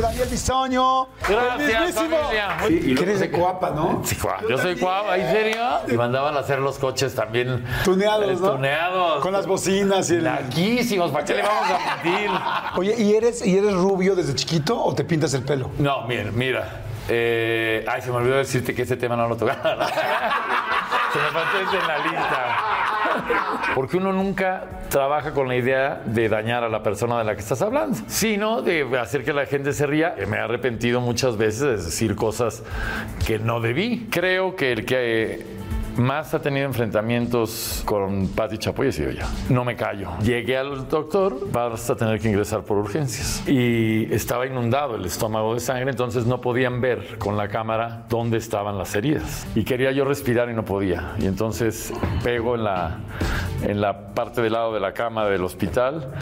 Daniel 0.00 0.28
Bisoño. 0.28 1.08
Gracias, 1.28 1.94
familia. 1.94 2.56
Sí, 2.66 2.80
y 2.84 3.02
eres 3.02 3.20
de 3.20 3.30
Coapa, 3.30 3.70
¿no? 3.70 4.00
Sí, 4.04 4.16
Yo 4.48 4.58
soy 4.58 4.76
Coapa, 4.78 5.16
¿en 5.16 5.30
serio? 5.30 5.62
Y 5.88 5.92
mandaban 5.92 6.36
a 6.36 6.40
hacer 6.40 6.58
los 6.58 6.78
coches 6.78 7.14
también. 7.14 7.64
Tuneados, 7.84 8.40
¿no? 8.40 8.52
Tuneados. 8.52 9.22
Con 9.22 9.32
las 9.32 9.46
bocinas 9.46 10.10
y 10.10 10.14
el... 10.16 10.24
Laquísimos, 10.24 11.10
¿para 11.10 11.24
qué 11.24 11.34
le 11.34 11.42
vamos 11.42 11.68
a 11.70 11.96
mentir? 12.02 12.30
Oye, 12.76 12.94
¿y 12.96 13.14
eres, 13.14 13.46
¿y 13.46 13.58
eres 13.58 13.74
rubio 13.74 14.16
desde 14.16 14.34
chiquito 14.34 14.82
o 14.82 14.94
te 14.94 15.04
pintas 15.04 15.34
el 15.34 15.42
pelo? 15.42 15.70
No, 15.78 16.06
mira, 16.06 16.30
mira. 16.32 16.80
Eh, 17.08 17.84
ay, 17.86 18.00
se 18.00 18.10
me 18.10 18.16
olvidó 18.16 18.36
decirte 18.36 18.74
que 18.74 18.82
ese 18.82 18.96
tema 18.96 19.16
no 19.16 19.28
lo 19.28 19.36
tocaba. 19.36 19.86
se 21.12 21.18
me 21.18 21.30
faltó 21.30 21.78
en 21.78 21.86
la 21.86 21.98
lista. 21.98 23.03
Porque 23.74 23.96
uno 23.96 24.12
nunca 24.12 24.64
trabaja 24.88 25.32
con 25.32 25.48
la 25.48 25.56
idea 25.56 26.00
de 26.04 26.28
dañar 26.28 26.62
a 26.62 26.68
la 26.68 26.82
persona 26.82 27.18
de 27.18 27.24
la 27.24 27.34
que 27.34 27.40
estás 27.40 27.60
hablando, 27.60 27.98
sino 28.06 28.62
de 28.62 28.86
hacer 28.98 29.24
que 29.24 29.32
la 29.32 29.46
gente 29.46 29.72
se 29.72 29.86
ría. 29.86 30.14
Me 30.28 30.36
he 30.36 30.40
arrepentido 30.40 31.00
muchas 31.00 31.36
veces 31.36 31.60
de 31.60 31.76
decir 31.76 32.14
cosas 32.14 32.62
que 33.26 33.40
no 33.40 33.60
debí. 33.60 34.06
Creo 34.10 34.54
que 34.54 34.70
el 34.70 34.84
que 34.84 35.53
más 35.96 36.34
ha 36.34 36.40
tenido 36.40 36.66
enfrentamientos 36.66 37.82
con 37.84 38.28
Patti 38.28 38.58
Chapoy 38.58 38.88
he 38.88 38.92
sido 38.92 39.10
yo. 39.10 39.24
No 39.48 39.64
me 39.64 39.76
callo. 39.76 40.10
Llegué 40.22 40.56
al 40.56 40.88
doctor, 40.88 41.50
vas 41.50 41.88
a 41.90 41.96
tener 41.96 42.20
que 42.20 42.28
ingresar 42.28 42.62
por 42.62 42.78
urgencias. 42.78 43.46
Y 43.48 44.12
estaba 44.12 44.46
inundado 44.46 44.96
el 44.96 45.04
estómago 45.04 45.54
de 45.54 45.60
sangre, 45.60 45.90
entonces 45.90 46.26
no 46.26 46.40
podían 46.40 46.80
ver 46.80 47.18
con 47.18 47.36
la 47.36 47.48
cámara 47.48 48.04
dónde 48.08 48.38
estaban 48.38 48.78
las 48.78 48.94
heridas. 48.94 49.46
Y 49.54 49.64
quería 49.64 49.92
yo 49.92 50.04
respirar 50.04 50.50
y 50.50 50.54
no 50.54 50.64
podía. 50.64 51.14
Y 51.18 51.26
entonces 51.26 51.92
pego 52.22 52.54
en 52.54 52.64
la, 52.64 52.98
en 53.62 53.80
la 53.80 54.14
parte 54.14 54.42
del 54.42 54.52
lado 54.52 54.72
de 54.74 54.80
la 54.80 54.92
cama 54.92 55.26
del 55.26 55.42
hospital 55.44 56.12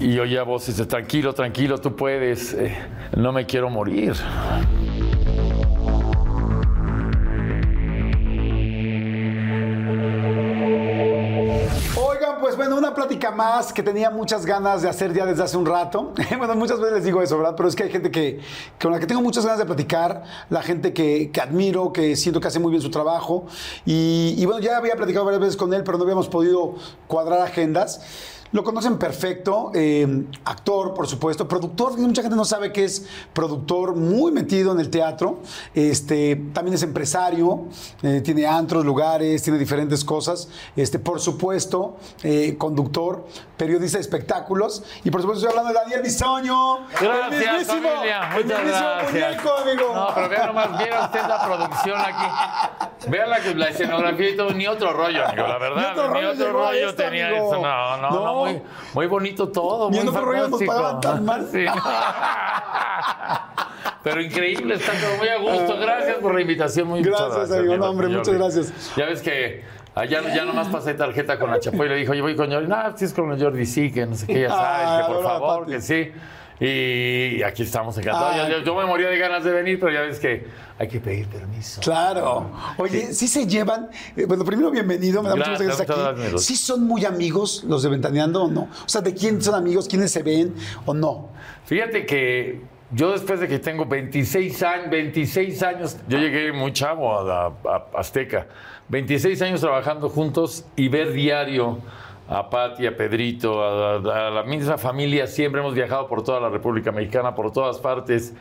y 0.00 0.18
oía 0.18 0.42
voces 0.42 0.76
de 0.76 0.86
tranquilo, 0.86 1.32
tranquilo, 1.32 1.78
tú 1.78 1.96
puedes, 1.96 2.52
eh, 2.54 2.76
no 3.16 3.32
me 3.32 3.46
quiero 3.46 3.70
morir. 3.70 4.14
Plática 12.96 13.30
más 13.30 13.72
que 13.72 13.82
tenía 13.82 14.10
muchas 14.10 14.46
ganas 14.46 14.82
de 14.82 14.88
hacer 14.88 15.12
ya 15.12 15.26
desde 15.26 15.44
hace 15.44 15.56
un 15.56 15.66
rato. 15.66 16.14
bueno, 16.38 16.56
muchas 16.56 16.80
veces 16.80 16.94
les 16.94 17.04
digo 17.04 17.22
eso, 17.22 17.36
¿verdad? 17.36 17.54
Pero 17.56 17.68
es 17.68 17.76
que 17.76 17.84
hay 17.84 17.90
gente 17.90 18.10
que, 18.10 18.40
con 18.80 18.90
la 18.90 18.98
que 18.98 19.06
tengo 19.06 19.20
muchas 19.20 19.44
ganas 19.44 19.58
de 19.58 19.66
platicar, 19.66 20.24
la 20.48 20.62
gente 20.62 20.92
que, 20.92 21.30
admiro, 21.40 21.92
que 21.92 22.16
siento 22.16 22.40
que 22.40 22.48
hace 22.48 22.58
muy 22.58 22.70
bien 22.70 22.82
su 22.82 22.90
trabajo. 22.90 23.46
Y, 23.84 24.34
y 24.38 24.46
bueno, 24.46 24.60
ya 24.60 24.78
había 24.78 24.96
platicado 24.96 25.26
varias 25.26 25.40
veces 25.40 25.56
con 25.56 25.72
él, 25.74 25.84
pero 25.84 25.98
no 25.98 26.04
habíamos 26.04 26.28
podido 26.28 26.74
cuadrar 27.06 27.42
agendas. 27.42 28.00
Lo 28.56 28.64
conocen 28.64 28.96
perfecto, 28.96 29.70
eh, 29.74 30.24
actor, 30.46 30.94
por 30.94 31.06
supuesto, 31.06 31.46
productor, 31.46 31.98
mucha 31.98 32.22
gente 32.22 32.38
no 32.38 32.46
sabe 32.46 32.72
que 32.72 32.84
es 32.84 33.06
productor 33.34 33.94
muy 33.94 34.32
metido 34.32 34.72
en 34.72 34.80
el 34.80 34.88
teatro, 34.88 35.40
este, 35.74 36.36
también 36.54 36.74
es 36.74 36.82
empresario, 36.82 37.66
eh, 38.02 38.22
tiene 38.24 38.46
antros, 38.46 38.82
lugares, 38.82 39.42
tiene 39.42 39.58
diferentes 39.58 40.02
cosas, 40.02 40.48
este, 40.74 40.98
por 40.98 41.20
supuesto, 41.20 41.98
eh, 42.22 42.54
conductor, 42.56 43.26
periodista 43.58 43.98
de 43.98 44.02
espectáculos, 44.02 44.82
y 45.04 45.10
por 45.10 45.20
supuesto 45.20 45.46
estoy 45.46 45.58
hablando 45.58 45.78
de 45.78 45.84
Daniel 45.84 46.02
Bisoño. 46.02 46.86
Gracias, 46.98 47.66
familia. 47.66 48.30
Muchas 48.36 48.64
gracias. 48.64 49.38
amigo. 49.38 49.94
No, 49.94 50.08
pero 50.14 50.28
vean 50.30 50.46
nomás, 50.46 50.78
vean 50.78 51.04
usted 51.04 51.20
la 51.28 51.44
producción 51.44 52.00
aquí. 52.00 53.06
Vean 53.08 53.28
la, 53.28 53.38
la 53.38 53.68
escenografía 53.68 54.30
y 54.30 54.36
todo, 54.36 54.50
ni 54.52 54.66
otro 54.66 54.94
rollo, 54.94 55.26
amigo, 55.26 55.46
la 55.46 55.58
verdad, 55.58 55.76
ni 55.76 56.00
otro 56.00 56.08
rollo, 56.08 56.34
ni 56.34 56.40
otro 56.40 56.52
rollo 56.52 56.94
tenía 56.94 57.30
eso, 57.30 57.60
no, 57.60 57.96
no. 57.98 58.10
no 58.10 58.45
muy, 58.94 59.06
bonito 59.06 59.48
todo. 59.48 59.90
muy 59.90 60.00
fantástico. 60.00 61.00
tan 61.00 61.24
mal. 61.24 61.48
Pero 64.02 64.20
increíble, 64.22 64.74
está 64.76 64.92
todo 64.92 65.16
muy 65.16 65.28
a 65.28 65.38
gusto. 65.38 65.78
Gracias 65.78 66.16
por 66.18 66.34
la 66.34 66.40
invitación. 66.40 66.86
Muy 66.86 67.02
gracias, 67.02 67.50
amigo. 67.50 67.76
No, 67.76 67.90
hombre, 67.90 68.08
muchas 68.08 68.34
gracias. 68.34 68.72
Ya 68.96 69.06
ves 69.06 69.20
que 69.20 69.64
allá 69.96 70.22
ya 70.34 70.44
nomás 70.44 70.68
pasé 70.68 70.94
tarjeta 70.94 71.38
con 71.38 71.50
la 71.50 71.58
Chapoy 71.58 71.86
y 71.86 71.88
le 71.88 71.96
dijo, 71.96 72.14
yo 72.14 72.22
voy 72.22 72.36
con 72.36 72.50
Jordi. 72.50 72.68
No, 72.68 72.96
si 72.96 73.04
es 73.04 73.12
con 73.12 73.40
Jordi, 73.40 73.66
sí, 73.66 73.90
que 73.90 74.06
no 74.06 74.14
sé 74.14 74.26
qué, 74.26 74.42
ya 74.42 74.50
sabes, 74.50 75.06
que 75.06 75.12
por 75.12 75.24
favor, 75.24 75.66
que 75.66 75.80
sí. 75.80 76.12
Y 76.58 77.42
aquí 77.42 77.62
estamos 77.64 77.98
encantados. 77.98 78.48
Yo, 78.48 78.64
yo, 78.64 78.74
me 78.74 78.86
moría 78.86 79.08
de 79.08 79.18
ganas 79.18 79.44
de 79.44 79.52
venir, 79.52 79.78
pero 79.78 79.92
ya 79.92 80.00
ves 80.00 80.18
que 80.18 80.46
hay 80.78 80.88
que 80.88 81.00
pedir 81.00 81.26
permiso. 81.26 81.82
Claro. 81.82 82.50
Oye, 82.78 83.12
sí, 83.12 83.28
se 83.28 83.46
llevan. 83.46 83.90
Eh, 84.16 84.24
bueno, 84.26 84.44
primero, 84.44 84.70
bienvenido. 84.70 85.22
Me 85.22 85.28
da 85.28 85.36
mucho 85.36 85.50
gusto 85.50 85.64
que 85.66 85.70
estés 85.70 85.90
aquí. 85.90 86.38
¿Sí 86.38 86.56
son 86.56 86.84
muy 86.84 87.04
amigos 87.04 87.62
los 87.64 87.82
de 87.82 87.90
Ventaneando 87.90 88.44
o 88.44 88.50
no? 88.50 88.62
O 88.62 88.88
sea, 88.88 89.02
¿de 89.02 89.12
quién 89.12 89.42
son 89.42 89.54
amigos? 89.54 89.86
¿Quiénes 89.86 90.10
se 90.10 90.22
ven 90.22 90.54
o 90.86 90.94
no? 90.94 91.28
Fíjate 91.66 92.06
que 92.06 92.62
yo 92.90 93.12
después 93.12 93.40
de 93.40 93.48
que 93.48 93.58
tengo 93.58 93.84
26 93.84 94.62
años, 94.62 94.90
26 94.90 95.62
años, 95.62 95.96
yo 96.08 96.18
llegué 96.18 96.52
muy 96.52 96.72
chavo 96.72 97.18
a, 97.18 97.48
a 97.48 97.86
Azteca. 97.98 98.46
26 98.88 99.42
años 99.42 99.60
trabajando 99.60 100.08
juntos 100.08 100.64
y 100.74 100.88
ver 100.88 101.12
diario 101.12 101.80
a 102.28 102.48
Pati, 102.50 102.86
a 102.86 102.96
Pedrito, 102.96 103.62
a, 103.62 104.30
la 104.30 104.42
misma 104.42 104.78
familia, 104.78 105.26
siempre 105.26 105.60
hemos 105.60 105.74
viajado 105.74 106.06
por 106.08 106.22
toda 106.22 106.40
la 106.40 106.48
República 106.48 106.92
Mexicana, 106.92 107.34
por 107.34 107.52
todas 107.52 107.78
partes. 107.78 108.34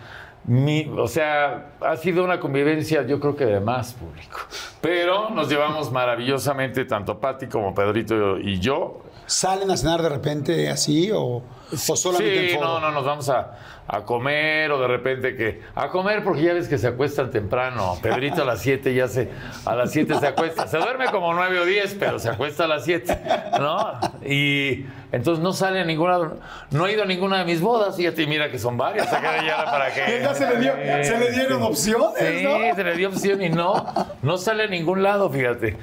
o 0.97 1.07
sea, 1.07 1.73
ha 1.81 1.97
sido 1.97 2.23
una 2.23 2.40
convivencia, 2.40 3.06
yo 3.06 3.19
creo 3.19 3.35
que 3.35 3.46
de 3.46 3.59
más 3.59 3.94
público. 3.94 4.40
Pero 4.81 5.29
nos 5.29 5.50
llevamos 5.50 5.91
maravillosamente, 5.91 6.85
tanto 6.85 7.19
Pati 7.19 7.47
como 7.47 7.73
Pedrito 7.73 8.40
y 8.40 8.59
yo. 8.59 9.02
¿Salen 9.27 9.72
a 9.72 9.77
cenar 9.77 10.01
de 10.01 10.09
repente 10.09 10.69
así 10.69 11.11
o, 11.11 11.41
o 11.72 11.95
solamente 11.95 12.49
Sí, 12.51 12.57
no, 12.59 12.79
no, 12.79 12.91
nos 12.91 13.05
vamos 13.05 13.29
a, 13.29 13.57
a 13.87 14.03
comer 14.03 14.72
o 14.72 14.79
de 14.79 14.87
repente 14.87 15.35
que 15.35 15.61
a 15.75 15.89
comer 15.89 16.23
porque 16.23 16.43
ya 16.43 16.53
ves 16.53 16.67
que 16.67 16.77
se 16.77 16.87
acuestan 16.87 17.31
temprano. 17.31 17.97
Pedrito 18.01 18.43
a 18.43 18.45
las 18.45 18.61
7 18.61 18.93
ya 18.93 19.07
se 19.07 19.29
a 19.66 19.75
las 19.75 19.91
7 19.91 20.19
se 20.19 20.27
acuesta. 20.27 20.67
Se 20.67 20.77
duerme 20.77 21.05
como 21.07 21.33
9 21.33 21.59
o 21.59 21.66
10, 21.66 21.95
pero 21.99 22.19
se 22.19 22.29
acuesta 22.29 22.66
a 22.66 22.67
las 22.67 22.85
7, 22.85 23.19
¿no? 23.59 23.99
Y 24.23 24.85
entonces 25.11 25.43
no 25.43 25.53
sale 25.53 25.79
a 25.81 25.85
ninguna 25.85 26.33
no 26.72 26.85
ha 26.85 26.91
ido 26.91 27.03
a 27.03 27.05
ninguna 27.05 27.39
de 27.39 27.45
mis 27.45 27.61
bodas, 27.61 27.95
fíjate, 27.95 28.27
mira 28.27 28.49
que 28.51 28.59
son 28.59 28.77
varias, 28.77 29.09
ya 29.09 29.66
para 29.66 29.93
que 29.93 30.19
ya 30.22 30.33
se 30.33 30.47
le 30.47 30.59
dio 30.59 30.73
se 31.03 31.17
le 31.17 31.31
dieron 31.31 31.63
opciones, 31.63 32.19
Sí, 32.19 32.47
se 32.75 32.83
le 32.83 32.95
dio 32.95 33.09
opción 33.09 33.41
y 33.41 33.49
no 33.49 33.85
no 34.22 34.37
sale 34.37 34.63
a 34.63 34.67
ningún 34.67 35.01
lado, 35.03 35.29
fíjate. 35.29 35.77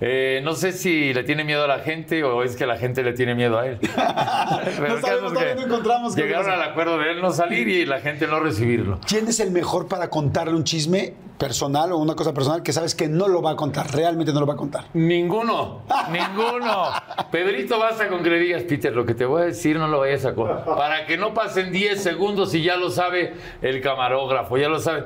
Eh, 0.00 0.40
no 0.44 0.54
sé 0.54 0.72
si 0.72 1.12
le 1.12 1.24
tiene 1.24 1.42
miedo 1.42 1.64
a 1.64 1.66
la 1.66 1.80
gente 1.80 2.22
o 2.22 2.44
es 2.44 2.54
que 2.54 2.66
la 2.66 2.76
gente 2.76 3.02
le 3.02 3.12
tiene 3.14 3.34
miedo 3.34 3.58
a 3.58 3.66
él. 3.66 3.78
no 3.82 5.00
sabemos, 5.00 5.32
no 5.32 5.40
encontramos 5.40 6.14
llegaron 6.14 6.50
al 6.50 6.62
acuerdo 6.62 6.98
de 6.98 7.12
él 7.12 7.20
no 7.20 7.32
salir 7.32 7.68
y 7.68 7.84
la 7.84 8.00
gente 8.00 8.26
no 8.26 8.38
recibirlo. 8.38 9.00
¿Quién 9.06 9.26
es 9.26 9.40
el 9.40 9.50
mejor 9.50 9.88
para 9.88 10.08
contarle 10.08 10.54
un 10.54 10.64
chisme 10.64 11.14
personal 11.38 11.92
o 11.92 11.98
una 11.98 12.14
cosa 12.14 12.34
personal 12.34 12.62
que 12.62 12.72
sabes 12.72 12.94
que 12.94 13.08
no 13.08 13.28
lo 13.28 13.40
va 13.40 13.52
a 13.52 13.56
contar, 13.56 13.90
realmente 13.92 14.32
no 14.32 14.40
lo 14.40 14.46
va 14.46 14.54
a 14.54 14.56
contar? 14.56 14.84
Ninguno, 14.94 15.82
ninguno. 16.10 16.90
Pedrito, 17.30 17.78
basta 17.78 18.08
con 18.08 18.22
que 18.22 18.30
le 18.30 18.38
digas, 18.40 18.64
Peter, 18.64 18.94
lo 18.94 19.06
que 19.06 19.14
te 19.14 19.24
voy 19.24 19.42
a 19.42 19.44
decir 19.46 19.78
no 19.78 19.88
lo 19.88 20.00
vayas 20.00 20.24
a 20.24 20.34
contar. 20.34 20.64
Para 20.64 21.06
que 21.06 21.16
no 21.16 21.32
pasen 21.32 21.72
10 21.72 22.02
segundos 22.02 22.54
y 22.54 22.62
ya 22.62 22.76
lo 22.76 22.90
sabe 22.90 23.34
el 23.62 23.80
camarógrafo, 23.80 24.58
ya 24.58 24.68
lo 24.68 24.80
sabe. 24.80 25.04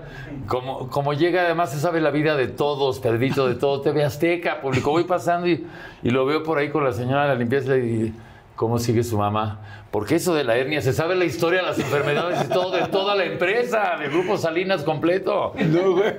Como, 0.48 0.88
como 0.88 1.12
llega, 1.12 1.42
además 1.42 1.70
se 1.70 1.78
sabe 1.78 2.00
la 2.00 2.10
vida 2.10 2.34
de 2.36 2.48
todos, 2.48 2.98
Pedrito, 2.98 3.46
de 3.46 3.54
todo 3.54 3.80
TV 3.82 4.04
Azteca, 4.04 4.60
público. 4.60 4.90
Voy 4.90 5.04
pasando 5.04 5.46
y, 5.46 5.66
y 6.02 6.10
lo 6.10 6.24
veo 6.24 6.42
por 6.42 6.58
ahí 6.58 6.70
con 6.70 6.84
la 6.84 6.92
señora 6.92 7.22
de 7.22 7.28
la 7.28 7.34
limpieza 7.34 7.76
y 7.76 8.14
¿cómo 8.56 8.78
sigue 8.78 9.04
su 9.04 9.18
mamá? 9.18 9.81
Porque 9.92 10.14
eso 10.16 10.34
de 10.34 10.42
la 10.42 10.56
hernia, 10.56 10.80
se 10.80 10.92
sabe 10.94 11.14
la 11.14 11.26
historia 11.26 11.60
de 11.60 11.66
las 11.66 11.78
enfermedades 11.78 12.46
y 12.46 12.48
todo 12.48 12.70
de 12.70 12.86
toda 12.88 13.14
la 13.14 13.24
empresa, 13.26 13.96
del 14.00 14.10
grupo 14.10 14.38
Salinas 14.38 14.82
completo. 14.84 15.52
No, 15.66 15.92
güey. 15.92 16.14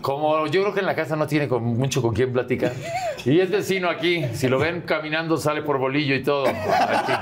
Como 0.00 0.46
yo 0.46 0.62
creo 0.62 0.72
que 0.74 0.80
en 0.80 0.86
la 0.86 0.94
casa 0.94 1.14
no 1.14 1.26
tiene 1.26 1.46
con- 1.46 1.62
mucho 1.62 2.00
con 2.00 2.14
quién 2.14 2.32
platicar. 2.32 2.72
Y 3.26 3.38
es 3.38 3.50
vecino 3.50 3.90
aquí. 3.90 4.24
Si 4.32 4.48
lo 4.48 4.58
ven 4.58 4.80
caminando, 4.80 5.36
sale 5.36 5.60
por 5.62 5.76
bolillo 5.78 6.14
y 6.14 6.22
todo. 6.22 6.46
Aquí. 6.48 7.12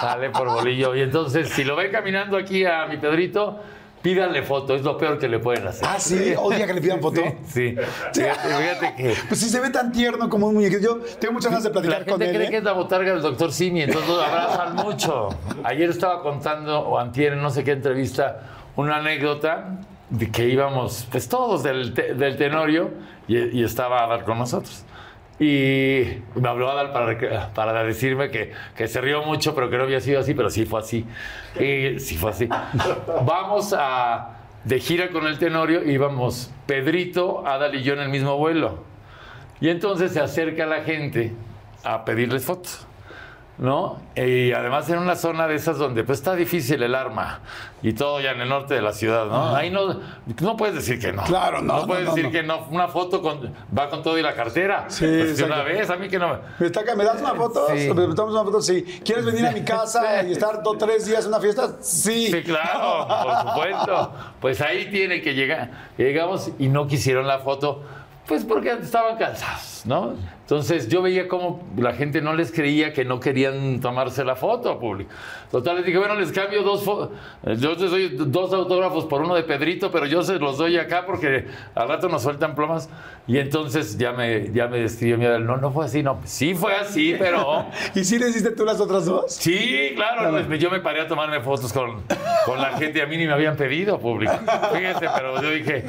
Sale 0.00 0.30
por 0.30 0.48
bolillo. 0.50 0.96
Y 0.96 1.02
entonces, 1.02 1.50
si 1.50 1.62
lo 1.62 1.76
ven 1.76 1.92
caminando 1.92 2.38
aquí 2.38 2.64
a 2.64 2.86
mi 2.86 2.96
Pedrito, 2.96 3.60
pídanle 4.02 4.42
foto. 4.42 4.74
Es 4.74 4.82
lo 4.82 4.96
peor 4.96 5.18
que 5.18 5.28
le 5.28 5.38
pueden 5.38 5.66
hacer. 5.66 5.86
Ah, 5.88 5.98
sí, 5.98 6.34
odia 6.38 6.66
que 6.66 6.74
le 6.74 6.80
pidan 6.80 7.00
foto. 7.00 7.20
Sí. 7.46 7.74
Fíjate, 8.14 8.48
fíjate 8.48 8.94
que. 8.96 9.14
Pues 9.28 9.40
si 9.40 9.48
se 9.48 9.60
ve 9.60 9.70
tan 9.70 9.92
tierno 9.92 10.28
como 10.28 10.48
un 10.48 10.54
muñequito. 10.54 10.80
Yo 10.82 10.98
tengo 11.18 11.34
muchas 11.34 11.50
ganas 11.50 11.64
de 11.64 11.70
La 11.70 11.72
platicar 11.72 11.98
gente 11.98 12.10
con 12.12 12.22
él. 12.22 12.34
cree 12.34 12.46
¿eh? 12.46 12.50
que 12.50 12.56
es 12.58 12.64
la 12.64 12.72
botarga 12.72 13.12
del 13.12 13.22
doctor 13.22 13.52
Simi, 13.52 13.82
entonces 13.82 14.08
lo 14.08 14.22
abrazan 14.22 14.74
mucho. 14.76 15.28
Ayer 15.64 15.90
estaba 15.90 16.22
contando, 16.22 16.80
o 16.80 16.98
antier, 16.98 17.34
en 17.34 17.42
no 17.42 17.50
sé 17.50 17.62
qué 17.64 17.72
entrevista, 17.72 18.40
una 18.76 18.96
anécdota 18.96 19.80
de 20.08 20.30
que 20.30 20.48
íbamos, 20.48 21.06
pues 21.10 21.28
todos 21.28 21.62
del, 21.62 21.94
te- 21.94 22.14
del 22.14 22.36
Tenorio, 22.36 22.90
y, 23.28 23.60
y 23.60 23.62
estaba 23.64 24.02
Adal 24.04 24.24
con 24.24 24.38
nosotros. 24.38 24.84
Y 25.40 26.18
me 26.34 26.48
habló 26.50 26.70
Adal 26.70 26.92
para, 26.92 27.48
para 27.54 27.82
decirme 27.82 28.30
que, 28.30 28.52
que 28.76 28.86
se 28.88 29.00
rió 29.00 29.22
mucho, 29.22 29.54
pero 29.54 29.70
que 29.70 29.78
no 29.78 29.84
había 29.84 30.00
sido 30.00 30.20
así, 30.20 30.34
pero 30.34 30.50
sí 30.50 30.66
fue 30.66 30.80
así. 30.80 31.06
Y 31.58 31.98
sí 31.98 32.16
fue 32.18 32.30
así. 32.30 32.46
Vamos 33.24 33.74
a, 33.76 34.36
de 34.64 34.78
gira 34.78 35.08
con 35.08 35.26
el 35.26 35.38
Tenorio, 35.38 35.82
íbamos 35.82 36.50
Pedrito, 36.66 37.46
Adal 37.46 37.74
y 37.74 37.82
yo 37.82 37.94
en 37.94 38.00
el 38.00 38.10
mismo 38.10 38.36
vuelo. 38.36 38.84
Y 39.62 39.70
entonces 39.70 40.12
se 40.12 40.20
acerca 40.20 40.66
la 40.66 40.82
gente 40.82 41.32
a 41.84 42.04
pedirles 42.04 42.44
fotos, 42.44 42.86
¿no? 43.60 44.00
Y 44.16 44.52
además 44.52 44.88
en 44.88 44.98
una 44.98 45.14
zona 45.16 45.46
de 45.46 45.54
esas 45.54 45.76
donde 45.78 46.02
pues 46.02 46.18
está 46.18 46.34
difícil 46.34 46.82
el 46.82 46.94
arma 46.94 47.40
y 47.82 47.92
todo 47.92 48.18
ya 48.20 48.30
en 48.32 48.40
el 48.40 48.48
norte 48.48 48.72
de 48.74 48.80
la 48.82 48.92
ciudad, 48.92 49.26
¿no? 49.26 49.54
Ahí 49.54 49.70
no, 49.70 50.00
no 50.40 50.56
puedes 50.56 50.74
decir 50.74 50.98
que 50.98 51.12
no. 51.12 51.22
Claro, 51.24 51.60
no, 51.60 51.80
No 51.80 51.86
puedes 51.86 52.06
no, 52.06 52.10
decir 52.14 52.24
no. 52.26 52.30
que 52.32 52.42
no. 52.42 52.66
Una 52.70 52.88
foto 52.88 53.20
con, 53.22 53.54
va 53.76 53.88
con 53.90 54.02
todo 54.02 54.18
y 54.18 54.22
la 54.22 54.34
cartera. 54.34 54.86
Sí, 54.88 55.04
Pues 55.06 55.38
que 55.38 55.44
una 55.44 55.62
vez, 55.62 55.88
a 55.90 55.96
mí 55.96 56.08
que 56.08 56.18
no 56.18 56.28
me... 56.58 56.66
Está- 56.66 56.96
¿me 56.96 57.04
das 57.04 57.20
una 57.20 57.34
foto? 57.34 57.66
Sí. 57.68 57.88
¿Me 57.92 58.14
damos 58.14 58.32
una 58.34 58.44
foto? 58.44 58.62
Sí. 58.62 58.82
¿Quieres 59.04 59.26
venir 59.26 59.46
a 59.46 59.52
mi 59.52 59.62
casa 59.62 60.22
y 60.26 60.32
estar 60.32 60.62
dos 60.62 60.78
tres 60.78 61.06
días 61.06 61.22
en 61.24 61.28
una 61.28 61.40
fiesta? 61.40 61.68
Sí. 61.80 62.28
Sí, 62.32 62.42
claro, 62.42 63.06
por 63.06 63.52
supuesto. 63.52 64.12
Pues 64.40 64.60
ahí 64.62 64.90
tiene 64.90 65.20
que 65.20 65.34
llegar. 65.34 65.70
Llegamos 65.98 66.50
y 66.58 66.68
no 66.68 66.86
quisieron 66.86 67.26
la 67.26 67.38
foto, 67.40 67.82
pues 68.30 68.44
porque 68.44 68.70
estaban 68.70 69.16
cansados, 69.16 69.82
¿no? 69.86 70.14
Entonces 70.42 70.88
yo 70.88 71.02
veía 71.02 71.26
cómo 71.26 71.64
la 71.76 71.92
gente 71.92 72.20
no 72.20 72.32
les 72.32 72.52
creía 72.52 72.92
que 72.92 73.04
no 73.04 73.18
querían 73.18 73.80
tomarse 73.80 74.24
la 74.24 74.36
foto 74.36 74.78
público. 74.78 75.10
Total, 75.50 75.74
les 75.74 75.84
dije, 75.84 75.98
bueno, 75.98 76.14
les 76.14 76.30
cambio 76.30 76.62
dos. 76.62 76.84
Yo 76.84 77.74
les 77.74 77.90
doy 77.90 78.08
dos 78.16 78.52
autógrafos 78.52 79.06
por 79.06 79.22
uno 79.22 79.34
de 79.34 79.42
Pedrito, 79.42 79.90
pero 79.90 80.06
yo 80.06 80.22
se 80.22 80.38
los 80.38 80.58
doy 80.58 80.76
acá 80.76 81.06
porque 81.06 81.48
al 81.74 81.88
rato 81.88 82.08
nos 82.08 82.22
sueltan 82.22 82.54
plomas. 82.54 82.88
Y 83.26 83.38
entonces 83.38 83.98
ya 83.98 84.12
me, 84.12 84.52
ya 84.52 84.68
me 84.68 84.78
describió 84.78 85.18
mi 85.18 85.24
no, 85.44 85.56
no 85.56 85.72
fue 85.72 85.86
así, 85.86 86.00
no. 86.00 86.20
Sí 86.22 86.54
fue 86.54 86.76
así, 86.76 87.16
pero... 87.18 87.66
¿Y 87.96 88.04
si 88.04 88.20
le 88.20 88.28
hiciste 88.28 88.52
tú 88.52 88.64
las 88.64 88.80
otras 88.80 89.06
dos? 89.06 89.32
Sí, 89.32 89.92
claro, 89.96 90.44
pues, 90.46 90.60
yo 90.60 90.70
me 90.70 90.78
paré 90.78 91.00
a 91.00 91.08
tomarme 91.08 91.40
fotos 91.40 91.72
con, 91.72 92.02
con 92.46 92.60
la 92.60 92.76
gente, 92.78 93.02
a 93.02 93.06
mí 93.06 93.16
ni 93.16 93.26
me 93.26 93.32
habían 93.32 93.56
pedido 93.56 93.98
público. 93.98 94.34
Fíjese, 94.72 95.08
pero 95.16 95.42
yo 95.42 95.50
dije, 95.50 95.84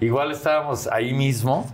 igual 0.00 0.30
estábamos 0.30 0.86
ahí 0.88 1.12
mismo, 1.12 1.66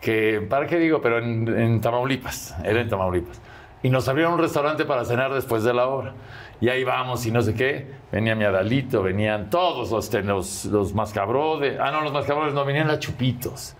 que, 0.00 0.44
¿para 0.48 0.66
qué 0.66 0.78
digo? 0.78 1.00
Pero 1.00 1.18
en, 1.18 1.48
en 1.48 1.80
Tamaulipas, 1.80 2.54
era 2.64 2.80
en 2.80 2.88
Tamaulipas. 2.88 3.40
Y 3.82 3.90
nos 3.90 4.08
abrieron 4.08 4.34
un 4.34 4.38
restaurante 4.40 4.84
para 4.84 5.04
cenar 5.04 5.32
después 5.32 5.62
de 5.62 5.72
la 5.74 5.86
obra. 5.86 6.14
Y 6.60 6.68
ahí 6.70 6.82
vamos 6.84 7.24
y 7.26 7.30
no 7.30 7.42
sé 7.42 7.54
qué. 7.54 7.86
Venía 8.10 8.34
mi 8.34 8.44
Adalito, 8.44 9.02
venían 9.02 9.50
todos 9.50 9.90
los, 9.90 10.08
ten- 10.10 10.26
los, 10.26 10.64
los 10.66 10.94
mascabrodes. 10.94 11.78
Ah, 11.80 11.90
no, 11.90 12.00
los 12.00 12.12
mascabrodes 12.12 12.54
no, 12.54 12.64
venían 12.64 12.88
las 12.88 12.98
chupitos. 13.00 13.76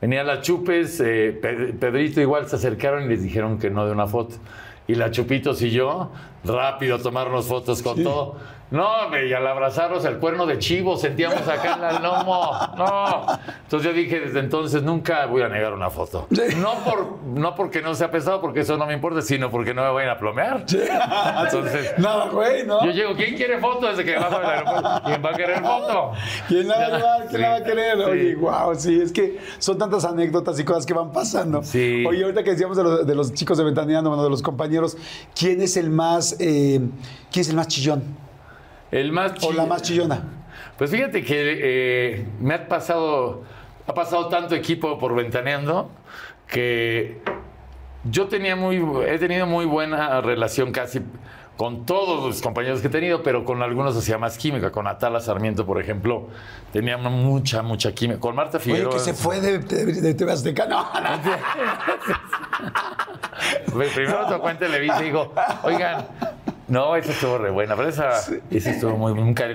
Venían 0.00 0.26
las 0.26 0.42
chupes, 0.42 1.00
eh, 1.00 1.36
Pe- 1.40 1.72
Pedrito 1.72 2.20
igual 2.20 2.46
se 2.46 2.56
acercaron 2.56 3.04
y 3.04 3.08
les 3.08 3.22
dijeron 3.22 3.58
que 3.58 3.70
no 3.70 3.84
de 3.86 3.92
una 3.92 4.06
foto. 4.06 4.36
Y 4.86 4.94
la 4.94 5.10
Chupitos 5.10 5.60
y 5.60 5.70
yo, 5.70 6.10
rápido 6.44 6.96
a 6.96 6.98
tomarnos 6.98 7.46
fotos 7.46 7.82
con 7.82 8.02
todo. 8.02 8.36
No, 8.70 8.84
y 9.18 9.32
al 9.32 9.46
abrazarnos 9.46 10.04
el 10.04 10.18
cuerno 10.18 10.44
de 10.44 10.58
chivo 10.58 10.96
sentíamos 10.98 11.46
acá 11.48 11.76
en 11.78 11.96
el 11.96 12.02
lomo. 12.02 12.50
No. 12.76 13.26
Entonces 13.62 13.88
yo 13.90 13.92
dije, 13.94 14.20
desde 14.20 14.40
entonces 14.40 14.82
nunca 14.82 15.24
voy 15.26 15.40
a 15.42 15.48
negar 15.48 15.72
una 15.72 15.88
foto. 15.90 16.26
No, 16.58 16.74
por, 16.84 17.16
no 17.24 17.54
porque 17.54 17.80
no 17.80 17.94
sea 17.94 18.10
pesado, 18.10 18.40
porque 18.42 18.60
eso 18.60 18.76
no 18.76 18.86
me 18.86 18.92
importa, 18.92 19.22
sino 19.22 19.50
porque 19.50 19.72
no 19.72 19.82
me 19.82 19.90
vayan 19.90 20.10
a 20.10 20.18
plomear. 20.18 20.64
Entonces, 21.44 21.94
Nada, 21.98 22.28
güey, 22.28 22.66
¿no? 22.66 22.84
yo 22.84 22.90
llego, 22.92 23.14
¿quién 23.14 23.36
quiere 23.36 23.58
foto 23.58 23.86
desde 23.88 24.04
que 24.04 24.16
bajo 24.16 24.38
del 24.38 24.46
aeropuerto? 24.50 25.02
¿Quién 25.04 25.24
va 25.24 25.30
a 25.30 25.34
querer 25.34 25.62
foto? 25.62 26.12
¿Quién 26.48 26.68
la 26.68 26.76
va 26.78 26.84
a 26.84 26.88
llevar? 26.98 27.26
¿Quién 27.28 27.40
la 27.42 27.48
va 27.50 27.54
a 27.54 27.58
Sí, 27.58 27.64
querer? 27.64 27.96
sí. 27.96 28.02
Oye, 28.10 28.34
wow, 28.36 28.74
sí, 28.74 29.00
es 29.02 29.12
que 29.12 29.38
son 29.58 29.78
tantas 29.78 30.04
anécdotas 30.04 30.58
y 30.60 30.64
cosas 30.64 30.84
que 30.86 30.92
van 30.94 31.10
pasando. 31.12 31.62
Sí. 31.62 32.04
Oye, 32.06 32.22
ahorita 32.22 32.44
que 32.44 32.50
decíamos 32.50 32.76
de 32.76 32.82
los, 32.84 33.06
de 33.06 33.14
los 33.14 33.32
chicos 33.34 33.56
de 33.58 33.64
Ventaneando, 33.64 34.10
bueno, 34.10 34.22
de 34.24 34.30
los 34.30 34.42
compañeros, 34.42 34.96
¿quién 35.38 35.60
es 35.62 35.76
el 35.76 35.90
más, 35.90 36.36
eh, 36.38 36.80
quién 37.32 37.40
es 37.40 37.48
el 37.48 37.56
más 37.56 37.68
chillón? 37.68 38.27
El 38.90 39.12
más 39.12 39.32
O 39.42 39.52
la 39.52 39.66
más 39.66 39.82
chillona. 39.82 40.22
Pues 40.76 40.90
fíjate 40.90 41.24
que 41.24 41.58
eh, 41.60 42.26
me 42.40 42.54
ha 42.54 42.68
pasado, 42.68 43.42
ha 43.86 43.94
pasado 43.94 44.28
tanto 44.28 44.54
equipo 44.54 44.98
por 44.98 45.14
ventaneando 45.14 45.90
que 46.46 47.20
yo 48.04 48.28
tenía 48.28 48.56
muy, 48.56 48.82
he 49.06 49.18
tenido 49.18 49.46
muy 49.46 49.64
buena 49.66 50.20
relación 50.20 50.72
casi 50.72 51.00
con 51.56 51.84
todos 51.84 52.24
los 52.24 52.40
compañeros 52.40 52.80
que 52.80 52.86
he 52.86 52.90
tenido, 52.90 53.24
pero 53.24 53.44
con 53.44 53.60
algunos 53.62 53.96
hacía 53.96 54.16
más 54.16 54.38
química. 54.38 54.70
Con 54.70 54.86
Atala 54.86 55.18
Sarmiento, 55.20 55.66
por 55.66 55.80
ejemplo, 55.80 56.28
tenía 56.72 56.96
mucha, 56.96 57.62
mucha 57.62 57.92
química. 57.92 58.20
Con 58.20 58.36
Marta 58.36 58.58
Oye, 58.58 58.64
Figueroa. 58.64 58.92
que 58.92 59.00
se 59.00 59.12
fue 59.12 59.40
de, 59.40 59.58
de, 59.58 59.86
de 60.00 60.14
TV 60.14 60.32
Azteca. 60.32 60.66
No, 60.66 60.84
no. 60.84 61.20
Primero 63.94 64.26
tocó 64.28 64.50
en 64.50 64.58
Televisa 64.58 65.02
y 65.02 65.06
digo, 65.06 65.32
oigan, 65.64 66.06
no, 66.68 66.96
esa 66.96 67.10
estuvo 67.12 67.38
re 67.38 67.50
buena, 67.50 67.74
pero 67.76 67.88
esa, 67.88 68.10
esa 68.50 68.70
estuvo 68.70 68.96
muy, 68.96 69.14
nunca, 69.14 69.46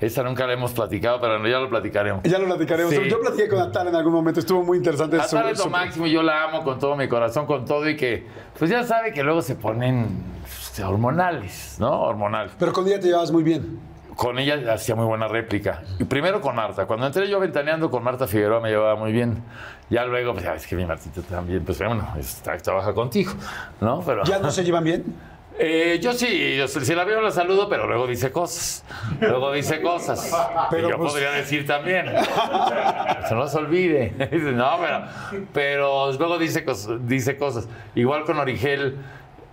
esa 0.00 0.22
nunca 0.22 0.46
la 0.46 0.52
hemos 0.54 0.72
platicado, 0.72 1.20
pero 1.20 1.38
ya 1.46 1.58
lo 1.58 1.68
platicaremos. 1.68 2.22
Ya 2.24 2.38
lo 2.38 2.46
platicaremos. 2.46 2.92
Sí. 2.94 3.08
Yo 3.08 3.20
platiqué 3.20 3.48
con 3.48 3.60
Atal 3.60 3.88
en 3.88 3.94
algún 3.94 4.12
momento, 4.12 4.40
estuvo 4.40 4.62
muy 4.62 4.78
interesante. 4.78 5.16
su- 5.16 5.36
Atal 5.36 5.50
es 5.52 5.58
lo 5.58 5.64
su- 5.64 5.70
máximo, 5.70 6.06
yo 6.06 6.22
la 6.22 6.44
amo 6.44 6.62
con 6.64 6.78
todo 6.78 6.96
mi 6.96 7.08
corazón, 7.08 7.46
con 7.46 7.64
todo 7.64 7.88
y 7.88 7.96
que, 7.96 8.26
pues 8.58 8.70
ya 8.70 8.82
sabe 8.84 9.12
que 9.12 9.22
luego 9.22 9.42
se 9.42 9.54
ponen 9.56 10.22
pues, 10.42 10.80
hormonales, 10.80 11.76
¿no? 11.80 12.02
Hormonales. 12.02 12.52
Pero 12.58 12.72
con 12.72 12.86
ella 12.86 13.00
te 13.00 13.06
llevabas 13.06 13.30
muy 13.32 13.42
bien. 13.42 13.80
Con 14.16 14.36
ella 14.40 14.72
hacía 14.74 14.96
muy 14.96 15.04
buena 15.06 15.28
réplica. 15.28 15.82
Y 16.00 16.02
primero 16.04 16.40
con 16.40 16.56
Marta. 16.56 16.86
Cuando 16.86 17.06
entré 17.06 17.28
yo 17.30 17.38
ventaneando 17.38 17.88
con 17.88 18.02
Marta 18.02 18.26
Figueroa 18.26 18.60
me 18.60 18.68
llevaba 18.68 18.96
muy 18.96 19.12
bien. 19.12 19.44
Ya 19.90 20.04
luego, 20.06 20.32
pues 20.32 20.44
ya 20.44 20.52
ves 20.54 20.66
que 20.66 20.74
mi 20.74 20.84
Martita 20.84 21.20
también, 21.22 21.64
pues 21.64 21.78
bueno, 21.78 22.04
está- 22.18 22.56
trabaja 22.58 22.92
contigo, 22.94 23.32
¿no? 23.80 24.02
Pero, 24.04 24.24
¿Ya 24.24 24.40
no 24.40 24.50
se 24.50 24.64
llevan 24.64 24.82
bien? 24.84 25.04
Eh, 25.60 25.98
yo 26.00 26.12
sí, 26.12 26.56
yo, 26.56 26.68
si 26.68 26.94
la 26.94 27.04
veo 27.04 27.20
la 27.20 27.32
saludo, 27.32 27.68
pero 27.68 27.86
luego 27.88 28.06
dice 28.06 28.30
cosas. 28.30 28.84
Luego 29.20 29.52
dice 29.52 29.80
cosas. 29.82 30.30
Pero, 30.70 30.88
y 30.88 30.90
yo 30.92 30.98
pues- 30.98 31.12
podría 31.12 31.32
decir 31.32 31.66
también. 31.66 32.06
Se 33.28 33.34
no 33.34 33.48
se 33.48 33.58
olvide. 33.58 34.12
Dice, 34.30 34.52
no, 34.52 34.76
pero, 34.80 35.02
pero 35.52 36.12
luego 36.12 36.38
dice, 36.38 36.64
dice 37.00 37.36
cosas. 37.36 37.68
Igual 37.94 38.24
con 38.24 38.38
Origel, 38.38 38.96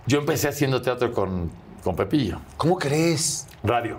yo 0.06 0.18
empecé 0.20 0.48
haciendo 0.48 0.80
teatro 0.80 1.12
con, 1.12 1.50
con 1.82 1.96
Pepillo. 1.96 2.38
¿Cómo 2.56 2.78
crees? 2.78 3.48
Radio. 3.64 3.98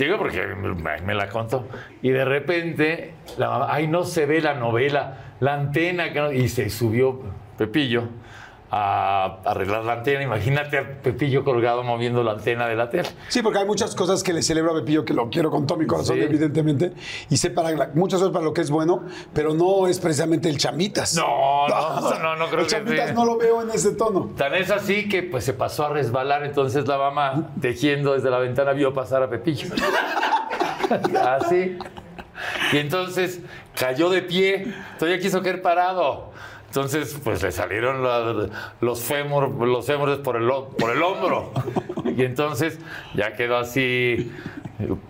Te 0.00 0.16
porque 0.16 0.46
me, 1.04 1.14
la 1.14 1.28
contó. 1.28 1.68
Y 2.00 2.08
de 2.08 2.24
repente, 2.24 3.12
la 3.36 3.50
mamá, 3.50 3.66
ay, 3.68 3.86
no 3.86 4.04
se 4.04 4.24
ve 4.24 4.40
la 4.40 4.54
novela, 4.54 5.34
la 5.40 5.52
antena, 5.52 6.10
que 6.10 6.20
no-". 6.20 6.32
y 6.32 6.48
se 6.48 6.70
subió 6.70 7.20
Pepillo 7.58 8.04
a 8.72 9.38
arreglar 9.44 9.84
la 9.84 9.94
antena. 9.94 10.22
Imagínate 10.22 10.78
a 10.78 11.02
Pepillo 11.02 11.42
colgado 11.44 11.82
moviendo 11.82 12.22
la 12.22 12.32
antena 12.32 12.68
de 12.68 12.76
la 12.76 12.88
tele. 12.88 13.08
Sí, 13.28 13.42
porque 13.42 13.58
hay 13.58 13.64
muchas 13.66 13.94
cosas 13.94 14.22
que 14.22 14.32
le 14.32 14.42
celebro 14.42 14.70
a 14.72 14.74
Pepillo 14.74 15.04
que 15.04 15.12
lo 15.14 15.28
quiero 15.28 15.50
con 15.50 15.66
todo 15.66 15.76
mi 15.78 15.86
corazón, 15.86 16.16
Sí. 16.16 16.22
evidentemente. 16.22 16.92
Y 17.30 17.36
sé 17.36 17.50
para 17.50 17.70
la- 17.72 17.90
muchas 17.94 18.20
cosas 18.20 18.32
para 18.32 18.44
lo 18.44 18.52
que 18.52 18.60
es 18.60 18.70
bueno, 18.70 19.02
pero 19.32 19.54
no 19.54 19.86
es 19.88 19.98
precisamente 19.98 20.48
el 20.48 20.56
chamitas. 20.58 21.16
No, 21.16 21.66
no, 21.68 22.18
no, 22.22 22.36
no 22.36 22.46
creo 22.46 22.60
el 22.60 22.66
que 22.66 22.70
chamitas 22.76 23.12
no 23.14 23.24
lo 23.24 23.36
veo 23.36 23.62
en 23.62 23.70
ese 23.70 23.92
tono. 23.92 24.30
Tan 24.36 24.54
es 24.54 24.70
así 24.70 25.08
que 25.08 25.22
pues 25.24 25.44
se 25.44 25.52
pasó 25.52 25.86
a 25.86 25.88
resbalar, 25.90 26.44
entonces 26.44 26.86
la 26.86 26.96
mamá, 26.98 27.50
tejiendo 27.60 28.12
desde 28.14 28.30
la 28.30 28.38
ventana, 28.38 28.72
vio 28.72 28.94
pasar 28.94 29.22
a 29.22 29.28
Pepillo. 29.30 29.68
así. 31.28 31.78
Y 32.72 32.78
entonces 32.78 33.40
cayó 33.78 34.08
de 34.10 34.22
pie, 34.22 34.72
todavía 34.98 35.20
quiso 35.20 35.42
caer 35.42 35.60
parado. 35.62 36.30
Entonces, 36.70 37.20
pues 37.24 37.42
le 37.42 37.50
salieron 37.50 38.04
la- 38.04 38.48
los, 38.80 39.00
fémur, 39.00 39.50
los 39.66 39.84
fémures 39.84 40.18
por 40.18 40.36
el, 40.36 40.48
por 40.78 40.90
el 40.94 41.02
hombro. 41.02 41.52
Y 42.16 42.24
entonces 42.24 42.78
ya 43.14 43.34
quedó 43.34 43.56
así 43.56 44.30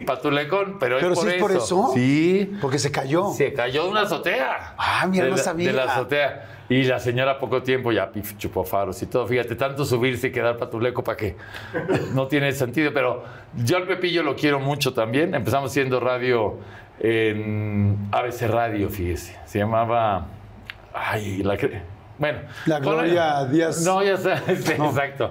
patulecón, 0.06 0.76
pero, 0.78 0.98
Pero 0.98 1.12
es 1.12 1.18
por 1.18 1.28
sí 1.28 1.34
es 1.34 1.40
por 1.40 1.52
eso. 1.52 1.90
Sí. 1.94 2.52
Porque 2.60 2.78
se 2.78 2.90
cayó. 2.90 3.30
Se 3.32 3.52
cayó 3.52 3.84
de 3.84 3.90
una 3.90 4.02
azotea. 4.02 4.74
Ah, 4.76 5.06
mira, 5.08 5.26
no 5.26 5.36
sabía. 5.36 5.68
De 5.68 5.72
la 5.72 5.84
azotea. 5.84 6.46
Y 6.68 6.84
la 6.84 7.00
señora 7.00 7.38
poco 7.38 7.62
tiempo 7.62 7.90
ya 7.90 8.10
chupó 8.38 8.64
faros 8.64 9.02
y 9.02 9.06
todo. 9.06 9.26
Fíjate, 9.26 9.56
tanto 9.56 9.84
subirse 9.84 10.28
y 10.28 10.32
quedar 10.32 10.56
patuleco 10.56 11.02
para 11.02 11.16
que 11.16 11.36
no 12.14 12.26
tiene 12.28 12.52
sentido. 12.52 12.92
Pero 12.94 13.24
yo 13.56 13.76
al 13.76 13.86
Pepillo 13.86 14.22
lo 14.22 14.36
quiero 14.36 14.60
mucho 14.60 14.94
también. 14.94 15.34
Empezamos 15.34 15.72
siendo 15.72 15.98
radio 16.00 16.58
en 17.00 18.08
ABC 18.12 18.42
Radio, 18.48 18.88
fíjese. 18.88 19.36
Se 19.46 19.58
llamaba... 19.58 20.26
Ay, 21.02 21.42
la... 21.42 21.56
que- 21.56 21.82
Bueno. 22.18 22.40
La 22.66 22.78
Gloria 22.80 23.44
Díaz. 23.46 23.82
No, 23.84 24.02
ya 24.02 24.16
sé. 24.16 24.36
sí, 24.56 24.72
Exacto. 24.72 25.30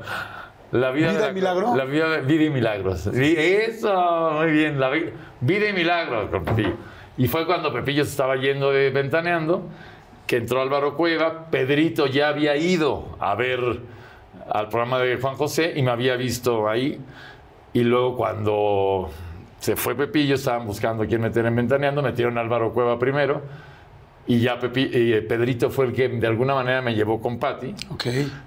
La 0.72 0.92
vida, 0.92 1.12
¿Vida 1.12 1.26
de 1.26 1.32
y 1.32 1.34
milagro? 1.34 1.76
La 1.76 1.86
vida, 1.86 2.18
vida 2.20 2.44
y 2.44 2.50
milagros. 2.50 3.08
Eso, 3.08 4.32
muy 4.40 4.52
bien. 4.52 4.80
La 4.80 4.90
vi- 4.90 5.10
vida 5.42 5.70
y 5.70 5.74
milagros 5.74 6.30
con 6.30 6.46
Pepillo. 6.46 6.74
Y 7.18 7.28
fue 7.28 7.46
cuando 7.46 7.74
Pepillo 7.74 8.04
se 8.06 8.12
estaba 8.12 8.36
yendo 8.36 8.72
de 8.72 8.92
ventaneando, 8.92 9.64
que 10.28 10.38
entró 10.38 10.62
Álvaro 10.62 10.96
Cueva. 10.96 11.48
Pedrito 11.50 12.06
ya 12.08 12.30
había 12.30 12.56
ido 12.56 13.18
a 13.20 13.34
ver 13.36 13.60
al 14.52 14.70
programa 14.70 15.00
de 15.00 15.18
Juan 15.18 15.36
José 15.36 15.74
y 15.76 15.82
me 15.82 15.92
había 15.92 16.16
visto 16.16 16.70
ahí. 16.70 17.00
Y 17.74 17.82
luego 17.82 18.16
cuando 18.16 19.10
se 19.60 19.76
fue 19.76 19.96
Pepillo, 19.96 20.36
estaban 20.36 20.66
buscando 20.68 21.04
a 21.04 21.08
quién 21.08 21.22
meter 21.22 21.46
en 21.46 21.56
ventaneando, 21.56 22.02
metieron 22.04 22.38
a 22.38 22.42
Álvaro 22.42 22.74
Cueva 22.74 22.98
primero. 23.00 23.42
Y 24.30 24.42
ya 24.42 24.60
Pepi- 24.60 24.92
eh, 24.94 25.22
Pedrito 25.28 25.72
fue 25.72 25.86
el 25.88 25.92
que 25.94 26.08
de 26.08 26.28
alguna 26.28 26.54
manera 26.54 26.84
me 26.84 26.94
llevó 26.94 27.20
con 27.20 27.40
Patti 27.40 27.74
Ok. 27.92 28.06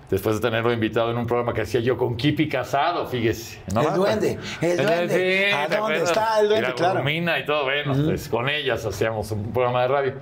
después 0.09 0.37
de 0.37 0.41
tenerlo 0.41 0.73
invitado 0.73 1.11
en 1.11 1.17
un 1.19 1.27
programa 1.27 1.53
que 1.53 1.63
hacía 1.63 1.81
yo 1.81 1.97
con 1.97 2.17
Kipi 2.17 2.49
Casado, 2.49 3.05
fíjese. 3.09 3.59
¿no? 3.75 3.81
El 3.83 3.95
duende, 3.95 4.39
el 4.61 4.77
duende. 4.77 5.49
Sí, 5.49 5.53
¿A 5.53 5.67
¿te 5.67 5.77
dónde 5.77 5.77
acuerdas? 5.97 6.09
está 6.11 6.41
el 6.41 6.49
duende? 6.49 6.67
Y 6.67 6.71
la 6.71 6.75
Claro. 6.77 7.11
Y 7.11 7.45
todo, 7.47 7.65
bueno, 7.65 7.95
pues 8.05 8.29
con 8.29 8.49
ellas 8.49 8.87
hacíamos 8.87 9.29
un 9.33 9.53
programa 9.53 9.83
de 9.83 9.89
radio. 9.89 10.13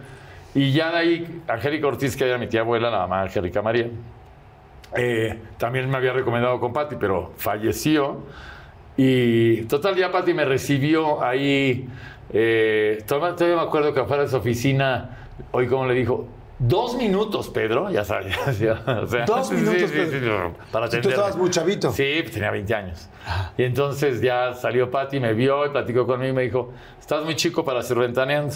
Y 0.55 0.73
ya 0.73 0.91
de 0.93 0.97
ahí, 0.97 1.43
Angélica 1.47 1.87
Ortiz, 1.89 2.17
que 2.17 2.25
era 2.27 2.39
mi 2.39 2.47
tía 2.47 2.61
abuela, 2.63 2.91
la 2.91 3.01
mamá 3.01 3.21
Angélica 3.21 3.61
María, 3.61 3.89
eh, 4.97 5.39
también 5.59 5.91
me 5.91 5.97
había 5.99 6.15
recomendado 6.15 6.59
con 6.59 6.73
Patti, 6.73 6.97
pero 6.99 7.33
falleció. 7.37 8.25
Y 8.97 9.63
total, 9.65 9.95
ya 9.95 10.11
Patti 10.11 10.33
me 10.33 10.47
recibió 10.47 11.23
ahí. 11.23 11.87
Eh, 12.33 13.03
todavía, 13.07 13.57
me 13.57 13.63
acuerdo 13.63 13.93
que 13.93 14.01
afuera 14.01 14.23
de 14.23 14.29
su 14.29 14.37
oficina, 14.37 15.29
hoy 15.53 15.67
como 15.67 15.87
le 15.87 15.95
dijo, 15.95 16.27
dos 16.59 16.95
minutos, 16.97 17.49
Pedro, 17.49 17.91
ya 17.91 18.05
sabes. 18.05 18.37
o 18.47 18.53
sea, 19.07 19.25
Dos 19.25 19.51
minutos, 19.51 19.91
sí, 19.91 19.97
Pedro. 19.97 20.51
sí, 20.51 20.63
para 20.71 20.91
Si 20.91 21.01
tú 21.01 21.09
estabas 21.09 21.37
muy 21.37 21.51
chavito. 21.51 21.91
Sí, 21.93 22.19
pues 22.23 22.33
tenía 22.33 22.51
20 22.51 22.75
años. 22.75 23.09
Y 23.57 23.65
entonces 23.65 24.21
ya 24.21 24.55
salió 24.55 24.91
Patti, 24.91 25.21
me 25.21 25.33
vio 25.33 25.67
y 25.67 25.71
platicó 25.71 26.07
conmigo 26.07 26.31
y 26.31 26.35
me 26.35 26.43
dijo, 26.43 26.73
estás 27.01 27.25
muy 27.25 27.35
chico 27.37 27.65
para 27.65 27.83
ser 27.83 27.99
ventaneando, 27.99 28.55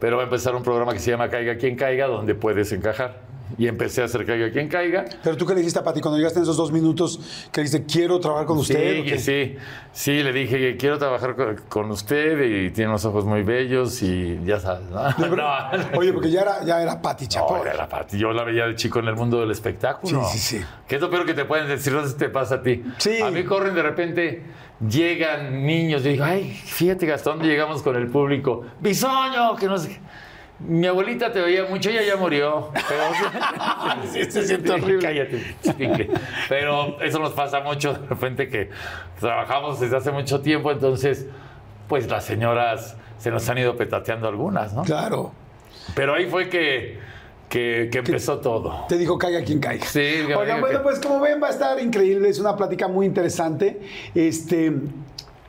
pero 0.00 0.16
va 0.16 0.22
a 0.22 0.24
empezar 0.24 0.54
un 0.54 0.62
programa 0.62 0.92
que 0.92 0.98
se 0.98 1.10
llama 1.10 1.28
Caiga 1.28 1.56
quien 1.56 1.76
caiga, 1.76 2.06
donde 2.06 2.34
puedes 2.34 2.72
encajar. 2.72 3.31
Y 3.58 3.66
empecé 3.66 4.02
a 4.02 4.04
hacer 4.06 4.24
Caiga 4.24 4.50
quien 4.50 4.68
caiga. 4.68 5.04
Pero 5.22 5.36
tú 5.36 5.46
qué 5.46 5.54
le 5.54 5.60
dijiste 5.60 5.78
a 5.78 5.84
Pati 5.84 6.00
cuando 6.00 6.18
llegaste 6.18 6.38
en 6.38 6.44
esos 6.44 6.56
dos 6.56 6.72
minutos, 6.72 7.48
que 7.52 7.60
le 7.60 7.68
dijiste, 7.68 7.86
quiero 7.86 8.18
trabajar 8.20 8.46
con 8.46 8.58
usted. 8.58 9.00
¿o 9.00 9.04
Sí, 9.04 9.18
sí, 9.18 9.56
sí, 9.92 10.22
le 10.22 10.32
dije 10.32 10.58
que 10.58 10.76
quiero 10.76 10.98
trabajar 10.98 11.36
con, 11.36 11.56
con 11.68 11.90
usted 11.90 12.40
y 12.42 12.70
tiene 12.70 12.90
unos 12.90 13.04
ojos 13.04 13.24
muy 13.24 13.42
bellos 13.42 14.02
y 14.02 14.40
ya 14.44 14.58
sabes, 14.60 14.88
¿no? 14.90 15.02
Verdad. 15.18 15.72
No. 15.92 15.98
Oye, 15.98 16.12
porque 16.12 16.30
ya 16.30 16.42
era, 16.42 16.64
ya 16.64 16.82
era 16.82 17.00
Pati 17.00 17.26
Chapoy. 17.26 17.60
No, 17.60 17.66
era 17.66 17.88
Pati. 17.88 18.18
Yo 18.18 18.32
la 18.32 18.44
veía 18.44 18.66
de 18.66 18.74
chico 18.74 18.98
en 19.00 19.08
el 19.08 19.14
mundo 19.14 19.40
del 19.40 19.50
espectáculo. 19.50 20.24
Sí, 20.26 20.38
sí, 20.38 20.58
sí. 20.58 20.64
¿Qué 20.86 20.96
es 20.96 21.00
lo 21.00 21.10
peor 21.10 21.26
que 21.26 21.34
te 21.34 21.44
pueden 21.44 21.66
decir? 21.68 21.92
No 21.92 22.02
sé 22.02 22.10
si 22.10 22.16
te 22.16 22.28
pasa 22.28 22.56
a 22.56 22.62
ti. 22.62 22.82
Sí. 22.98 23.20
A 23.20 23.30
mí 23.30 23.44
corren 23.44 23.74
de 23.74 23.82
repente, 23.82 24.42
llegan 24.86 25.64
niños. 25.64 26.02
Yo 26.02 26.10
digo, 26.10 26.24
ay, 26.24 26.52
fíjate 26.52 27.06
que 27.06 27.16
dónde 27.16 27.46
llegamos 27.46 27.82
con 27.82 27.96
el 27.96 28.08
público. 28.08 28.64
Bisoño, 28.80 29.56
que 29.56 29.66
no 29.66 29.78
sé. 29.78 29.88
qué. 29.88 30.00
Mi 30.66 30.86
abuelita 30.86 31.32
te 31.32 31.40
veía 31.40 31.64
mucho, 31.64 31.90
ella 31.90 32.02
ya 32.02 32.16
murió. 32.16 32.70
Pero, 32.72 33.02
Sí, 34.12 34.30
se 34.30 34.46
siente 34.46 34.70
horrible. 34.70 35.00
Cállate. 35.02 36.08
Pero 36.48 37.00
eso 37.02 37.18
nos 37.18 37.32
pasa 37.32 37.60
mucho 37.60 37.94
de 37.94 38.06
repente 38.08 38.48
que 38.48 38.70
trabajamos 39.18 39.80
desde 39.80 39.96
hace 39.96 40.10
mucho 40.12 40.40
tiempo, 40.40 40.70
entonces, 40.70 41.26
pues 41.88 42.08
las 42.08 42.24
señoras 42.24 42.96
se 43.18 43.30
nos 43.30 43.48
han 43.48 43.58
ido 43.58 43.76
petateando 43.76 44.28
algunas, 44.28 44.72
¿no? 44.74 44.82
Claro. 44.82 45.32
Pero 45.94 46.14
ahí 46.14 46.26
fue 46.26 46.48
que, 46.48 46.98
que, 47.48 47.88
que 47.90 47.98
empezó 47.98 48.38
todo. 48.38 48.86
Te 48.88 48.96
dijo 48.96 49.18
caiga 49.18 49.42
quien 49.42 49.58
caiga. 49.60 49.84
Sí, 49.86 50.22
Oigan, 50.36 50.56
que- 50.56 50.60
bueno, 50.60 50.82
pues 50.82 50.98
como 51.00 51.20
ven, 51.20 51.42
va 51.42 51.48
a 51.48 51.50
estar 51.50 51.78
increíble. 51.80 52.28
Es 52.28 52.38
una 52.38 52.56
plática 52.56 52.88
muy 52.88 53.06
interesante. 53.06 53.80
Este. 54.14 54.72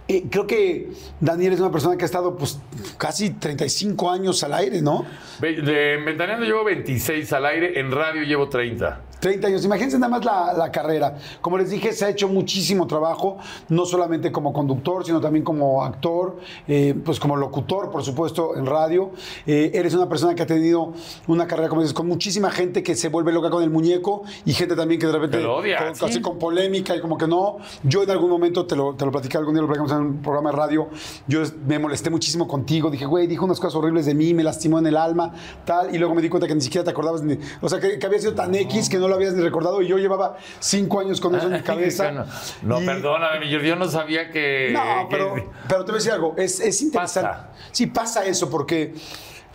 Eh, 0.07 0.23
creo 0.29 0.45
que 0.45 0.89
Daniel 1.19 1.53
es 1.53 1.59
una 1.59 1.71
persona 1.71 1.97
que 1.97 2.03
ha 2.03 2.05
estado 2.05 2.35
pues 2.35 2.59
casi 2.97 3.31
35 3.31 4.11
años 4.11 4.43
al 4.43 4.53
aire, 4.53 4.81
¿no? 4.81 5.05
De 5.39 5.93
en 5.93 6.05
Ventaneando 6.05 6.45
llevo 6.45 6.63
26 6.63 7.31
al 7.33 7.45
aire, 7.45 7.79
en 7.79 7.91
radio 7.91 8.23
llevo 8.23 8.49
30. 8.49 9.01
30 9.23 9.47
años. 9.47 9.63
Imagínense 9.63 9.97
nada 9.97 10.09
más 10.09 10.25
la, 10.25 10.53
la 10.53 10.69
carrera. 10.69 11.17
Como 11.39 11.57
les 11.57 11.69
dije, 11.69 11.93
se 11.93 12.03
ha 12.03 12.09
hecho 12.09 12.27
muchísimo 12.27 12.87
trabajo, 12.87 13.37
no 13.69 13.85
solamente 13.85 14.33
como 14.33 14.51
conductor, 14.51 15.05
sino 15.05 15.21
también 15.21 15.45
como 15.45 15.81
actor, 15.81 16.39
eh, 16.67 16.93
pues 17.05 17.21
como 17.21 17.37
locutor, 17.37 17.89
por 17.89 18.03
supuesto, 18.03 18.57
en 18.57 18.65
radio. 18.65 19.11
Eh, 19.47 19.71
eres 19.75 19.93
una 19.93 20.09
persona 20.09 20.35
que 20.35 20.43
ha 20.43 20.45
tenido 20.45 20.91
una 21.27 21.47
carrera, 21.47 21.69
como 21.69 21.79
dices, 21.79 21.93
con 21.93 22.05
muchísima 22.05 22.51
gente 22.51 22.83
que 22.83 22.95
se 22.95 23.07
vuelve 23.07 23.31
loca 23.31 23.49
con 23.49 23.63
el 23.63 23.69
muñeco 23.69 24.23
y 24.43 24.51
gente 24.51 24.75
también 24.75 24.99
que 24.99 25.07
de 25.07 25.13
repente 25.13 25.39
lo 25.39 25.55
odia, 25.55 25.77
con, 25.77 25.95
sí. 25.95 26.03
así 26.03 26.21
con 26.21 26.37
polémica 26.37 26.93
y 26.93 26.99
como 26.99 27.17
que 27.17 27.25
no. 27.25 27.59
Yo 27.83 28.03
en 28.03 28.09
algún 28.09 28.29
momento, 28.29 28.65
te 28.65 28.75
lo, 28.75 28.93
te 28.93 29.05
lo 29.05 29.11
platicé 29.11 29.37
algún 29.37 29.53
día, 29.53 29.61
lo 29.61 29.69
platicamos 29.69 29.93
en 29.93 29.99
un 29.99 30.21
programa 30.21 30.51
de 30.51 30.57
radio, 30.57 30.89
yo 31.29 31.43
me 31.65 31.79
molesté 31.79 32.09
muchísimo 32.09 32.45
contigo. 32.45 32.91
Dije, 32.91 33.05
güey, 33.05 33.25
dijo 33.25 33.45
unas 33.45 33.61
cosas 33.61 33.75
horribles 33.75 34.05
de 34.05 34.15
mí, 34.15 34.33
me 34.33 34.43
lastimó 34.43 34.79
en 34.79 34.87
el 34.87 34.97
alma, 34.97 35.31
tal. 35.63 35.95
Y 35.95 35.97
luego 35.97 36.13
me 36.13 36.21
di 36.21 36.27
cuenta 36.27 36.45
que 36.45 36.55
ni 36.55 36.61
siquiera 36.61 36.83
te 36.83 36.91
acordabas, 36.91 37.23
ni, 37.23 37.37
o 37.61 37.69
sea, 37.69 37.79
que, 37.79 37.97
que 37.97 38.05
había 38.05 38.19
sido 38.19 38.33
tan 38.33 38.53
X 38.53 38.89
que 38.89 38.97
no 38.97 39.07
lo 39.07 39.12
habías 39.15 39.33
ni 39.33 39.41
recordado. 39.43 39.81
Y 39.81 39.87
yo 39.87 39.97
llevaba 39.97 40.37
cinco 40.59 40.99
años 40.99 41.19
con 41.21 41.35
eso 41.35 41.47
en 41.47 41.53
mi 41.53 41.61
cabeza. 41.63 42.11
No, 42.11 42.25
no, 42.63 42.81
Y- 42.81 42.85
perdóname, 42.85 43.49
yo, 43.49 43.59
yo 43.59 43.75
no 43.75 43.87
sabía 43.89 44.29
que. 44.31 44.71
no, 44.73 45.07
que- 45.09 45.15
pero, 45.15 45.33
pero 45.67 45.85
te 45.85 45.91
voy 45.91 45.95
a 45.95 45.99
decir 45.99 46.11
algo, 46.11 46.35
es, 46.37 46.59
es 46.59 46.81
interesante. 46.81 47.29
Pasa. 47.29 47.49
Sí, 47.71 47.87
pasa 47.87 48.25
eso, 48.25 48.49
porque 48.49 48.93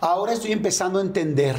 ahora 0.00 0.33
estoy 0.33 0.53
empezando 0.53 0.99
a 0.99 1.03
entender 1.03 1.57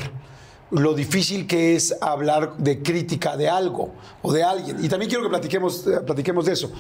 lo 0.72 0.94
difícil 0.94 1.48
que 1.48 1.76
es 1.76 1.96
hablar 2.00 2.56
de 2.58 2.84
crítica 2.84 3.36
de 3.36 3.50
algo 3.50 3.92
o 4.22 4.32
de 4.32 4.44
alguien. 4.44 4.84
Y 4.84 4.88
también 4.88 5.10
quiero 5.10 5.24
que 5.24 5.30
platiquemos, 5.30 5.88
eh, 5.88 6.02
platiquemos 6.06 6.46
de 6.46 6.54
eso. 6.54 6.72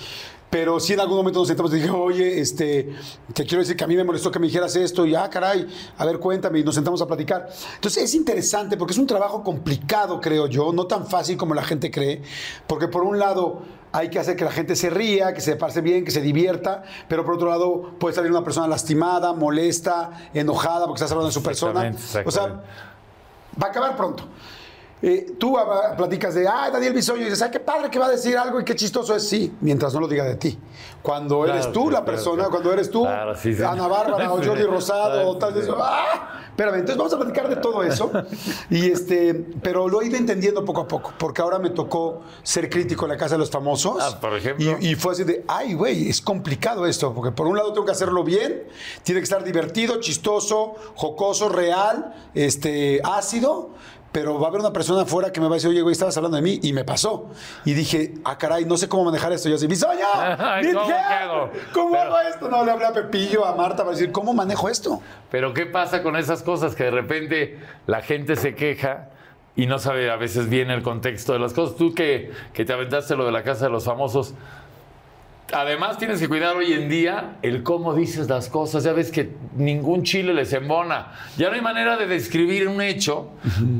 Pero 0.49 0.79
si 0.79 0.93
en 0.93 0.99
algún 0.99 1.17
momento 1.17 1.39
nos 1.39 1.47
sentamos 1.47 1.71
y 1.73 1.75
dije, 1.75 1.91
oye, 1.91 2.39
este, 2.39 2.95
te 3.33 3.45
quiero 3.45 3.59
decir 3.59 3.75
que 3.75 3.83
a 3.83 3.87
mí 3.87 3.95
me 3.95 4.03
molestó 4.03 4.31
que 4.31 4.39
me 4.39 4.47
dijeras 4.47 4.75
esto, 4.75 5.05
y 5.05 5.13
ah, 5.13 5.29
caray, 5.29 5.67
a 5.97 6.05
ver, 6.05 6.17
cuéntame, 6.17 6.59
y 6.59 6.63
nos 6.63 6.73
sentamos 6.73 7.01
a 7.01 7.07
platicar. 7.07 7.49
Entonces 7.75 8.03
es 8.03 8.15
interesante 8.15 8.75
porque 8.75 8.93
es 8.93 8.97
un 8.97 9.05
trabajo 9.05 9.43
complicado, 9.43 10.19
creo 10.19 10.47
yo, 10.47 10.73
no 10.73 10.87
tan 10.87 11.05
fácil 11.05 11.37
como 11.37 11.53
la 11.53 11.63
gente 11.63 11.91
cree, 11.91 12.23
porque 12.65 12.87
por 12.87 13.03
un 13.03 13.19
lado 13.19 13.61
hay 13.91 14.09
que 14.09 14.17
hacer 14.17 14.35
que 14.35 14.43
la 14.43 14.51
gente 14.51 14.75
se 14.75 14.89
ría, 14.89 15.33
que 15.33 15.41
se 15.41 15.55
pase 15.55 15.81
bien, 15.81 16.03
que 16.03 16.11
se 16.11 16.21
divierta, 16.21 16.83
pero 17.07 17.23
por 17.23 17.35
otro 17.35 17.49
lado 17.49 17.91
puede 17.99 18.15
salir 18.15 18.31
una 18.31 18.43
persona 18.43 18.67
lastimada, 18.67 19.33
molesta, 19.33 20.29
enojada 20.33 20.85
porque 20.85 20.97
estás 20.97 21.11
hablando 21.11 21.27
de 21.27 21.33
su 21.33 21.43
persona. 21.43 21.93
O 22.25 22.31
sea, 22.31 22.63
va 23.61 23.67
a 23.67 23.69
acabar 23.69 23.95
pronto. 23.95 24.23
Eh, 25.01 25.35
tú 25.39 25.57
platicas 25.97 26.35
de, 26.35 26.47
ah, 26.47 26.69
Daniel 26.71 26.93
Bisoño, 26.93 27.21
y 27.21 27.25
dices, 27.25 27.41
ah, 27.41 27.49
qué 27.49 27.59
padre 27.59 27.89
que 27.89 27.97
va 27.97 28.07
a 28.07 28.09
decir 28.09 28.37
algo 28.37 28.59
y 28.59 28.65
qué 28.65 28.75
chistoso 28.75 29.15
es. 29.15 29.27
Sí, 29.27 29.53
mientras 29.61 29.93
no 29.93 30.01
lo 30.01 30.07
diga 30.07 30.25
de 30.25 30.35
ti. 30.35 30.57
Cuando 31.01 31.43
Claro, 31.43 31.53
eres 31.59 31.71
tú 31.71 31.85
sí, 31.87 31.91
la 31.93 32.03
persona, 32.03 32.35
claro. 32.35 32.51
cuando 32.51 32.73
eres 32.73 32.89
tú, 32.91 33.03
Claro, 33.03 33.35
sí, 33.35 33.55
sí. 33.55 33.63
Ana 33.63 33.87
Bárbara 33.87 34.33
o. 34.33 34.43
Jordi 34.43 34.63
Rosado 34.63 35.29
o 35.29 35.37
tal 35.37 35.53
vez. 35.53 35.65
sí. 35.65 35.71
¡Ah! 35.77 36.41
Espérame, 36.49 36.75
entonces 36.79 36.97
vamos 36.97 37.13
a 37.13 37.17
platicar 37.17 37.47
de 37.47 37.55
todo 37.55 37.83
eso. 37.83 38.11
Y 38.69 38.91
este, 38.91 39.33
pero 39.61 39.87
lo 39.87 40.01
he 40.01 40.07
ido 40.07 40.17
entendiendo 40.17 40.65
poco 40.65 40.81
a 40.81 40.87
poco, 40.89 41.13
porque 41.17 41.41
ahora 41.41 41.57
me 41.57 41.69
tocó 41.69 42.21
ser 42.43 42.69
crítico 42.69 43.05
en 43.05 43.11
la 43.11 43.17
casa 43.17 43.35
de 43.35 43.39
los 43.39 43.49
famosos. 43.49 43.95
Ah, 44.01 44.19
por 44.19 44.35
ejemplo. 44.35 44.77
Y, 44.81 44.87
y 44.89 44.95
fue 44.95 45.13
así 45.13 45.23
de, 45.23 45.45
ay, 45.47 45.73
güey, 45.73 46.09
es 46.09 46.19
complicado 46.21 46.85
esto, 46.85 47.13
porque 47.13 47.31
por 47.31 47.47
un 47.47 47.55
lado 47.55 47.71
tengo 47.71 47.85
que 47.85 47.93
hacerlo 47.93 48.25
bien, 48.25 48.63
tiene 49.03 49.21
que 49.21 49.23
estar 49.23 49.41
divertido, 49.45 50.01
chistoso, 50.01 50.75
jocoso, 50.95 51.47
real, 51.47 52.13
este, 52.33 52.99
ácido, 53.05 53.69
pero 54.11 54.39
va 54.39 54.47
a 54.47 54.49
haber 54.49 54.61
una 54.61 54.73
persona 54.73 55.03
afuera 55.03 55.31
que 55.31 55.39
me 55.39 55.47
va 55.47 55.53
a 55.53 55.55
decir, 55.55 55.69
oye, 55.69 55.81
güey, 55.81 55.93
estabas 55.93 56.17
hablando 56.17 56.35
de 56.37 56.41
mí, 56.43 56.59
y 56.63 56.73
me 56.73 56.83
pasó. 56.83 57.27
Y 57.65 57.73
dije, 57.73 58.15
ah, 58.25 58.37
caray, 58.37 58.65
no 58.65 58.75
sé 58.77 58.89
cómo 58.89 59.03
manejar 59.05 59.31
esto. 59.33 59.49
Yo 59.49 59.55
así, 59.55 59.67
¿Qué 60.61 60.73
¿cómo 60.73 60.93
hago? 60.95 61.49
¿Cómo 61.73 61.91
Pero- 61.91 62.03
hago 62.15 62.29
esto? 62.29 62.49
No, 62.49 62.65
le 62.65 62.71
hablé 62.71 62.85
a 62.85 62.93
Pepillo, 62.93 63.45
a 63.45 63.55
Marta, 63.55 63.77
para 63.83 63.91
decir, 63.91 64.11
¿cómo 64.11 64.33
manejo 64.33 64.67
esto? 64.69 65.01
Pero 65.29 65.53
¿qué 65.53 65.65
pasa 65.65 66.01
con 66.01 66.15
esas 66.15 66.41
cosas 66.41 66.75
que 66.75 66.85
de 66.85 66.91
repente 66.91 67.59
la 67.85 68.01
gente 68.01 68.35
se 68.35 68.55
queja 68.55 69.09
y 69.55 69.67
no 69.67 69.77
sabe 69.77 70.09
a 70.09 70.15
veces 70.15 70.49
bien 70.49 70.71
el 70.71 70.81
contexto 70.81 71.33
de 71.33 71.39
las 71.39 71.53
cosas? 71.53 71.75
Tú 71.77 71.93
que, 71.93 72.31
que 72.53 72.65
te 72.65 72.73
aventaste 72.73 73.15
lo 73.15 73.25
de 73.25 73.31
la 73.31 73.43
casa 73.43 73.65
de 73.65 73.71
los 73.71 73.85
famosos, 73.85 74.33
además 75.53 75.97
tienes 75.97 76.19
que 76.19 76.27
cuidar 76.27 76.55
hoy 76.55 76.73
en 76.73 76.89
día 76.89 77.37
el 77.41 77.63
cómo 77.63 77.93
dices 77.93 78.29
las 78.29 78.49
cosas. 78.49 78.83
Ya 78.83 78.93
ves 78.93 79.11
que 79.11 79.35
ningún 79.55 80.03
chile 80.03 80.33
les 80.33 80.53
embona. 80.53 81.13
Ya 81.37 81.49
no 81.49 81.55
hay 81.55 81.61
manera 81.61 81.97
de 81.97 82.07
describir 82.07 82.67
un 82.67 82.81
hecho 82.81 83.29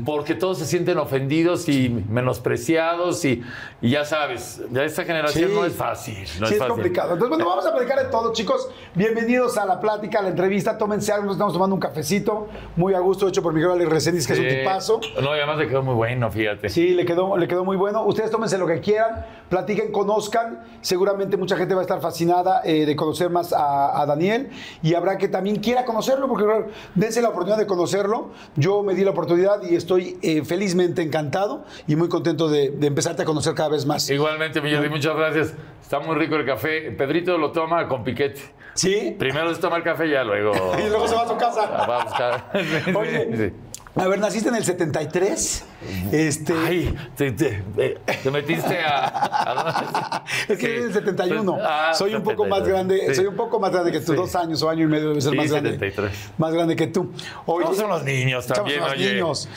porque 0.04 0.34
todos 0.34 0.58
se 0.58 0.66
sienten 0.66 0.98
ofendidos 0.98 1.68
y 1.68 1.88
menospreciados 2.08 3.24
y, 3.24 3.42
y 3.80 3.90
ya 3.90 4.04
sabes, 4.04 4.62
ya 4.70 4.84
esta 4.84 5.04
generación 5.04 5.50
Sí. 5.50 5.54
no 5.56 5.64
es 5.64 5.72
fácil. 5.74 6.16
No 6.40 6.46
sí, 6.46 6.54
es, 6.54 6.58
fácil. 6.58 6.68
complicado. 6.74 7.12
Entonces, 7.14 7.28
bueno, 7.30 7.46
vamos 7.48 7.66
a 7.66 7.72
platicar 7.72 7.98
de 8.04 8.10
todo, 8.10 8.32
chicos. 8.32 8.68
Bienvenidos 8.94 9.56
a 9.56 9.64
la 9.64 9.80
plática, 9.80 10.18
a 10.18 10.22
la 10.22 10.28
entrevista. 10.28 10.76
Tómense 10.76 11.12
algo, 11.12 11.26
nos 11.26 11.34
estamos 11.36 11.52
tomando 11.52 11.74
un 11.74 11.80
cafecito. 11.80 12.48
Muy 12.76 12.94
a 12.94 12.98
gusto, 13.00 13.28
hecho 13.28 13.42
por 13.42 13.52
Miguel 13.54 13.70
Alex 13.70 13.88
Reséndiz, 13.90 14.26
que 14.26 14.32
es 14.34 14.38
un 14.38 14.48
tipazo. 14.48 15.00
No, 15.22 15.34
y 15.34 15.38
además 15.38 15.58
le 15.58 15.68
quedó 15.68 15.82
muy 15.82 15.94
bueno, 15.94 16.30
fíjate. 16.30 16.68
Sí, 16.68 16.90
le 16.90 17.04
quedó, 17.04 17.36
le 17.36 17.46
quedó 17.48 17.64
muy 17.64 17.76
bueno. 17.76 18.04
Ustedes 18.04 18.30
tómense 18.30 18.58
lo 18.58 18.66
que 18.66 18.80
quieran, 18.80 19.24
platiquen, 19.48 19.92
conozcan. 19.92 20.60
Seguramente 20.80 21.36
mucha 21.36 21.56
gente 21.60 21.74
va 21.74 21.80
a 21.80 21.82
estar 21.82 22.00
fascinada 22.00 22.62
eh, 22.64 22.86
de 22.86 22.96
conocer 22.96 23.30
más 23.30 23.52
a, 23.52 24.00
a 24.00 24.06
Daniel 24.06 24.50
y 24.82 24.94
habrá 24.94 25.18
que 25.18 25.28
también 25.28 25.56
quiera 25.56 25.84
conocerlo, 25.84 26.26
porque 26.28 26.46
dense 26.94 27.22
la 27.22 27.28
oportunidad 27.28 27.58
de 27.58 27.66
conocerlo. 27.66 28.30
Yo 28.56 28.82
me 28.82 28.94
di 28.94 29.04
la 29.04 29.10
oportunidad 29.10 29.62
y 29.62 29.76
estoy 29.76 30.18
eh, 30.22 30.44
felizmente 30.44 31.02
encantado 31.02 31.64
y 31.86 31.96
muy 31.96 32.08
contento 32.08 32.48
de, 32.48 32.70
de 32.70 32.86
empezarte 32.86 33.22
a 33.22 33.24
conocer 33.24 33.54
cada 33.54 33.68
vez 33.68 33.86
más. 33.86 34.08
Igualmente, 34.10 34.60
mi 34.60 34.72
Jordi, 34.74 34.88
muchas 34.88 35.14
gracias. 35.16 35.54
Está 35.82 36.00
muy 36.00 36.16
rico 36.16 36.36
el 36.36 36.46
café. 36.46 36.90
Pedrito 36.92 37.36
lo 37.36 37.52
toma 37.52 37.86
con 37.88 38.04
piquete. 38.04 38.40
¿Sí? 38.74 39.14
Primero 39.18 39.54
se 39.54 39.60
toma 39.60 39.76
el 39.76 39.82
café 39.82 40.06
y 40.06 40.12
ya 40.12 40.24
luego 40.24 40.52
Y 40.78 40.88
luego 40.88 41.06
se 41.06 41.14
va 41.14 41.22
a 41.22 41.28
su 41.28 41.36
casa. 41.36 41.66
va 41.88 42.00
a 42.00 42.04
buscar. 42.04 42.52
Oye, 42.96 43.36
sí. 43.36 43.52
A 43.96 44.06
ver, 44.08 44.18
naciste 44.20 44.48
en 44.48 44.54
el 44.54 44.64
73. 44.64 45.64
Este. 46.12 46.52
Ay, 46.52 46.94
te, 47.16 47.32
te- 47.32 47.62
eh, 47.76 47.98
te 48.22 48.30
metiste 48.30 48.78
a. 48.80 49.06
a- 49.06 50.24
Es 50.48 50.58
que 50.58 50.66
eres 50.66 50.84
del 50.94 51.04
71. 51.04 51.58
Ah, 51.60 51.92
soy 51.94 52.14
un 52.14 52.22
poco 52.22 52.46
más 52.46 52.60
73. 52.60 52.68
grande, 52.72 53.00
Sí. 53.08 53.14
soy 53.16 53.26
un 53.26 53.36
poco 53.36 53.58
más 53.58 53.72
grande 53.72 53.90
que 53.92 54.00
tú, 54.00 54.12
Sí. 54.12 54.16
dos 54.16 54.34
años 54.36 54.62
o 54.62 54.70
año 54.70 54.84
y 54.84 54.88
medio 54.88 55.08
debe 55.08 55.20
ser 55.20 55.32
Sí, 55.32 55.36
más 55.36 55.50
grande. 55.50 55.70
73. 55.72 56.12
Más 56.38 56.52
grande 56.54 56.76
que 56.76 56.86
tú. 56.86 57.12
Oye, 57.46 57.66
No, 57.66 57.74
son 57.74 57.88
los 57.88 58.04
niños 58.04 58.46
también, 58.46 58.78
son 58.80 58.90
los 58.90 58.98
oye. 58.98 59.12
niños. 59.14 59.48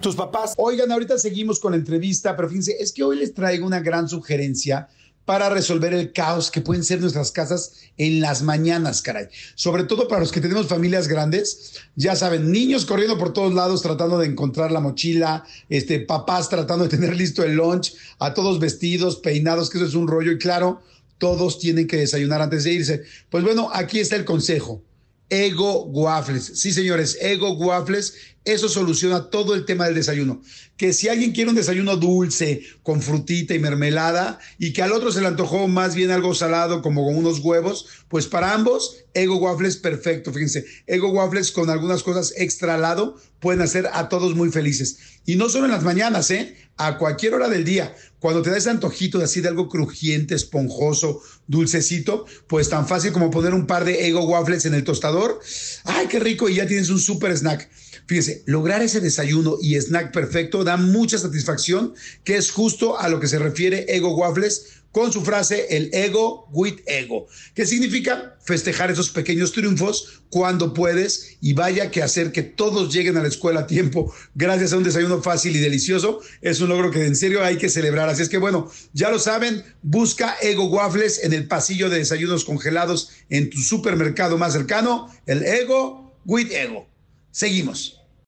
Tus 0.00 0.14
papás. 0.16 0.54
Oigan, 0.58 0.92
ahorita 0.92 1.18
seguimos 1.18 1.58
con 1.58 1.72
la 1.72 1.76
entrevista, 1.78 2.36
pero 2.36 2.48
fíjense, 2.48 2.76
es 2.78 2.92
que 2.92 3.02
hoy 3.02 3.16
les 3.16 3.32
traigo 3.34 3.66
una 3.66 3.80
gran 3.80 4.08
sugerencia 4.08 4.88
para 5.24 5.48
resolver 5.48 5.94
el 5.94 6.12
caos 6.12 6.50
que 6.50 6.60
pueden 6.60 6.84
ser 6.84 7.00
nuestras 7.00 7.30
casas 7.30 7.72
en 7.96 8.20
las 8.20 8.42
mañanas, 8.42 9.02
caray. 9.02 9.28
Sobre 9.54 9.84
todo 9.84 10.08
para 10.08 10.20
los 10.20 10.32
que 10.32 10.40
tenemos 10.40 10.66
familias 10.66 11.08
grandes, 11.08 11.74
ya 11.96 12.14
saben, 12.16 12.50
niños 12.50 12.84
corriendo 12.84 13.16
por 13.16 13.32
todos 13.32 13.54
lados 13.54 13.82
tratando 13.82 14.18
de 14.18 14.26
encontrar 14.26 14.70
la 14.70 14.80
mochila, 14.80 15.44
este, 15.68 16.00
papás 16.00 16.48
tratando 16.48 16.84
de 16.84 16.90
tener 16.90 17.16
listo 17.16 17.42
el 17.42 17.54
lunch, 17.54 17.94
a 18.18 18.34
todos 18.34 18.58
vestidos, 18.58 19.16
peinados, 19.16 19.70
que 19.70 19.78
eso 19.78 19.86
es 19.86 19.94
un 19.94 20.08
rollo 20.08 20.32
y 20.32 20.38
claro, 20.38 20.82
todos 21.18 21.58
tienen 21.58 21.86
que 21.86 21.96
desayunar 21.96 22.42
antes 22.42 22.64
de 22.64 22.72
irse. 22.72 23.02
Pues 23.30 23.44
bueno, 23.44 23.70
aquí 23.72 24.00
está 24.00 24.16
el 24.16 24.24
consejo. 24.24 24.82
Ego 25.30 25.84
Waffles. 25.86 26.52
Sí, 26.54 26.72
señores, 26.72 27.18
Ego 27.20 27.52
Waffles. 27.52 28.14
Eso 28.44 28.68
soluciona 28.68 29.30
todo 29.30 29.54
el 29.54 29.64
tema 29.64 29.86
del 29.86 29.94
desayuno. 29.94 30.42
Que 30.76 30.92
si 30.92 31.08
alguien 31.08 31.32
quiere 31.32 31.48
un 31.48 31.56
desayuno 31.56 31.96
dulce, 31.96 32.62
con 32.82 33.00
frutita 33.00 33.54
y 33.54 33.58
mermelada, 33.58 34.38
y 34.58 34.74
que 34.74 34.82
al 34.82 34.92
otro 34.92 35.10
se 35.10 35.22
le 35.22 35.28
antojó 35.28 35.66
más 35.66 35.94
bien 35.94 36.10
algo 36.10 36.34
salado, 36.34 36.82
como 36.82 37.06
con 37.06 37.16
unos 37.16 37.38
huevos, 37.38 37.86
pues 38.08 38.26
para 38.26 38.52
ambos, 38.52 38.98
Ego 39.14 39.36
Waffles, 39.36 39.78
perfecto. 39.78 40.30
Fíjense, 40.30 40.66
Ego 40.86 41.08
Waffles 41.08 41.52
con 41.52 41.70
algunas 41.70 42.02
cosas 42.02 42.34
extra 42.36 42.74
al 42.74 42.82
lado 42.82 43.16
pueden 43.40 43.62
hacer 43.62 43.88
a 43.92 44.10
todos 44.10 44.34
muy 44.34 44.50
felices. 44.50 44.98
Y 45.24 45.36
no 45.36 45.48
solo 45.48 45.64
en 45.64 45.72
las 45.72 45.82
mañanas, 45.82 46.30
¿eh? 46.30 46.54
A 46.76 46.98
cualquier 46.98 47.34
hora 47.34 47.48
del 47.48 47.64
día. 47.64 47.94
Cuando 48.24 48.40
te 48.40 48.48
da 48.48 48.56
ese 48.56 48.70
antojito 48.70 49.18
de 49.18 49.24
así 49.24 49.42
de 49.42 49.48
algo 49.48 49.68
crujiente, 49.68 50.34
esponjoso, 50.34 51.20
dulcecito, 51.46 52.24
pues 52.46 52.70
tan 52.70 52.88
fácil 52.88 53.12
como 53.12 53.30
poner 53.30 53.52
un 53.52 53.66
par 53.66 53.84
de 53.84 54.06
Ego 54.08 54.24
Waffles 54.24 54.64
en 54.64 54.72
el 54.72 54.82
tostador. 54.82 55.40
¡Ay, 55.84 56.06
qué 56.06 56.20
rico! 56.20 56.48
Y 56.48 56.54
ya 56.54 56.66
tienes 56.66 56.88
un 56.88 56.98
super 56.98 57.36
snack. 57.36 57.68
Fíjense, 58.06 58.42
lograr 58.46 58.80
ese 58.80 59.02
desayuno 59.02 59.58
y 59.60 59.74
snack 59.78 60.10
perfecto 60.10 60.64
da 60.64 60.78
mucha 60.78 61.18
satisfacción, 61.18 61.92
que 62.24 62.36
es 62.36 62.50
justo 62.50 62.98
a 62.98 63.10
lo 63.10 63.20
que 63.20 63.28
se 63.28 63.38
refiere 63.38 63.84
Ego 63.94 64.16
Waffles 64.16 64.83
con 64.94 65.12
su 65.12 65.22
frase 65.22 65.66
el 65.76 65.90
ego 65.92 66.48
with 66.52 66.78
ego, 66.86 67.26
que 67.52 67.66
significa 67.66 68.38
festejar 68.44 68.92
esos 68.92 69.10
pequeños 69.10 69.50
triunfos 69.50 70.22
cuando 70.30 70.72
puedes 70.72 71.36
y 71.40 71.52
vaya 71.52 71.90
que 71.90 72.00
hacer 72.00 72.30
que 72.30 72.44
todos 72.44 72.94
lleguen 72.94 73.16
a 73.16 73.22
la 73.22 73.26
escuela 73.26 73.60
a 73.60 73.66
tiempo 73.66 74.14
gracias 74.36 74.72
a 74.72 74.76
un 74.76 74.84
desayuno 74.84 75.20
fácil 75.20 75.56
y 75.56 75.58
delicioso 75.58 76.20
es 76.40 76.60
un 76.60 76.68
logro 76.68 76.92
que 76.92 77.04
en 77.04 77.16
serio 77.16 77.42
hay 77.42 77.58
que 77.58 77.70
celebrar. 77.70 78.08
Así 78.08 78.22
es 78.22 78.28
que 78.28 78.38
bueno, 78.38 78.70
ya 78.92 79.10
lo 79.10 79.18
saben, 79.18 79.64
busca 79.82 80.36
Ego 80.40 80.66
Waffles 80.66 81.24
en 81.24 81.32
el 81.32 81.48
pasillo 81.48 81.90
de 81.90 81.98
desayunos 81.98 82.44
congelados 82.44 83.10
en 83.30 83.50
tu 83.50 83.58
supermercado 83.58 84.38
más 84.38 84.52
cercano, 84.52 85.12
el 85.26 85.42
Ego 85.42 86.16
with 86.24 86.52
Ego. 86.52 86.86
Seguimos. 87.32 88.03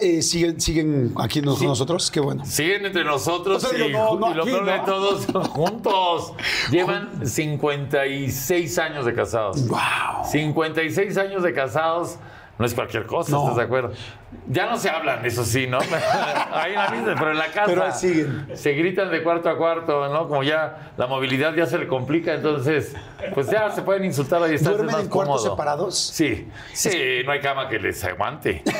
Eh, 0.00 0.22
¿siguen, 0.22 0.60
¿Siguen 0.60 1.14
aquí 1.16 1.40
nos- 1.40 1.62
nosotros? 1.62 2.10
Qué 2.10 2.18
bueno. 2.18 2.44
Siguen 2.44 2.84
entre 2.86 3.04
nosotros 3.04 3.62
O 3.62 3.68
sea, 3.68 3.78
y, 3.78 3.88
digo, 3.88 4.18
no, 4.18 4.18
no 4.18 4.30
y 4.32 4.34
lo 4.34 4.44
peor 4.44 4.64
de 4.66 4.78
todos, 4.80 5.26
juntos. 5.50 6.32
Llevan 6.70 7.24
56 7.24 8.78
años 8.78 9.04
de 9.06 9.14
casados. 9.14 9.68
¡Wow! 9.68 9.78
56 10.30 11.16
años 11.16 11.42
de 11.44 11.52
casados 11.52 12.16
no 12.58 12.66
es 12.66 12.74
cualquier 12.74 13.06
cosa, 13.06 13.32
No. 13.32 13.42
¿estás 13.42 13.56
de 13.56 13.62
acuerdo? 13.62 13.92
Ya 14.48 14.66
no 14.66 14.76
se 14.76 14.90
hablan, 14.90 15.24
eso 15.24 15.44
sí, 15.44 15.66
¿no? 15.66 15.78
Ahí 16.52 16.72
en 16.72 16.78
la 16.78 16.88
misma, 16.90 17.14
pero 17.18 17.30
en 17.32 17.38
la 17.38 17.46
casa. 17.46 17.64
Pero 17.66 17.84
ahí 17.84 17.92
siguen. 17.92 18.48
Se 18.54 18.72
gritan 18.72 19.10
de 19.10 19.22
cuarto 19.22 19.48
a 19.48 19.56
cuarto, 19.56 20.08
¿no? 20.08 20.28
Como 20.28 20.42
ya 20.42 20.92
la 20.96 21.06
movilidad 21.06 21.54
ya 21.54 21.66
se 21.66 21.78
le 21.78 21.86
complica, 21.86 22.34
entonces, 22.34 22.94
pues 23.34 23.48
ya 23.48 23.70
se 23.70 23.82
pueden 23.82 24.04
insultar 24.04 24.42
ahí 24.42 24.54
está 24.54 24.70
¿Duermen 24.70 24.92
más 24.92 25.04
en 25.04 25.08
cuartos 25.08 25.42
separados? 25.44 25.96
Sí, 25.98 26.48
sí, 26.72 27.22
no 27.24 27.32
hay 27.32 27.40
cama 27.40 27.68
que 27.68 27.78
les 27.78 28.02
aguante. 28.04 28.62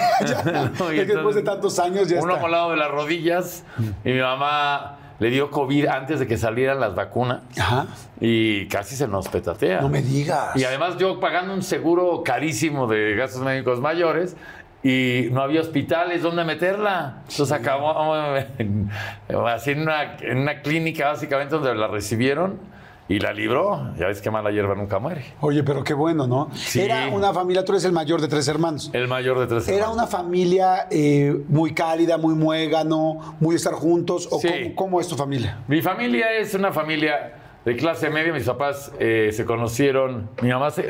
No, 0.79 0.93
y 0.93 0.99
Es 1.01 1.07
que 1.07 1.15
después 1.15 1.35
de 1.37 1.43
tantos 1.43 1.79
años 1.79 2.09
ya 2.09 2.21
uno 2.21 2.35
está. 2.35 2.47
al 2.47 2.51
lado 2.53 2.71
de 2.73 2.77
las 2.77 2.91
rodillas 2.91 3.65
y 4.05 4.11
mi 4.11 4.21
mamá 4.21 4.99
le 5.19 5.31
dio 5.31 5.51
COVID 5.51 5.87
antes 5.87 6.19
de 6.21 6.27
que 6.27 6.37
salieran 6.37 6.81
las 6.81 6.95
vacunas 6.95 7.43
Ajá. 7.59 7.87
y 8.21 8.67
casi 8.69 8.97
se 8.97 9.07
nos 9.09 9.29
petatea. 9.29 9.81
No 9.81 9.89
me 9.89 10.03
digas. 10.03 10.57
Y 10.57 10.65
además 10.65 10.97
yo 10.99 11.21
pagando 11.21 11.55
un 11.55 11.63
seguro 11.63 12.23
carísimo 12.25 12.87
de 12.87 13.15
gastos 13.15 13.43
médicos 13.43 13.81
mayores 13.81 14.37
y 14.83 15.29
no 15.31 15.41
había 15.41 15.61
hospitales 15.61 16.23
donde 16.23 16.45
meterla. 16.45 17.19
Entonces 17.29 17.53
acabó 17.53 18.17
en- 18.59 18.91
así 19.47 19.71
en 19.71 19.83
una, 19.83 20.17
en 20.21 20.39
una 20.39 20.61
clínica 20.63 21.09
básicamente 21.09 21.55
donde 21.55 21.75
la 21.75 21.87
recibieron 21.87 22.59
y 23.09 23.19
la 23.19 23.33
libró. 23.33 23.93
Ya 23.99 24.07
ves 24.07 24.23
que 24.23 24.31
mala 24.31 24.51
hierba 24.51 24.75
nunca 24.75 24.99
muere. 24.99 25.25
Oye, 25.41 25.63
pero 25.63 25.85
qué 25.85 25.93
bueno, 25.95 26.27
¿no? 26.27 26.49
Sí. 26.55 26.81
Era 26.81 27.09
una 27.09 27.33
familia, 27.35 27.65
tú 27.65 27.73
eres 27.73 27.85
el 27.85 27.93
mayor 27.93 28.21
de 28.21 28.29
tres 28.29 28.49
hermanos. 28.49 28.91
El 28.95 29.09
mayor 29.09 29.39
de 29.39 29.47
tres 29.47 29.69
¿Era 29.69 29.77
hermanos. 29.85 29.97
una 29.97 30.07
familia 30.07 30.87
eh, 30.91 31.37
muy 31.49 31.75
cálida, 31.75 32.17
muy 32.19 32.35
muégano, 32.35 33.37
muy 33.41 33.51
de 33.53 33.57
estar 33.57 33.75
juntos? 33.75 34.29
¿O 34.31 34.39
Sí. 34.41 34.49
cómo, 34.49 34.75
cómo 34.75 35.01
es 35.01 35.09
tu 35.09 35.17
familia? 35.17 35.59
Mi 35.69 35.83
familia 35.83 36.33
es 36.33 36.55
una 36.55 36.73
familia 36.73 37.35
de 37.65 37.77
clase 37.77 38.09
media. 38.11 38.33
Mis 38.33 38.45
papás 38.45 38.91
eh, 38.99 39.31
se 39.33 39.45
conocieron. 39.45 40.31
Mi 40.43 40.49
mamá 40.51 40.71
se- 40.71 40.89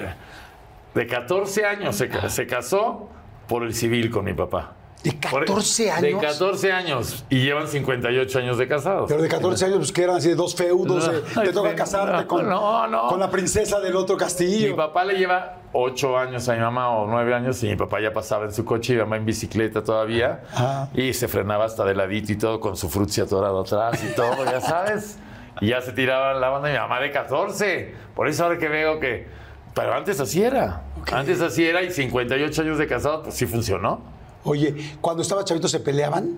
de 0.95 1.07
14 1.09 1.65
años 1.67 1.97
se, 1.97 2.09
se 2.31 2.47
casó 2.47 3.09
por 3.49 3.65
el 3.65 3.75
civil 3.75 4.11
con 4.11 4.25
mi 4.25 4.33
papá. 4.35 4.75
¿De 5.05 5.13
Por- 5.31 5.45
14 5.45 5.85
De 5.85 5.91
años? 5.91 6.23
14 6.23 6.73
años. 6.73 7.25
Y 7.31 7.45
llevan 7.45 7.69
58 7.69 8.39
años 8.39 8.59
de 8.59 8.67
casados. 8.67 9.05
Pero 9.09 9.23
de 9.23 9.29
14 9.29 9.67
años, 9.67 9.77
pues 9.79 9.93
que 9.93 10.03
eran 10.03 10.17
así 10.17 10.31
de 10.31 10.35
dos 10.35 10.55
feudos, 10.57 11.07
No, 11.07 11.43
eh, 11.43 11.47
te 11.47 11.53
toca 11.53 11.71
no, 11.71 11.77
casarte 11.77 12.27
con, 12.27 12.49
no, 12.49 12.87
no. 12.89 13.09
con 13.09 13.21
la 13.21 13.31
princesa 13.31 13.81
del 13.81 13.95
otro 13.97 14.17
Mi 14.17 14.21
castillo. 14.21 14.75
papá 14.75 15.05
le 15.05 15.15
lleva 15.19 15.59
ocho 15.75 16.17
años 16.19 16.49
a 16.49 16.55
mi 16.55 16.61
mamá 16.61 16.89
o 16.91 17.07
nueve 17.07 17.35
años 17.35 17.63
y 17.63 17.67
mi 17.69 17.77
papá 17.77 18.01
ya 18.01 18.13
pasaba 18.13 18.47
en 18.47 18.53
su 18.53 18.65
coche 18.65 18.95
y 18.95 18.97
mi 18.97 19.03
mamá 19.03 19.17
en 19.19 19.27
bicicleta 19.27 19.85
todavía 19.85 20.43
Ah. 20.55 20.89
y 20.95 21.13
se 21.13 21.29
frenaba 21.29 21.67
hasta 21.67 21.85
de 21.85 21.95
ladito 21.95 22.33
y 22.33 22.37
todo 22.37 22.59
con 22.59 22.75
su 22.77 22.89
frutzi 22.89 23.21
atorado 23.21 23.61
atrás 23.61 24.03
y 24.03 24.15
todo, 24.15 24.45
ya 24.47 24.61
sabes. 24.61 25.19
Y 25.61 25.69
ya 25.69 25.81
se 25.83 25.93
tiraba 25.93 26.33
la 26.35 26.49
banda 26.49 26.69
de 26.69 26.75
mi 26.75 26.81
mamá 26.81 26.99
de 27.01 27.11
14. 27.13 27.95
Por 28.17 28.27
eso 28.29 28.45
ahora 28.45 28.59
que 28.59 28.69
veo 28.69 28.99
que... 28.99 29.27
Pero 29.75 29.93
antes 29.93 30.19
así 30.21 30.43
era. 30.43 30.83
Antes 31.13 31.41
así 31.41 31.65
era 31.67 31.83
y 31.83 31.91
58 31.91 32.63
años 32.63 32.79
de 32.79 32.87
casado, 32.87 33.23
pues 33.25 33.35
sí 33.35 33.45
funcionó. 33.47 34.14
Oye, 34.45 34.97
cuando 35.01 35.23
estaba 35.23 35.45
chavito 35.45 35.69
se 35.69 35.81
peleaban. 35.81 36.37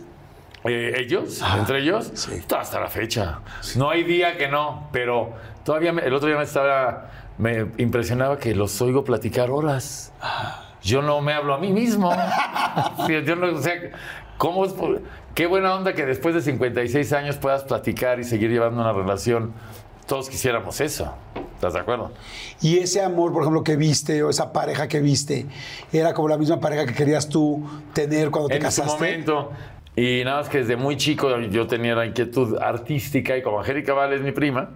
Eh, 0.64 0.94
ellos, 0.98 1.42
entre 1.58 1.80
ellos, 1.80 2.10
hasta 2.58 2.80
la 2.80 2.88
fecha. 2.88 3.38
No 3.76 3.88
hay 3.90 4.02
día 4.02 4.36
que 4.36 4.48
no, 4.48 4.88
pero 4.90 5.32
todavía 5.64 5.92
me- 5.92 6.02
el 6.02 6.12
otro 6.14 6.28
día 6.28 6.36
me 6.38 6.42
estaba, 6.44 7.10
me 7.38 7.66
impresionaba 7.78 8.38
que 8.38 8.54
los 8.54 8.80
oigo 8.80 9.04
platicar 9.04 9.50
horas. 9.50 10.12
Yo 10.82 11.02
no 11.02 11.20
me 11.20 11.32
hablo 11.34 11.54
a 11.54 11.58
mí 11.58 11.72
mismo. 11.72 12.10
Sí, 13.06 13.14
yo 13.24 13.36
no- 13.36 13.56
o 13.56 13.62
sea, 13.62 13.74
¿cómo 14.38 14.64
es 14.64 14.74
qué 15.34 15.46
buena 15.46 15.74
onda 15.74 15.92
que 15.92 16.04
después 16.04 16.34
de 16.34 16.40
56 16.42 17.12
años 17.12 17.36
puedas 17.36 17.62
platicar 17.64 18.18
y 18.18 18.24
seguir 18.24 18.50
llevando 18.50 18.80
una 18.80 18.92
relación. 18.92 19.52
Todos 20.06 20.28
quisiéramos 20.28 20.80
eso. 20.80 21.14
¿Estás 21.56 21.72
de 21.72 21.80
acuerdo? 21.80 22.12
Y 22.62 22.78
ese 22.78 23.02
amor, 23.02 23.32
por 23.32 23.42
ejemplo, 23.42 23.64
que 23.64 23.76
viste, 23.76 24.22
o 24.22 24.30
esa 24.30 24.52
pareja 24.52 24.86
que 24.88 25.00
viste, 25.00 25.46
era 25.92 26.14
como 26.14 26.28
la 26.28 26.38
misma 26.38 26.60
pareja 26.60 26.86
que 26.86 26.94
querías 26.94 27.28
tú 27.28 27.66
tener 27.92 28.30
cuando 28.30 28.48
te 28.48 28.56
en 28.56 28.60
su 28.62 28.66
casaste. 28.66 28.92
momento. 28.92 29.50
Y 29.96 30.22
nada 30.24 30.40
más 30.42 30.48
que 30.50 30.58
desde 30.58 30.76
muy 30.76 30.96
chico 30.98 31.38
yo 31.40 31.66
tenía 31.66 31.94
la 31.94 32.04
inquietud 32.06 32.58
artística 32.58 33.36
y 33.36 33.42
como 33.42 33.58
Angélica 33.60 33.94
Vale 33.94 34.16
es 34.16 34.20
mi 34.22 34.32
prima, 34.32 34.68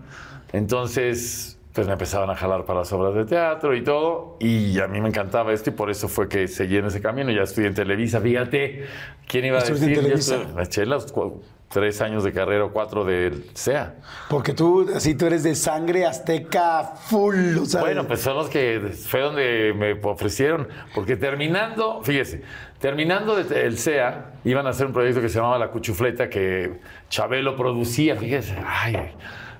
entonces 0.54 1.58
pues 1.72 1.86
me 1.86 1.92
empezaban 1.92 2.28
a 2.30 2.34
jalar 2.34 2.64
para 2.64 2.80
las 2.80 2.92
obras 2.92 3.14
de 3.14 3.24
teatro 3.24 3.76
y 3.76 3.84
todo. 3.84 4.36
Y 4.40 4.80
a 4.80 4.88
mí 4.88 5.00
me 5.00 5.08
encantaba 5.08 5.52
esto 5.52 5.70
y 5.70 5.72
por 5.72 5.88
eso 5.90 6.08
fue 6.08 6.28
que 6.28 6.48
seguí 6.48 6.76
en 6.78 6.86
ese 6.86 7.00
camino. 7.00 7.30
Ya 7.30 7.42
estudié 7.42 7.68
en 7.68 7.74
Televisa, 7.74 8.20
fíjate. 8.20 8.86
¿Quién 9.28 9.44
iba 9.44 9.58
a 9.58 9.60
¿Estuviste 9.60 9.86
decir? 9.88 10.34
en 10.34 10.48
Yo 10.48 10.54
me 10.54 10.62
eché 10.64 10.84
cu- 11.12 11.40
tres 11.70 12.00
años 12.00 12.24
de 12.24 12.32
carrera 12.32 12.64
o 12.64 12.72
cuatro 12.72 13.04
del 13.04 13.44
SEA. 13.54 13.94
Porque 14.28 14.52
tú, 14.52 14.90
así, 14.92 15.14
tú 15.14 15.26
eres 15.26 15.44
de 15.44 15.54
sangre 15.54 16.04
azteca 16.04 16.82
full, 16.82 17.56
o 17.62 17.64
sea, 17.64 17.80
Bueno, 17.80 18.06
pues 18.08 18.20
son 18.20 18.34
los 18.36 18.48
que 18.50 18.90
fue 19.06 19.20
donde 19.20 19.72
me 19.76 19.92
ofrecieron, 20.02 20.66
porque 20.92 21.16
terminando, 21.16 22.02
fíjese, 22.02 22.42
terminando 22.80 23.36
de- 23.36 23.66
el 23.66 23.78
CEA, 23.78 24.32
iban 24.44 24.66
a 24.66 24.70
hacer 24.70 24.86
un 24.86 24.92
proyecto 24.92 25.20
que 25.20 25.28
se 25.28 25.36
llamaba 25.36 25.58
La 25.58 25.68
Cuchufleta, 25.70 26.28
que 26.28 26.80
Chabelo 27.08 27.54
producía, 27.56 28.16
fíjese, 28.16 28.56
ay, 28.66 28.96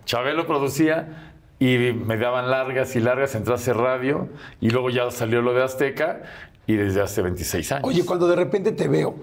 Chabelo 0.04 0.48
producía 0.48 1.32
y 1.60 1.92
me 1.92 2.16
daban 2.16 2.50
largas 2.50 2.96
y 2.96 3.00
largas, 3.00 3.36
entré 3.36 3.52
a 3.52 3.56
hacer 3.56 3.76
radio 3.76 4.28
y 4.60 4.70
luego 4.70 4.90
ya 4.90 5.08
salió 5.12 5.42
lo 5.42 5.54
de 5.54 5.62
Azteca 5.62 6.22
y 6.66 6.74
desde 6.74 7.02
hace 7.02 7.22
26 7.22 7.70
años. 7.72 7.84
Oye, 7.86 8.04
cuando 8.04 8.26
de 8.26 8.34
repente 8.36 8.72
te 8.72 8.88
veo, 8.88 9.16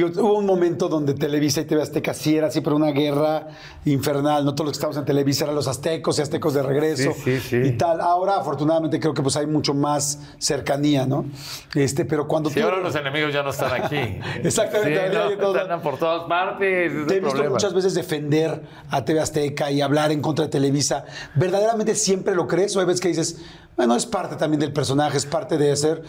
digo, 0.00 0.08
hubo 0.22 0.38
un 0.38 0.46
momento 0.46 0.88
donde 0.88 1.14
Televisa 1.14 1.60
y 1.60 1.64
TV 1.64 1.82
Azteca 1.82 2.14
sí 2.14 2.36
era 2.36 2.50
siempre 2.50 2.72
una 2.74 2.90
guerra 2.90 3.48
infernal, 3.84 4.44
no 4.44 4.54
todos 4.54 4.66
los 4.66 4.72
que 4.72 4.76
estábamos 4.78 4.96
en 4.98 5.04
Televisa 5.04 5.44
eran 5.44 5.54
los 5.56 5.68
aztecos 5.68 6.18
y 6.18 6.22
aztecos 6.22 6.54
de 6.54 6.62
regreso 6.62 7.12
Sí, 7.14 7.38
sí, 7.38 7.40
sí. 7.40 7.56
y 7.56 7.72
tal. 7.72 8.00
Ahora, 8.00 8.36
afortunadamente, 8.36 8.98
creo 9.00 9.14
que 9.14 9.22
pues 9.22 9.36
hay 9.36 9.46
mucho 9.46 9.74
más 9.74 10.18
cercanía, 10.38 11.06
¿no? 11.06 11.24
Este, 11.74 12.04
pero 12.04 12.26
cuando 12.28 12.50
Sí, 12.50 12.60
tú... 12.60 12.66
ahora 12.66 12.78
los 12.80 12.94
enemigos 12.94 13.32
ya 13.32 13.42
no 13.42 13.50
están 13.50 13.82
aquí. 13.82 13.96
Exactamente, 14.44 15.08
no, 15.10 15.30
todos- 15.38 15.62
están 15.62 15.80
por 15.82 15.98
todas 15.98 16.24
partes. 16.28 16.92
Te 17.06 17.14
he 17.16 17.20
visto 17.20 17.30
problema. 17.30 17.50
muchas 17.54 17.74
veces 17.74 17.94
defender 17.94 18.62
a 18.90 19.04
TV 19.04 19.20
Azteca 19.20 19.70
y 19.70 19.80
hablar 19.80 20.12
en 20.12 20.20
contra 20.20 20.44
de 20.46 20.50
Televisa. 20.50 21.04
¿Verdaderamente 21.34 21.94
siempre 21.94 22.34
lo 22.34 22.46
crees 22.46 22.74
o 22.76 22.80
hay 22.80 22.86
veces 22.86 23.00
que 23.00 23.08
dices, 23.08 23.38
bueno, 23.76 23.94
es 23.96 24.06
parte 24.06 24.36
también 24.36 24.60
del 24.60 24.72
personaje, 24.72 25.16
es 25.16 25.26
parte 25.26 25.58
de 25.58 25.74
ser... 25.76 26.02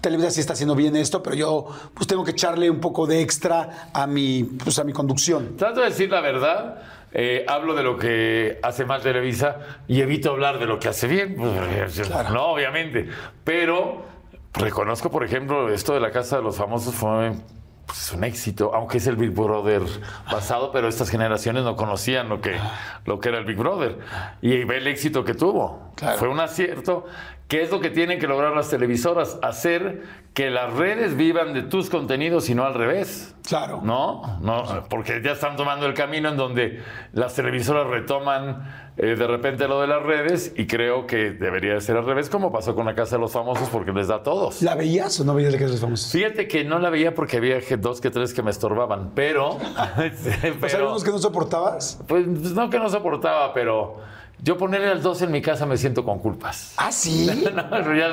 Televisa 0.00 0.30
sí 0.30 0.40
está 0.40 0.52
haciendo 0.54 0.74
bien 0.74 0.96
esto, 0.96 1.22
pero 1.22 1.36
yo 1.36 1.66
pues 1.94 2.06
tengo 2.06 2.24
que 2.24 2.32
echarle 2.32 2.68
un 2.70 2.80
poco 2.80 3.06
de 3.06 3.20
extra 3.20 3.90
a 3.92 4.06
mi, 4.06 4.44
pues, 4.44 4.78
a 4.78 4.84
mi 4.84 4.92
conducción. 4.92 5.56
Trato 5.56 5.80
de 5.80 5.86
decir 5.86 6.10
la 6.10 6.20
verdad. 6.20 6.82
eh, 7.12 7.44
hablo 7.48 7.74
de 7.74 7.82
lo 7.84 7.96
que 7.96 8.58
hace 8.62 8.84
mal 8.84 9.00
Televisa 9.00 9.56
y 9.86 10.00
evito 10.00 10.30
hablar 10.30 10.58
de 10.58 10.66
lo 10.66 10.78
que 10.78 10.88
hace 10.88 11.06
bien. 11.06 11.36
Pues, 11.36 12.10
No, 12.32 12.46
obviamente. 12.48 13.08
Pero 13.44 14.02
reconozco, 14.52 15.10
por 15.10 15.24
ejemplo, 15.24 15.68
esto 15.72 15.94
de 15.94 16.00
la 16.00 16.10
Casa 16.10 16.36
de 16.36 16.42
los 16.42 16.56
Famosos 16.56 16.94
fue 16.94 17.32
pues, 17.86 18.12
un 18.12 18.24
éxito, 18.24 18.72
aunque 18.74 18.98
es 18.98 19.06
el 19.06 19.16
Big 19.16 19.30
Brother 19.30 19.82
pasado, 20.30 20.72
pero 20.72 20.88
estas 20.88 21.08
generaciones 21.10 21.64
no 21.64 21.76
conocían 21.76 22.28
lo 22.28 22.40
que, 22.40 22.58
lo 23.04 23.20
que 23.20 23.28
era 23.28 23.38
el 23.38 23.44
Big 23.44 23.56
Brother. 23.56 23.98
Y 24.42 24.64
ve 24.64 24.78
el 24.78 24.86
éxito 24.86 25.24
que 25.24 25.34
tuvo. 25.34 25.92
Claro. 25.96 26.18
Fue 26.18 26.28
un 26.28 26.40
acierto. 26.40 27.06
¿Qué 27.48 27.62
es 27.62 27.70
lo 27.70 27.80
que 27.80 27.90
tienen 27.90 28.18
que 28.18 28.26
lograr 28.26 28.54
las 28.54 28.70
televisoras? 28.70 29.38
Hacer 29.42 30.02
que 30.32 30.50
las 30.50 30.72
redes 30.72 31.16
vivan 31.16 31.52
de 31.52 31.62
tus 31.62 31.90
contenidos 31.90 32.48
y 32.48 32.54
no 32.54 32.64
al 32.64 32.74
revés. 32.74 33.34
Claro. 33.46 33.80
No, 33.82 34.38
no, 34.40 34.64
porque 34.88 35.20
ya 35.22 35.32
están 35.32 35.54
tomando 35.56 35.86
el 35.86 35.92
camino 35.92 36.30
en 36.30 36.36
donde 36.38 36.82
las 37.12 37.34
televisoras 37.34 37.86
retoman 37.86 38.92
eh, 38.96 39.16
de 39.16 39.26
repente 39.26 39.68
lo 39.68 39.80
de 39.80 39.88
las 39.88 40.02
redes 40.02 40.52
y 40.56 40.66
creo 40.66 41.06
que 41.06 41.32
debería 41.32 41.74
de 41.74 41.80
ser 41.80 41.96
al 41.96 42.06
revés, 42.06 42.30
como 42.30 42.50
pasó 42.50 42.74
con 42.74 42.86
la 42.86 42.94
Casa 42.94 43.16
de 43.16 43.20
los 43.20 43.32
Famosos, 43.32 43.68
porque 43.68 43.92
les 43.92 44.08
da 44.08 44.16
a 44.16 44.22
todos. 44.22 44.62
¿La 44.62 44.74
veías 44.74 45.20
o 45.20 45.24
no 45.24 45.34
veías 45.34 45.52
la 45.52 45.58
que 45.58 45.66
los 45.66 45.80
famosos? 45.80 46.10
Fíjate 46.12 46.48
que 46.48 46.64
no 46.64 46.78
la 46.78 46.90
veía 46.90 47.14
porque 47.14 47.36
había 47.36 47.58
dos 47.78 48.00
que 48.00 48.10
tres 48.10 48.32
que 48.32 48.42
me 48.42 48.50
estorbaban, 48.50 49.10
pero... 49.14 49.58
¿Pues 49.96 50.38
pero 50.60 50.78
algunos 50.78 51.04
que 51.04 51.10
no 51.10 51.18
soportabas? 51.18 52.00
pues 52.08 52.26
no 52.26 52.70
que 52.70 52.78
no 52.78 52.88
soportaba, 52.88 53.52
pero 53.52 53.98
yo 54.44 54.58
ponerle 54.58 54.88
al 54.88 55.00
2 55.02 55.22
en 55.22 55.30
mi 55.30 55.40
casa 55.40 55.64
me 55.64 55.78
siento 55.78 56.04
con 56.04 56.18
culpas. 56.18 56.74
¿Ah, 56.76 56.92
sí? 56.92 57.26
No, 57.54 57.94
ya 57.96 58.12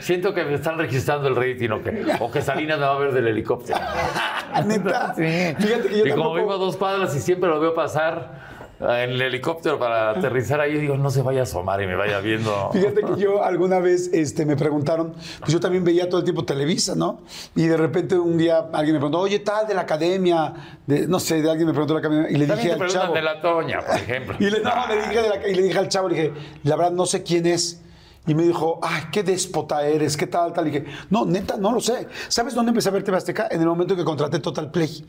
siento 0.00 0.32
que 0.32 0.42
me 0.44 0.54
están 0.54 0.78
registrando 0.78 1.28
el 1.28 1.36
rating 1.36 1.68
o 1.70 1.82
que, 1.82 2.16
o 2.18 2.30
que 2.30 2.40
Salinas 2.40 2.78
me 2.78 2.86
va 2.86 2.94
a 2.94 2.98
ver 2.98 3.12
del 3.12 3.28
helicóptero. 3.28 3.78
¿Neta? 4.66 5.14
Sí. 5.16 5.54
Fíjate 5.58 5.88
que 5.88 5.98
yo 5.98 6.06
y 6.06 6.10
como 6.10 6.22
tampoco- 6.22 6.34
vivo 6.36 6.52
a 6.54 6.56
dos 6.56 6.76
cuadras 6.78 7.14
y 7.14 7.20
siempre 7.20 7.50
lo 7.50 7.60
veo 7.60 7.74
pasar 7.74 8.55
en 8.78 9.10
el 9.10 9.22
helicóptero 9.22 9.78
para 9.78 10.10
aterrizar 10.10 10.60
ahí, 10.60 10.74
digo, 10.78 10.96
no 10.96 11.10
se 11.10 11.22
vaya 11.22 11.40
a 11.40 11.42
asomar 11.44 11.80
y 11.82 11.86
me 11.86 11.96
vaya 11.96 12.20
viendo. 12.20 12.70
Fíjate 12.72 13.02
que 13.02 13.16
yo 13.20 13.42
alguna 13.42 13.78
vez 13.80 14.10
este, 14.12 14.44
me 14.44 14.54
preguntaron, 14.56 15.14
pues 15.40 15.52
yo 15.52 15.60
también 15.60 15.82
veía 15.84 16.08
todo 16.08 16.18
el 16.18 16.24
tiempo 16.24 16.44
Televisa, 16.44 16.94
¿no? 16.94 17.20
Y 17.54 17.66
de 17.66 17.76
repente 17.76 18.18
un 18.18 18.36
día 18.36 18.66
alguien 18.72 18.94
me 18.94 19.00
preguntó, 19.00 19.20
oye, 19.20 19.38
tal, 19.38 19.66
de 19.66 19.74
la 19.74 19.82
academia, 19.82 20.52
de, 20.86 21.06
no 21.08 21.18
sé, 21.20 21.40
de 21.40 21.50
alguien 21.50 21.66
me 21.68 21.72
preguntó 21.72 21.94
de 21.94 22.00
la 22.02 22.06
academia, 22.06 22.30
y 22.30 22.36
le 22.36 22.46
dije 22.46 22.72
al 22.72 22.88
chavo. 22.88 23.14
de 23.14 23.22
la 23.22 23.40
Toña, 23.40 23.80
por 23.80 23.96
ejemplo. 23.96 24.36
Y 24.40 24.50
le, 24.50 24.60
no, 24.60 24.70
le 24.88 24.96
dije 24.96 25.22
de 25.22 25.28
la- 25.28 25.48
y 25.48 25.54
le 25.54 25.62
dije 25.62 25.78
al 25.78 25.88
chavo, 25.88 26.08
le 26.08 26.14
dije, 26.16 26.32
la 26.64 26.76
verdad 26.76 26.92
no 26.92 27.06
sé 27.06 27.22
quién 27.22 27.46
es. 27.46 27.80
Y 28.28 28.34
me 28.34 28.42
dijo, 28.42 28.80
ay, 28.82 29.02
qué 29.12 29.22
déspota 29.22 29.86
eres, 29.86 30.16
qué 30.16 30.26
tal, 30.26 30.52
tal. 30.52 30.66
Y 30.66 30.70
dije, 30.72 30.86
no, 31.10 31.24
neta, 31.24 31.56
no 31.56 31.70
lo 31.70 31.80
sé. 31.80 32.08
¿Sabes 32.26 32.54
dónde 32.56 32.70
empecé 32.70 32.88
a 32.88 32.92
ver 32.92 33.04
TV 33.04 33.16
Azteca? 33.16 33.46
En 33.48 33.60
el 33.60 33.68
momento 33.68 33.94
en 33.94 33.98
que 34.00 34.04
contraté 34.04 34.40
Total 34.40 34.68
Play. 34.68 35.06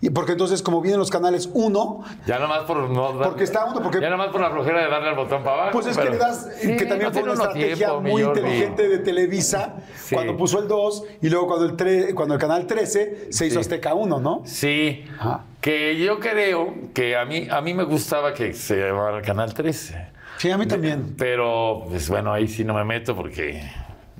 Y 0.00 0.10
porque 0.10 0.32
entonces, 0.32 0.62
como 0.62 0.80
vienen 0.82 0.98
los 1.00 1.10
canales 1.10 1.48
1, 1.54 2.04
Ya 2.26 2.38
nomás 2.38 2.64
por 2.64 2.76
no 2.90 3.12
dar- 3.14 3.28
Porque 3.28 3.44
está 3.44 3.64
uno, 3.64 3.82
porque- 3.82 4.00
Ya 4.00 4.10
nomás 4.10 4.28
por 4.28 4.40
la 4.40 4.50
flojera 4.50 4.82
de 4.84 4.90
darle 4.90 5.08
al 5.08 5.14
botón 5.16 5.42
para 5.42 5.56
abajo. 5.56 5.70
Pues 5.72 5.86
es 5.86 5.96
que 5.96 6.10
le 6.10 6.18
das, 6.18 6.50
Sí, 6.60 6.76
que 6.76 6.84
también 6.86 7.10
no 7.10 7.12
fue 7.12 7.22
una 7.22 7.32
estrategia 7.32 7.74
tiempo, 7.76 8.00
muy 8.02 8.22
inteligente 8.22 8.88
de 8.88 8.98
Televisa 8.98 9.74
Sí. 9.96 10.14
cuando 10.14 10.36
puso 10.36 10.60
el 10.60 10.68
2 10.68 11.04
y 11.22 11.28
luego 11.30 11.46
cuando 11.46 11.66
el, 11.66 11.76
tre- 11.76 12.14
cuando 12.14 12.34
el 12.34 12.40
canal 12.40 12.66
13 12.66 13.28
se 13.30 13.46
hizo 13.46 13.54
Sí. 13.54 13.60
Azteca 13.60 13.94
1, 13.94 14.20
¿no? 14.20 14.42
Sí, 14.44 15.04
Ajá. 15.18 15.44
que 15.60 15.96
yo 15.98 16.20
creo 16.20 16.74
que 16.94 17.16
a 17.16 17.24
mí, 17.24 17.48
a 17.50 17.60
mí 17.62 17.72
me 17.74 17.84
gustaba 17.84 18.34
que 18.34 18.52
se 18.52 18.76
llamara 18.76 19.22
Canal 19.22 19.54
13. 19.54 20.08
Sí, 20.36 20.50
a 20.50 20.58
mí 20.58 20.66
también. 20.66 21.14
Pero, 21.16 21.84
pues 21.88 22.10
bueno, 22.10 22.32
ahí 22.32 22.46
sí 22.46 22.62
no 22.64 22.74
me 22.74 22.84
meto 22.84 23.16
porque 23.16 23.62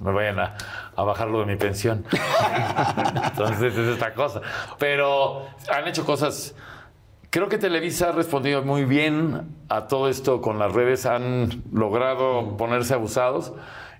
me 0.01 0.11
vayan 0.12 0.39
a, 0.39 0.55
a 0.97 1.05
bajar 1.05 1.29
lo 1.29 1.41
de 1.41 1.47
mi 1.47 1.57
pensión. 1.57 2.05
Entonces 3.25 3.77
es 3.77 3.89
esta 3.89 4.15
cosa. 4.15 4.41
Pero 4.79 5.47
han 5.71 5.87
hecho 5.87 6.05
cosas. 6.05 6.55
Creo 7.31 7.49
que 7.49 7.59
Televisa 7.59 8.09
ha 8.09 8.13
respondido 8.13 8.63
muy 8.63 8.85
bien 8.85 9.57
a 9.69 9.87
todo 9.89 10.09
esto 10.09 10.41
con 10.41 10.59
las 10.59 10.73
redes. 10.73 11.05
Han 11.07 11.63
logrado 11.73 12.57
ponerse 12.57 12.95
abusados. 12.95 13.53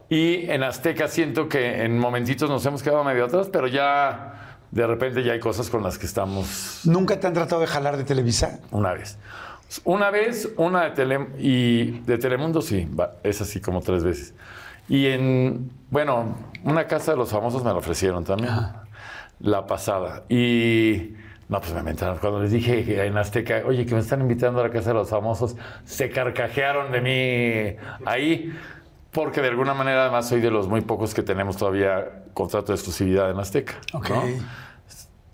Y 0.09 0.49
en 0.51 0.63
Azteca 0.63 1.09
siento 1.09 1.49
que 1.49 1.83
en 1.83 1.99
momentitos 1.99 2.49
nos 2.49 2.65
hemos 2.65 2.83
quedado 2.83 3.03
medio 3.05 3.25
atrás, 3.25 3.49
pero 3.53 3.67
ya 3.67 4.59
de 4.71 4.87
repente 4.87 5.23
ya 5.25 5.33
hay 5.33 5.41
cosas 5.41 5.69
con 5.71 5.83
las 5.83 5.99
que 5.99 6.07
estamos 6.07 6.83
¿Nunca 6.85 7.19
te 7.19 7.27
han 7.27 7.33
tratado 7.33 7.61
de 7.61 7.67
jalar 7.67 7.97
de 7.97 8.05
Televisa? 8.05 8.61
una 8.71 8.93
vez. 8.93 9.19
Una 9.85 10.11
vez, 10.11 10.49
una 10.57 10.85
de, 10.85 10.91
Tele, 10.91 11.27
y 11.39 11.91
de 12.03 12.19
Telemundo, 12.19 12.63
sí, 12.63 12.89
es 13.25 13.41
así 13.41 13.61
como 13.61 13.81
tres 13.81 14.05
veces. 14.05 14.33
Y 14.89 15.07
en, 15.07 15.71
bueno, 15.91 16.37
una 16.65 16.87
casa 16.87 17.13
de 17.13 17.19
los 17.19 17.31
famosos 17.31 17.65
me 17.65 17.71
la 17.71 17.77
ofrecieron 17.77 18.25
también, 18.25 18.53
la 19.41 19.67
pasada. 19.67 20.25
Y, 20.29 21.15
no, 21.49 21.61
pues 21.61 21.73
me 21.75 21.83
mentaron. 21.83 22.19
Cuando 22.19 22.43
les 22.43 22.53
dije 22.53 22.85
que 22.85 23.05
en 23.05 23.17
Azteca, 23.17 23.63
oye, 23.67 23.87
que 23.87 23.95
me 23.95 24.01
están 24.01 24.21
invitando 24.21 24.61
a 24.61 24.65
la 24.65 24.71
casa 24.71 24.91
de 24.91 24.95
los 24.95 25.09
famosos, 25.09 25.57
se 25.85 26.11
carcajearon 26.11 26.93
de 26.93 27.01
mí 27.01 27.77
ahí, 28.05 28.53
porque 29.13 29.41
de 29.41 29.49
alguna 29.49 29.75
manera 29.75 30.03
además 30.03 30.29
soy 30.29 30.41
de 30.41 30.51
los 30.51 30.69
muy 30.69 30.83
pocos 30.83 31.15
que 31.15 31.23
tenemos 31.23 31.57
todavía 31.57 32.25
contrato 32.35 32.69
de 32.69 32.75
exclusividad 32.75 33.31
en 33.31 33.39
Azteca. 33.39 33.75
Ok. 33.93 34.11
¿no? 34.11 34.23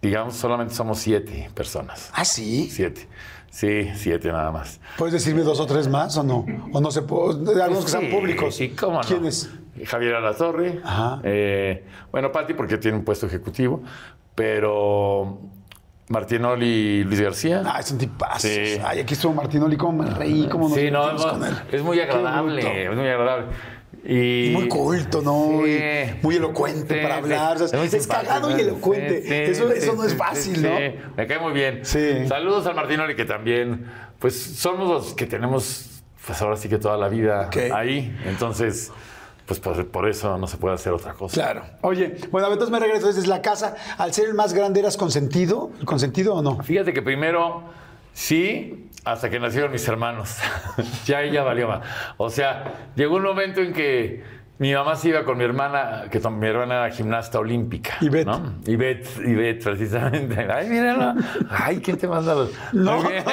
Digamos, 0.01 0.35
solamente 0.35 0.75
somos 0.75 0.99
siete 0.99 1.49
personas. 1.55 2.11
¿Ah, 2.13 2.25
sí? 2.25 2.69
Siete. 2.71 3.09
Sí, 3.53 3.91
siete 3.95 4.33
nada 4.33 4.51
más. 4.51 4.81
¿Puedes 4.97 5.13
decirme 5.13 5.43
dos 5.43 5.61
o 5.61 5.67
tres 5.67 5.87
más 5.87 6.17
o 6.17 6.23
no? 6.23 6.47
¿O 6.73 6.81
no 6.81 6.91
se 6.91 7.03
puede? 7.03 7.63
Algunos 7.63 7.85
que 7.85 7.91
sean 7.91 8.09
públicos. 8.09 8.57
Sí, 8.57 8.71
cómo 8.71 9.03
no. 9.03 9.07
¿Quiénes? 9.07 9.51
Javier 9.85 10.15
Alatorre. 10.15 10.81
Ajá. 10.83 11.21
Eh, 11.23 11.85
bueno, 12.11 12.33
Pati 12.33 12.55
porque 12.55 12.79
tiene 12.79 12.97
un 12.97 13.05
puesto 13.05 13.27
ejecutivo, 13.27 13.83
pero 14.35 15.39
Martinoli 16.09 16.67
y 16.67 17.05
Luis 17.05 17.21
García. 17.21 17.63
Ay, 17.67 17.83
son 17.83 17.99
tipazos. 17.99 18.41
Sí. 18.41 18.79
Ay, 18.83 19.01
aquí 19.01 19.13
estuvo 19.13 19.35
Martinoli, 19.35 19.77
cómo 19.77 20.03
me 20.03 20.09
reí, 20.11 20.49
cómo 20.49 20.71
nos 20.71 20.79
sí, 20.79 20.91
no, 20.91 21.15
con 21.15 21.45
él. 21.45 21.55
es 21.71 21.83
muy 21.83 22.01
agradable, 22.01 22.85
es 22.91 22.97
muy 22.97 23.07
agradable. 23.07 23.49
Y, 24.05 24.49
Y 24.49 24.51
muy 24.53 24.69
culto, 24.69 25.23
¿no? 25.23 25.63
Sí. 25.65 25.71
Y 25.73 26.25
muy 26.25 26.37
elocuente 26.37 26.95
Sí, 26.97 27.01
para 27.03 27.15
sí. 27.17 27.21
hablar. 27.23 27.63
o 27.63 27.69
sea, 27.69 27.79
muy 27.79 27.87
es 27.87 27.93
simpático, 27.93 28.29
cagado 28.33 28.57
y 28.57 28.61
elocuente. 28.61 29.23
Sí, 29.23 29.29
sí, 29.29 29.35
eso 29.35 29.69
sí, 29.71 29.79
eso 29.79 29.93
no 29.95 30.01
sí, 30.03 30.07
es 30.07 30.13
sí, 30.13 30.19
fácil, 30.19 30.57
sí. 30.57 30.63
¿no? 30.63 31.13
Me 31.17 31.27
cae 31.27 31.39
muy 31.39 31.53
bien. 31.53 31.81
Sí. 31.85 32.27
Saludos 32.27 32.67
al 32.67 32.75
Martinoli 32.75 33.15
que 33.15 33.25
también, 33.25 33.87
pues 34.19 34.35
somos 34.41 34.89
los 34.89 35.15
que 35.15 35.27
tenemos, 35.27 36.03
pues 36.27 36.43
ahora 36.43 36.57
sí 36.57 36.69
que 36.69 36.79
toda 36.79 36.97
la 36.97 37.09
vida 37.09 37.49
ahí. 37.75 38.17
Entonces, 38.27 38.91
pues 39.47 39.61
por, 39.61 39.87
por 39.89 40.09
eso 40.09 40.37
no 40.39 40.47
se 40.47 40.57
puede 40.57 40.75
hacer 40.75 40.93
otra 40.93 41.13
cosa. 41.15 41.35
Claro. 41.35 41.63
Oye, 41.83 42.17
bueno, 42.31 42.49
entonces 42.49 42.71
me 42.73 42.81
regreso. 42.81 43.07
Entonces, 43.07 43.29
la 43.29 43.41
casa, 43.43 43.77
al 43.99 44.13
ser 44.13 44.27
el 44.29 44.35
más 44.35 44.53
grande, 44.53 44.81
¿eras 44.81 44.97
consentido? 44.97 45.71
¿Consentido 45.85 46.35
o 46.35 46.43
no? 46.43 46.61
Fíjate 46.63 46.93
que 46.93 47.03
primero 47.03 47.63
sí, 48.13 48.89
hasta 49.05 49.31
que 49.31 49.39
nacieron 49.41 49.73
mis 49.73 49.87
hermanos. 49.89 50.39
ya 51.05 51.23
ella 51.23 51.43
valió 51.43 51.69
más. 51.69 51.81
O 52.17 52.31
sea, 52.31 52.91
llegó 52.95 53.17
un 53.17 53.25
momento 53.25 53.61
en 53.61 53.73
que 53.73 54.42
mi 54.59 54.73
mamá 54.75 54.95
se 54.95 55.09
iba 55.09 55.25
con 55.25 55.39
mi 55.39 55.45
hermana, 55.45 56.05
que 56.11 56.21
mi 56.21 56.47
hermana 56.47 56.75
era 56.85 56.91
gimnasta 56.91 57.41
olímpica. 57.41 57.97
Ivette. 58.01 58.27
¿no? 58.27 58.55
Ivette, 58.67 59.09
Ivette, 59.25 59.65
precisamente. 59.65 60.47
Ay, 60.53 60.69
mírala. 60.69 61.17
Ay, 61.51 61.81
¿quién 61.81 61.99
te 61.99 62.07
manda 62.07 62.35
los.? 62.35 62.51
No. 62.73 63.03
Muy 63.03 63.13
bien. 63.13 63.25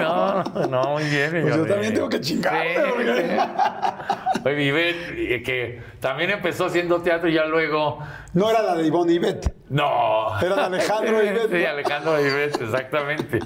No, 0.00 0.42
no, 0.68 0.82
muy 0.92 1.04
bien. 1.04 1.34
mi 1.34 1.42
Pues 1.42 1.56
yo 1.56 1.66
también 1.66 1.92
tengo 1.92 2.08
que 2.08 2.20
chingarme, 2.20 2.74
Sí, 2.74 2.80
sí. 3.04 4.40
Oye, 4.44 4.62
Ivette, 4.64 5.42
que 5.42 5.82
también 6.00 6.30
empezó 6.30 6.66
haciendo 6.66 7.02
teatro 7.02 7.28
y 7.28 7.34
ya 7.34 7.44
luego. 7.44 7.98
No 8.32 8.48
era 8.48 8.62
la 8.62 8.74
de 8.74 8.86
Ivonne 8.86 9.12
Ivette. 9.12 9.52
No. 9.68 10.40
Era 10.40 10.56
de 10.56 10.62
Alejandro 10.62 11.22
Ivette, 11.22 11.50
Sí. 11.58 11.64
Alejandro 11.64 12.20
Ivette, 12.20 12.62
exactamente. 12.62 13.38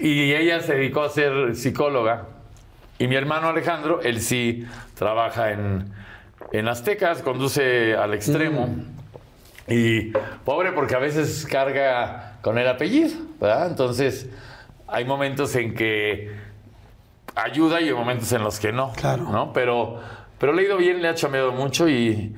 Y 0.00 0.34
ella 0.34 0.60
se 0.60 0.74
dedicó 0.74 1.04
a 1.04 1.08
ser 1.08 1.54
psicóloga. 1.54 2.26
Y 2.98 3.08
mi 3.08 3.14
hermano 3.14 3.48
Alejandro, 3.48 4.00
él 4.02 4.20
sí 4.20 4.66
trabaja 4.94 5.52
en, 5.52 5.92
en 6.52 6.68
Aztecas, 6.68 7.22
conduce 7.22 7.94
al 7.94 8.14
extremo. 8.14 8.68
Y 9.68 10.12
pobre 10.44 10.72
porque 10.72 10.94
a 10.94 10.98
veces 11.00 11.46
carga 11.50 12.38
con 12.42 12.56
el 12.58 12.68
apellido, 12.68 13.10
¿verdad? 13.40 13.66
Entonces 13.68 14.28
hay 14.86 15.04
momentos 15.04 15.54
en 15.56 15.74
que 15.74 16.30
ayuda 17.34 17.80
y 17.80 17.88
hay 17.88 17.94
momentos 17.94 18.30
en 18.32 18.44
los 18.44 18.60
que 18.60 18.72
no. 18.72 18.92
Claro. 18.92 19.24
¿no? 19.24 19.52
Pero, 19.52 20.00
pero 20.38 20.52
le 20.52 20.62
ha 20.62 20.64
ido 20.66 20.76
bien, 20.76 21.02
le 21.02 21.08
ha 21.08 21.14
chameado 21.14 21.50
mucho 21.52 21.88
y, 21.88 22.34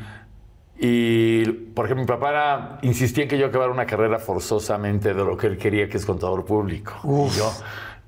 y, 0.79 1.45
por 1.45 1.85
ejemplo, 1.85 2.03
mi 2.05 2.09
papá 2.09 2.31
era- 2.31 2.79
insistía 2.83 3.25
en 3.25 3.29
que 3.29 3.37
yo 3.39 3.47
acabara 3.47 3.71
una 3.73 3.85
carrera 3.87 4.19
forzosamente 4.19 5.13
de 5.13 5.23
lo 5.25 5.37
que 5.37 5.49
él 5.49 5.59
quería, 5.59 5.89
que 5.89 5.99
es 5.99 6.07
contador 6.07 6.45
público. 6.47 6.95
Uf. 7.03 7.35
Y 7.35 7.39
yo, 7.39 7.53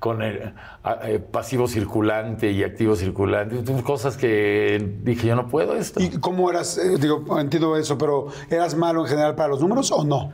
con 0.01 0.23
el 0.23 0.51
eh, 1.03 1.19
pasivo 1.19 1.67
circulante 1.67 2.49
y 2.49 2.63
activo 2.63 2.95
circulante, 2.95 3.61
tuve 3.61 3.83
cosas 3.83 4.17
que 4.17 4.83
dije, 5.03 5.27
yo 5.27 5.35
no 5.35 5.47
puedo 5.47 5.75
esto. 5.75 6.01
¿Y 6.01 6.09
cómo 6.19 6.49
eras? 6.49 6.79
Eh, 6.79 6.97
digo, 6.99 7.23
entiendo 7.39 7.77
eso, 7.77 7.99
pero 7.99 8.29
¿eras 8.49 8.73
malo 8.73 9.01
en 9.01 9.07
general 9.07 9.35
para 9.35 9.49
los 9.49 9.61
números 9.61 9.91
o 9.91 10.03
no? 10.03 10.31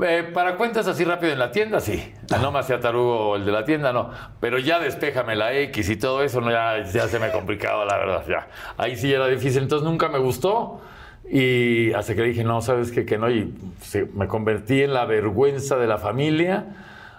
Eh, 0.00 0.30
para 0.32 0.56
cuentas 0.56 0.86
así 0.86 1.02
rápido 1.02 1.32
en 1.32 1.40
la 1.40 1.50
tienda, 1.50 1.80
sí. 1.80 2.14
No 2.40 2.52
me 2.52 2.60
hacía 2.60 2.78
tarugo 2.78 3.34
el 3.34 3.44
de 3.44 3.50
la 3.50 3.64
tienda, 3.64 3.92
no. 3.92 4.10
Pero 4.38 4.60
ya 4.60 4.78
despéjame 4.78 5.34
la 5.34 5.54
X 5.54 5.90
y 5.90 5.96
todo 5.96 6.22
eso, 6.22 6.40
no, 6.40 6.52
ya, 6.52 6.84
ya 6.84 7.08
se 7.08 7.18
me 7.18 7.26
ha 7.26 7.32
complicado, 7.32 7.84
la 7.84 7.98
verdad. 7.98 8.24
Ya. 8.28 8.46
Ahí 8.76 8.94
sí 8.94 9.12
era 9.12 9.26
difícil, 9.26 9.64
entonces 9.64 9.84
nunca 9.84 10.08
me 10.08 10.20
gustó. 10.20 10.82
Y 11.28 11.92
hasta 11.94 12.14
que 12.14 12.22
dije, 12.22 12.44
no, 12.44 12.60
¿sabes 12.60 12.92
qué? 12.92 13.04
Que 13.04 13.18
no. 13.18 13.28
Y 13.28 13.52
sí, 13.80 14.02
me 14.14 14.28
convertí 14.28 14.84
en 14.84 14.94
la 14.94 15.04
vergüenza 15.04 15.76
de 15.78 15.88
la 15.88 15.98
familia 15.98 16.66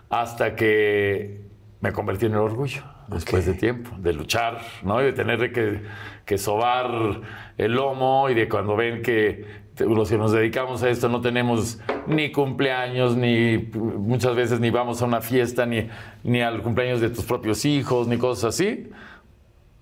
hasta 0.10 0.56
que 0.56 1.41
me 1.82 1.92
convertí 1.92 2.28
en 2.28 2.34
el 2.34 2.40
orgullo 2.40 2.84
después 3.08 3.46
de 3.46 3.56
tiempo, 3.56 3.92
de 3.98 4.14
luchar, 4.14 4.62
¿no? 4.84 5.02
Y 5.02 5.06
de 5.06 5.14
tener 5.14 5.52
que, 5.52 5.82
que 6.26 6.38
sobar 6.38 7.22
el 7.58 7.74
lomo 7.74 8.30
y 8.30 8.36
de 8.36 8.48
cuando 8.48 8.76
ven 8.76 9.02
que 9.02 9.62
los 9.80 10.10
que 10.10 10.18
nos 10.18 10.32
dedicamos 10.32 10.84
a 10.84 10.90
esto 10.90 11.10
no 11.10 11.22
tenemos 11.22 11.80
ni 12.06 12.32
cumpleaños, 12.32 13.16
ni 13.16 13.58
muchas 13.74 14.36
veces 14.36 14.60
ni 14.60 14.70
vamos 14.70 15.02
a 15.02 15.06
una 15.06 15.22
fiesta, 15.22 15.66
ni, 15.66 15.90
ni 16.24 16.42
al 16.42 16.62
cumpleaños 16.62 17.02
de 17.02 17.10
tus 17.10 17.26
propios 17.26 17.66
hijos, 17.66 18.08
ni 18.08 18.18
cosas 18.18 18.56
así, 18.56 18.90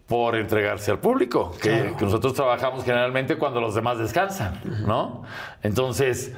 por 0.07 0.35
entregarse 0.35 0.91
al 0.91 0.99
público, 0.99 1.51
que, 1.61 1.93
que 1.97 2.05
nosotros 2.05 2.33
trabajamos 2.33 2.83
generalmente 2.85 3.35
cuando 3.35 3.59
los 3.59 3.75
demás 3.75 3.99
descansan, 3.99 4.61
¿no? 4.87 5.23
Entonces, 5.61 6.33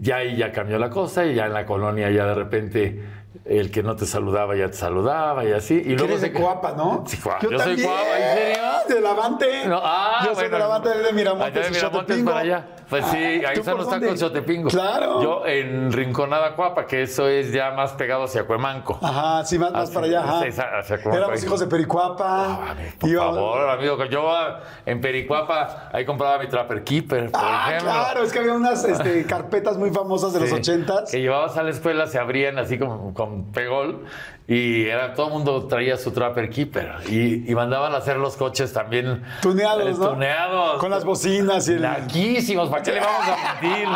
ya 0.00 0.16
ahí 0.16 0.36
ya 0.36 0.52
cambió 0.52 0.78
la 0.78 0.90
cosa 0.90 1.24
y 1.26 1.34
ya 1.34 1.46
en 1.46 1.52
la 1.52 1.64
colonia 1.64 2.10
ya 2.10 2.26
de 2.26 2.34
repente 2.34 3.04
el 3.44 3.70
que 3.70 3.82
no 3.82 3.96
te 3.96 4.06
saludaba 4.06 4.56
ya 4.56 4.66
te 4.68 4.76
saludaba 4.76 5.44
y 5.44 5.52
así. 5.52 5.74
Y 5.74 5.90
luego 5.90 6.04
eres 6.06 6.22
de 6.22 6.32
Coapa, 6.32 6.72
¿no? 6.72 7.04
Sí, 7.06 7.16
Coapa. 7.18 7.40
Yo, 7.42 7.50
Yo 7.50 7.58
soy. 7.60 7.82
Coapa, 7.82 8.18
¿en 8.18 8.36
serio? 8.38 8.62
De 8.88 9.00
Lavante. 9.00 9.66
No, 9.66 9.80
ah, 9.82 10.20
Yo 10.20 10.26
soy 10.26 10.34
bueno. 10.34 10.50
de 10.50 10.58
Lavante 10.58 10.88
de 10.88 10.94
Allá 10.94 11.12
Miramontes 11.12 11.54
de 11.54 11.68
y 11.68 11.72
Miramontes 11.72 12.22
para 12.22 12.38
allá. 12.40 12.66
Pues 12.88 13.04
sí, 13.06 13.16
ahí 13.16 13.54
¿Tú 13.54 13.60
están 13.60 13.78
los 13.78 13.88
tacos 13.90 14.18
Chotepingo. 14.20 14.68
Claro. 14.68 15.22
Yo 15.22 15.46
en 15.46 15.92
Rinconada 15.92 16.54
Cuapa, 16.54 16.86
que 16.86 17.02
eso 17.02 17.26
es 17.28 17.52
ya 17.52 17.70
más 17.72 17.92
pegado 17.92 18.24
hacia 18.24 18.44
Cuemanco. 18.44 18.98
Ajá, 19.02 19.44
sí, 19.44 19.58
más, 19.58 19.72
más 19.72 19.82
Hacia- 19.88 19.94
para 19.94 20.06
allá. 20.06 20.20
Ajá. 20.22 20.40
sí, 20.50 20.60
hacia 20.78 21.02
Cuapa. 21.02 21.18
Éramos 21.18 21.44
hijos 21.44 21.60
de 21.60 21.66
Pericuapa. 21.66 22.44
Ah, 22.70 22.74
Por 22.98 23.10
Íbamos- 23.10 23.34
favor, 23.34 23.70
amigo, 23.70 23.98
que 23.98 24.08
yo 24.08 24.30
ah, 24.30 24.60
en 24.84 25.00
Pericuapa 25.00 25.90
ahí 25.92 26.04
compraba 26.04 26.38
mi 26.38 26.48
Trapper 26.48 26.84
Keeper, 26.84 27.30
por 27.32 27.40
Ah, 27.42 27.66
ejemplo. 27.70 27.90
claro, 27.90 28.22
es 28.22 28.32
que 28.32 28.38
había 28.38 28.52
unas 28.54 28.84
este, 28.84 29.24
carpetas 29.28 29.76
muy 29.76 29.90
famosas 29.90 30.32
de 30.32 30.40
los 30.40 30.48
Sí, 30.48 30.54
ochentas. 30.54 31.10
Que 31.10 31.20
llevabas 31.20 31.56
a 31.56 31.62
la 31.62 31.70
escuela, 31.70 32.06
se 32.06 32.18
abrían 32.18 32.58
así 32.58 32.78
con, 32.78 33.12
con 33.14 33.50
pegol 33.52 34.04
y 34.48 34.86
era, 34.86 35.12
todo 35.14 35.26
el 35.26 35.32
mundo 35.32 35.66
traía 35.66 35.96
su 35.96 36.12
Trapper 36.12 36.48
Keeper 36.50 36.92
y, 37.08 37.50
y 37.50 37.54
mandaban 37.56 37.92
a 37.94 37.96
hacer 37.98 38.16
los 38.16 38.36
coches 38.36 38.72
también 38.72 39.24
Tuneados, 39.42 39.82
eh, 39.88 39.94
¿no? 39.98 40.08
Tuneados. 40.10 40.78
Con 40.78 40.90
las 40.90 41.04
bocinas 41.04 41.68
y 41.68 41.72
el... 41.72 41.82
Laquísimos, 41.82 42.70
¿para 42.76 42.82
qué 42.82 42.92
le 42.92 43.00
vamos 43.00 43.28
a 43.28 43.60
mentir? 43.62 43.88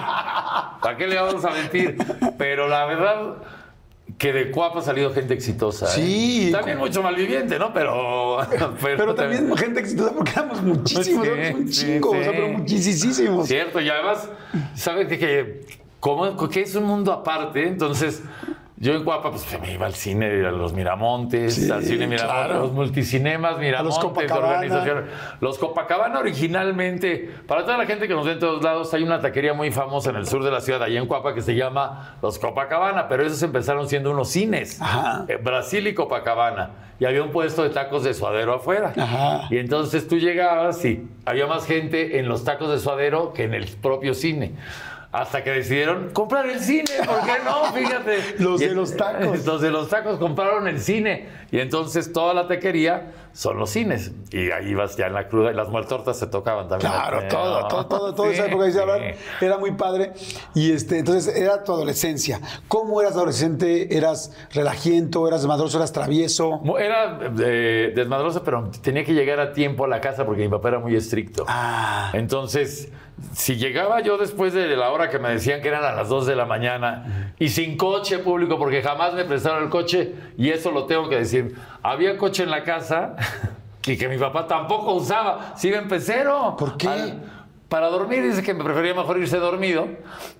¿Para 0.80 0.96
qué 0.96 1.06
le 1.06 1.16
vamos 1.16 1.44
a 1.44 1.50
mentir? 1.50 1.96
Pero 2.38 2.68
la 2.68 2.86
verdad 2.86 3.34
que 4.18 4.32
de 4.32 4.50
Cuapa 4.50 4.80
ha 4.80 4.82
salido 4.82 5.12
gente 5.12 5.34
exitosa. 5.34 5.86
¿eh? 5.86 5.88
Sí. 5.94 6.48
También 6.52 6.78
mucho 6.78 7.02
malviviente, 7.02 7.58
¿no? 7.58 7.72
Pero, 7.72 8.38
Pero 8.82 9.14
también 9.14 9.56
gente 9.56 9.80
exitosa 9.80 10.12
porque 10.12 10.32
éramos 10.32 10.62
muchísimos, 10.62 11.26
Sí, 11.26 11.32
éramos 11.32 11.60
un 11.60 11.72
sí, 11.72 11.86
chingo, 11.86 12.10
o 12.10 12.14
sea, 12.14 12.24
sí. 12.24 12.30
pero 12.32 12.48
muchísimos. 12.48 13.48
Cierto, 13.48 13.80
y 13.80 13.88
además, 13.88 14.28
¿sabes 14.74 15.08
que 15.08 15.64
como 16.00 16.48
que 16.48 16.62
es 16.62 16.74
un 16.74 16.84
mundo 16.84 17.12
aparte? 17.12 17.66
Entonces, 17.66 18.22
yo 18.82 18.94
en 18.94 19.04
Cuapa, 19.04 19.30
pues 19.30 19.46
me 19.60 19.74
iba 19.74 19.84
al 19.84 19.94
cine, 19.94 20.26
a 20.46 20.50
los 20.50 20.72
Miramontes, 20.72 21.54
Sí, 21.54 21.70
al 21.70 21.82
cine 21.84 22.06
Miramontes, 22.06 22.22
claro. 22.46 22.54
a 22.54 22.58
los 22.60 22.72
multicinemas 22.72 23.58
Miramontes, 23.58 23.98
Copacabana. 23.98 24.46
organizaciones. 24.54 25.04
Los 25.40 25.58
Copacabana 25.58 26.18
originalmente, 26.18 27.30
para 27.46 27.64
toda 27.66 27.76
la 27.76 27.84
gente 27.86 28.08
que 28.08 28.14
nos 28.14 28.24
ve 28.24 28.32
en 28.32 28.38
todos 28.38 28.62
lados, 28.64 28.92
hay 28.94 29.02
una 29.02 29.20
taquería 29.20 29.52
muy 29.52 29.70
famosa 29.70 30.08
en 30.10 30.16
el 30.16 30.26
sur 30.26 30.42
de 30.42 30.50
la 30.50 30.60
ciudad, 30.62 30.82
allá 30.82 30.98
en 30.98 31.06
Cuapa, 31.06 31.34
que 31.34 31.42
se 31.42 31.54
llama 31.54 32.16
Los 32.22 32.38
Copacabana, 32.38 33.06
pero 33.06 33.22
esos 33.24 33.42
empezaron 33.42 33.86
siendo 33.88 34.10
unos 34.10 34.28
cines. 34.30 34.80
Ajá. 34.80 35.26
Eh, 35.28 35.36
Brasil 35.36 35.86
y 35.86 35.94
Copacabana. 35.94 36.70
Y 36.98 37.04
había 37.04 37.22
un 37.22 37.30
puesto 37.32 37.62
de 37.62 37.70
tacos 37.70 38.02
de 38.04 38.12
suadero 38.14 38.54
afuera. 38.54 38.92
Ajá. 38.96 39.46
Y 39.50 39.58
entonces 39.58 40.06
tú 40.08 40.18
llegabas 40.18 40.84
y 40.84 41.06
había 41.24 41.46
más 41.46 41.66
gente 41.66 42.18
en 42.18 42.28
los 42.28 42.44
tacos 42.44 42.70
de 42.70 42.78
suadero 42.78 43.32
que 43.32 43.44
en 43.44 43.54
el 43.54 43.66
propio 43.66 44.12
cine. 44.14 44.52
Hasta 45.12 45.42
que 45.42 45.50
decidieron 45.50 46.10
comprar 46.10 46.46
el 46.48 46.60
cine, 46.60 46.84
¿por 47.04 47.20
qué 47.22 47.42
no? 47.44 47.64
Fíjate. 47.74 48.36
Los 48.38 48.60
de 48.60 48.74
los 48.74 48.96
tacos. 48.96 49.44
Los 49.44 49.60
de 49.60 49.70
los 49.70 49.88
tacos 49.88 50.18
compraron 50.18 50.68
el 50.68 50.80
cine. 50.80 51.28
Y 51.50 51.58
entonces 51.58 52.12
toda 52.12 52.32
la 52.32 52.46
taquería 52.46 53.10
son 53.32 53.58
los 53.58 53.70
cines. 53.70 54.12
Y 54.30 54.52
ahí 54.52 54.68
ibas 54.68 54.96
ya 54.96 55.06
en 55.06 55.14
la 55.14 55.26
cruda 55.26 55.50
y 55.50 55.54
las 55.54 55.68
muertortas 55.68 56.16
se 56.16 56.28
tocaban 56.28 56.68
también. 56.68 56.92
Claro, 56.92 57.22
todo, 57.28 57.66
todo, 57.66 57.86
todo, 57.86 58.14
toda 58.14 58.30
esa 58.30 58.46
época 58.46 58.66
era 59.40 59.58
muy 59.58 59.72
padre. 59.72 60.12
Y 60.54 60.70
este, 60.70 60.98
entonces 60.98 61.34
era 61.36 61.64
tu 61.64 61.72
adolescencia. 61.72 62.40
¿Cómo 62.68 63.00
eras 63.00 63.14
adolescente? 63.14 63.96
¿Eras 63.96 64.32
relajiento? 64.52 65.26
¿Eras 65.26 65.42
desmadroso? 65.42 65.78
¿Eras 65.78 65.92
travieso? 65.92 66.62
Era 66.78 67.18
eh, 67.40 67.92
desmadroso, 67.96 68.44
pero 68.44 68.70
tenía 68.80 69.04
que 69.04 69.12
llegar 69.12 69.40
a 69.40 69.52
tiempo 69.52 69.84
a 69.84 69.88
la 69.88 70.00
casa 70.00 70.24
porque 70.24 70.42
mi 70.42 70.48
papá 70.48 70.68
era 70.68 70.78
muy 70.78 70.94
estricto. 70.94 71.44
Ah. 71.48 72.10
Entonces, 72.12 72.90
si 73.32 73.56
llegaba 73.56 74.00
yo 74.00 74.18
después 74.18 74.52
de 74.52 74.66
la 74.76 74.90
hora 74.90 75.08
que 75.08 75.18
me 75.18 75.30
decían 75.30 75.62
que 75.62 75.68
eran 75.68 75.84
a 75.84 75.92
las 75.92 76.08
2 76.08 76.26
de 76.26 76.36
la 76.36 76.46
mañana 76.46 77.34
y 77.38 77.48
sin 77.48 77.76
coche 77.76 78.18
público, 78.18 78.58
porque 78.58 78.82
jamás 78.82 79.14
me 79.14 79.24
prestaron 79.24 79.64
el 79.64 79.70
coche, 79.70 80.14
y 80.36 80.50
eso 80.50 80.70
lo 80.70 80.86
tengo 80.86 81.08
que 81.08 81.16
decir, 81.16 81.54
había 81.82 82.16
coche 82.18 82.42
en 82.42 82.50
la 82.50 82.64
casa 82.64 83.16
y 83.86 83.96
que 83.96 84.08
mi 84.08 84.18
papá 84.18 84.46
tampoco 84.46 84.94
usaba, 84.94 85.54
si 85.56 85.68
iba 85.68 85.78
en 85.78 85.88
pecero. 85.88 86.56
¿Por 86.58 86.76
qué? 86.76 87.14
Para 87.70 87.86
dormir 87.86 88.24
dice 88.24 88.42
que 88.42 88.52
me 88.52 88.64
prefería 88.64 88.94
mejor 88.94 89.16
irse 89.18 89.36
dormido 89.38 89.86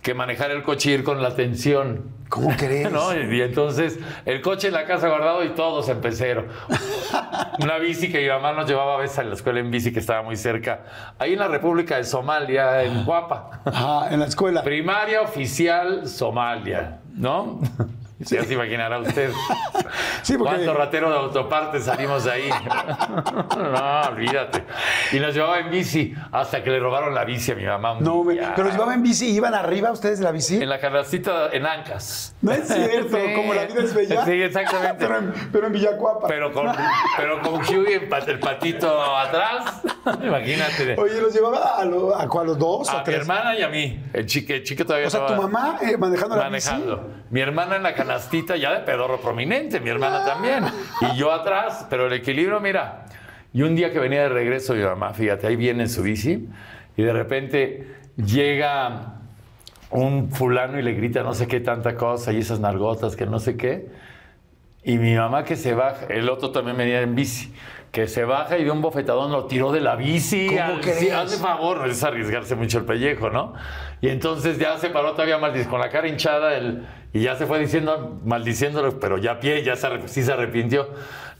que 0.03 0.15
manejar 0.15 0.51
el 0.51 0.65
coche 0.65 0.91
y 0.91 0.95
ir 0.95 1.05
con 1.05 1.23
la 1.23 1.37
tensión. 1.37 2.11
¿Cómo 2.29 2.51
crees? 2.57 2.91
¿No? 2.93 3.15
Y 3.15 3.41
entonces 3.41 4.01
el 4.27 4.41
coche 4.41 4.67
en 4.67 4.75
la 4.75 4.85
casa 4.85 5.09
guardado 5.09 5.45
y 5.45 5.51
todos 5.51 5.89
en 5.89 6.01
pecero. 6.01 6.47
Una 7.61 7.79
bici 7.79 8.11
que 8.11 8.21
mi 8.21 8.29
mamá 8.29 8.53
nos 8.53 8.69
llevaba 8.69 8.97
a 8.97 8.99
veces 8.99 9.21
a 9.21 9.23
la 9.23 9.35
escuela 9.35 9.61
en 9.61 9.71
bici 9.71 9.93
que 9.93 10.01
estaba 10.01 10.23
muy 10.23 10.35
cerca. 10.35 10.81
Ahí 11.21 11.35
en 11.35 11.39
la 11.39 11.47
República 11.47 11.99
de 11.99 12.03
Somalia, 12.03 12.83
en 12.83 13.05
Guapa. 13.05 13.63
Ajá, 13.65 14.13
en 14.13 14.19
la 14.19 14.27
escuela. 14.27 14.65
Primaria 14.65 15.23
oficial 15.23 16.09
Somalia, 16.09 16.99
¿no? 17.15 17.61
Ya 18.21 18.45
se 18.45 18.53
imaginará 18.55 18.99
usted. 18.99 19.31
Sí, 20.23 20.37
porque- 20.37 20.55
¿Cuánto 20.57 20.75
ratero 20.75 21.11
de 21.11 21.17
autopartes 21.17 21.85
salimos 21.87 22.25
de 22.25 22.31
ahí? 22.33 22.51
no, 23.57 24.01
olvídate. 24.09 24.65
Y 25.13 25.19
nos 25.19 25.35
llevaba 25.35 25.59
en 25.61 25.71
bici 25.71 26.15
hasta 26.31 26.63
que 26.63 26.71
le 26.71 26.79
robaron 26.79 27.15
la 27.15 27.25
bici 27.25 27.53
a 27.53 27.55
mi 27.55 27.65
mamá. 27.65 27.93
un 27.95 28.05
No, 28.05 28.23
día. 28.31 28.53
pero 28.55 28.67
los 28.69 28.75
llevaba 28.77 28.95
en 28.95 29.03
bici, 29.03 29.31
¿iban 29.31 29.55
arriba 29.55 29.91
ustedes 29.91 30.19
de 30.19 30.25
la 30.25 30.31
bici? 30.33 30.63
En 30.63 30.69
la 30.69 30.79
canastita 30.79 31.49
en 31.53 31.65
Ancas. 31.67 32.35
No 32.43 32.53
es 32.53 32.69
cierto, 32.69 33.17
Sí. 33.27 33.35
como 33.35 33.55
la 33.55 33.65
vida 33.65 33.83
es 33.83 33.95
bella. 33.95 34.25
Sí, 34.27 34.33
exactamente. 34.43 34.97
pero, 34.99 35.19
en, 35.19 35.33
pero 35.51 35.67
en 35.69 35.73
Villacuapa. 35.73 36.29
Pero 36.29 36.53
con, 36.53 36.71
pero 37.17 37.41
con 37.41 37.55
Hughie 37.63 37.95
en 37.97 38.09
pat- 38.11 38.29
el 38.29 38.39
patito 38.39 39.17
atrás. 39.17 39.83
Imagínate. 40.23 40.97
Oye, 40.99 41.21
¿los 41.21 41.33
llevaba 41.33 41.77
a, 41.79 41.85
lo- 41.87 42.15
a, 42.15 42.23
a 42.25 42.45
los 42.45 42.59
dos 42.59 42.89
o 42.89 42.93
A 42.93 42.99
mi 42.99 43.05
tres? 43.05 43.21
hermana 43.21 43.57
y 43.57 43.63
a 43.63 43.69
mí. 43.69 44.05
El 44.13 44.27
chique, 44.27 44.57
el 44.57 44.63
chique 44.65 44.85
todavía 44.85 45.09
O 45.09 45.11
sea, 45.11 45.27
tu 45.27 45.35
mamá 45.35 45.79
eh, 45.83 45.97
manejando 45.97 46.37
la 46.37 46.45
manejando. 46.45 47.11
Mi 47.31 47.41
hermana 47.41 47.77
en 47.77 47.83
la 47.83 47.95
canastita 47.95 48.10
ya 48.59 48.73
de 48.73 48.81
pedorro 48.81 49.21
prominente, 49.21 49.81
mi 49.81 49.91
hermana 49.91 50.25
también. 50.25 50.65
Y 51.01 51.17
yo 51.17 51.33
atrás, 51.33 51.87
pero 51.91 52.07
el 52.07 52.13
equilibrio, 52.13 52.61
mira. 52.61 53.07
Y 53.53 53.63
un 53.63 53.75
día 53.75 53.93
que 53.93 53.99
venía 53.99 54.23
de 54.23 54.29
regreso 54.29 54.75
mi 54.75 54.83
mamá, 54.83 55.13
fíjate, 55.13 55.47
ahí 55.47 55.57
viene 55.57 55.83
en 55.83 55.89
su 55.89 56.03
bici 56.03 56.49
y 56.97 57.03
de 57.03 57.13
repente 57.13 57.97
llega 58.17 59.15
un 59.91 60.31
fulano 60.31 60.79
y 60.79 60.83
le 60.83 60.93
grita 60.93 61.23
no 61.23 61.35
sé 61.35 61.49
qué 61.49 61.59
tanta 61.59 61.97
cosa 61.97 62.33
y 62.33 62.39
esas 62.39 62.61
nargotas 62.61 63.17
que 63.17 63.27
no 63.27 63.41
sé 63.41 63.57
qué. 63.57 63.89
Y 64.83 64.99
mi 64.99 65.15
mamá 65.15 65.45
que 65.45 65.57
se 65.57 65.75
baja, 65.75 66.07
el 66.09 66.29
otro 66.29 66.53
también 66.53 66.77
venía 66.77 67.03
en 67.03 67.15
bici, 67.15 67.53
que 67.91 68.07
se 68.07 68.25
baja 68.25 68.57
y 68.59 68.65
de 68.65 68.71
un 68.71 68.81
bofetadón 68.81 69.33
lo 69.33 69.47
tiró 69.47 69.73
de 69.73 69.81
la 69.81 69.97
bici. 69.97 70.47
¿Cómo 70.47 70.81
crees? 70.81 70.99
sí, 70.99 71.11
hazme 71.11 71.39
favor, 71.39 71.79
no 71.79 71.87
es 71.87 72.03
arriesgarse 72.05 72.55
mucho 72.55 72.79
el 72.79 72.85
pellejo, 72.85 73.31
¿no? 73.31 73.55
Y 74.01 74.09
entonces 74.09 74.59
ya 74.59 74.79
se 74.79 74.91
paró 74.91 75.13
todavía 75.13 75.39
maldic 75.39 75.69
con 75.69 75.81
la 75.81 75.91
cara 75.91 76.07
hinchada 76.07 76.57
el, 76.57 76.87
y 77.13 77.23
ya 77.23 77.35
se 77.35 77.47
fue 77.47 77.59
diciendo, 77.59 78.21
maldiciéndolo, 78.25 79.01
pero 79.01 79.19
ya 79.19 79.33
a 79.33 79.41
pie, 79.41 79.65
ya 79.65 79.75
se, 79.75 79.89
sí 80.07 80.23
se 80.23 80.33
arrepintió. 80.33 80.89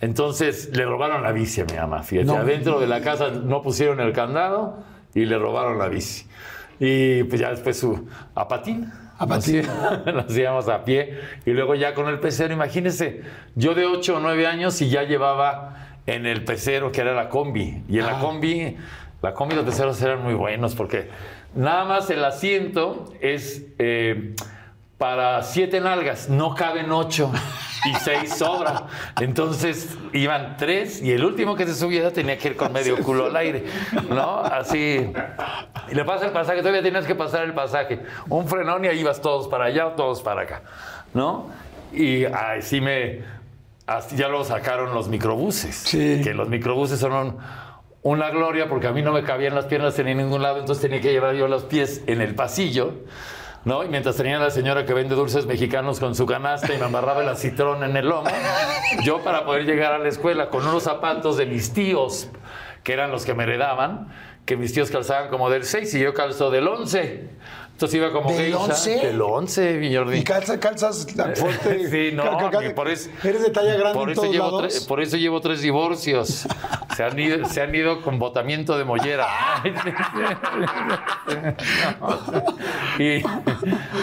Entonces 0.01 0.71
le 0.75 0.85
robaron 0.85 1.23
la 1.23 1.31
bici 1.31 1.61
a 1.61 1.65
mi 1.67 1.75
mamá, 1.75 2.03
fíjate. 2.03 2.27
No. 2.27 2.37
Adentro 2.37 2.81
de 2.81 2.89
la 2.89 3.01
casa 3.01 3.31
no 3.31 3.63
pusieron 3.63 4.01
el 4.01 4.13
candado 4.13 4.79
y 5.15 5.27
le 5.27 5.39
robaron 5.39 5.79
la 5.79 5.89
bici. 5.89 6.27
Y 6.81 7.23
pues 7.25 7.41
ya 7.41 7.51
después 7.51 7.79
su 7.79 8.09
a 8.35 8.49
patín. 8.49 8.91
A 9.19 9.27
patín. 9.27 9.63
Nos 10.07 10.37
íbamos 10.37 10.69
a 10.69 10.83
pie 10.85 11.21
y 11.47 11.51
luego 11.51 11.77
ya 11.77 11.95
con 11.95 12.09
el 12.09 12.19
pecero, 12.19 12.53
imagínense, 12.53 13.23
yo 13.55 13.75
de 13.75 13.87
8 13.87 14.17
o 14.17 14.21
9 14.21 14.47
años 14.47 14.81
y 14.81 14.89
ya 14.89 15.05
llevaba 15.05 15.80
en 16.11 16.27
el 16.27 16.45
pecero 16.45 16.91
que 16.91 17.01
era 17.01 17.15
la 17.15 17.29
combi. 17.29 17.83
Y 17.89 17.99
en 17.99 18.07
la 18.07 18.19
combi, 18.19 18.77
la 19.23 19.33
combi 19.35 19.55
los 19.55 19.65
peceros 19.65 20.01
eran 20.03 20.23
muy 20.23 20.35
buenos 20.35 20.75
porque 20.75 21.09
nada 21.55 21.85
más 21.85 22.11
el 22.11 22.25
asiento 22.25 23.13
es 23.21 23.67
eh, 23.79 24.35
para 24.99 25.43
siete 25.43 25.81
nalgas, 25.81 26.29
no 26.29 26.55
caben 26.55 26.91
ocho 26.91 27.33
y 27.87 27.95
seis 28.01 28.37
sobra. 28.37 28.87
Entonces 29.21 29.97
iban 30.13 30.57
tres 30.59 31.01
y 31.01 31.13
el 31.13 31.25
último 31.25 31.55
que 31.55 31.65
se 31.67 31.75
subiera 31.75 32.11
tenía 32.11 32.37
que 32.37 32.49
ir 32.49 32.57
con 32.57 32.73
medio 32.73 32.99
culo 32.99 33.27
al 33.27 33.37
aire, 33.37 33.65
¿no? 34.09 34.41
Así. 34.41 35.13
Y 35.91 35.95
le 35.95 36.05
pasa 36.05 36.27
el 36.27 36.33
pasaje, 36.33 36.59
todavía 36.59 36.83
tienes 36.83 37.07
que 37.07 37.15
pasar 37.15 37.45
el 37.45 37.55
pasaje. 37.55 38.01
Un 38.29 38.49
frenón 38.49 38.85
y 38.85 38.89
ahí 38.89 39.01
ibas 39.01 39.21
todos 39.21 39.49
para 39.49 39.67
allá 39.67 39.87
o 39.87 39.91
todos 39.93 40.23
para 40.23 40.43
acá, 40.43 40.63
¿no? 41.15 41.51
Y 41.93 42.25
así 42.25 42.81
me. 42.81 43.40
Así 43.91 44.15
ya 44.17 44.29
lo 44.29 44.45
sacaron 44.45 44.95
los 44.95 45.09
microbuses. 45.09 45.75
Sí. 45.75 46.21
Que 46.23 46.33
los 46.33 46.49
microbuses 46.49 47.01
son 47.01 47.13
un- 47.13 47.39
una 48.03 48.31
gloria 48.31 48.69
porque 48.69 48.87
a 48.87 48.93
mí 48.93 49.03
no 49.03 49.13
me 49.13 49.25
cabían 49.25 49.55
las 49.55 49.67
piernas 49.67 49.99
en 49.99 50.17
ningún 50.17 50.43
lado, 50.43 50.59
entonces 50.61 50.81
tenía 50.83 51.01
que 51.01 51.11
llevar 51.11 51.35
yo 51.35 51.49
los 51.49 51.65
pies 51.65 52.03
en 52.07 52.21
el 52.21 52.35
pasillo. 52.37 52.95
¿No? 53.65 53.85
Y 53.85 53.89
mientras 53.89 54.17
tenía 54.17 54.39
la 54.39 54.49
señora 54.51 54.87
que 54.87 54.95
vende 54.95 55.15
dulces 55.17 55.45
mexicanos 55.45 56.01
con 56.01 56.15
su 56.15 56.25
canasta 56.25 56.73
y 56.73 56.79
me 56.79 56.85
amarraba 56.85 57.23
el 57.23 57.29
acitrón 57.29 57.83
en 57.85 57.95
el 57.97 58.09
lomo, 58.09 58.31
yo 59.03 59.23
para 59.23 59.45
poder 59.45 59.65
llegar 59.67 59.93
a 59.93 59.99
la 59.99 60.09
escuela 60.09 60.49
con 60.49 60.67
unos 60.67 60.85
zapatos 60.85 61.37
de 61.37 61.45
mis 61.45 61.75
tíos, 61.75 62.31
que 62.85 62.93
eran 62.95 63.11
los 63.11 63.27
que 63.27 63.35
me 63.35 63.43
heredaban, 63.43 64.09
que 64.47 64.57
mis 64.57 64.73
tíos 64.73 64.91
calzaban 64.91 65.29
como 65.29 65.51
del 65.51 65.65
6 65.65 65.93
y 65.95 66.01
yo 66.01 66.15
calzo 66.15 66.51
del 66.51 66.69
11. 66.69 67.29
Entonces 67.81 67.97
iba 67.97 68.13
como 68.13 68.29
¿Del 68.31 68.39
geisha. 68.53 68.59
11? 68.59 68.91
Del 69.07 69.23
11, 69.23 69.73
mi 69.79 69.97
Jordi. 69.97 70.19
Y 70.19 70.23
calzas, 70.23 70.59
calzas 70.59 71.07
tan 71.17 71.35
fuerte. 71.37 71.89
Sí, 71.91 72.15
no, 72.15 72.37
Cal- 72.37 72.51
cal- 72.51 72.65
mi- 72.69 72.75
por 72.75 72.91
eso, 72.91 73.09
Eres 73.25 73.43
de 73.43 73.49
talla 73.49 73.73
grande 73.75 73.95
por 73.95 74.09
en 74.09 74.13
eso 74.13 74.21
todos 74.21 74.35
llevo 74.35 74.61
lados. 74.61 74.83
tre- 74.85 74.87
por 74.87 75.01
eso 75.01 75.17
llevo 75.17 75.41
tres 75.41 75.63
divorcios. 75.63 76.47
Se 76.95 77.03
han 77.05 77.19
ido, 77.19 77.47
se 77.47 77.63
han 77.63 77.75
ido 77.75 78.03
con 78.03 78.19
botamiento 78.19 78.77
de 78.77 78.85
mollera. 78.85 79.27
y, 82.99 83.23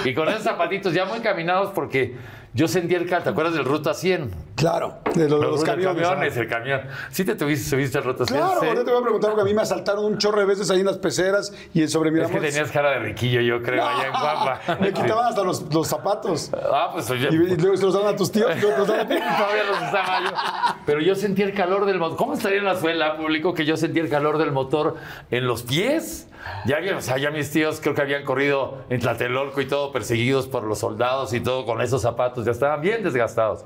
y 0.10 0.14
con 0.16 0.28
esos 0.30 0.42
zapatitos 0.42 0.92
ya 0.94 1.06
muy 1.06 1.20
caminados 1.20 1.72
porque 1.76 2.16
yo 2.58 2.68
sentía 2.68 2.98
el 2.98 3.08
cal. 3.08 3.24
¿Te 3.24 3.30
acuerdas 3.30 3.54
del 3.54 3.64
Ruta 3.66 3.94
100? 3.94 4.32
Claro, 4.56 4.98
de 5.14 5.30
los, 5.30 5.40
los 5.40 5.52
Los 5.52 5.64
camiones. 5.64 6.02
camiones, 6.08 6.36
el 6.38 6.48
camión. 6.48 6.82
¿Sí 7.12 7.24
te 7.24 7.36
tuviste, 7.36 7.70
subiste 7.70 8.00
al 8.00 8.04
Ruta 8.04 8.26
100? 8.26 8.40
Claro, 8.40 8.60
ahorita 8.62 8.84
te 8.84 8.92
voy 8.92 9.00
a 9.00 9.04
preguntar 9.04 9.30
porque 9.30 9.42
a 9.44 9.46
mí 9.46 9.54
me 9.54 9.62
asaltaron 9.62 10.04
un 10.04 10.18
chorro 10.18 10.40
de 10.40 10.46
veces 10.48 10.72
ahí 10.72 10.80
en 10.80 10.88
las 10.88 10.98
peceras 10.98 11.54
y 11.76 11.84
en 11.84 11.90
sobre 11.90 12.10
Es 12.20 12.32
que 12.32 12.40
tenías 12.40 12.72
cara 12.72 12.90
de 12.92 13.00
riquillo, 13.00 13.42
yo 13.42 13.62
creo, 13.62 13.86
allá 13.86 14.08
en 14.08 14.12
Guapa. 14.12 14.60
Me 14.82 14.92
quitaban 14.92 15.26
hasta 15.28 15.44
los, 15.44 15.72
los 15.72 15.88
zapatos. 15.88 16.50
Ah, 16.54 16.90
pues 16.92 17.08
oye, 17.12 17.30
Y, 17.32 17.36
y 17.36 17.56
luego 17.58 17.78
se 17.78 17.86
los 17.86 17.94
daban 17.94 18.16
a 18.16 18.18
tus 18.18 18.32
tíos. 18.32 18.52
y 18.58 18.60
luego 18.60 18.74
te 18.74 18.80
los 18.80 18.88
daban 18.88 19.06
a 19.06 19.10
ti. 19.10 19.16
Todavía 19.38 19.64
los 19.70 19.78
usaba 19.78 20.24
yo. 20.24 20.76
Pero 20.88 21.02
yo 21.02 21.14
sentía 21.16 21.46
el 21.46 21.54
calor 21.54 21.86
del 21.86 22.00
motor. 22.00 22.18
¿Cómo 22.18 22.34
estaría 22.34 22.58
en 22.58 22.66
la 22.66 22.76
suela, 22.80 23.16
público, 23.18 23.54
que 23.54 23.64
yo 23.66 23.78
sentía 23.78 24.02
el 24.02 24.10
calor 24.10 24.40
del 24.40 24.52
motor 24.52 24.96
en 25.30 25.46
los 25.46 25.62
pies? 25.62 26.28
Ya, 26.66 26.78
o 26.96 27.02
sea, 27.02 27.18
ya 27.18 27.30
mis 27.30 27.52
tíos 27.52 27.80
creo 27.82 27.94
que 27.94 28.02
habían 28.02 28.24
corrido 28.24 28.78
en 28.90 29.02
Tlatelolco 29.02 29.60
y 29.60 29.66
todo, 29.68 29.92
perseguidos 29.92 30.48
por 30.48 30.64
los 30.64 30.80
soldados 30.80 31.34
y 31.34 31.42
todo, 31.42 31.66
con 31.66 31.82
esos 31.82 32.02
zapatos. 32.02 32.46
Ya 32.48 32.52
estaban 32.54 32.80
bien 32.82 33.04
desgastados. 33.04 33.66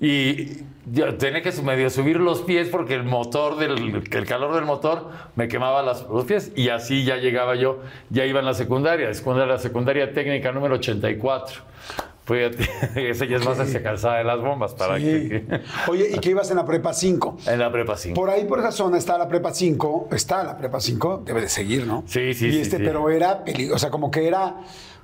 Y 0.00 0.58
yo 0.92 1.14
tenía 1.16 1.42
que 1.42 1.50
medio 1.62 1.90
subir 1.90 2.18
los 2.20 2.42
pies 2.42 2.68
porque 2.68 2.94
el 2.94 3.02
motor, 3.04 3.56
del, 3.56 4.02
el 4.10 4.26
calor 4.26 4.54
del 4.54 4.64
motor 4.64 5.10
me 5.36 5.48
quemaba 5.48 5.82
las- 5.82 6.02
los 6.08 6.24
pies. 6.24 6.52
Y 6.56 6.68
así 6.68 7.04
ya 7.04 7.16
llegaba 7.16 7.54
yo, 7.56 7.80
ya 8.10 8.24
iba 8.24 8.38
en 8.40 8.46
la 8.46 8.54
secundaria, 8.54 9.12
secundaria 9.14 9.52
la 9.54 9.58
secundaria 9.60 10.12
técnica 10.12 10.52
número 10.52 10.74
84. 10.76 11.62
Fíjate, 12.24 12.68
ese 13.10 13.26
ya 13.26 13.38
es 13.38 13.44
más 13.44 13.58
hacia 13.58 13.82
calzada 13.82 14.18
de 14.18 14.24
las 14.24 14.38
bombas 14.40 14.74
para 14.74 14.96
Sí. 14.98 15.02
que, 15.02 15.44
Oye, 15.88 16.10
¿y 16.14 16.18
qué 16.20 16.30
ibas 16.30 16.48
en 16.52 16.58
la 16.58 16.64
prepa 16.64 16.92
5? 16.92 17.38
en 17.48 17.58
la 17.58 17.72
prepa 17.72 17.96
5. 17.96 18.14
Por 18.14 18.30
ahí, 18.30 18.44
por 18.44 18.60
esa 18.60 18.70
zona, 18.70 18.96
está 18.98 19.18
la 19.18 19.26
prepa 19.26 19.52
5. 19.52 20.08
Está 20.12 20.44
la 20.44 20.56
prepa 20.56 20.78
5. 20.78 21.22
Debe 21.26 21.40
de 21.40 21.48
seguir, 21.48 21.86
¿no? 21.88 22.04
Sí, 22.06 22.32
sí, 22.34 22.46
y 22.46 22.52
sí, 22.52 22.60
Este, 22.60 22.76
sí. 22.76 22.82
Pero 22.84 23.10
era 23.10 23.42
peligrosa. 23.44 23.74
O 23.74 23.78
sea, 23.80 23.90
como 23.90 24.10
que 24.12 24.28
era. 24.28 24.54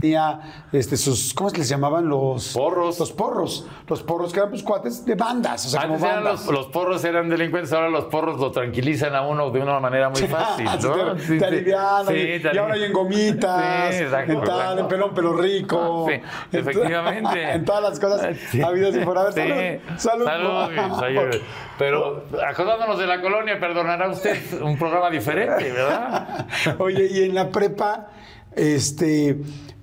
Tenía 0.00 0.40
este, 0.72 0.94
sus, 0.98 1.32
¿cómo 1.32 1.48
se 1.48 1.56
les 1.58 1.68
llamaban? 1.70 2.06
Los 2.06 2.52
Porros. 2.52 2.98
Los 3.00 3.12
porros. 3.12 3.66
Los 3.88 4.02
porros 4.02 4.30
que 4.32 4.40
eran 4.40 4.50
pues 4.50 4.62
cuates 4.62 5.06
de 5.06 5.14
bandas, 5.14 5.64
o 5.66 5.68
sea, 5.70 5.80
Antes 5.82 5.96
como 6.00 6.10
eran 6.10 6.24
bandas. 6.24 6.46
los, 6.46 6.54
los 6.54 6.66
porros 6.66 7.02
eran 7.04 7.30
delincuentes, 7.30 7.72
ahora 7.72 7.88
los 7.88 8.04
porros 8.06 8.38
lo 8.38 8.50
tranquilizan 8.50 9.14
a 9.14 9.22
uno 9.26 9.50
de 9.50 9.60
una 9.60 9.80
manera 9.80 10.10
muy 10.10 10.20
fácil, 10.28 10.66
Ah, 10.68 10.76
sí, 10.80 10.86
¿no? 10.86 11.14
te, 11.14 11.20
Sí, 11.22 11.28
te 11.28 11.38
sí. 11.38 11.44
alivianan, 11.44 12.06
Sí, 12.08 12.14
y, 12.14 12.40
te 12.40 12.54
y 12.54 12.58
ahora 12.58 12.74
hay 12.74 12.84
en 12.84 12.92
gomitas, 12.92 13.94
Sí, 13.96 14.02
exacto, 14.02 14.32
en 14.32 14.40
tal, 14.42 14.48
exacto. 14.58 14.80
en 14.80 14.88
pelón, 14.88 15.14
pelo 15.14 15.32
rico. 15.32 16.06
Sí, 16.08 16.12
en 16.14 16.22
to- 16.22 16.58
efectivamente. 16.70 17.42
En 17.56 17.64
todas 17.64 17.82
las 17.82 17.98
cosas 18.00 18.36
Sí. 18.50 18.60
habidas 18.60 18.94
y 18.94 18.98
por 19.00 19.16
haber. 19.16 19.32
Sí. 19.32 19.80
Salud. 19.96 20.26
Salud. 20.26 20.74
Salud, 20.74 21.00
salud. 21.00 21.36
Pero 21.78 22.24
acordándonos 22.46 22.98
de 22.98 23.06
la 23.06 23.22
colonia, 23.22 23.58
perdonará 23.58 24.10
usted 24.10 24.60
un 24.60 24.76
programa 24.78 25.08
diferente, 25.08 25.72
¿verdad? 25.72 26.46
Oye, 26.78 27.08
y 27.10 27.22
en 27.24 27.34
la 27.34 27.48
prepa, 27.48 28.08
este, 28.54 29.36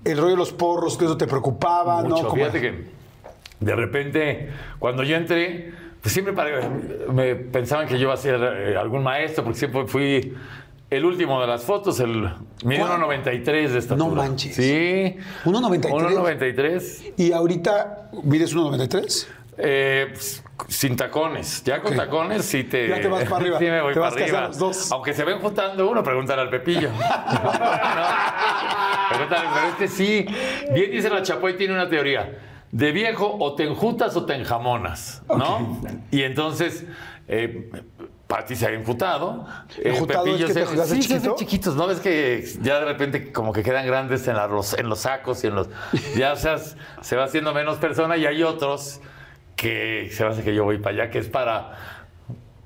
el 0.05 0.17
rollo 0.17 0.31
de 0.31 0.37
los 0.37 0.51
porros, 0.51 0.97
que 0.97 1.05
eso 1.05 1.17
te 1.17 1.27
preocupaba, 1.27 2.01
¿no? 2.01 2.09
Mucho. 2.09 2.27
Como- 2.27 2.35
Fíjate 2.35 2.61
que 2.61 2.85
de 3.59 3.75
repente, 3.75 4.49
cuando 4.79 5.03
yo 5.03 5.15
entré, 5.15 5.71
pues 6.01 6.13
siempre 6.13 6.33
me 7.11 7.35
pensaban 7.35 7.87
que 7.87 7.95
yo 7.95 8.01
iba 8.03 8.13
a 8.13 8.17
ser 8.17 8.35
eh, 8.41 8.77
algún 8.77 9.03
maestro, 9.03 9.43
porque 9.43 9.59
siempre 9.59 9.85
fui 9.87 10.33
el 10.89 11.05
último 11.05 11.39
de 11.41 11.47
las 11.47 11.63
fotos, 11.63 11.99
el 12.01 12.29
¿Cuál? 12.61 12.77
1.93 13.01 13.69
de 13.69 13.79
estatura. 13.79 14.09
No 14.09 14.15
manches. 14.15 14.55
Sí. 14.55 15.15
1.93. 15.45 15.91
1.93. 15.91 17.13
Y 17.17 17.31
ahorita, 17.31 18.09
¿mides 18.23 18.55
1.93? 18.55 19.27
Eh, 19.57 20.07
pues, 20.13 20.43
sin 20.67 20.95
tacones. 20.95 21.63
Ya 21.63 21.81
con 21.81 21.95
tacones 21.95 22.45
sí 22.45 22.63
te. 22.63 22.87
Ya 22.89 23.01
te 23.01 23.07
vas 23.07 23.23
para 23.25 23.37
arriba. 23.37 23.59
sí, 23.59 23.65
me 23.65 23.81
voy 23.81 23.93
Te 23.93 23.99
para 23.99 24.11
vas 24.11 24.13
casi 24.19 24.23
a 24.23 24.33
arriba. 24.37 24.47
los 24.47 24.57
dos. 24.57 24.91
Aunque 24.91 25.13
se 25.13 25.23
ven 25.23 25.39
juntando 25.39 25.89
uno, 25.89 26.03
pregúntale 26.03 26.41
al 26.41 26.49
Pepillo. 26.49 26.89
No. 27.43 27.51
Pregúntale, 29.09 29.49
pero 29.53 29.67
este 29.67 29.87
sí. 29.87 30.25
Bien 30.73 30.91
dice 30.91 31.09
la 31.09 31.21
Chapoy, 31.21 31.55
tiene 31.57 31.73
una 31.73 31.87
teoría. 31.89 32.39
De 32.71 32.91
viejo, 32.91 33.35
o 33.39 33.53
te 33.55 33.63
enjutas 33.65 34.15
o 34.15 34.25
te 34.25 34.33
enjamonas, 34.35 35.21
¿no? 35.27 35.79
Y 36.11 36.23
entonces. 36.23 36.85
Eh, 37.27 37.69
Pati 38.27 38.55
se 38.55 38.65
ha 38.65 38.71
enjutado. 38.71 39.45
Eh, 39.77 39.89
¿Enjutado 39.93 40.25
es 40.35 40.45
que 40.45 40.53
te 40.53 40.65
sí, 40.65 41.01
se 41.03 41.07
chiquito? 41.19 41.35
chiquitos, 41.37 41.75
¿no? 41.75 41.85
Ves 41.85 41.99
que 41.99 42.43
ya 42.61 42.79
de 42.79 42.85
repente 42.85 43.31
como 43.31 43.53
que 43.53 43.61
quedan 43.61 43.85
grandes 43.85 44.27
en, 44.27 44.35
la- 44.35 44.47
los, 44.47 44.73
en 44.73 44.89
los 44.89 45.01
sacos 45.01 45.43
y 45.43 45.47
en 45.47 45.55
los... 45.55 45.67
Ya 46.15 46.33
o 46.33 46.35
sea, 46.35 46.57
se 46.57 47.15
va 47.15 47.25
haciendo 47.25 47.53
menos 47.53 47.77
persona 47.77 48.17
y 48.17 48.25
hay 48.25 48.41
otros 48.41 49.01
que 49.63 50.09
se 50.11 50.25
hace 50.25 50.43
que 50.43 50.53
yo 50.53 50.65
voy 50.65 50.77
para 50.77 51.03
allá, 51.03 51.09
que 51.09 51.19
es 51.19 51.29
para... 51.29 51.71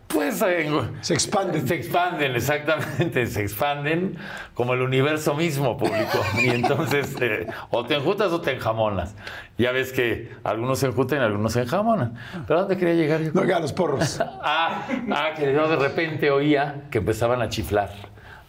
Pues 0.08 0.41
eh, 0.41 0.68
Se 1.02 1.14
expanden. 1.14 1.68
se 1.68 1.76
expanden, 1.76 2.36
exactamente, 2.36 3.28
se 3.28 3.41
expanden 3.41 4.18
como 4.54 4.74
el 4.74 4.82
universo 4.82 5.36
mismo 5.36 5.78
público. 5.78 6.20
Y 6.41 6.50
entonces, 6.50 7.16
eh, 7.22 7.45
o 7.70 7.86
te 7.86 7.95
enjutas 7.95 8.32
o 8.32 8.41
te 8.41 8.54
enjamonas. 8.54 9.14
Ya 9.58 9.72
ves 9.74 9.91
que 9.91 10.32
algunos 10.43 10.80
se 10.80 10.88
enjutan 10.88 11.20
y 11.20 11.24
algunos 11.24 11.54
se 11.54 11.62
enjamonan. 11.62 12.16
¿Pero 12.48 12.60
a 12.60 12.62
dónde 12.64 12.78
quería 12.78 12.95
llegar 12.95 13.22
yo? 13.22 13.32
No, 13.34 13.43
ya, 13.45 13.60
los 13.60 13.74
porros. 13.74 14.20
Ah, 14.41 14.88
ah, 15.12 15.30
que 15.36 15.54
yo 15.54 15.68
de 15.68 15.76
repente 15.76 16.32
oía 16.32 16.86
que 16.89 17.00
empezaban 17.00 17.41
a 17.41 17.50
chiflar 17.50 17.91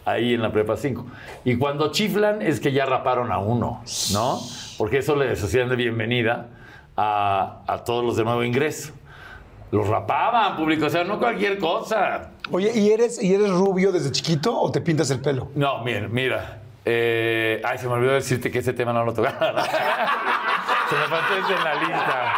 ahí 0.05 0.33
en 0.33 0.41
la 0.41 0.51
prepa 0.51 0.77
5. 0.77 1.05
Y 1.43 1.57
cuando 1.57 1.91
chiflan 1.91 2.41
es 2.41 2.59
que 2.61 2.71
ya 2.71 2.85
raparon 2.85 3.31
a 3.31 3.39
uno, 3.39 3.83
¿no? 4.13 4.39
Porque 4.77 4.99
eso 4.99 5.15
les 5.17 5.43
hacían 5.43 5.67
de 5.69 5.75
bienvenida 5.75 6.47
a, 7.01 7.61
a 7.65 7.77
todos 7.83 8.03
los 8.03 8.17
de 8.17 8.23
nuevo 8.25 8.43
ingreso. 8.43 8.91
Los 9.71 9.87
rapaban, 9.87 10.57
público, 10.57 10.87
o 10.87 10.89
sea, 10.89 11.03
no 11.03 11.17
cualquier 11.19 11.57
cosa. 11.59 12.31
Oye, 12.51 12.71
¿y 12.73 12.89
eres, 12.91 13.21
¿y 13.21 13.33
eres 13.33 13.51
rubio 13.51 13.91
desde 13.91 14.11
chiquito 14.11 14.59
o 14.59 14.71
te 14.71 14.81
pintas 14.81 15.09
el 15.11 15.21
pelo? 15.21 15.49
No, 15.55 15.83
mira, 15.83 16.07
mira. 16.09 16.61
eh, 16.85 17.61
ay, 17.63 17.77
se 17.77 17.87
me 17.87 17.93
olvidó 17.93 18.13
decirte 18.13 18.49
que 18.49 18.59
ese 18.59 18.73
tema 18.73 18.91
no 18.93 19.05
lo 19.05 19.13
tocaba. 19.13 19.63
se 20.89 20.95
me 20.95 21.05
faltó 21.07 21.35
ese 21.45 21.53
en 21.53 21.63
la 21.63 21.75
lista. 21.75 22.33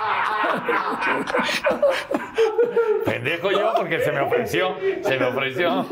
Pendejo 3.05 3.51
yo 3.51 3.73
porque 3.77 3.99
se 4.01 4.11
me 4.11 4.19
ofreció, 4.21 4.75
se 5.01 5.17
me 5.17 5.25
ofreció. 5.25 5.85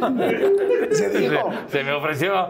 Se 0.91 1.09
dijo. 1.09 1.51
Se, 1.67 1.78
se 1.78 1.84
me 1.84 1.93
ofreció. 1.93 2.49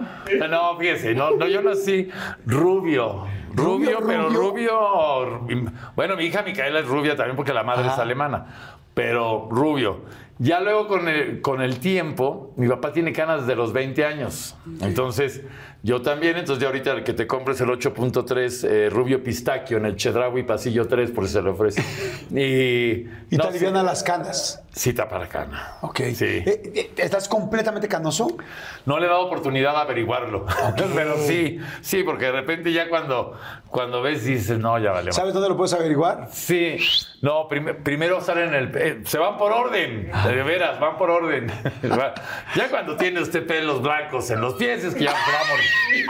No, 0.50 0.78
fíjese, 0.78 1.14
no, 1.14 1.32
no, 1.32 1.48
yo 1.48 1.62
nací 1.62 2.10
rubio. 2.46 3.26
Rubio, 3.54 4.00
Rubio, 4.00 4.08
pero 4.08 4.30
rubio. 4.30 5.48
Bueno, 5.96 6.16
mi 6.16 6.26
hija 6.26 6.44
Micaela 6.44 6.80
es 6.80 6.88
rubia 6.88 7.16
también 7.16 7.36
porque 7.36 7.54
la 7.54 7.64
madre 7.64 7.88
es 7.88 7.98
alemana. 7.98 8.46
Pero 8.94 9.48
rubio. 9.50 10.02
Ya 10.42 10.62
luego 10.62 10.88
con 10.88 11.10
el, 11.10 11.42
con 11.42 11.62
el 11.62 11.80
tiempo, 11.80 12.54
mi 12.56 12.68
papá 12.70 12.94
tiene 12.94 13.12
canas 13.12 13.46
de 13.46 13.58
los 13.58 13.74
20 13.74 14.06
años. 14.06 14.56
Entonces, 14.80 15.42
yo 15.84 16.02
también. 16.02 16.38
Entonces, 16.38 16.62
ya 16.62 16.68
ahorita 16.68 16.94
el 16.94 17.04
que 17.04 17.14
te 17.14 17.28
compres 17.28 17.60
el 17.60 17.68
8.3 17.68 18.68
eh, 18.68 18.90
rubio 18.90 19.22
pistaquio 19.22 19.78
en 19.78 19.86
el 19.86 19.98
Chedraui 19.98 20.44
Pasillo 20.44 20.88
3, 20.88 21.12
por 21.12 21.28
si 21.28 21.34
se 21.34 21.42
le 21.42 21.50
ofrece. 21.50 21.84
Y, 22.32 23.10
Y 23.30 23.38
no, 23.38 23.44
te 23.44 23.48
alivian 23.50 23.74
las 23.86 24.02
canas. 24.02 24.64
Sí, 24.80 24.94
tapa 24.94 25.20
la 25.20 25.28
cana. 25.28 25.74
Ok. 25.82 26.00
Sí. 26.14 26.24
Eh, 26.26 26.72
eh, 26.74 26.92
¿Estás 26.96 27.28
completamente 27.28 27.90
canoso? 27.90 28.38
No 28.86 28.98
le 28.98 29.08
he 29.08 29.10
dado 29.10 29.26
oportunidad 29.26 29.74
de 29.74 29.80
averiguarlo. 29.80 30.46
Pero 30.96 31.18
sí, 31.18 31.60
sí, 31.82 32.04
porque 32.04 32.24
de 32.28 32.32
repente 32.32 32.72
ya 32.72 32.88
cuando, 32.88 33.38
cuando 33.68 34.02
ves 34.02 34.24
dices, 34.24 34.58
no, 34.58 34.80
ya 34.80 34.92
vale. 34.92 35.12
¿Sabes 35.12 35.34
dónde 35.34 35.50
lo 35.50 35.58
puedes 35.58 35.74
averiguar? 35.74 36.30
Sí, 36.32 36.78
no, 37.22 37.50
prim- 37.50 37.84
primero 37.84 38.22
salen 38.22 38.54
el. 38.54 38.72
eh, 38.78 39.02
se 39.04 39.18
van 39.18 39.38
por 39.38 39.52
orden, 39.52 40.10
de 40.26 40.44
veras, 40.44 40.80
van 40.80 40.98
por 40.98 41.10
orden. 41.10 41.52
Ya 42.56 42.70
cuando 42.70 42.96
tiene 42.96 43.20
usted 43.20 43.46
pelos 43.46 43.82
blancos 43.82 44.30
en 44.32 44.40
los 44.40 44.54
pies 44.54 44.84
es 44.86 44.96
que 44.96 45.04
ya 45.04 45.12
se 45.12 45.32
va 45.32 45.40
a 45.42 45.48
morir. 45.50 46.06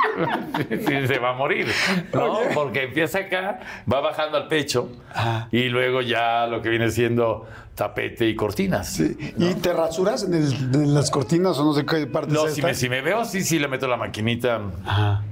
Sí, 0.87 1.07
se 1.07 1.17
va 1.17 1.29
a 1.29 1.33
morir, 1.33 1.67
¿no? 2.13 2.39
Porque 2.53 2.83
empieza 2.83 3.19
acá, 3.19 3.61
va 3.91 4.01
bajando 4.01 4.37
al 4.37 4.47
pecho 4.47 4.89
Ajá. 5.13 5.47
y 5.51 5.63
luego 5.69 6.01
ya 6.01 6.45
lo 6.47 6.61
que 6.61 6.69
viene 6.69 6.91
siendo 6.91 7.47
tapete 7.79 8.27
y 8.27 8.35
cortinas. 8.35 8.99
¿Y 8.99 9.53
te 9.61 9.73
rasuras 9.73 10.23
en, 10.23 10.33
el- 10.33 10.53
en 10.75 10.93
las 10.93 11.09
cortinas 11.09 11.57
o 11.57 11.63
no 11.63 11.73
sé 11.73 11.85
qué 11.85 12.05
parte 12.07 12.33
No, 12.33 12.47
si 12.49 12.61
me, 12.61 12.73
si 12.75 12.89
me 12.89 13.01
veo, 13.01 13.23
sí, 13.25 13.41
sí 13.41 13.57
le 13.57 13.67
meto 13.69 13.87
la 13.87 13.95
maquinita 13.97 14.61
Ajá. 14.85 15.23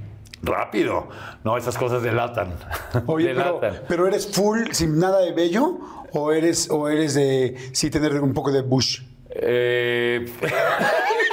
rápido. 0.42 1.08
No, 1.44 1.56
esas 1.58 1.76
cosas 1.76 2.02
delatan. 2.02 2.54
Oye, 3.06 3.34
pero, 3.34 3.60
delatan. 3.60 3.82
pero 3.86 4.06
eres 4.06 4.26
full 4.32 4.68
sin 4.72 4.98
nada 4.98 5.20
de 5.20 5.32
vello 5.32 5.78
o 6.12 6.32
eres, 6.32 6.70
o 6.70 6.88
eres 6.88 7.14
de 7.14 7.54
sí 7.72 7.90
tener 7.90 8.14
un 8.20 8.32
poco 8.32 8.50
de 8.50 8.62
bush. 8.62 9.02
Eh, 9.30 10.24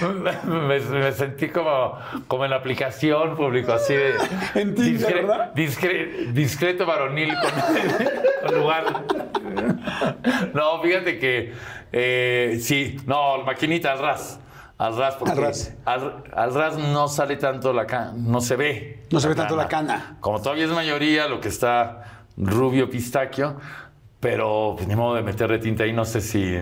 me, 0.46 0.78
me 0.80 1.12
sentí 1.12 1.48
como, 1.48 1.98
como 2.28 2.44
en 2.44 2.50
la 2.50 2.56
aplicación 2.56 3.36
público, 3.36 3.72
así 3.72 3.94
de. 3.94 4.14
En 4.54 4.74
Tinder, 4.74 5.14
¿verdad? 5.26 5.54
discre- 5.54 6.32
discreto 6.32 6.86
varonil 6.86 7.34
con, 7.34 8.48
con 8.48 8.58
lugar. 8.60 8.84
No, 10.54 10.80
fíjate 10.82 11.18
que. 11.18 11.52
eh, 11.92 12.58
sí, 12.60 12.96
no, 13.06 13.42
maquinita 13.44 13.92
al 13.92 13.98
ras. 13.98 14.40
Al 14.78 14.96
ras, 14.96 15.16
porque 15.16 15.32
Al 15.32 15.38
ras. 15.42 15.76
al- 15.84 16.24
al 16.34 16.54
ras 16.54 16.78
no 16.78 17.06
sale 17.08 17.36
tanto 17.36 17.72
la 17.72 17.86
cana, 17.86 18.12
no 18.16 18.40
se 18.40 18.56
ve. 18.56 19.02
No 19.10 19.20
se 19.20 19.28
ve 19.28 19.34
tanto 19.34 19.54
la 19.56 19.68
cana. 19.68 20.16
Como 20.20 20.40
todavía 20.40 20.64
es 20.64 20.70
mayoría 20.70 21.28
lo 21.28 21.38
que 21.40 21.48
está 21.48 22.24
rubio 22.38 22.88
pistaquio, 22.88 23.56
pero 24.20 24.74
pues, 24.76 24.88
ni 24.88 24.96
modo 24.96 25.16
de 25.16 25.22
meterle 25.22 25.58
tinta 25.58 25.84
ahí, 25.84 25.92
no 25.92 26.06
sé 26.06 26.22
si 26.22 26.58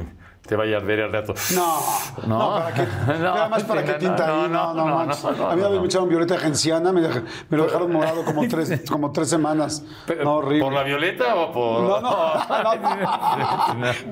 te 0.49 0.57
vaya 0.57 0.76
a 0.76 0.80
arder 0.80 1.03
al 1.03 1.12
rato. 1.12 1.34
No, 1.55 1.78
no, 2.26 2.38
No. 2.38 2.55
¿para 2.59 2.72
qué? 2.74 2.82
No, 3.07 3.18
Nada 3.18 3.49
más 3.49 3.62
para 3.64 3.82
no, 3.82 3.94
tinta 3.96 4.26
no, 4.26 4.42
ahí, 4.42 4.49
no, 4.49 4.74
no, 4.74 4.86
manches. 4.86 5.24
A 5.24 5.55
mí 5.55 5.62
me 5.78 5.84
echaron 5.86 6.09
violeta 6.09 6.38
genciana, 6.38 6.90
me, 6.90 7.03
dej- 7.03 7.22
me 7.51 7.59
lo 7.59 7.64
dejaron 7.64 7.92
morado 7.92 8.24
como 8.24 8.49
tres, 8.49 8.82
como 8.90 9.12
tres 9.12 9.28
semanas. 9.28 9.84
Pero, 10.07 10.24
No, 10.24 10.34
horrible. 10.36 10.64
¿Por 10.64 10.72
la 10.72 10.82
violeta 10.84 11.34
o 11.34 11.53
por.? 11.53 11.82
No, 11.82 12.01
no, 12.01 12.34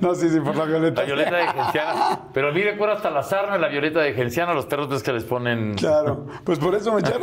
no, 0.03 0.14
sí, 0.14 0.28
sí, 0.28 0.41
por 0.41 0.55
la 0.57 0.64
violeta. 0.66 1.01
La 1.01 1.07
violeta 1.07 1.37
de 1.37 1.47
genciana. 1.49 2.20
Pero 2.34 2.49
a 2.49 2.53
mí 2.53 2.62
recuerdo 2.62 2.95
hasta 2.97 3.11
la 3.11 3.22
sarna, 3.22 3.57
la 3.59 3.68
violeta 3.68 4.01
de 4.01 4.12
genciana, 4.12 4.53
los 4.53 4.66
perros 4.66 5.03
que 5.03 5.12
les 5.12 5.24
ponen. 5.24 5.74
Claro, 5.74 6.26
pues 6.45 6.59
por 6.59 6.74
eso 6.74 6.93
me 6.93 7.01
echaron. 7.01 7.22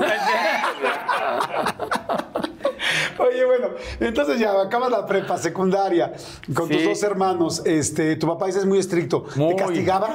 Oye, 3.19 3.45
bueno, 3.45 3.69
entonces 3.99 4.39
ya 4.39 4.59
acabas 4.61 4.89
la 4.91 5.05
prepa 5.05 5.37
secundaria 5.37 6.11
con 6.53 6.67
tus 6.69 6.77
Sí. 6.81 6.87
dos 6.87 7.03
hermanos. 7.03 7.61
Este, 7.65 8.15
tu 8.15 8.27
papá 8.27 8.47
dice 8.47 8.59
es 8.59 8.65
muy 8.65 8.79
estricto. 8.79 9.25
Muy. 9.35 9.55
¿Te 9.55 9.63
castigaba? 9.63 10.09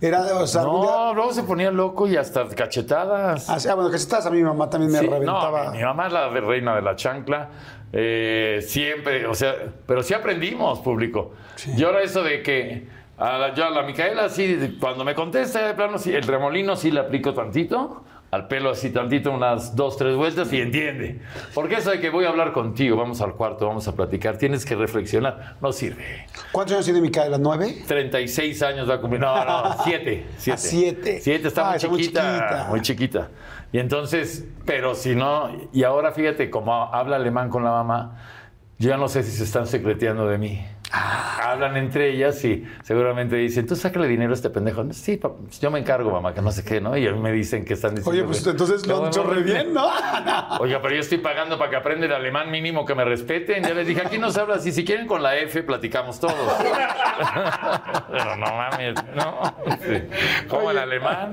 Era, 0.00 0.20
o 0.36 0.46
sea, 0.46 0.62
día- 0.62 0.70
No, 0.72 1.14
luego 1.14 1.32
se 1.32 1.42
ponía 1.42 1.70
loco 1.70 2.06
y 2.06 2.16
hasta 2.18 2.46
cachetadas. 2.48 3.48
Ah, 3.48 3.58
sí, 3.58 3.66
ah, 3.68 3.74
bueno, 3.74 3.94
estás 3.94 4.26
a 4.26 4.30
mi 4.30 4.42
mamá 4.42 4.68
también 4.68 4.92
me 4.92 4.98
Sí, 4.98 5.06
reventaba. 5.06 5.64
No, 5.66 5.70
mi, 5.72 5.78
mi 5.78 5.84
mamá 5.84 6.06
es 6.08 6.12
la 6.12 6.28
de 6.30 6.40
reina 6.40 6.76
de 6.76 6.82
la 6.82 6.96
chancla. 6.96 7.48
eh, 7.92 8.58
siempre, 8.66 9.26
o 9.26 9.32
sea, 9.34 9.54
pero 9.86 10.02
sí 10.02 10.12
aprendimos, 10.12 10.80
público. 10.80 11.30
Y 11.76 11.82
ahora 11.84 12.02
eso 12.02 12.22
de 12.22 12.42
que 12.42 12.88
a 13.16 13.38
la, 13.38 13.54
yo 13.54 13.64
a 13.64 13.70
la 13.70 13.82
Micaela, 13.84 14.28
sí, 14.28 14.76
cuando 14.78 15.02
me 15.04 15.14
contesta 15.14 15.66
de 15.66 15.72
plano, 15.72 15.96
sí, 15.96 16.12
el 16.12 16.24
remolino 16.24 16.76
sí 16.76 16.90
le 16.90 17.00
aplico 17.00 17.32
tantito, 17.32 18.02
al 18.30 18.48
pelo 18.48 18.70
así 18.70 18.90
tantito, 18.90 19.30
unas 19.30 19.74
dos, 19.76 19.96
tres 19.96 20.16
vueltas 20.16 20.52
y 20.52 20.60
entiende. 20.60 21.20
Porque 21.54 21.76
eso 21.76 21.90
de 21.90 22.00
que 22.00 22.10
voy 22.10 22.24
a 22.24 22.28
hablar 22.28 22.52
contigo, 22.52 22.96
vamos 22.96 23.20
al 23.20 23.34
cuarto, 23.34 23.66
vamos 23.66 23.86
a 23.88 23.94
platicar, 23.94 24.36
tienes 24.36 24.64
que 24.64 24.74
reflexionar, 24.74 25.56
no 25.60 25.72
sirve. 25.72 26.26
¿Cuántos 26.52 26.74
años 26.74 26.84
tiene 26.86 27.00
Micaela? 27.00 27.38
¿Nueve? 27.38 27.82
36 27.86 28.62
años 28.62 28.90
va 28.90 28.94
a 28.94 29.00
cumplir. 29.00 29.20
No, 29.20 29.44
no, 29.44 29.76
siete. 29.84 30.26
siete. 30.36 30.52
Ah, 30.52 30.56
siete. 30.58 31.20
Siete, 31.20 31.48
está, 31.48 31.62
Ah, 31.62 31.68
muy, 31.68 31.76
está 31.76 31.88
muy 31.88 31.98
chiquita, 32.00 32.20
chiquita. 32.22 32.66
muy 32.68 32.80
chiquita. 32.82 33.28
Y 33.72 33.78
entonces, 33.78 34.44
pero 34.64 34.94
si 34.94 35.14
no, 35.14 35.50
y 35.72 35.84
ahora 35.84 36.12
fíjate, 36.12 36.50
como 36.50 36.72
habla 36.74 37.16
alemán 37.16 37.48
con 37.48 37.64
la 37.64 37.70
mamá, 37.70 38.18
yo 38.78 38.90
ya 38.90 38.96
no 38.96 39.08
sé 39.08 39.22
si 39.22 39.30
se 39.32 39.44
están 39.44 39.66
secreteando 39.66 40.26
de 40.28 40.38
mí. 40.38 40.66
Ah. 40.92 41.52
Hablan 41.52 41.76
entre 41.76 42.10
ellas 42.10 42.44
y 42.44 42.64
seguramente 42.82 43.36
dicen, 43.36 43.66
tú 43.66 43.74
sácale 43.76 44.06
dinero 44.06 44.30
a 44.32 44.34
este 44.34 44.50
pendejo. 44.50 44.86
Sí, 44.92 45.20
yo 45.60 45.70
me 45.70 45.78
encargo, 45.78 46.10
mamá, 46.10 46.32
que 46.32 46.42
no 46.42 46.52
sé 46.52 46.64
qué, 46.64 46.80
¿no? 46.80 46.96
Y 46.96 47.02
ellos 47.02 47.18
me 47.18 47.32
dicen 47.32 47.64
que 47.64 47.74
están 47.74 47.94
diciendo. 47.94 48.10
Oye, 48.10 48.24
pues 48.24 48.46
entonces 48.46 48.86
lo 48.86 49.02
han 49.02 49.08
hecho 49.08 49.24
re 49.24 49.42
bien, 49.42 49.74
¿no? 49.74 49.86
Oiga, 50.60 50.80
pero 50.80 50.94
yo 50.94 51.00
estoy 51.00 51.18
pagando 51.18 51.58
para 51.58 51.70
que 51.70 51.76
aprenda 51.76 52.06
el 52.06 52.12
alemán 52.12 52.50
mínimo 52.50 52.84
que 52.84 52.94
me 52.94 53.04
respeten. 53.04 53.64
Ya 53.64 53.74
les 53.74 53.86
dije, 53.86 54.02
aquí 54.02 54.18
no 54.18 54.30
se 54.30 54.40
habla 54.40 54.56
así. 54.56 54.72
Si 54.72 54.84
quieren 54.84 55.06
con 55.06 55.22
la 55.22 55.36
F, 55.36 55.62
platicamos 55.62 56.20
todos. 56.20 56.34
pero 58.10 58.36
no 58.36 58.46
mames, 58.46 58.94
no. 59.14 59.56
Sí. 59.86 60.02
Como 60.48 60.70
el 60.70 60.78
alemán. 60.78 61.32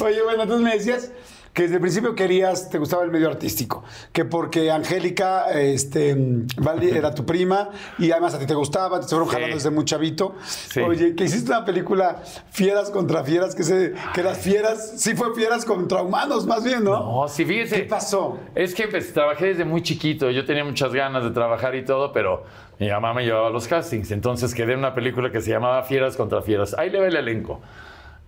Oye, 0.00 0.22
bueno, 0.22 0.42
entonces 0.42 0.64
me 0.64 0.74
decías 0.74 1.12
que 1.58 1.64
desde 1.64 1.74
el 1.74 1.80
principio 1.80 2.14
querías, 2.14 2.70
te 2.70 2.78
gustaba 2.78 3.02
el 3.02 3.10
medio 3.10 3.26
artístico, 3.26 3.82
que 4.12 4.24
porque 4.24 4.70
Angélica 4.70 5.50
este, 5.50 6.14
Valdi 6.56 6.90
era 6.90 7.12
tu 7.12 7.26
prima 7.26 7.70
y 7.98 8.12
además 8.12 8.32
a 8.34 8.38
ti 8.38 8.46
te 8.46 8.54
gustaba, 8.54 9.00
te 9.00 9.08
fueron 9.08 9.26
Sí. 9.26 9.34
jalando 9.34 9.56
desde 9.56 9.70
muy 9.70 9.84
chavito. 9.84 10.36
Sí. 10.46 10.78
Oye, 10.78 11.16
que 11.16 11.24
hiciste 11.24 11.50
una 11.50 11.64
película 11.64 12.22
Fieras 12.52 12.90
contra 12.90 13.24
Fieras, 13.24 13.56
que, 13.56 13.64
se, 13.64 13.92
que 14.14 14.22
las 14.22 14.38
fieras, 14.38 15.00
sí 15.00 15.16
fue 15.16 15.34
Fieras 15.34 15.64
contra 15.64 16.00
humanos 16.00 16.46
más 16.46 16.62
bien, 16.62 16.84
¿no? 16.84 17.22
No, 17.22 17.26
sí, 17.28 17.44
fíjese. 17.44 17.74
¿Qué 17.74 17.82
pasó? 17.88 18.38
Es 18.54 18.72
que 18.72 18.86
pues, 18.86 19.12
trabajé 19.12 19.46
desde 19.46 19.64
muy 19.64 19.82
chiquito. 19.82 20.30
Yo 20.30 20.44
tenía 20.44 20.62
muchas 20.62 20.94
ganas 20.94 21.24
de 21.24 21.32
trabajar 21.32 21.74
y 21.74 21.84
todo, 21.84 22.12
pero 22.12 22.44
mi 22.78 22.88
mamá 22.88 23.12
me 23.14 23.24
llevaba 23.24 23.48
a 23.48 23.50
los 23.50 23.66
castings. 23.66 24.12
Entonces 24.12 24.54
quedé 24.54 24.74
en 24.74 24.78
una 24.78 24.94
película 24.94 25.32
que 25.32 25.40
se 25.40 25.50
llamaba 25.50 25.82
Fieras 25.82 26.16
contra 26.16 26.40
Fieras. 26.40 26.78
Ahí 26.78 26.88
le 26.88 27.00
va 27.00 27.08
el 27.08 27.16
elenco. 27.16 27.60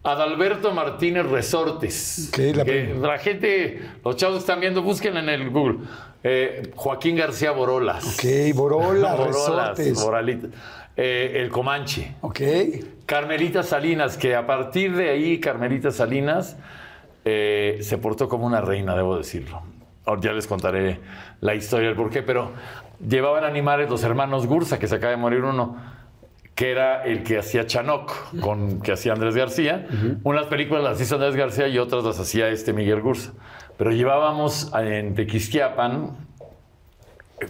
Adalberto 0.03 0.73
Martínez 0.73 1.27
Resortes. 1.27 2.33
La 2.55 2.65
que 2.65 2.95
la 2.99 3.19
gente, 3.19 3.81
los 4.05 4.17
chavos 4.17 4.37
que 4.37 4.41
están 4.41 4.61
viendo, 4.61 4.83
busquen 4.83 5.17
en 5.17 5.29
el 5.29 5.51
Google. 5.51 5.79
Eh, 6.23 6.71
Joaquín 6.75 7.17
García 7.17 7.51
Borolas. 7.51 8.19
Ok, 8.19 8.55
Borola, 8.55 9.15
Borolas, 9.17 9.27
Resortes. 9.27 10.03
Boralita. 10.03 10.49
Eh, 10.97 11.33
el 11.37 11.51
Comanche. 11.51 12.15
Ok. 12.23 12.41
Carmelita 13.07 13.63
Salinas, 13.63 14.17
que 14.17 14.35
a 14.35 14.47
partir 14.47 14.95
de 14.97 15.11
ahí, 15.11 15.39
Carmelita 15.39 15.91
Salinas 15.91 16.57
eh, 17.25 17.79
se 17.83 17.99
portó 17.99 18.29
como 18.29 18.47
una 18.47 18.61
reina, 18.61 18.95
debo 18.97 19.17
decirlo. 19.19 19.63
Ahora 20.07 20.21
ya 20.23 20.33
les 20.33 20.47
contaré 20.47 21.01
la 21.41 21.55
historia 21.55 21.89
del 21.89 21.97
porqué, 21.97 22.23
pero 22.23 22.53
llevaban 23.07 23.45
animales 23.45 23.91
los 23.91 24.03
hermanos 24.03 24.47
Gursa, 24.47 24.79
que 24.79 24.89
se 24.89 24.97
acaba 24.97 25.11
de 25.11 25.17
morir 25.19 25.43
uno, 25.43 25.77
que 26.61 26.71
era 26.71 27.03
el 27.05 27.23
que 27.23 27.39
hacía 27.39 27.67
Chanoc, 27.67 28.13
con, 28.39 28.83
que 28.83 28.93
hacía 28.93 29.15
Andrés 29.15 29.35
García. 29.35 29.87
Unas 30.25 30.45
películas 30.45 30.85
las 30.85 31.01
hizo 31.01 31.15
Andrés 31.15 31.35
García 31.35 31.69
y 31.69 31.79
otras 31.79 32.05
las 32.05 32.21
hacía 32.21 32.51
este 32.51 32.75
Miguel 32.75 33.01
Gursa. 33.01 33.33
Pero 33.79 33.93
llevábamos 33.93 34.71
en 34.75 35.15
Tequisquiapan 35.15 36.19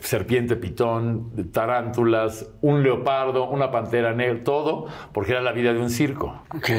serpiente 0.00 0.54
pitón, 0.54 1.50
tarántulas, 1.50 2.50
un 2.60 2.84
leopardo, 2.84 3.48
una 3.48 3.72
pantera 3.72 4.14
negra, 4.14 4.44
todo, 4.44 4.86
porque 5.10 5.32
era 5.32 5.40
la 5.40 5.50
vida 5.50 5.72
de 5.72 5.80
un 5.80 5.90
circo. 5.90 6.44
Ok. 6.54 6.70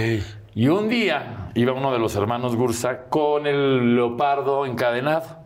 Y 0.55 0.69
un 0.69 0.87
día 0.87 1.51
iba 1.53 1.73
uno 1.73 1.91
de 1.91 1.99
los 1.99 2.15
hermanos 2.15 2.55
Gursa 2.55 3.09
con 3.09 3.45
el 3.45 3.93
leopardo 3.93 4.65
encadenado. 4.65 5.40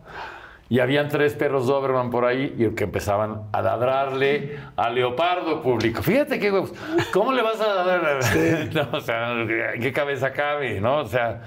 Y 0.68 0.80
habían 0.80 1.08
tres 1.08 1.34
perros 1.34 1.66
Doberman 1.66 2.10
por 2.10 2.24
ahí 2.24 2.54
y 2.58 2.74
que 2.74 2.84
empezaban 2.84 3.42
a 3.52 3.62
ladrarle 3.62 4.58
al 4.76 4.96
leopardo 4.96 5.62
público. 5.62 6.02
Fíjate 6.02 6.40
qué 6.40 6.50
huevos. 6.50 6.72
¿Cómo 7.12 7.32
le 7.32 7.42
vas 7.42 7.60
a 7.60 7.66
ladrar? 7.84 8.18
No, 8.74 8.98
o 8.98 9.00
sea, 9.00 9.32
¿en 9.32 9.80
¿qué 9.80 9.92
cabeza 9.92 10.32
cabe? 10.32 10.80
¿No? 10.80 10.98
O 10.98 11.04
sea, 11.06 11.42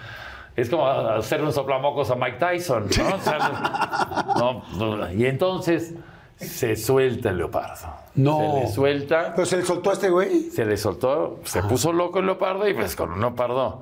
es 0.55 0.69
como 0.69 0.87
hacer 0.87 1.41
un 1.41 1.51
soplamocos 1.51 2.09
a 2.11 2.15
Mike 2.15 2.37
Tyson, 2.39 2.87
¿no? 2.97 3.15
O 3.15 3.19
sea, 3.19 4.63
no. 4.77 5.11
Y 5.11 5.25
entonces 5.25 5.93
se 6.37 6.77
suelta 6.77 7.31
el 7.31 7.37
leopardo. 7.39 7.87
No. 8.15 8.37
Se 8.39 8.59
le 8.61 8.67
suelta 8.67 9.33
Pero 9.35 9.45
se 9.45 9.57
le 9.57 9.63
soltó 9.65 9.89
a 9.89 9.93
este 9.93 10.09
güey. 10.09 10.43
se 10.49 10.63
le 10.65 10.77
soltó, 10.77 11.39
se 11.43 11.61
puso 11.63 11.91
loco 11.91 12.19
el 12.19 12.25
leopardo 12.25 12.67
y 12.67 12.73
pues 12.73 12.95
con 12.95 13.11
un 13.11 13.19
leopardo 13.19 13.81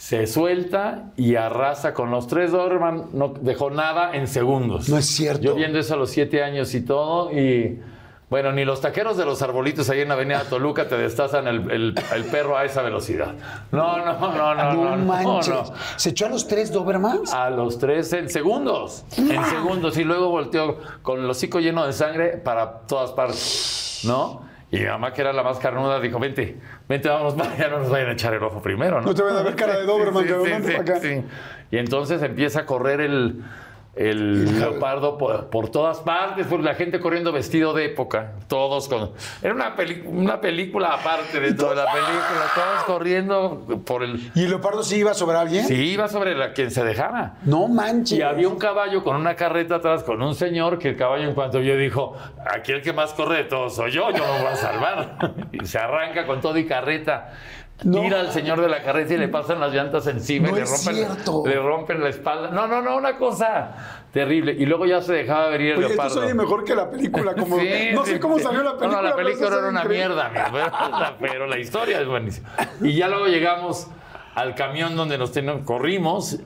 se 0.00 0.26
suelta 0.26 1.12
y 1.18 1.34
arrasa 1.36 1.92
con 1.92 2.10
los 2.10 2.26
tres 2.26 2.52
Doberman, 2.52 3.08
no 3.12 3.34
dejó 3.38 3.68
nada 3.70 4.16
en 4.16 4.26
segundos. 4.28 4.88
No 4.88 4.96
es 4.96 5.04
cierto. 5.04 5.42
Yo 5.42 5.54
viendo 5.54 5.78
eso 5.78 5.92
a 5.92 5.96
los 5.98 6.08
siete 6.08 6.42
años 6.42 6.74
y 6.74 6.80
todo 6.80 7.30
y 7.38 7.82
bueno, 8.30 8.50
ni 8.50 8.64
los 8.64 8.80
taqueros 8.80 9.18
de 9.18 9.26
los 9.26 9.42
arbolitos 9.42 9.90
ahí 9.90 10.00
en 10.00 10.08
la 10.08 10.14
avenida 10.14 10.42
Toluca 10.48 10.88
te 10.88 10.96
destazan 10.96 11.46
el, 11.48 11.70
el- 11.70 11.94
el 12.14 12.24
perro 12.24 12.56
a 12.56 12.64
esa 12.64 12.80
velocidad. 12.80 13.34
No, 13.72 13.98
no, 13.98 14.04
no, 14.18 14.32
no, 14.32 14.54
No, 14.54 14.72
no, 14.72 14.96
no, 14.96 15.04
manches. 15.04 15.48
no. 15.54 15.64
¿Se 15.96 16.10
echó 16.10 16.24
a 16.26 16.28
los 16.30 16.48
tres 16.48 16.72
Dobermans? 16.72 17.34
A 17.34 17.50
los 17.50 17.78
tres 17.78 18.10
en 18.14 18.30
segundos. 18.30 19.04
En 19.18 19.44
segundos. 19.44 19.98
Y 19.98 20.04
luego 20.04 20.30
volteó 20.30 20.78
con 21.02 21.20
el 21.20 21.28
hocico 21.28 21.60
lleno 21.60 21.84
de 21.86 21.92
sangre 21.92 22.38
para 22.38 22.78
todas 22.86 23.10
partes. 23.10 24.00
¿No? 24.04 24.48
Y 24.72 24.78
mi 24.78 24.86
mamá, 24.86 25.12
que 25.12 25.20
era 25.20 25.32
la 25.32 25.42
más 25.42 25.58
carnuda, 25.58 26.00
dijo: 26.00 26.18
Vente, 26.18 26.56
vente, 26.88 27.08
vamos, 27.08 27.34
para 27.34 27.52
allá, 27.52 27.68
no 27.68 27.78
nos 27.80 27.90
vayan 27.90 28.10
a 28.10 28.12
echar 28.12 28.34
el 28.34 28.42
ojo 28.42 28.62
primero, 28.62 29.00
¿no? 29.00 29.08
No 29.08 29.14
te 29.14 29.22
vayan 29.22 29.38
a 29.38 29.42
ver 29.42 29.56
cara 29.56 29.78
de 29.78 29.84
Doberman, 29.84 30.24
Sí, 30.24 30.52
sí, 30.62 30.92
sí. 31.00 31.24
Y 31.72 31.78
entonces 31.78 32.22
empieza 32.22 32.60
a 32.60 32.66
correr 32.66 33.00
el, 33.00 33.42
el 33.96 34.58
leopardo 34.60 35.18
por, 35.18 35.46
por 35.50 35.68
todas 35.68 35.98
partes, 36.00 36.46
por 36.46 36.60
la 36.60 36.74
gente 36.74 37.00
corriendo 37.00 37.32
vestido 37.32 37.72
de 37.74 37.86
época, 37.86 38.34
todos 38.46 38.88
con... 38.88 39.10
Era 39.42 39.52
una, 39.52 39.74
peli- 39.74 40.02
una 40.06 40.40
película 40.40 40.94
aparte 40.94 41.40
de 41.40 41.50
la 41.50 41.56
película, 41.56 42.46
todos 42.54 42.84
corriendo 42.86 43.66
por 43.84 44.02
el... 44.04 44.30
¿Y 44.34 44.44
el 44.44 44.50
leopardo 44.50 44.82
sí 44.84 44.96
iba 44.98 45.12
sobre 45.12 45.36
alguien? 45.38 45.66
Sí, 45.66 45.74
iba 45.74 46.06
sobre 46.08 46.36
la 46.36 46.52
quien 46.52 46.70
se 46.70 46.84
dejara. 46.84 47.34
No 47.42 47.66
manches. 47.66 48.18
Y 48.18 48.22
había 48.22 48.48
un 48.48 48.58
caballo 48.58 49.02
con 49.02 49.16
una 49.16 49.34
carreta 49.34 49.76
atrás, 49.76 50.04
con 50.04 50.22
un 50.22 50.34
señor, 50.34 50.78
que 50.78 50.90
el 50.90 50.96
caballo 50.96 51.24
en 51.24 51.34
cuanto 51.34 51.58
vio 51.58 51.76
dijo, 51.76 52.16
aquí 52.48 52.72
el 52.72 52.82
que 52.82 52.92
más 52.92 53.12
corre 53.12 53.38
de 53.38 53.44
todos 53.44 53.74
soy 53.74 53.90
yo, 53.90 54.10
yo 54.10 54.24
me 54.24 54.38
voy 54.42 54.52
a 54.52 54.56
salvar. 54.56 55.16
y 55.52 55.66
se 55.66 55.78
arranca 55.78 56.26
con 56.26 56.40
todo 56.40 56.56
y 56.58 56.66
carreta. 56.66 57.32
No. 57.84 58.00
Tira 58.02 58.20
al 58.20 58.30
señor 58.30 58.60
de 58.60 58.68
la 58.68 58.82
carreta 58.82 59.14
y 59.14 59.16
le 59.18 59.28
pasan 59.28 59.58
las 59.60 59.72
llantas 59.72 60.06
encima 60.06 60.48
No 60.50 60.56
y 60.56 60.60
le 60.60 60.66
rompen, 60.66 61.50
le 61.50 61.56
rompen 61.60 62.02
la 62.02 62.08
espalda. 62.10 62.50
No, 62.50 62.66
no, 62.66 62.82
no, 62.82 62.96
una 62.96 63.16
cosa 63.16 64.04
terrible. 64.12 64.52
Y 64.52 64.66
luego 64.66 64.84
ya 64.86 65.00
se 65.00 65.14
dejaba 65.14 65.48
venir 65.48 65.72
el 65.72 65.78
Oye, 65.78 65.88
leopardo. 65.88 66.20
oye 66.20 66.34
mejor 66.34 66.64
que 66.64 66.74
la 66.74 66.90
película. 66.90 67.34
Como, 67.34 67.56
Sí, 67.60 67.68
no 67.94 68.04
sí, 68.04 68.12
sé 68.12 68.20
cómo 68.20 68.36
sí. 68.38 68.44
salió 68.44 68.62
la 68.62 68.72
película. 68.76 68.90
No, 68.90 69.02
no, 69.02 69.08
la 69.08 69.16
película 69.16 69.48
era 69.48 69.68
una 69.68 69.80
increíble. 69.82 70.06
mierda, 70.08 70.30
pero, 70.52 71.16
pero 71.32 71.46
la 71.46 71.58
historia 71.58 72.00
es 72.00 72.06
buenísima. 72.06 72.48
Y 72.82 72.94
ya 72.94 73.08
luego 73.08 73.26
llegamos 73.26 73.86
al 74.34 74.54
camión 74.54 74.94
donde 74.96 75.16
nos 75.18 75.32
teníamos, 75.32 75.64
corrimos 75.64 76.38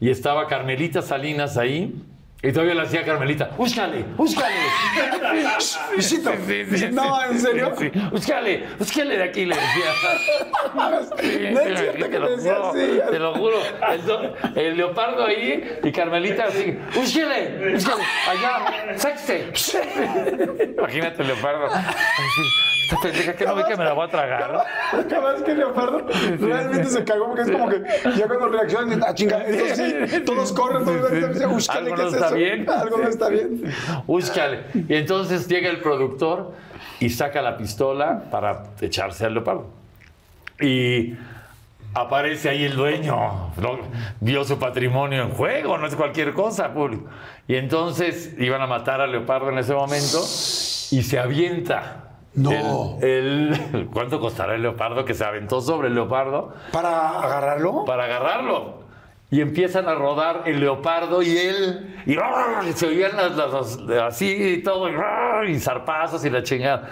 y 0.00 0.08
estaba 0.10 0.46
Carmelita 0.46 1.02
Salinas 1.02 1.56
ahí. 1.58 2.02
Y 2.42 2.52
todavía 2.52 2.74
le 2.74 2.82
hacía 2.82 3.04
Carmelita, 3.04 3.50
búscale, 3.54 4.02
búscale. 4.16 4.54
Visito. 5.96 6.32
No, 6.92 7.22
¿en 7.22 7.38
serio? 7.38 7.74
Búscale, 8.10 8.66
búscale 8.78 9.16
de 9.18 9.22
aquí, 9.24 9.44
le 9.44 9.56
decía. 9.56 9.84
No 11.50 11.60
es 11.60 11.78
cierto 11.78 11.98
que 11.98 12.08
te 12.08 12.18
lo 12.18 12.36
decía 12.36 12.54
juro, 12.54 12.70
así. 12.70 13.00
Te 13.10 13.18
lo 13.18 13.34
juro. 13.34 13.56
Entonces, 13.90 14.30
el 14.54 14.76
leopardo 14.76 15.26
ahí 15.26 15.78
y 15.82 15.92
Carmelita 15.92 16.44
así, 16.44 16.78
búsquele, 16.94 17.72
búsquele, 17.72 18.02
allá, 18.28 18.96
sáquese. 18.96 19.52
Imagínate 20.78 21.22
el 21.22 21.28
leopardo. 21.28 21.66
Así, 21.66 22.42
Esta 22.84 23.00
pendeja 23.02 23.32
que 23.34 23.44
no 23.44 23.54
ve 23.54 23.64
que 23.68 23.76
me 23.76 23.84
la 23.84 23.92
voy 23.92 24.06
a 24.06 24.10
tragar. 24.10 24.64
Cada 25.08 25.32
vez 25.32 25.42
que 25.42 25.50
el 25.52 25.58
leopardo 25.58 26.06
realmente 26.38 26.84
se 26.86 27.04
cagó 27.04 27.26
porque 27.26 27.42
es 27.42 27.50
como 27.50 27.68
que 27.68 27.82
ya 28.16 28.26
cuando 28.26 28.48
reaccionan, 28.48 28.88
dicen, 28.88 29.04
ah, 29.06 29.14
chinga, 29.14 29.44
eso 29.44 29.74
sí, 29.76 30.20
todos 30.20 30.52
corren, 30.52 30.84
todos 30.84 31.10
dicen, 31.10 31.50
búscale, 31.50 31.94
¿qué 31.94 32.02
es 32.02 32.29
está 32.34 32.54
bien. 32.56 32.70
Algo 32.70 32.98
no 32.98 33.08
está 33.08 33.28
bien. 33.28 33.62
Búscale. 34.06 34.60
Y 34.88 34.94
entonces 34.94 35.48
llega 35.48 35.68
el 35.70 35.78
productor 35.80 36.52
y 37.00 37.10
saca 37.10 37.42
la 37.42 37.56
pistola 37.56 38.24
para 38.30 38.64
echarse 38.80 39.26
al 39.26 39.34
leopardo. 39.34 39.66
Y 40.60 41.14
aparece 41.94 42.48
ahí 42.50 42.64
el 42.64 42.76
dueño. 42.76 43.52
¿no? 43.56 43.78
Vio 44.20 44.44
su 44.44 44.58
patrimonio 44.58 45.22
en 45.22 45.30
juego, 45.30 45.78
no 45.78 45.86
es 45.86 45.96
cualquier 45.96 46.32
cosa, 46.34 46.72
público. 46.72 47.04
Y 47.48 47.56
entonces 47.56 48.34
iban 48.38 48.60
a 48.62 48.66
matar 48.66 49.00
al 49.00 49.10
leopardo 49.12 49.48
en 49.50 49.58
ese 49.58 49.74
momento 49.74 50.18
y 50.20 51.02
se 51.02 51.18
avienta. 51.18 51.96
No. 52.34 52.98
El, 53.02 53.58
el- 53.72 53.86
¿Cuánto 53.92 54.20
costará 54.20 54.54
el 54.54 54.62
leopardo 54.62 55.04
que 55.04 55.14
se 55.14 55.24
aventó 55.24 55.60
sobre 55.60 55.88
el 55.88 55.94
leopardo? 55.94 56.54
¿Para 56.72 57.18
agarrarlo? 57.20 57.84
para 57.84 58.04
agarrarlo. 58.04 58.79
Y 59.30 59.40
empiezan 59.40 59.88
a 59.88 59.94
rodar 59.94 60.42
el 60.46 60.60
leopardo 60.60 61.22
y 61.22 61.36
él. 61.36 62.02
Y, 62.06 62.14
y 62.68 62.72
se 62.72 62.86
oían 62.86 63.12
las, 63.16 63.78
así 64.02 64.26
y 64.26 64.62
todo. 64.62 64.88
Y, 65.44 65.52
y 65.52 65.60
zarpazos 65.60 66.24
y 66.24 66.30
la 66.30 66.42
chingada. 66.42 66.88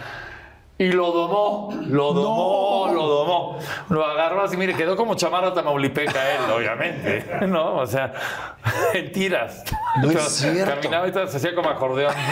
Y 0.80 0.92
lo 0.92 1.10
domó, 1.10 1.74
lo 1.88 2.12
domó, 2.12 2.86
No. 2.86 2.94
lo 2.94 3.06
domó. 3.08 3.58
Lo 3.88 4.04
agarró 4.06 4.36
verdad, 4.36 4.50
sí, 4.52 4.56
mire, 4.56 4.74
quedó 4.74 4.94
como 4.94 5.16
chamarra 5.16 5.52
tamaulipeca 5.52 6.34
él, 6.34 6.50
obviamente. 6.56 7.24
¿No? 7.48 7.78
O 7.78 7.86
sea, 7.86 8.12
en 8.94 9.10
tiras. 9.10 9.64
No 10.00 10.08
es 10.08 10.22
cierto. 10.22 10.76
Caminaba 10.76 11.08
y 11.08 11.12
todo, 11.12 11.26
se 11.26 11.38
hacía 11.38 11.54
como 11.54 11.68
acordeón. 11.68 12.14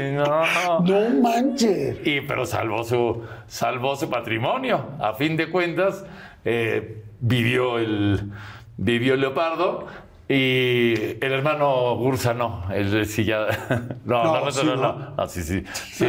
No. 0.00 0.80
No 0.80 1.10
manches. 1.20 1.98
Y, 2.06 2.22
pero 2.22 2.46
salvó 2.46 2.84
su, 2.84 3.22
salvó 3.46 3.96
su 3.96 4.08
patrimonio. 4.08 4.82
A 4.98 5.12
fin 5.12 5.36
de 5.36 5.50
cuentas, 5.50 6.06
eh, 6.42 7.02
vivió, 7.20 7.78
el, 7.78 8.30
vivió 8.80 9.14
leopardo 9.16 9.86
y 10.26 10.94
el 11.20 11.32
hermano 11.32 11.96
Gursa 11.96 12.34
no. 12.34 12.64
Él 12.72 13.04
sí 13.06 13.24
ya. 13.24 13.46
No, 14.04 14.24
No, 14.24 14.34
no, 14.38 14.44
no, 14.44 14.50
sí, 14.52 14.64
no, 14.64 14.76
¿no? 14.76 15.14
No, 15.16 15.26
sí, 15.28 15.42
sí. 15.42 15.64
sí. 15.92 16.06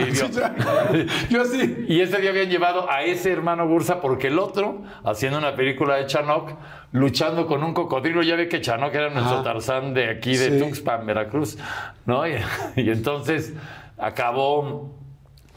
Yo 1.29 1.45
sí. 1.45 1.85
Y 1.87 2.01
ese 2.01 2.21
día 2.21 2.29
habían 2.29 2.49
llevado 2.49 2.89
a 2.89 3.03
ese 3.03 3.31
hermano 3.31 3.67
Gursa 3.67 3.99
porque 3.99 4.27
el 4.27 4.39
otro, 4.39 4.83
haciendo 5.03 5.37
una 5.39 5.55
película 5.55 5.95
de 5.95 6.05
Chanoc, 6.05 6.51
luchando 6.91 7.47
con 7.47 7.63
un 7.63 7.73
cocodrilo. 7.73 8.21
Ya 8.21 8.35
ve 8.35 8.47
que 8.47 8.61
Chanoc 8.61 8.93
era 8.93 9.09
nuestro. 9.09 9.41
Tarzán 9.41 9.93
de 9.93 10.09
aquí, 10.09 10.37
de 10.37 10.51
Sí. 10.51 10.59
Tuxpan, 10.59 11.05
Veracruz. 11.05 11.57
¿no? 12.05 12.27
Y, 12.27 12.35
y 12.75 12.89
entonces 12.89 13.53
acabó 13.97 14.95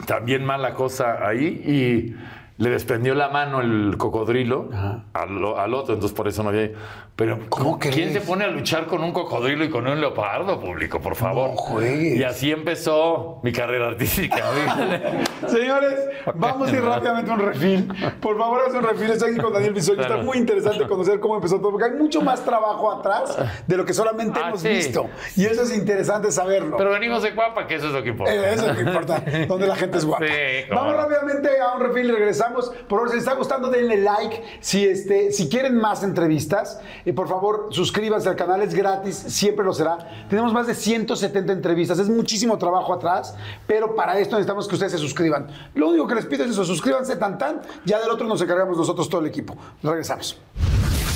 también 0.06 0.44
mal 0.44 0.62
la 0.62 0.72
cosa 0.74 1.26
ahí 1.26 1.44
y 1.46 2.16
le 2.56 2.70
desprendió 2.70 3.14
la 3.14 3.28
mano 3.30 3.60
el 3.60 3.96
cocodrilo 3.98 4.68
al, 5.12 5.44
al 5.58 5.74
otro, 5.74 5.94
entonces 5.94 6.16
por 6.16 6.28
eso 6.28 6.42
no 6.42 6.50
había... 6.50 6.70
Pero 7.16 7.38
¿Cómo 7.48 7.78
¿quién 7.78 7.92
crees? 7.94 8.12
se 8.12 8.20
pone 8.22 8.44
a 8.44 8.48
luchar 8.48 8.86
con 8.86 9.02
un 9.04 9.12
cocodrilo 9.12 9.64
y 9.64 9.70
con 9.70 9.86
un 9.86 10.00
leopardo 10.00 10.58
público, 10.58 11.00
por 11.00 11.14
favor? 11.14 11.50
No 11.50 11.56
juegues. 11.56 12.16
Y 12.18 12.24
así 12.24 12.50
empezó 12.50 13.38
mi 13.44 13.52
carrera 13.52 13.86
artística. 13.86 14.36
Señores, 15.46 15.94
vamos 16.34 16.68
a 16.68 16.72
ir 16.76 16.82
rápidamente 16.82 17.30
a 17.30 17.34
un 17.34 17.40
refil. 17.40 17.88
Por 18.20 18.36
favor, 18.36 18.62
haz 18.66 18.74
un 18.74 18.82
refil. 18.82 19.10
Estoy 19.10 19.30
aquí 19.32 19.40
con 19.40 19.52
Daniel 19.52 19.72
Bisoño. 19.74 20.00
Está 20.02 20.16
muy 20.18 20.38
interesante 20.38 20.86
conocer 20.88 21.20
cómo 21.20 21.36
empezó 21.36 21.58
todo, 21.60 21.70
porque 21.70 21.84
hay 21.92 21.92
mucho 21.98 22.20
más 22.20 22.44
trabajo 22.44 22.90
atrás 22.90 23.36
de 23.66 23.76
lo 23.76 23.84
que 23.84 23.92
solamente 23.94 24.40
Ah, 24.42 24.48
hemos 24.48 24.60
sí. 24.62 24.68
visto. 24.70 25.06
Y 25.36 25.44
eso 25.44 25.62
es 25.62 25.72
interesante 25.76 26.32
saberlo. 26.32 26.76
Pero 26.76 26.90
venimos 26.90 27.22
de 27.22 27.30
guapa, 27.30 27.66
que 27.68 27.76
eso 27.76 27.86
es 27.88 27.92
lo 27.92 28.02
que 28.02 28.08
importa. 28.10 28.34
Eh, 28.34 28.54
Eso 28.54 28.62
es 28.62 28.68
lo 28.70 28.74
que 28.74 28.82
importa, 28.90 29.22
donde 29.46 29.66
la 29.68 29.76
gente 29.76 29.98
es 29.98 30.04
guapa. 30.06 30.26
Sí, 30.26 30.32
Vamos 30.70 30.96
rápidamente 30.96 31.48
a 31.60 31.74
un 31.76 31.80
refil 31.82 32.06
y 32.06 32.12
regresamos. 32.12 32.43
Por 32.52 32.98
favor, 32.98 33.08
si 33.08 33.14
les 33.16 33.24
está 33.24 33.34
gustando, 33.36 33.70
denle 33.70 33.98
like. 33.98 34.42
Si, 34.60 34.84
este, 34.84 35.32
si 35.32 35.48
quieren 35.48 35.76
más 35.76 36.02
entrevistas, 36.02 36.80
eh, 37.04 37.12
por 37.12 37.28
favor, 37.28 37.68
suscríbanse 37.70 38.28
al 38.28 38.36
canal, 38.36 38.62
es 38.62 38.74
gratis, 38.74 39.16
siempre 39.16 39.64
lo 39.64 39.72
será. 39.72 40.26
Tenemos 40.28 40.52
más 40.52 40.66
de 40.66 40.74
170 40.74 41.52
entrevistas, 41.52 41.98
es 41.98 42.08
muchísimo 42.08 42.58
trabajo 42.58 42.92
atrás, 42.92 43.34
pero 43.66 43.94
para 43.94 44.18
esto 44.18 44.36
necesitamos 44.36 44.68
que 44.68 44.74
ustedes 44.74 44.92
se 44.92 44.98
suscriban. 44.98 45.46
Lo 45.74 45.88
único 45.88 46.06
que 46.06 46.16
les 46.16 46.26
pido 46.26 46.44
es 46.44 46.50
eso, 46.50 46.64
suscríbanse 46.64 47.16
tan 47.16 47.38
tan, 47.38 47.62
ya 47.84 48.00
del 48.00 48.10
otro 48.10 48.26
nos 48.26 48.40
encargamos 48.42 48.76
nosotros 48.76 49.08
todo 49.08 49.20
el 49.20 49.28
equipo. 49.28 49.56
Regresamos. 49.82 50.38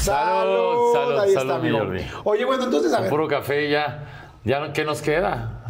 Salud, 0.01 0.93
salud, 0.93 1.18
ahí 1.18 1.33
salud, 1.33 1.51
está, 1.51 1.62
mi 1.62 1.76
amigo. 1.76 2.05
Oye, 2.24 2.45
bueno, 2.45 2.64
entonces, 2.64 2.93
a 2.95 3.01
ver, 3.01 3.11
puro 3.11 3.29
café 3.29 3.68
ya. 3.68 4.31
ya 4.45 4.72
¿Qué 4.72 4.85
nos 4.85 5.03
queda? 5.03 5.64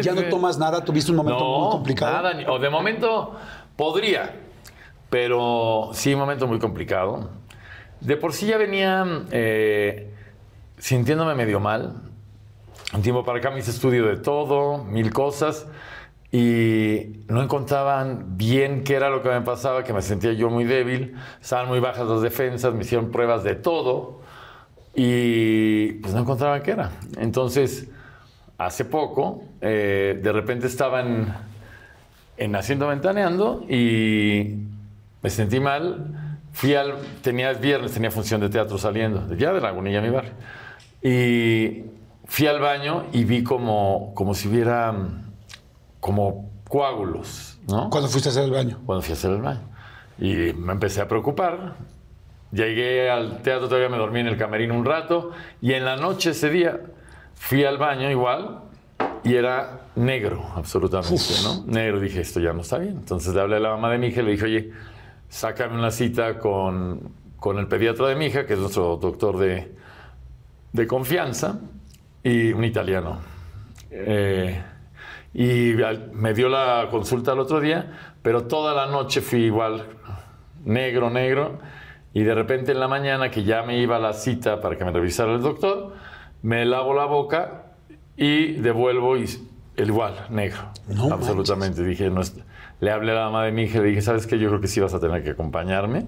ya 0.00 0.14
no 0.14 0.22
tomas 0.30 0.58
nada, 0.58 0.82
tuviste 0.84 1.10
un 1.10 1.18
momento 1.18 1.44
muy 1.44 1.70
complicado. 1.70 2.12
nada. 2.12 2.52
O 2.52 2.58
de 2.58 2.70
momento 2.70 3.36
podría, 3.76 4.41
pero 5.12 5.90
sí, 5.92 6.14
un 6.14 6.20
momento 6.20 6.46
muy 6.46 6.58
complicado. 6.58 7.28
De 8.00 8.16
por 8.16 8.32
sí 8.32 8.46
ya 8.46 8.56
venía 8.56 9.04
eh, 9.30 10.10
sintiéndome 10.78 11.34
medio 11.34 11.60
mal. 11.60 11.96
Un 12.94 13.02
tiempo 13.02 13.22
para 13.22 13.36
acá 13.36 13.50
me 13.50 13.58
hice 13.58 13.72
estudio 13.72 14.06
de 14.06 14.16
todo, 14.16 14.84
mil 14.84 15.12
cosas, 15.12 15.66
y 16.32 17.24
no 17.28 17.42
encontraban 17.42 18.38
bien 18.38 18.84
qué 18.84 18.94
era 18.94 19.10
lo 19.10 19.22
que 19.22 19.28
me 19.28 19.42
pasaba, 19.42 19.84
que 19.84 19.92
me 19.92 20.00
sentía 20.00 20.32
yo 20.32 20.48
muy 20.48 20.64
débil, 20.64 21.14
estaban 21.42 21.68
muy 21.68 21.78
bajas 21.78 22.06
las 22.06 22.22
defensas, 22.22 22.72
me 22.72 22.80
hicieron 22.80 23.10
pruebas 23.10 23.44
de 23.44 23.54
todo, 23.54 24.22
y 24.94 25.92
pues 26.00 26.14
no 26.14 26.20
encontraban 26.20 26.62
qué 26.62 26.70
era. 26.70 26.90
Entonces, 27.18 27.86
hace 28.56 28.86
poco, 28.86 29.44
eh, 29.60 30.18
de 30.22 30.32
repente 30.32 30.68
estaban 30.68 31.36
en 32.38 32.56
Haciendo 32.56 32.88
Ventaneando 32.88 33.62
y 33.68 34.71
me 35.22 35.30
sentí 35.30 35.60
mal. 35.60 36.38
Fui 36.52 36.74
al. 36.74 36.94
Tenía 37.22 37.52
viernes, 37.54 37.92
tenía 37.92 38.10
función 38.10 38.40
de 38.40 38.48
teatro 38.48 38.76
saliendo, 38.78 39.34
ya 39.34 39.52
de 39.52 39.60
Lagunilla, 39.60 40.00
mi 40.00 40.10
barrio. 40.10 40.32
Y 41.02 41.84
fui 42.26 42.46
al 42.46 42.60
baño 42.60 43.06
y 43.12 43.24
vi 43.24 43.42
como, 43.42 44.12
como 44.14 44.34
si 44.34 44.48
hubiera 44.48 44.94
como 46.00 46.50
coágulos, 46.68 47.58
¿no? 47.68 47.90
Cuando 47.90 48.08
fuiste 48.08 48.28
a 48.28 48.32
hacer 48.32 48.44
el 48.44 48.50
baño. 48.50 48.80
cuando 48.84 49.02
fui 49.02 49.12
a 49.12 49.14
hacer 49.14 49.30
el 49.30 49.42
baño. 49.42 49.60
Y 50.18 50.52
me 50.52 50.72
empecé 50.72 51.00
a 51.00 51.08
preocupar. 51.08 51.74
Llegué 52.50 53.10
al 53.10 53.40
teatro, 53.42 53.68
todavía 53.68 53.88
me 53.88 53.96
dormí 53.96 54.20
en 54.20 54.26
el 54.26 54.36
camerino 54.36 54.74
un 54.74 54.84
rato. 54.84 55.30
Y 55.60 55.72
en 55.72 55.84
la 55.84 55.96
noche 55.96 56.30
ese 56.30 56.50
día 56.50 56.80
fui 57.34 57.64
al 57.64 57.78
baño 57.78 58.10
igual 58.10 58.60
y 59.24 59.34
era 59.34 59.86
negro, 59.96 60.44
absolutamente, 60.54 61.34
¿no? 61.44 61.64
Negro. 61.66 62.00
Dije, 62.00 62.20
esto 62.20 62.40
ya 62.40 62.52
no 62.52 62.62
está 62.62 62.78
bien. 62.78 62.96
Entonces 62.96 63.34
le 63.34 63.40
hablé 63.40 63.56
a 63.56 63.60
la 63.60 63.70
mamá 63.70 63.90
de 63.90 63.98
mi 63.98 64.08
hija 64.08 64.20
y 64.20 64.24
le 64.24 64.30
dije, 64.32 64.44
oye, 64.44 64.72
sácame 65.32 65.78
una 65.78 65.90
cita 65.90 66.38
con, 66.38 67.10
con 67.38 67.58
el 67.58 67.66
pediatra 67.66 68.08
de 68.08 68.16
mi 68.16 68.26
hija, 68.26 68.44
que 68.44 68.52
es 68.52 68.58
nuestro 68.58 68.98
doctor 68.98 69.38
de, 69.38 69.74
de 70.72 70.86
confianza, 70.86 71.58
y 72.22 72.52
un 72.52 72.62
italiano. 72.64 73.18
Eh, 73.90 74.62
y 75.32 75.72
me 76.12 76.34
dio 76.34 76.50
la 76.50 76.86
consulta 76.90 77.32
el 77.32 77.38
otro 77.38 77.60
día, 77.60 78.14
pero 78.20 78.46
toda 78.46 78.74
la 78.74 78.92
noche 78.92 79.22
fui 79.22 79.44
igual, 79.44 79.86
negro, 80.66 81.08
negro. 81.08 81.58
Y 82.12 82.24
de 82.24 82.34
repente 82.34 82.72
en 82.72 82.80
la 82.80 82.88
mañana, 82.88 83.30
que 83.30 83.42
ya 83.42 83.62
me 83.62 83.78
iba 83.78 83.96
a 83.96 84.00
la 84.00 84.12
cita 84.12 84.60
para 84.60 84.76
que 84.76 84.84
me 84.84 84.92
revisara 84.92 85.32
el 85.32 85.40
doctor, 85.40 85.94
me 86.42 86.66
lavo 86.66 86.92
la 86.92 87.06
boca 87.06 87.72
y 88.18 88.52
devuelvo 88.52 89.16
y 89.16 89.24
el 89.76 89.88
igual, 89.88 90.26
negro. 90.28 90.72
No 90.88 91.10
Absolutamente. 91.10 91.82
Dije, 91.82 92.10
no 92.10 92.20
le 92.82 92.90
hablé 92.90 93.12
a 93.12 93.14
la 93.14 93.24
mamá 93.26 93.44
de 93.44 93.52
mi 93.52 93.62
hija 93.62 93.78
y 93.78 93.82
le 93.82 93.88
dije, 93.90 94.02
¿sabes 94.02 94.26
qué? 94.26 94.40
Yo 94.40 94.48
creo 94.48 94.60
que 94.60 94.66
sí 94.66 94.80
vas 94.80 94.92
a 94.92 94.98
tener 94.98 95.22
que 95.22 95.30
acompañarme. 95.30 96.04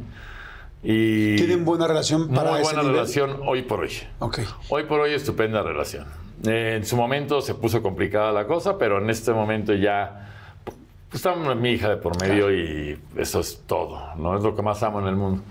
Y 0.82 1.36
¿Tienen 1.36 1.64
buena 1.64 1.86
relación 1.86 2.28
para 2.30 2.50
muy 2.50 2.62
ese 2.62 2.64
buena 2.64 2.82
nivel? 2.82 2.96
relación 2.96 3.40
hoy 3.46 3.62
por 3.62 3.80
hoy. 3.80 3.92
Ok. 4.18 4.40
Hoy 4.70 4.82
por 4.82 4.98
hoy, 4.98 5.14
estupenda 5.14 5.62
relación. 5.62 6.04
Eh, 6.44 6.74
en 6.78 6.84
su 6.84 6.96
momento 6.96 7.40
se 7.42 7.54
puso 7.54 7.80
complicada 7.80 8.32
la 8.32 8.48
cosa, 8.48 8.76
pero 8.76 9.00
en 9.00 9.08
este 9.08 9.32
momento 9.32 9.72
ya 9.72 10.28
pues, 10.64 11.24
está 11.24 11.36
mi 11.36 11.70
hija 11.70 11.90
de 11.90 11.96
por 11.96 12.20
medio 12.20 12.52
y 12.52 12.98
eso 13.16 13.38
es 13.38 13.62
todo, 13.68 14.12
¿no? 14.16 14.36
Es 14.36 14.42
lo 14.42 14.56
que 14.56 14.62
más 14.62 14.82
amo 14.82 14.98
en 14.98 15.06
el 15.06 15.14
mundo. 15.14 15.44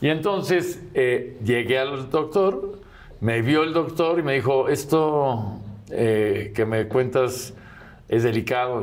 Y 0.00 0.08
entonces 0.08 0.80
eh, 0.94 1.36
llegué 1.44 1.80
al 1.80 2.08
doctor, 2.08 2.78
me 3.20 3.42
vio 3.42 3.62
el 3.62 3.74
doctor 3.74 4.18
y 4.20 4.22
me 4.22 4.32
dijo, 4.32 4.70
esto 4.70 5.60
eh, 5.90 6.50
que 6.54 6.64
me 6.64 6.88
cuentas 6.88 7.52
es 8.08 8.22
delicado, 8.22 8.82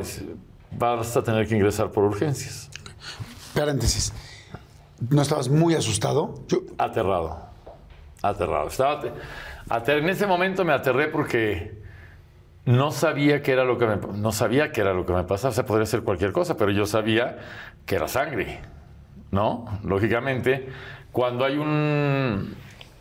vas 0.72 1.16
a 1.16 1.22
tener 1.22 1.46
que 1.46 1.56
ingresar 1.56 1.90
por 1.90 2.04
urgencias. 2.04 2.70
Paréntesis. 3.54 4.12
¿No 5.08 5.22
estabas 5.22 5.48
muy 5.48 5.74
asustado? 5.74 6.34
Yo, 6.48 6.58
Aterrado. 6.78 7.46
Aterrado. 8.22 8.68
Estaba 8.68 9.00
ate- 9.00 9.12
ater- 9.68 9.98
en 9.98 10.08
ese 10.10 10.26
momento 10.26 10.64
me 10.64 10.72
aterré 10.72 11.08
porque 11.08 11.80
no 12.66 12.90
sabía 12.92 13.42
qué 13.42 13.52
era 13.52 13.64
lo 13.64 13.78
que 13.78 13.86
me 13.86 13.96
no 13.96 14.30
sabía 14.32 14.70
qué 14.72 14.82
era 14.82 14.92
lo 14.92 15.06
que 15.06 15.12
me 15.14 15.24
pasaba. 15.24 15.50
O 15.50 15.54
sea, 15.54 15.64
podría 15.64 15.86
ser 15.86 16.02
cualquier 16.02 16.32
cosa, 16.32 16.56
pero 16.56 16.70
yo 16.70 16.84
sabía 16.86 17.38
que 17.86 17.94
era 17.96 18.08
sangre. 18.08 18.60
¿No? 19.30 19.64
Lógicamente, 19.84 20.68
cuando 21.12 21.44
hay 21.44 21.56
un, 21.56 22.54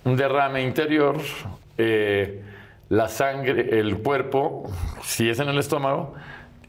un 0.05 0.15
derrame 0.15 0.63
interior, 0.63 1.17
eh, 1.78 2.43
la 2.88 3.09
sangre, 3.09 3.80
el 3.80 3.97
cuerpo, 3.97 4.72
si 5.03 5.28
es 5.30 5.39
en 5.39 5.49
el 5.49 5.57
estómago, 5.57 6.13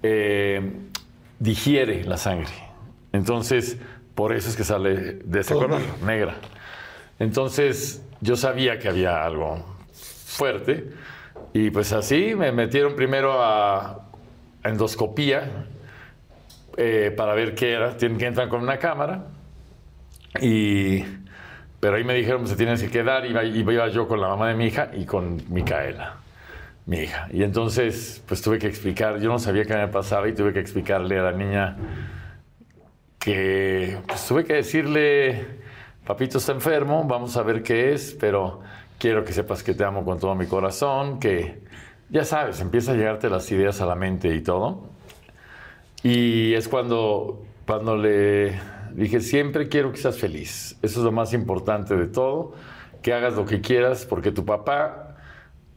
eh, 0.03 0.89
digiere 1.41 2.05
la 2.05 2.17
sangre. 2.17 2.53
Entonces, 3.13 3.77
por 4.15 4.33
eso 4.33 4.49
es 4.49 4.57
que 4.57 4.63
sale 4.63 5.15
de 5.25 5.41
ese 5.41 5.55
color, 5.55 5.81
negro. 5.81 6.07
negra. 6.07 6.35
Entonces, 7.19 8.07
yo 8.21 8.37
sabía 8.37 8.79
que 8.79 8.89
había 8.89 9.25
algo 9.25 9.65
fuerte. 9.93 10.91
Y 11.53 11.71
pues 11.71 11.93
así 11.93 12.35
me 12.37 12.53
metieron 12.53 12.95
primero 12.95 13.43
a 13.43 14.09
endoscopía 14.63 15.67
eh, 16.77 17.13
para 17.17 17.35
ver 17.35 17.55
qué 17.55 17.73
era. 17.73 17.97
Tienen 17.97 18.19
que 18.19 18.27
entrar 18.27 18.49
con 18.49 18.63
una 18.63 18.79
cámara. 18.79 19.27
Y, 20.41 21.03
pero 21.81 21.97
ahí 21.97 22.05
me 22.05 22.15
dijeron, 22.15 22.47
se 22.47 22.57
tienes 22.57 22.83
que 22.83 22.91
quedar. 22.91 23.27
Iba, 23.27 23.43
iba 23.43 23.89
yo 23.89 24.07
con 24.07 24.21
la 24.21 24.29
mamá 24.29 24.49
de 24.49 24.55
mi 24.55 24.67
hija 24.67 24.91
y 24.95 25.05
con 25.05 25.43
Micaela, 25.49 26.20
mi 26.91 26.99
hija. 26.99 27.29
Y 27.33 27.45
entonces, 27.45 28.21
pues 28.27 28.43
tuve 28.43 28.59
que 28.59 28.67
explicar. 28.67 29.21
Yo 29.21 29.31
no 29.31 29.39
sabía 29.39 29.65
qué 29.65 29.77
me 29.77 29.87
pasaba 29.89 30.29
y 30.29 30.35
tuve 30.35 30.53
que 30.53 30.59
explicarle 30.59 31.19
a 31.21 31.23
la 31.23 31.33
niña 31.33 31.77
que 33.21 33.99
pues, 34.07 34.27
tuve 34.27 34.45
que 34.45 34.55
decirle, 34.55 35.47
papito 36.05 36.39
está 36.39 36.53
enfermo, 36.53 37.05
vamos 37.05 37.37
a 37.37 37.43
ver 37.43 37.63
qué 37.63 37.93
es, 37.93 38.17
pero 38.19 38.61
quiero 38.99 39.25
que 39.25 39.33
sepas 39.33 39.63
que 39.63 39.73
te 39.73 39.85
amo 39.85 40.05
con 40.05 40.19
todo 40.19 40.35
mi 40.35 40.47
corazón, 40.47 41.21
que 41.21 41.61
ya 42.09 42.25
sabes, 42.25 42.61
empieza 42.61 42.91
a 42.93 42.97
llegarte 42.97 43.31
las 43.31 43.51
ideas 43.53 43.81
a 43.81 43.87
la 43.87 43.95
mente 43.95 44.35
y 44.35 44.41
todo. 44.41 44.91
Y 46.03 46.55
es 46.55 46.67
cuando, 46.67 47.45
cuando 47.67 47.97
le, 47.97 48.59
Dije, 48.95 49.21
siempre 49.21 49.69
quiero 49.69 49.93
que 49.93 49.99
seas 49.99 50.19
feliz. 50.19 50.77
Eso 50.83 51.01
es 51.01 51.05
lo 51.05 51.13
más 51.13 51.33
importante 51.33 51.95
de 51.95 52.07
todo. 52.07 52.55
Que 53.03 53.15
hagas 53.15 53.35
lo 53.35 53.47
que 53.47 53.61
quieras, 53.61 54.05
porque 54.05 54.33
tu 54.33 54.45
papá 54.45 55.10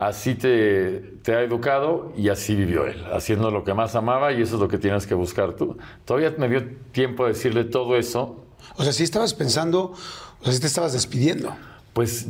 así 0.07 0.35
te, 0.35 0.99
te 1.23 1.33
ha 1.33 1.41
educado 1.41 2.13
y 2.17 2.29
así 2.29 2.55
vivió 2.55 2.85
él, 2.85 3.03
haciendo 3.13 3.51
lo 3.51 3.63
que 3.63 3.73
más 3.73 3.95
amaba 3.95 4.31
y 4.31 4.41
eso 4.41 4.55
es 4.55 4.61
lo 4.61 4.67
que 4.67 4.77
tienes 4.77 5.07
que 5.07 5.13
buscar 5.13 5.53
tú. 5.53 5.77
Todavía 6.05 6.33
me 6.37 6.49
dio 6.49 6.63
tiempo 6.91 7.25
de 7.25 7.33
decirle 7.33 7.63
todo 7.63 7.97
eso. 7.97 8.45
O 8.75 8.83
sea, 8.83 8.93
si 8.93 9.03
estabas 9.03 9.33
pensando, 9.33 9.93
o 10.41 10.43
sea, 10.43 10.53
si 10.53 10.59
te 10.59 10.67
estabas 10.67 10.93
despidiendo. 10.93 11.55
Pues, 11.93 12.27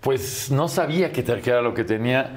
pues 0.00 0.50
no 0.50 0.68
sabía 0.68 1.12
que, 1.12 1.24
que 1.24 1.50
era 1.50 1.62
lo 1.62 1.74
que 1.74 1.84
tenía. 1.84 2.36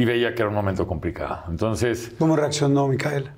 Y 0.00 0.04
veía 0.06 0.34
que 0.34 0.40
era 0.40 0.48
un 0.48 0.54
momento 0.54 0.86
complicado. 0.86 1.44
Entonces, 1.48 2.14
¿Cómo 2.18 2.34
reaccionó 2.36 2.88
Micael? 2.88 3.30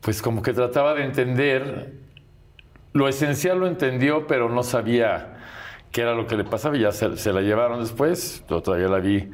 pues 0.00 0.20
como 0.20 0.42
que 0.42 0.52
trataba 0.52 0.94
de 0.94 1.04
entender, 1.04 1.92
lo 2.92 3.06
esencial 3.08 3.60
lo 3.60 3.66
entendió, 3.68 4.26
pero 4.26 4.48
no 4.48 4.62
sabía 4.64 5.34
qué 5.92 6.00
era 6.02 6.14
lo 6.14 6.26
que 6.26 6.36
le 6.36 6.42
pasaba 6.44 6.76
y 6.76 6.80
ya 6.80 6.90
se, 6.92 7.16
se 7.16 7.32
la 7.32 7.40
llevaron 7.40 7.80
después. 7.80 8.44
Yo 8.48 8.62
todavía 8.62 8.88
la 8.88 8.98
vi 8.98 9.30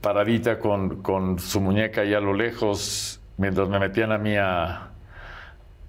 paradita 0.00 0.60
con, 0.60 1.02
con 1.02 1.38
su 1.40 1.60
muñeca 1.60 2.02
ahí 2.02 2.14
a 2.14 2.20
lo 2.20 2.32
lejos, 2.32 3.20
mientras 3.36 3.68
me 3.68 3.80
metían 3.80 4.12
a 4.12 4.18
mí 4.18 4.36
a- 4.36 4.90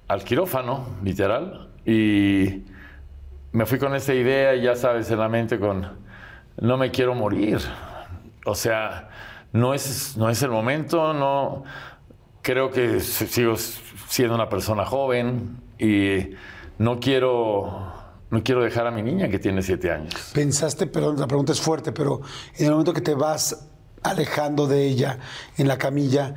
al 0.07 0.23
quirófano, 0.23 0.87
literal, 1.03 1.69
y 1.85 2.63
me 3.51 3.65
fui 3.67 3.77
con 3.77 3.93
esa 3.93 4.15
idea, 4.15 4.55
y 4.55 4.63
ya 4.63 4.75
sabes, 4.75 5.11
en 5.11 5.19
la 5.19 5.29
mente 5.29 5.59
con, 5.59 5.87
no 6.59 6.77
me 6.77 6.89
quiero 6.89 7.13
morir. 7.13 7.59
O 8.45 8.55
sea, 8.55 9.08
no 9.53 9.73
es, 9.73 10.15
no 10.17 10.29
es 10.29 10.41
el 10.43 10.51
momento, 10.51 11.13
no 11.13 11.63
creo 12.41 12.71
que 12.71 12.99
sigo 12.99 13.55
siendo 14.07 14.35
una 14.35 14.49
persona 14.49 14.85
joven 14.85 15.57
y 15.77 16.31
no 16.77 16.99
quiero, 16.99 17.93
no 18.29 18.43
quiero 18.43 18.63
dejar 18.63 18.87
a 18.87 18.91
mi 18.91 19.01
niña 19.01 19.29
que 19.29 19.39
tiene 19.39 19.61
siete 19.61 19.91
años. 19.91 20.31
Pensaste, 20.33 20.87
perdón, 20.87 21.19
la 21.19 21.27
pregunta 21.27 21.51
es 21.51 21.61
fuerte, 21.61 21.91
pero 21.91 22.21
en 22.57 22.65
el 22.65 22.71
momento 22.71 22.93
que 22.93 23.01
te 23.01 23.13
vas 23.13 23.69
alejando 24.03 24.67
de 24.67 24.85
ella 24.85 25.19
en 25.57 25.67
la 25.67 25.77
camilla, 25.77 26.35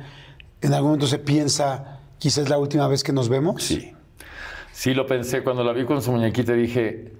¿en 0.61 0.73
algún 0.73 0.91
momento 0.91 1.07
se 1.07 1.19
piensa, 1.19 1.99
quizás 2.17 2.45
es 2.45 2.49
la 2.49 2.57
última 2.57 2.87
vez 2.87 3.03
que 3.03 3.13
nos 3.13 3.29
vemos? 3.29 3.63
Sí. 3.63 3.93
Sí 4.71 4.93
lo 4.93 5.05
pensé 5.05 5.43
cuando 5.43 5.63
la 5.63 5.71
vi 5.71 5.85
con 5.85 6.01
su 6.01 6.11
muñequita 6.11 6.53
dije, 6.53 7.13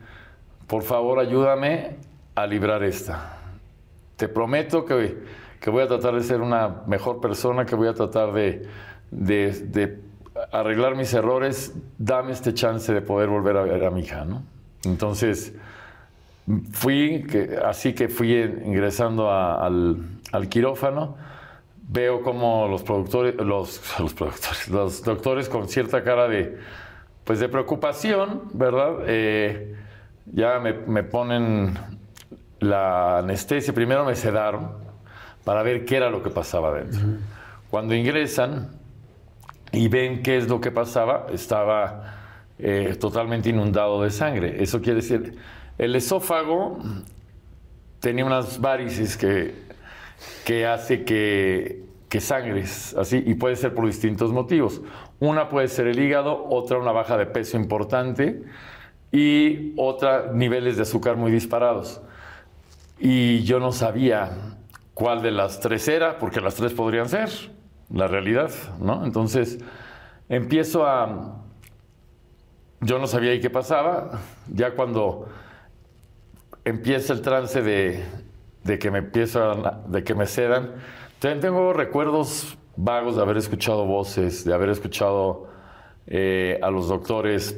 por 0.68 0.82
favor 0.82 1.20
ayúdame 1.20 1.98
a 2.36 2.48
librar 2.48 2.84
esta. 2.84 3.38
Te 4.16 4.28
prometo 4.28 4.86
que, 4.86 5.24
que 5.64 5.70
voy 5.70 5.82
a 5.82 5.88
tratar 5.88 6.14
de 6.14 6.22
ser 6.24 6.42
una 6.42 6.82
mejor 6.88 7.22
persona, 7.22 7.66
que 7.66 7.74
voy 7.74 7.88
a 7.88 7.94
tratar 7.94 8.34
de, 8.34 8.68
de- 9.10 9.98
arreglar 10.52 10.98
mis 10.98 11.14
errores. 11.14 11.74
Dame 11.98 12.34
este 12.34 12.54
chance 12.54 12.94
de 12.94 13.02
poder 13.02 13.30
volver 13.30 13.56
a 13.56 13.62
ver 13.62 13.86
a 13.86 13.90
mi 13.90 14.02
hija, 14.02 14.26
¿no? 14.26 14.44
Entonces, 14.84 15.54
fui, 16.74 17.26
así 17.66 17.94
que 17.94 18.10
fui 18.10 18.34
ingresando 18.66 19.32
al, 19.32 20.04
quirófano, 20.50 21.16
veo 21.88 22.22
como 22.24 22.68
los 22.68 22.84
productores, 22.84 23.36
los, 23.36 23.80
los 24.70 25.02
doctores 25.02 25.48
con 25.48 25.70
cierta 25.70 26.04
cara 26.04 26.28
de, 26.28 26.58
pues 27.24 27.40
de 27.40 27.48
preocupación, 27.48 28.42
¿verdad? 28.54 28.96
Eh, 29.08 29.78
ya 30.26 30.60
me, 30.60 30.74
me 30.74 31.04
ponen 31.04 31.74
la 32.60 33.20
anestesia, 33.20 33.72
primero 33.74 34.04
me 34.04 34.16
sedaron 34.18 34.83
para 35.44 35.64
ver 35.64 35.86
qué 35.86 35.98
era 35.98 36.10
lo 36.10 36.24
que 36.24 36.30
pasaba 36.30 36.74
dentro. 36.74 37.02
Cuando 37.70 37.96
ingresan 37.96 38.70
y 39.72 39.88
ven 39.88 40.22
qué 40.22 40.38
es 40.38 40.48
lo 40.48 40.62
que 40.62 40.72
pasaba, 40.72 41.28
estaba 41.32 42.16
eh, 42.60 42.96
totalmente 43.00 43.50
inundado 43.50 44.02
de 44.04 44.12
sangre. 44.12 44.62
Eso 44.62 44.80
quiere 44.82 44.98
decir, 44.98 45.38
el 45.78 45.96
esófago 45.96 46.80
tenía 48.00 48.26
unas 48.26 48.62
varices 48.62 49.18
que, 49.18 49.56
que 50.46 50.66
hace 50.66 51.04
que, 51.04 51.84
que 52.10 52.22
sangres, 52.22 52.96
así, 52.96 53.24
y 53.26 53.34
puede 53.34 53.56
ser 53.56 53.74
por 53.74 53.88
distintos 53.88 54.32
motivos. 54.32 54.82
Una 55.20 55.50
puede 55.50 55.68
ser 55.68 55.88
el 55.88 56.00
hígado, 56.00 56.46
otra 56.50 56.78
una 56.78 56.92
baja 56.92 57.18
de 57.18 57.26
peso 57.26 57.58
importante 57.58 58.44
y 59.12 59.74
otra 59.78 60.32
niveles 60.32 60.76
de 60.76 60.84
azúcar 60.84 61.18
muy 61.18 61.32
disparados. 61.32 62.02
Y 63.00 63.44
yo 63.44 63.60
no 63.60 63.72
sabía 63.72 64.32
cuál 64.94 65.22
de 65.22 65.32
las 65.32 65.60
tres 65.60 65.88
era, 65.88 66.20
porque 66.20 66.42
las 66.42 66.56
tres 66.56 66.74
podrían 66.74 67.10
ser 67.10 67.30
la 67.90 68.08
realidad, 68.08 68.52
¿no? 68.80 69.06
Entonces 69.06 69.60
empiezo 70.30 70.86
a... 70.86 71.40
Yo 72.82 73.00
no 73.00 73.08
sabía 73.08 73.32
ahí 73.32 73.40
qué 73.40 73.50
pasaba, 73.50 74.20
ya 74.52 74.76
cuando 74.76 75.30
empieza 76.66 77.14
el 77.14 77.22
trance 77.22 77.62
de, 77.62 78.04
que 78.80 78.92
me 78.92 79.00
empiezan, 79.00 79.64
de 79.88 80.04
que 80.04 80.16
me 80.16 80.26
sedan. 80.26 80.74
Tengo 81.20 81.72
recuerdos 81.72 82.58
vagos 82.76 83.16
de 83.16 83.22
haber 83.22 83.38
escuchado 83.38 83.86
voces, 83.86 84.44
de 84.44 84.54
haber 84.54 84.70
escuchado 84.70 85.48
eh, 86.08 86.60
a 86.62 86.70
los 86.70 86.90
doctores 86.90 87.58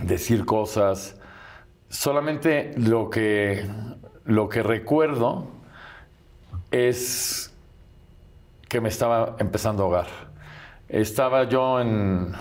decir 0.00 0.44
cosas. 0.44 1.18
Solamente 1.88 2.72
lo 2.76 3.10
que, 3.10 3.68
lo 4.24 4.48
que 4.48 4.62
recuerdo 4.62 5.48
es 6.70 7.54
que 8.68 8.80
me 8.80 8.88
estaba 8.88 9.36
empezando 9.38 9.82
a 9.82 9.86
ahogar. 9.86 10.06
Estaba 10.88 11.44
yo 11.44 11.80
en, 11.80 12.32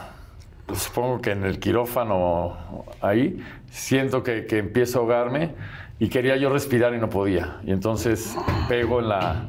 pues, 0.66 0.84
supongo 0.84 1.22
que 1.22 1.32
en 1.32 1.44
el 1.44 1.60
quirófano 1.60 2.86
ahí, 3.02 3.44
siento 3.70 4.24
que, 4.24 4.46
que 4.46 4.60
empiezo 4.60 5.00
a 5.00 5.02
ahogarme 5.02 5.56
y 6.00 6.10
quería 6.10 6.38
yo 6.38 6.50
respirar 6.50 6.94
y 6.94 7.00
no 7.00 7.10
podía. 7.10 7.60
Y 7.64 7.72
entonces 7.72 8.36
pego 8.68 9.00
en 9.00 9.10
la, 9.10 9.46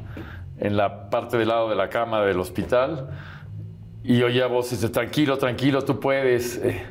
en 0.59 0.77
la 0.77 1.11
parte 1.11 1.39
del 1.39 1.49
lado 1.49 1.69
de 1.69 1.77
la 1.77 1.89
cama 1.89 2.23
del 2.23 2.41
hospital 2.41 3.11
y 4.03 4.23
oía 4.23 4.47
voces 4.47 4.81
de 4.81 4.89
tranquilo, 4.89 5.39
tranquilo, 5.39 5.83
tú 5.83 6.01
puedes. 6.01 6.57
eh, 6.57 6.83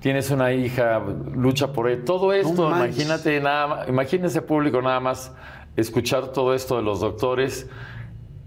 tienes 0.00 0.30
una 0.30 0.52
hija, 0.52 1.02
lucha 1.34 1.72
por 1.72 1.88
él. 1.88 2.04
Todo 2.04 2.34
esto, 2.34 2.68
manches. 2.68 3.06
imagínate 3.06 3.40
nada 3.40 3.66
más, 3.66 3.88
imagínese 3.88 4.42
público 4.42 4.82
nada 4.82 5.00
más 5.00 5.32
escuchar 5.76 6.28
todo 6.32 6.54
esto 6.54 6.76
de 6.76 6.82
los 6.82 7.00
doctores 7.00 7.68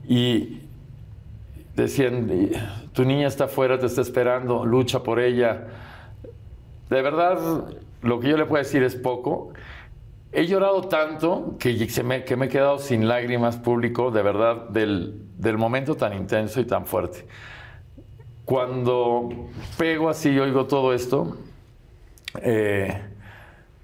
y 0.07 0.61
decían, 1.75 2.30
"Y- 2.30 2.51
tu 2.93 3.03
niña 3.05 3.28
está 3.28 3.45
afuera, 3.45 3.78
te 3.78 3.86
está 3.86 4.01
esperando, 4.01 4.65
lucha 4.65 5.03
por 5.03 5.19
ella. 5.19 5.67
De 6.89 7.01
verdad, 7.01 7.65
lo 8.01 8.19
que 8.19 8.30
yo 8.30 8.38
le 8.38 8.45
puedo 8.45 8.63
decir 8.63 8.82
es 8.84 8.95
poco. 8.95 9.51
He 10.32 10.45
llorado 10.47 10.82
tanto 10.88 11.55
que, 11.59 11.88
se 11.89 12.03
me, 12.03 12.23
que 12.23 12.36
me 12.36 12.47
he 12.47 12.49
quedado 12.49 12.80
sin 12.80 13.07
lágrimas 13.07 13.57
público, 13.57 14.09
de 14.11 14.21
verdad, 14.23 14.69
del, 14.69 15.21
del 15.38 15.57
momento 15.57 15.95
tan 15.95 16.13
intenso 16.13 16.59
y 16.59 16.65
tan 16.65 16.86
fuerte. 16.86 17.25
Cuando 18.45 19.30
pego 19.78 20.09
así 20.09 20.30
y 20.30 20.39
oigo 20.39 20.65
todo 20.65 20.93
esto, 20.93 21.38
eh, 22.41 23.01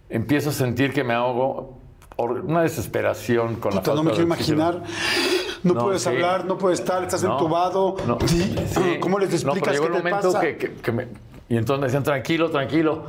empiezo 0.10 0.50
a 0.50 0.54
sentir 0.54 0.94
que 0.94 1.04
me 1.04 1.14
ahogo, 1.14 1.78
una 2.18 2.62
desesperación 2.62 3.56
con 3.56 3.74
la 3.74 3.82
Puta, 3.82 3.92
falta 3.92 3.96
no 3.96 4.04
me 4.04 4.12
quiero 4.12 4.26
imaginar. 4.26 4.82
No, 5.64 5.74
No, 5.74 5.84
puedes 5.86 6.02
sí. 6.04 6.10
hablar, 6.10 6.46
no 6.46 6.58
puedes 6.58 6.80
estar, 6.80 7.02
estás 7.04 7.24
No, 7.24 7.34
entubado. 7.34 7.96
no, 8.06 8.18
Sí. 8.28 8.56
¿Cómo 9.00 9.18
les 9.20 9.44
No, 9.46 9.54
pero 9.54 9.66
explicas 9.66 9.74
llegó 9.74 9.86
qué 9.86 9.98
el 9.98 10.04
te 10.04 10.10
momento 10.10 10.28
pasa? 10.34 10.42
que, 10.42 10.58
que- 10.58 10.74
que 10.74 10.92
me, 10.92 11.08
Y 11.50 11.58
entonces 11.58 11.80
me 11.82 11.88
decían, 11.88 12.04
tranquilo, 12.04 12.50
tranquilo, 12.50 13.06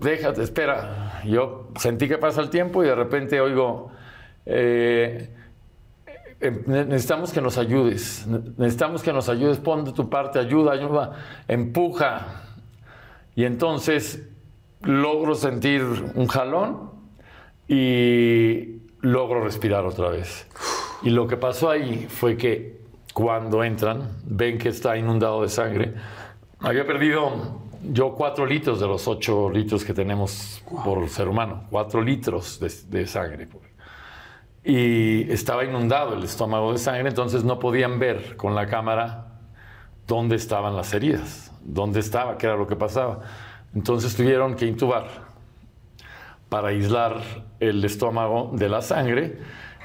déjate, 0.00 0.42
espera. 0.42 1.22
Yo 1.26 1.68
sentí 1.78 2.06
que 2.08 2.16
pasa 2.18 2.40
el 2.40 2.48
tiempo 2.50 2.82
y 2.84 2.86
de 2.86 2.94
repente 2.94 3.40
oigo, 3.40 3.90
eh, 4.44 5.30
eh, 6.40 6.62
necesitamos 6.66 7.32
que 7.32 7.40
nos 7.40 7.58
ayudes, 7.58 8.26
necesitamos 8.56 9.02
que 9.02 9.12
nos 9.12 9.28
ayudes, 9.28 9.58
pon 9.58 9.84
de 9.84 9.92
tu 9.92 10.08
parte, 10.08 10.38
ayuda, 10.38 10.72
ayuda, 10.72 11.12
empuja. 11.48 12.42
Y 13.34 13.44
entonces 13.44 14.22
logro 14.82 15.34
sentir 15.34 15.82
un 16.14 16.26
jalón 16.26 16.90
y 17.68 18.80
logro 19.00 19.42
respirar 19.42 19.84
otra 19.84 20.10
vez. 20.10 20.46
Y 21.02 21.10
lo 21.10 21.26
que 21.26 21.36
pasó 21.36 21.70
ahí 21.70 22.06
fue 22.08 22.36
que 22.36 22.80
cuando 23.12 23.64
entran, 23.64 24.10
ven 24.24 24.58
que 24.58 24.68
está 24.68 24.96
inundado 24.96 25.42
de 25.42 25.48
sangre. 25.48 25.94
Había 26.60 26.86
perdido 26.86 27.60
yo 27.82 28.14
cuatro 28.14 28.46
litros 28.46 28.80
de 28.80 28.86
los 28.86 29.06
ocho 29.06 29.50
litros 29.50 29.84
que 29.84 29.94
tenemos 29.94 30.62
por 30.84 31.08
ser 31.08 31.28
humano, 31.28 31.64
cuatro 31.70 32.02
litros 32.02 32.58
de, 32.60 32.70
de 32.88 33.06
sangre. 33.06 33.48
Y 34.64 35.30
estaba 35.30 35.64
inundado 35.64 36.14
el 36.14 36.24
estómago 36.24 36.72
de 36.72 36.78
sangre, 36.78 37.08
entonces 37.08 37.44
no 37.44 37.58
podían 37.58 37.98
ver 37.98 38.36
con 38.36 38.54
la 38.54 38.66
cámara 38.66 39.40
dónde 40.06 40.36
estaban 40.36 40.74
las 40.74 40.92
heridas, 40.92 41.52
dónde 41.62 42.00
estaba, 42.00 42.36
qué 42.36 42.46
era 42.46 42.56
lo 42.56 42.66
que 42.66 42.76
pasaba. 42.76 43.20
Entonces 43.74 44.16
tuvieron 44.16 44.56
que 44.56 44.66
intubar 44.66 45.25
para 46.48 46.68
aislar 46.68 47.20
el 47.60 47.84
estómago 47.84 48.50
de 48.54 48.68
la 48.68 48.82
sangre 48.82 49.38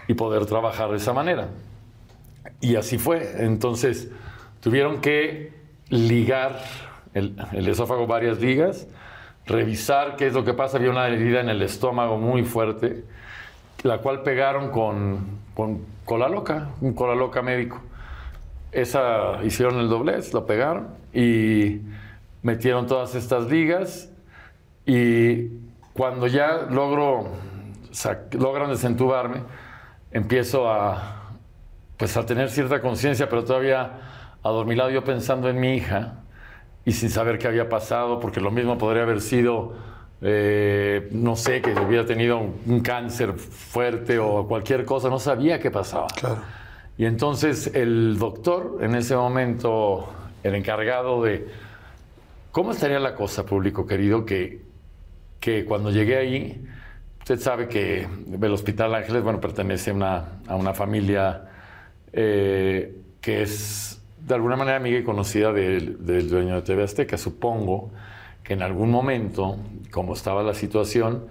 y 0.07 0.13
poder 0.13 0.45
trabajar 0.45 0.89
de 0.89 0.97
esa 0.97 1.13
manera. 1.13 1.49
Y 2.59 2.75
así 2.75 2.97
fue. 2.97 3.43
Entonces 3.43 4.09
tuvieron 4.61 5.01
que 5.01 5.53
ligar 5.89 6.61
el, 7.13 7.35
esófago 7.67 8.07
varias 8.07 8.39
ligas, 8.39 8.87
revisar 9.45 10.15
qué 10.15 10.27
es 10.27 10.33
lo 10.33 10.43
que 10.43 10.53
pasa. 10.53 10.77
Había 10.77 10.91
una 10.91 11.07
herida 11.07 11.41
en 11.41 11.49
el 11.49 11.61
estómago 11.61 12.17
muy 12.17 12.43
fuerte, 12.43 13.03
la 13.83 13.99
cual 13.99 14.23
pegaron 14.23 14.69
con, 14.69 15.39
con 15.53 15.81
cola 16.05 16.29
loca, 16.29 16.69
un 16.81 16.93
cola 16.93 17.15
loca 17.15 17.41
médico. 17.41 17.81
Esa 18.71 19.43
hicieron 19.43 19.79
el 19.79 19.89
doblez, 19.89 20.33
lo 20.33 20.45
pegaron 20.45 20.87
y 21.13 21.81
metieron 22.41 22.87
todas 22.87 23.15
estas 23.15 23.49
ligas 23.49 24.09
y 24.85 25.47
cuando 25.93 26.27
ya 26.27 26.67
logro, 26.69 27.27
logran 28.31 28.69
desentubarme, 28.69 29.41
empiezo 30.11 30.69
a, 30.69 31.35
pues 31.97 32.15
a 32.17 32.25
tener 32.25 32.49
cierta 32.49 32.81
conciencia, 32.81 33.29
pero 33.29 33.43
todavía 33.43 33.91
adormilado 34.43 34.89
yo 34.89 35.03
pensando 35.03 35.49
en 35.49 35.59
mi 35.59 35.75
hija 35.75 36.23
y 36.85 36.93
sin 36.93 37.09
saber 37.09 37.37
qué 37.37 37.47
había 37.47 37.69
pasado, 37.69 38.19
porque 38.19 38.41
lo 38.41 38.51
mismo 38.51 38.77
podría 38.77 39.03
haber 39.03 39.21
sido, 39.21 39.73
eh, 40.21 41.09
no 41.11 41.35
sé, 41.35 41.61
que 41.61 41.71
hubiera 41.73 42.05
tenido 42.05 42.39
un, 42.39 42.81
cáncer 42.81 43.33
fuerte 43.33 44.17
o 44.17 44.47
cualquier 44.47 44.85
cosa, 44.85 45.09
no 45.09 45.19
sabía 45.19 45.59
qué 45.59 45.69
pasaba. 45.69 46.07
Y 46.97 47.05
entonces 47.05 47.71
el 47.75 48.17
doctor, 48.17 48.79
en 48.81 48.95
ese 48.95 49.15
momento, 49.15 50.09
el 50.43 50.55
encargado 50.55 51.23
de 51.23 51.47
¿Cómo 52.51 52.71
estaría 52.71 52.99
la 52.99 53.15
cosa, 53.15 53.45
público 53.45 53.87
querido, 53.87 54.25
que, 54.25 54.61
que 55.41 55.65
cuando 55.65 55.91
llegué 55.91 56.17
ahí, 56.17 56.65
usted 57.19 57.39
sabe 57.39 57.67
que 57.67 58.07
el 58.41 58.51
Hospital 58.51 58.95
Ángeles, 58.95 59.23
bueno, 59.23 59.41
pertenece 59.41 59.91
a 59.91 60.55
una 60.55 60.73
familia 60.73 61.49
eh, 62.13 62.95
que 63.19 63.41
es 63.41 64.01
de 64.19 64.35
alguna 64.35 64.55
manera 64.55 64.77
amiga 64.77 64.99
y 64.99 65.03
conocida 65.03 65.51
del, 65.51 65.97
dueño 66.29 66.55
de 66.55 66.61
TV 66.61 66.83
Azteca. 66.83 67.17
Supongo 67.17 67.91
que 68.43 68.53
en 68.53 68.61
algún 68.61 68.91
momento, 68.91 69.57
como 69.89 70.13
estaba 70.13 70.43
la 70.43 70.53
situación, 70.53 71.25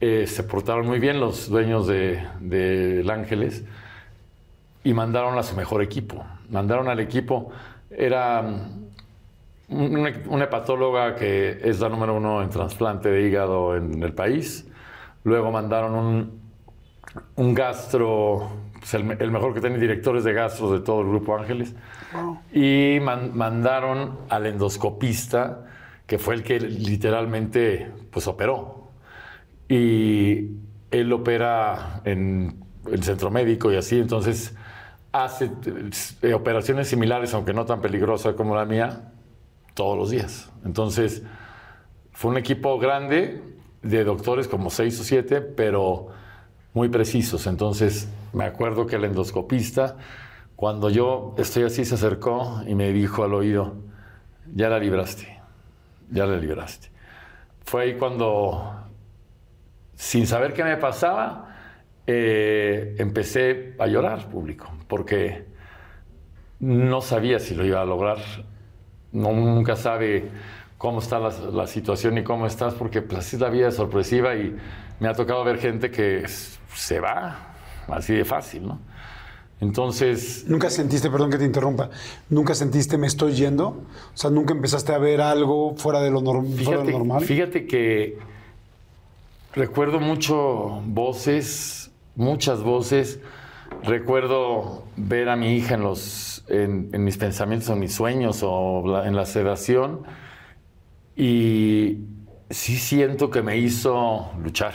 eh, 0.00 0.26
se 0.28 0.44
portaron 0.44 0.86
muy 0.86 1.00
bien 1.00 1.18
los 1.18 1.48
dueños 1.48 1.86
del 1.88 2.28
de, 2.40 3.04
Ángeles 3.12 3.64
y 4.84 4.94
mandaron 4.94 5.36
a 5.38 5.42
su 5.42 5.56
mejor 5.56 5.82
equipo. 5.82 6.24
Mandaron 6.50 6.88
al 6.88 7.00
equipo, 7.00 7.50
era 7.90 8.68
una, 9.74 10.44
hepatóloga 10.44 11.14
que 11.14 11.60
es 11.62 11.80
la 11.80 11.88
número 11.88 12.14
uno 12.14 12.42
en 12.42 12.50
trasplante 12.50 13.10
de 13.10 13.22
hígado 13.22 13.76
en 13.76 14.02
el 14.02 14.12
país. 14.12 14.68
Luego 15.24 15.50
mandaron 15.50 15.94
un, 15.94 16.40
un 17.36 17.54
gastro, 17.54 18.50
pues, 18.78 18.94
el, 18.94 19.30
mejor 19.30 19.54
que 19.54 19.60
tiene 19.60 19.78
directores 19.78 20.24
de 20.24 20.32
gastros 20.32 20.72
de 20.72 20.80
todo 20.80 21.00
el 21.00 21.08
Grupo 21.08 21.36
Ángeles. 21.36 21.74
Y 22.52 22.98
mandaron 23.00 24.18
al 24.28 24.46
endoscopista, 24.46 25.64
que 26.06 26.18
fue 26.18 26.34
el 26.34 26.42
que 26.42 26.60
literalmente 26.60 27.90
pues 28.10 28.26
operó. 28.28 28.90
Y 29.68 30.50
él 30.90 31.12
opera 31.12 32.02
en 32.04 32.62
el 32.90 33.02
centro 33.02 33.30
médico 33.30 33.72
y 33.72 33.76
así, 33.76 33.98
entonces 33.98 34.54
hace 35.10 35.50
eh, 36.22 36.34
operaciones 36.34 36.88
similares, 36.88 37.32
aunque 37.34 37.52
no 37.52 37.64
tan 37.64 37.80
peligrosas 37.80 38.34
como 38.34 38.54
la 38.54 38.64
mía, 38.64 39.12
todos 39.74 39.98
los 39.98 40.10
días. 40.10 40.50
Entonces, 40.64 41.22
fue 42.12 42.30
un 42.30 42.38
equipo 42.38 42.78
grande 42.78 43.42
de 43.82 44.04
doctores, 44.04 44.48
como 44.48 44.70
seis 44.70 44.98
o 45.00 45.04
siete, 45.04 45.40
pero 45.40 46.08
muy 46.72 46.88
precisos. 46.88 47.46
Entonces, 47.46 48.08
me 48.32 48.44
acuerdo 48.44 48.86
que 48.86 48.96
el 48.96 49.04
endoscopista, 49.04 49.96
cuando 50.56 50.90
yo 50.90 51.34
estoy 51.38 51.64
así, 51.64 51.84
se 51.84 51.96
acercó 51.96 52.62
y 52.66 52.74
me 52.74 52.92
dijo 52.92 53.24
al 53.24 53.34
oído, 53.34 53.74
ya 54.54 54.68
la 54.68 54.78
libraste, 54.78 55.40
ya 56.10 56.26
la 56.26 56.36
libraste. 56.36 56.88
Fue 57.64 57.82
ahí 57.82 57.94
cuando, 57.94 58.74
sin 59.94 60.26
saber 60.26 60.52
qué 60.52 60.64
me 60.64 60.76
pasaba, 60.76 61.56
eh, 62.06 62.94
empecé 62.98 63.74
a 63.78 63.86
llorar 63.86 64.28
público, 64.28 64.70
porque 64.88 65.46
no 66.60 67.00
sabía 67.00 67.38
si 67.40 67.54
lo 67.54 67.64
iba 67.64 67.80
a 67.80 67.84
lograr 67.84 68.18
no, 69.14 69.32
nunca 69.32 69.76
sabe 69.76 70.28
cómo 70.76 70.98
está 70.98 71.18
la, 71.18 71.66
situación 71.66 72.18
y 72.18 72.24
cómo 72.24 72.46
estás, 72.46 72.74
porque 72.74 73.00
pues, 73.00 73.20
así 73.20 73.36
es 73.36 73.40
la 73.40 73.48
vida 73.48 73.70
sorpresiva 73.70 74.34
y 74.34 74.54
me 75.00 75.08
ha 75.08 75.14
tocado 75.14 75.42
ver 75.44 75.58
gente 75.58 75.90
que 75.90 76.24
se 76.74 77.00
va 77.00 77.54
así 77.88 78.14
de 78.14 78.24
fácil, 78.24 78.66
¿no? 78.66 78.78
Entonces... 79.60 80.44
¿Nunca 80.46 80.68
sentiste, 80.68 81.10
perdón 81.10 81.30
que 81.30 81.38
te 81.38 81.44
interrumpa, 81.44 81.88
nunca 82.28 82.54
sentiste 82.54 82.98
me 82.98 83.06
estoy 83.06 83.32
yendo? 83.32 83.68
O 83.68 84.16
sea, 84.16 84.28
¿nunca 84.28 84.52
empezaste 84.52 84.92
a 84.92 84.98
ver 84.98 85.20
algo 85.20 85.74
fuera 85.76 86.02
de 86.02 86.10
lo, 86.10 86.20
normal? 86.20 87.24
Fíjate 87.24 87.66
que 87.66 88.18
recuerdo 89.54 90.00
mucho 90.00 90.82
voces, 90.86 91.90
muchas 92.16 92.62
voces. 92.62 93.20
Recuerdo 93.82 94.84
ver 94.96 95.28
a 95.28 95.36
mi 95.36 95.56
hija 95.56 95.74
en 95.74 95.82
los 95.82 96.33
en, 96.48 96.90
mis 97.04 97.16
pensamientos 97.16 97.68
o 97.70 97.76
mis 97.76 97.94
sueños 97.94 98.40
o 98.42 99.04
en 99.04 99.16
la 99.16 99.26
sedación 99.26 100.02
y 101.16 101.98
sí 102.50 102.76
siento 102.76 103.30
que 103.30 103.42
me 103.42 103.56
hizo 103.56 104.32
luchar. 104.42 104.74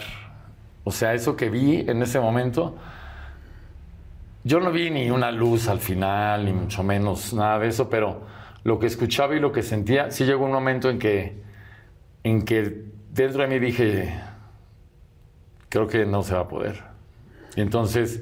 O 0.84 0.92
sea, 0.92 1.14
eso 1.14 1.36
que 1.36 1.50
vi 1.50 1.82
en 1.88 2.02
ese 2.02 2.20
momento, 2.20 2.76
yo 4.44 4.60
no 4.60 4.72
vi 4.72 4.90
ni 4.90 5.12
una 5.12 5.32
luz 5.32 5.68
al 5.68 5.80
final, 5.80 6.46
ni 6.46 6.54
mucho 6.54 6.84
menos 6.84 7.34
nada 7.34 7.60
de 7.60 7.68
eso, 7.68 7.90
pero 7.90 8.22
lo 8.64 8.80
que 8.80 8.88
escuchaba 8.88 9.36
y 9.36 9.40
lo 9.40 9.52
que 9.52 9.62
sentía, 9.62 10.12
sí 10.12 10.26
llegó 10.26 10.46
un 10.46 10.52
momento 10.52 10.90
en 10.90 11.00
que, 11.00 11.42
en 12.24 12.44
que 12.44 12.86
dentro 13.12 13.42
de 13.44 13.48
mí 13.48 13.60
dije, 13.60 14.14
creo 15.68 15.88
que 15.88 16.06
no 16.06 16.24
se 16.24 16.34
va 16.34 16.42
a 16.42 16.48
poder. 16.48 16.84
Y 17.56 17.62
entonces 17.62 18.22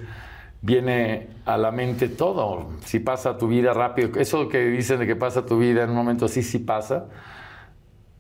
viene 0.62 1.28
a 1.46 1.58
la 1.58 1.72
mente 1.72 2.10
todo. 2.10 2.70
Si 2.86 3.00
pasa 3.00 3.38
tu 3.38 3.48
vida 3.48 3.74
rápido, 3.74 4.20
eso 4.20 4.50
que 4.50 4.66
dicen 4.66 5.00
de 5.00 5.08
que 5.08 5.16
pasa 5.16 5.46
tu 5.46 5.58
vida 5.60 5.84
en 5.84 5.92
un 5.92 5.96
momento 5.96 6.26
así, 6.26 6.44
sí 6.44 6.60
pasa. 6.60 7.06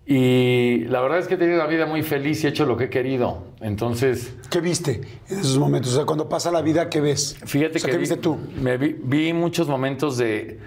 Y 0.06 0.86
la 0.86 1.02
verdad 1.02 1.20
es 1.20 1.28
que 1.28 1.34
he 1.34 1.38
tenido 1.38 1.58
una 1.58 1.68
vida 1.68 1.86
muy 1.86 2.02
feliz 2.02 2.42
y 2.42 2.48
he 2.48 2.50
hecho 2.50 2.66
lo 2.66 2.78
que 2.78 2.86
he 2.86 2.90
querido. 2.90 3.44
Entonces. 3.60 4.36
¿Qué 4.50 4.62
viste 4.62 5.02
en 5.28 5.40
esos 5.40 5.58
momentos? 5.58 5.92
O 5.92 5.96
sea, 5.98 6.06
cuando 6.06 6.30
pasa 6.30 6.50
la 6.50 6.62
vida, 6.62 6.90
¿qué 6.90 7.02
ves? 7.02 7.38
Fíjate 7.44 7.82
que. 7.82 7.92
¿Qué 7.92 7.98
viste 7.98 8.16
tú? 8.16 8.38
Me 8.62 8.78
vi, 8.78 9.34
muchos 9.34 9.68
momentos 9.68 10.18
de, 10.18 10.60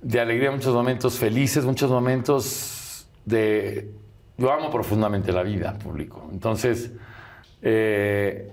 de 0.00 0.20
alegría, 0.20 0.50
muchos 0.50 0.72
momentos 0.72 1.18
felices, 1.18 1.66
muchos 1.66 1.90
momentos 1.90 3.06
de. 3.26 3.90
Yo 4.38 4.50
amo 4.50 4.70
profundamente 4.70 5.32
la 5.32 5.42
vida, 5.42 5.78
público. 5.78 6.26
Entonces. 6.32 6.92
Eh, 7.60 8.50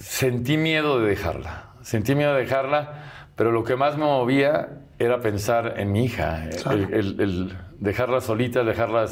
sentí 0.00 0.56
miedo 0.56 0.98
de 1.00 1.10
dejarla. 1.10 1.74
Sentí 1.82 2.14
miedo 2.14 2.34
de 2.34 2.40
dejarla, 2.40 3.04
pero 3.36 3.52
lo 3.52 3.62
que 3.64 3.76
más 3.76 3.96
me 3.96 4.04
movía 4.04 4.80
era 4.98 5.20
pensar 5.20 5.74
en 5.78 5.92
mi 5.92 6.04
hija, 6.04 6.48
el, 6.70 7.56
dejarla 7.78 8.20
solita, 8.20 8.64
dejarla 8.64 9.06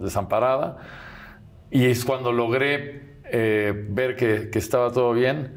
desamparada. 0.00 0.78
Y 1.70 1.86
es 1.86 2.04
cuando 2.04 2.32
logré 2.32 3.18
eh, 3.24 3.86
ver 3.90 4.16
que, 4.16 4.50
estaba 4.54 4.90
todo 4.90 5.12
bien. 5.12 5.56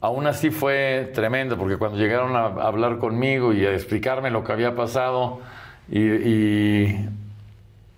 Aún 0.00 0.26
así 0.26 0.50
fue 0.50 1.10
tremendo, 1.14 1.56
porque 1.56 1.78
cuando 1.78 1.96
llegaron 1.96 2.36
a 2.36 2.46
hablar 2.66 2.98
conmigo 2.98 3.54
y 3.54 3.64
a 3.64 3.72
explicarme 3.72 4.30
lo 4.30 4.44
que 4.44 4.52
había 4.52 4.74
pasado, 4.74 5.40
y, 5.88 6.00
y, 6.00 7.08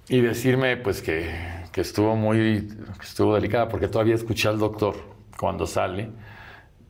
y 0.09 0.21
decirme 0.21 0.77
pues 0.77 1.03
que, 1.03 1.29
que 1.73 1.81
estuvo 1.81 2.15
muy, 2.15 2.69
que 3.01 3.05
estuvo 3.05 3.35
delicada, 3.35 3.69
porque 3.69 3.89
todavía 3.89 4.15
escuché 4.15 4.49
al 4.49 4.59
doctor 4.59 5.16
cuando 5.39 5.67
sale 5.67 6.11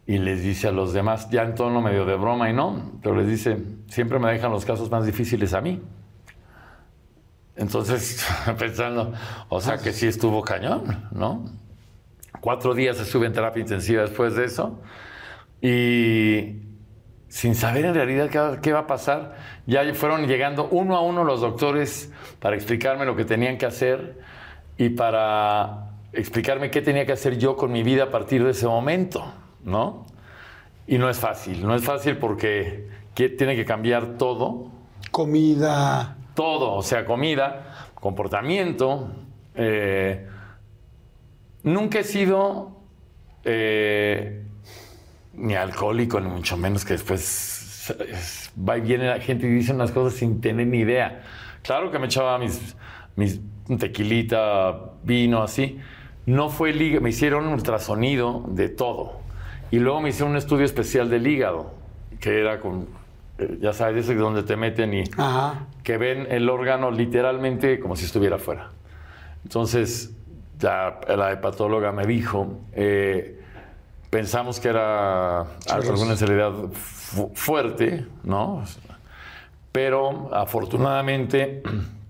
y 0.06 0.18
les 0.18 0.42
dice 0.42 0.68
a 0.68 0.72
los 0.72 0.92
demás, 0.92 1.28
ya 1.30 1.42
en 1.42 1.54
tono 1.54 1.80
medio 1.80 2.04
de 2.06 2.14
broma 2.14 2.48
y 2.48 2.52
no, 2.52 2.92
pero 3.02 3.16
les 3.16 3.26
dice, 3.26 3.58
siempre 3.88 4.18
me 4.20 4.30
dejan 4.30 4.52
los 4.52 4.64
casos 4.64 4.88
más 4.90 5.04
difíciles 5.04 5.52
a 5.52 5.60
mí. 5.60 5.82
Entonces, 7.56 8.24
pensando, 8.58 9.12
o 9.48 9.60
sea 9.60 9.78
que 9.78 9.92
sí 9.92 10.06
estuvo 10.06 10.42
cañón, 10.42 11.08
¿no? 11.10 11.44
Cuatro 12.40 12.74
días 12.74 13.00
estuve 13.00 13.26
en 13.26 13.32
terapia 13.32 13.60
intensiva 13.60 14.02
después 14.02 14.36
de 14.36 14.44
eso 14.44 14.80
y 15.60 16.62
sin 17.28 17.56
saber 17.56 17.86
en 17.86 17.94
realidad 17.94 18.28
qué, 18.30 18.60
qué 18.60 18.72
va 18.72 18.80
a 18.80 18.86
pasar, 18.86 19.34
ya 19.66 19.82
fueron 19.94 20.28
llegando 20.28 20.68
uno 20.70 20.96
a 20.96 21.00
uno 21.00 21.24
los 21.24 21.40
doctores 21.40 22.12
para 22.38 22.54
explicarme 22.54 23.04
lo 23.06 23.16
que 23.16 23.24
tenían 23.24 23.58
que 23.58 23.66
hacer 23.66 24.20
y 24.78 24.90
para 24.90 25.85
explicarme 26.12 26.70
qué 26.70 26.82
tenía 26.82 27.04
que 27.06 27.12
hacer 27.12 27.38
yo 27.38 27.56
con 27.56 27.72
mi 27.72 27.82
vida 27.82 28.04
a 28.04 28.10
partir 28.10 28.42
de 28.44 28.50
ese 28.50 28.66
momento, 28.66 29.24
¿no? 29.64 30.06
Y 30.86 30.98
no 30.98 31.10
es 31.10 31.18
fácil, 31.18 31.66
no 31.66 31.74
es 31.74 31.82
fácil 31.84 32.16
porque 32.16 32.88
que- 33.14 33.28
tiene 33.28 33.56
que 33.56 33.64
cambiar 33.64 34.16
todo, 34.18 34.70
Comida. 35.10 36.16
todo, 36.34 36.72
o 36.74 36.82
sea, 36.82 37.04
comida, 37.04 37.88
comportamiento. 37.94 39.10
eh, 39.58 40.26
nunca 41.62 42.00
he 42.00 42.04
sido 42.04 42.72
eh, 43.44 44.42
ni 45.34 45.54
alcohólico, 45.54 46.20
ni 46.20 46.28
mucho 46.28 46.56
menos 46.56 46.84
que 46.84 46.92
después 46.94 47.90
es- 48.00 48.52
va 48.56 48.76
y 48.76 48.80
viene 48.82 49.06
la 49.08 49.20
gente 49.20 49.46
y 49.46 49.50
dice 49.50 49.72
unas 49.72 49.92
cosas 49.92 50.18
sin 50.18 50.40
tener 50.40 50.66
ni 50.66 50.78
idea. 50.78 51.22
Claro 51.62 51.90
que 51.90 51.98
me 51.98 52.06
echaba 52.06 52.38
mis, 52.38 52.76
mis 53.16 53.40
tequilita, 53.78 54.92
vino, 55.02 55.42
así. 55.42 55.78
No 56.26 56.48
fue 56.48 56.70
el 56.70 56.82
hígado, 56.82 57.02
me 57.02 57.10
hicieron 57.10 57.46
un 57.46 57.52
ultrasonido 57.54 58.44
de 58.48 58.68
todo. 58.68 59.20
Y 59.70 59.78
luego 59.78 60.00
me 60.00 60.08
hicieron 60.10 60.32
un 60.32 60.36
estudio 60.36 60.64
especial 60.64 61.08
del 61.08 61.26
hígado, 61.26 61.72
que 62.20 62.40
era 62.40 62.60
con, 62.60 62.88
eh, 63.38 63.58
ya 63.60 63.72
sabes, 63.72 64.04
ese 64.04 64.14
donde 64.14 64.42
te 64.42 64.56
meten 64.56 64.92
y 64.94 65.04
Ajá. 65.16 65.66
que 65.82 65.98
ven 65.98 66.26
el 66.30 66.48
órgano 66.48 66.90
literalmente 66.90 67.78
como 67.80 67.96
si 67.96 68.04
estuviera 68.04 68.38
fuera. 68.38 68.70
Entonces, 69.44 70.12
ya 70.58 70.98
la 71.16 71.32
hepatóloga 71.32 71.92
me 71.92 72.06
dijo, 72.06 72.58
eh, 72.72 73.40
pensamos 74.10 74.58
que 74.58 74.68
era 74.68 75.40
alguna 75.70 76.12
enfermedad 76.12 76.52
fu- 76.72 77.30
fuerte, 77.34 78.06
¿no? 78.24 78.64
Pero 79.72 80.30
afortunadamente 80.34 81.62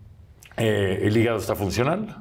eh, 0.57 1.01
el 1.03 1.17
hígado 1.17 1.39
está 1.39 1.55
funcional. 1.55 2.17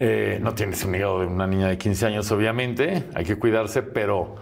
Eh, 0.00 0.38
no 0.40 0.54
tienes 0.54 0.84
un 0.84 0.94
hígado 0.94 1.20
de 1.20 1.26
una 1.26 1.46
niña 1.46 1.68
de 1.68 1.76
15 1.76 2.06
años, 2.06 2.30
obviamente, 2.30 3.04
hay 3.14 3.24
que 3.24 3.36
cuidarse, 3.36 3.82
pero, 3.82 4.36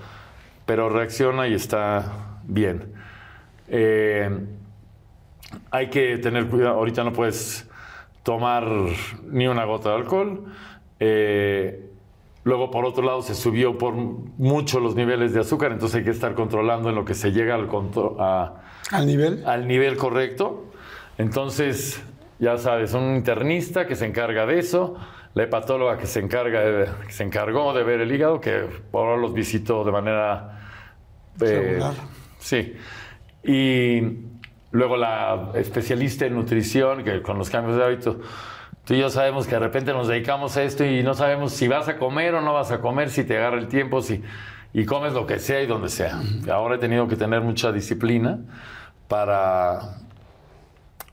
pero 0.67 0.89
reacciona 0.91 1.49
y 1.49 1.55
está 1.55 2.39
bien. 2.45 2.93
Eh, 3.69 4.31
hay 5.71 5.89
que 5.89 6.19
tener 6.19 6.47
cuidado. 6.49 6.75
Ahorita 6.77 7.05
no 7.05 7.13
puedes 7.13 7.69
tomar 8.23 8.67
ni 9.31 9.47
una 9.49 9.65
gota 9.65 9.91
de 9.91 9.95
alcohol. 9.97 10.45
Eh, 11.01 11.91
luego, 12.45 12.71
por 12.71 12.85
otro 12.85 13.03
lado, 13.05 13.23
se 13.23 13.35
subió 13.35 13.79
por 13.79 13.95
mucho 13.95 14.79
los 14.81 14.95
niveles 14.95 15.33
de 15.33 15.41
azúcar, 15.41 15.73
entonces 15.73 15.97
hay 15.99 16.05
que 16.05 16.11
estar 16.11 16.35
controlando 16.35 16.91
en 16.91 16.95
lo 16.97 17.05
que 17.05 17.15
se 17.15 17.33
llega 17.33 17.55
al, 17.55 17.69
a- 18.19 18.55
Al 18.93 19.07
nivel. 19.07 19.43
al 19.47 19.67
nivel 19.67 19.97
correcto. 19.97 20.67
Entonces, 21.17 22.03
ya 22.39 22.59
sabes, 22.59 22.93
un 22.93 23.17
internista 23.17 23.87
que 23.87 23.97
se 23.97 24.05
encarga 24.05 24.45
de 24.45 24.59
eso, 24.59 24.97
la 25.37 25.43
hepatóloga 25.43 25.99
que 25.99 26.07
se, 26.07 26.21
encarga 26.21 26.61
de- 26.63 26.89
que 27.07 27.13
se 27.13 27.23
encargó 27.23 27.75
de 27.75 27.85
ver 27.85 28.01
el 28.01 28.11
hígado, 28.11 28.41
que 28.41 28.67
ahora 28.95 29.19
los 29.19 29.35
visito 29.35 29.85
de 29.85 29.93
manera... 29.93 30.61
eh, 31.43 31.61
Regular. 31.75 31.93
sí. 32.39 32.75
Y 33.45 34.01
luego 34.71 34.97
la 34.97 35.51
especialista 35.55 36.25
en 36.25 36.35
nutrición, 36.37 37.05
que 37.05 37.21
con 37.21 37.37
los 37.37 37.51
cambios 37.51 37.77
de 37.77 37.85
hábito, 37.85 38.19
tú 38.87 38.95
y 38.95 38.99
yo 38.99 39.11
sabemos 39.11 39.47
que 39.47 39.57
de 39.57 39.61
repente 39.61 39.93
nos 39.93 40.09
dedicamos 40.09 40.57
a 40.57 40.63
esto 40.63 40.87
y 40.87 41.03
no 41.03 41.13
sabemos 41.13 41.53
si 41.53 41.69
vas 41.69 41.87
a 41.89 41.99
comer 41.99 42.35
o 42.35 42.41
no 42.41 42.55
vas 42.55 42.71
a 42.73 42.81
comer, 42.81 43.11
si 43.11 43.23
te 43.25 43.37
agarra 43.37 43.59
el 43.59 43.69
tiempo, 43.69 44.01
si, 44.01 44.23
y 44.73 44.87
comes 44.87 45.13
lo 45.13 45.27
que 45.27 45.39
sea 45.39 45.61
y 45.61 45.67
donde 45.67 45.91
sea. 45.91 46.19
Ahora 46.51 46.77
he 46.77 46.79
tenido 46.79 47.07
que 47.09 47.17
tener 47.17 47.43
mucha 47.43 47.73
disciplina 47.73 48.39
para, 49.07 49.99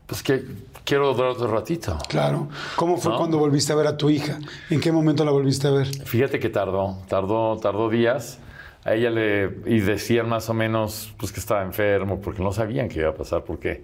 pues 0.06 0.22
que 0.22 0.42
quiero 0.84 1.12
durar 1.14 1.30
otro 1.30 1.48
ratito. 1.48 1.98
Claro. 2.08 2.48
¿Cómo 2.76 2.96
fue 2.96 3.12
¿No? 3.12 3.18
cuando 3.18 3.38
volviste 3.38 3.72
a 3.72 3.76
ver 3.76 3.86
a 3.86 3.96
tu 3.96 4.10
hija? 4.10 4.38
¿En 4.70 4.80
qué 4.80 4.92
momento 4.92 5.24
la 5.24 5.30
volviste 5.30 5.66
a 5.68 5.70
ver? 5.70 5.86
Fíjate 5.86 6.38
que 6.38 6.48
tardó, 6.50 6.98
tardó, 7.08 7.56
tardó 7.58 7.88
días. 7.88 8.38
A 8.84 8.94
ella 8.94 9.08
le 9.10 9.44
y 9.64 9.80
decían 9.80 10.28
más 10.28 10.50
o 10.50 10.54
menos 10.54 11.14
pues 11.16 11.32
que 11.32 11.40
estaba 11.40 11.62
enfermo 11.62 12.20
porque 12.20 12.42
no 12.42 12.52
sabían 12.52 12.88
qué 12.88 13.00
iba 13.00 13.08
a 13.08 13.14
pasar 13.14 13.42
porque 13.42 13.82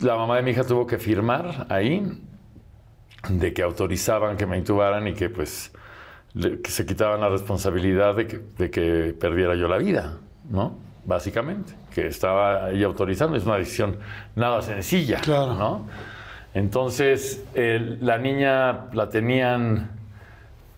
la 0.00 0.14
mamá 0.14 0.36
de 0.36 0.42
mi 0.42 0.50
hija 0.50 0.64
tuvo 0.64 0.86
que 0.86 0.98
firmar 0.98 1.66
ahí 1.70 2.20
de 3.30 3.54
que 3.54 3.62
autorizaban 3.62 4.36
que 4.36 4.44
me 4.44 4.58
intubaran 4.58 5.08
y 5.08 5.14
que 5.14 5.30
pues 5.30 5.72
que 6.34 6.70
se 6.70 6.84
quitaban 6.84 7.20
la 7.20 7.30
responsabilidad 7.30 8.14
de 8.14 8.26
que, 8.26 8.40
de 8.58 8.70
que 8.70 9.14
perdiera 9.18 9.54
yo 9.54 9.68
la 9.68 9.78
vida, 9.78 10.18
¿no? 10.50 10.78
Básicamente, 11.04 11.74
que 11.94 12.06
estaba 12.06 12.70
ella 12.70 12.86
autorizando, 12.86 13.36
es 13.36 13.44
una 13.44 13.56
decisión 13.56 13.96
nada 14.36 14.62
sencilla, 14.62 15.18
Claro. 15.20 15.54
¿no? 15.54 15.86
Entonces, 16.54 17.42
eh, 17.54 17.96
la 18.00 18.18
niña 18.18 18.86
la 18.92 19.08
tenían 19.08 19.90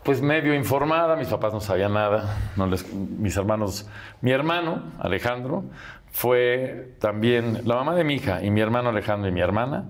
pues 0.02 0.20
medio 0.22 0.54
informada, 0.54 1.16
mis 1.16 1.28
papás 1.28 1.52
no 1.52 1.60
sabían 1.60 1.94
nada, 1.94 2.36
no 2.56 2.66
les- 2.66 2.92
mis 2.92 3.36
hermanos, 3.36 3.88
mi 4.20 4.30
hermano 4.32 4.82
Alejandro 5.00 5.64
fue 6.12 6.94
también 7.00 7.62
la 7.64 7.74
mamá 7.76 7.94
de 7.94 8.04
mi 8.04 8.14
hija 8.14 8.42
y 8.44 8.50
mi 8.50 8.60
hermano 8.60 8.90
Alejandro 8.90 9.28
y 9.28 9.32
mi 9.32 9.40
hermana 9.40 9.84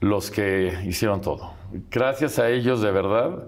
los 0.00 0.30
que 0.30 0.78
hicieron 0.86 1.20
todo. 1.20 1.52
Gracias 1.90 2.38
a 2.38 2.48
ellos 2.48 2.80
de 2.80 2.90
verdad 2.90 3.44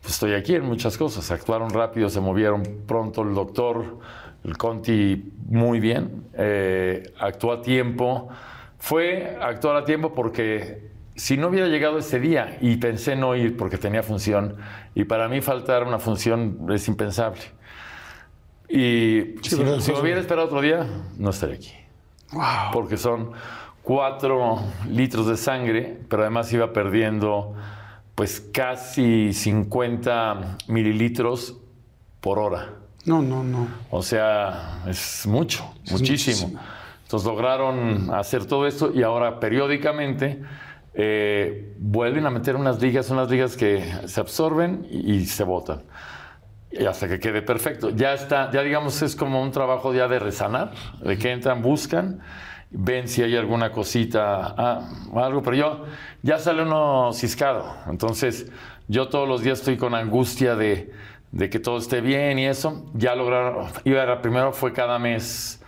pues 0.00 0.14
estoy 0.14 0.32
aquí 0.34 0.54
en 0.54 0.64
muchas 0.64 0.96
cosas. 0.96 1.30
Actuaron 1.30 1.68
rápido, 1.70 2.08
se 2.08 2.20
movieron 2.20 2.62
pronto 2.86 3.20
el 3.22 3.34
doctor, 3.34 3.98
el 4.44 4.56
Conti 4.56 5.32
muy 5.46 5.80
bien, 5.80 6.24
eh, 6.34 7.12
actuó 7.18 7.52
a 7.52 7.62
tiempo. 7.62 8.28
Fue 8.78 9.36
actuar 9.40 9.76
a 9.76 9.84
tiempo 9.84 10.14
porque 10.14 10.88
si 11.14 11.36
no 11.36 11.48
hubiera 11.48 11.66
llegado 11.68 11.98
ese 11.98 12.18
día 12.18 12.56
y 12.60 12.76
pensé 12.76 13.14
no 13.16 13.36
ir 13.36 13.56
porque 13.56 13.76
tenía 13.76 14.02
función, 14.02 14.56
y 14.94 15.04
para 15.04 15.28
mí 15.28 15.40
faltar 15.40 15.84
una 15.86 15.98
función 15.98 16.66
es 16.72 16.88
impensable. 16.88 17.42
Y 18.68 19.34
Sí, 19.42 19.56
si, 19.80 19.92
me 19.92 20.00
hubiera 20.00 20.20
esperado 20.20 20.46
otro 20.46 20.60
día, 20.60 20.86
no 21.18 21.30
estaría 21.30 21.56
aquí 21.56 21.72
Wow. 22.32 22.70
porque 22.72 22.96
son 22.96 23.32
cuatro 23.82 24.60
litros 24.88 25.26
de 25.26 25.36
sangre, 25.36 25.98
pero 26.08 26.22
además 26.22 26.52
iba 26.52 26.72
perdiendo 26.72 27.54
pues 28.14 28.40
casi 28.40 29.32
50 29.32 30.58
mililitros 30.68 31.58
por 32.20 32.38
hora. 32.38 32.79
No, 33.10 33.20
no, 33.22 33.42
no. 33.42 33.66
O 33.90 34.04
sea, 34.04 34.82
es 34.86 35.26
mucho, 35.26 35.64
muchísimo. 35.90 35.98
muchísimo. 35.98 36.60
Entonces 37.02 37.26
lograron 37.26 38.14
hacer 38.14 38.46
todo 38.46 38.68
esto 38.68 38.92
y 38.94 39.02
ahora 39.02 39.40
periódicamente 39.40 40.40
eh, 40.94 41.74
vuelven 41.80 42.24
a 42.26 42.30
meter 42.30 42.54
unas 42.54 42.80
ligas, 42.80 43.10
unas 43.10 43.28
ligas 43.28 43.56
que 43.56 43.82
se 44.06 44.20
absorben 44.20 44.86
y, 44.88 45.26
se 45.26 45.42
botan. 45.42 45.82
Y 46.70 46.84
hasta 46.84 47.08
que 47.08 47.18
quede 47.18 47.42
perfecto. 47.42 47.90
Ya 47.90 48.14
está, 48.14 48.48
ya 48.52 48.62
digamos, 48.62 49.02
es 49.02 49.16
como 49.16 49.42
un 49.42 49.50
trabajo 49.50 49.92
ya 49.92 50.06
de 50.06 50.20
resanar, 50.20 50.70
de 51.02 51.18
que 51.18 51.32
entran, 51.32 51.62
buscan, 51.62 52.20
ven 52.70 53.08
si 53.08 53.24
hay 53.24 53.36
alguna 53.36 53.72
cosita, 53.72 54.54
ah, 54.56 54.88
algo, 55.16 55.42
pero 55.42 55.56
yo 55.56 55.84
ya 56.22 56.38
sale 56.38 56.62
uno 56.62 57.12
ciscado. 57.12 57.74
Entonces, 57.88 58.46
yo 58.86 59.08
todos 59.08 59.28
los 59.28 59.42
días 59.42 59.58
estoy 59.58 59.76
con 59.76 59.96
angustia 59.96 60.54
de, 60.54 60.92
de 61.32 61.48
que 61.50 61.58
todo 61.58 61.78
esté 61.78 62.00
bien 62.00 62.38
y 62.38 62.46
eso. 62.46 62.84
Ya 62.94 63.14
lograron, 63.14 63.66
iba 63.84 64.20
primero 64.22 64.52
fue 64.52 64.72
cada 64.72 64.98
mes 64.98 65.62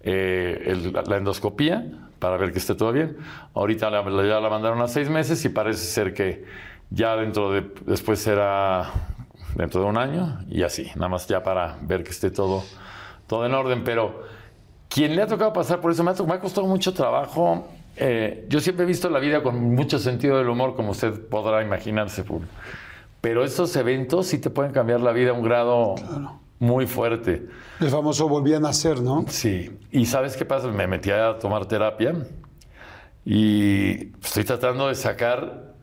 eh, 0.00 0.92
la 1.06 1.16
endoscopía 1.16 1.84
para 2.18 2.36
ver 2.36 2.52
que 2.52 2.58
esté 2.58 2.74
todo 2.74 2.92
bien. 2.92 3.16
Ahorita 3.54 3.90
la- 3.90 4.02
ya 4.26 4.40
la 4.40 4.48
mandaron 4.48 4.80
a 4.82 4.88
seis 4.88 5.08
meses 5.08 5.44
y 5.44 5.48
parece 5.48 5.84
ser 5.84 6.14
que 6.14 6.44
ya 6.90 7.16
dentro 7.16 7.52
de, 7.52 7.66
después 7.86 8.18
será 8.20 8.90
dentro 9.54 9.80
de 9.82 9.86
un 9.86 9.96
año 9.98 10.38
y 10.48 10.62
así, 10.62 10.90
nada 10.94 11.08
más 11.08 11.26
ya 11.26 11.42
para 11.42 11.76
ver 11.82 12.02
que 12.04 12.10
esté 12.10 12.30
todo, 12.30 12.62
todo 13.26 13.44
en 13.46 13.54
orden. 13.54 13.82
Pero 13.84 14.22
quien 14.88 15.14
le 15.16 15.22
ha 15.22 15.26
tocado 15.26 15.52
pasar 15.52 15.80
por 15.80 15.90
eso 15.90 16.02
me 16.04 16.12
ha, 16.12 16.14
me 16.14 16.34
ha 16.34 16.40
costado 16.40 16.66
mucho 16.66 16.92
trabajo. 16.94 17.68
Eh, 17.96 18.46
yo 18.48 18.60
siempre 18.60 18.84
he 18.84 18.86
visto 18.86 19.10
la 19.10 19.18
vida 19.18 19.42
con 19.42 19.74
mucho 19.74 19.98
sentido 19.98 20.38
del 20.38 20.48
humor, 20.48 20.76
como 20.76 20.90
usted 20.92 21.28
podrá 21.28 21.62
imaginarse. 21.62 22.22
Pul. 22.22 22.42
Pero 23.20 23.44
esos 23.44 23.74
eventos 23.76 24.26
sí 24.26 24.38
te 24.38 24.50
pueden 24.50 24.72
cambiar 24.72 25.00
la 25.00 25.12
vida 25.12 25.30
a 25.30 25.32
un 25.32 25.42
grado 25.42 25.96
muy 26.58 26.86
fuerte. 26.86 27.46
El 27.80 27.90
famoso 27.90 28.28
volví 28.28 28.54
a 28.54 28.60
nacer, 28.60 29.00
¿no? 29.00 29.24
Sí. 29.28 29.76
¿Y 29.90 30.06
sabes 30.06 30.36
qué 30.36 30.44
pasa? 30.44 30.68
Me 30.68 30.86
metí 30.86 31.10
a 31.10 31.38
tomar 31.38 31.66
terapia 31.66 32.14
Y 33.24 34.12
estoy 34.22 34.44
tratando 34.44 34.88
de 34.88 34.94
sacar 34.94 35.74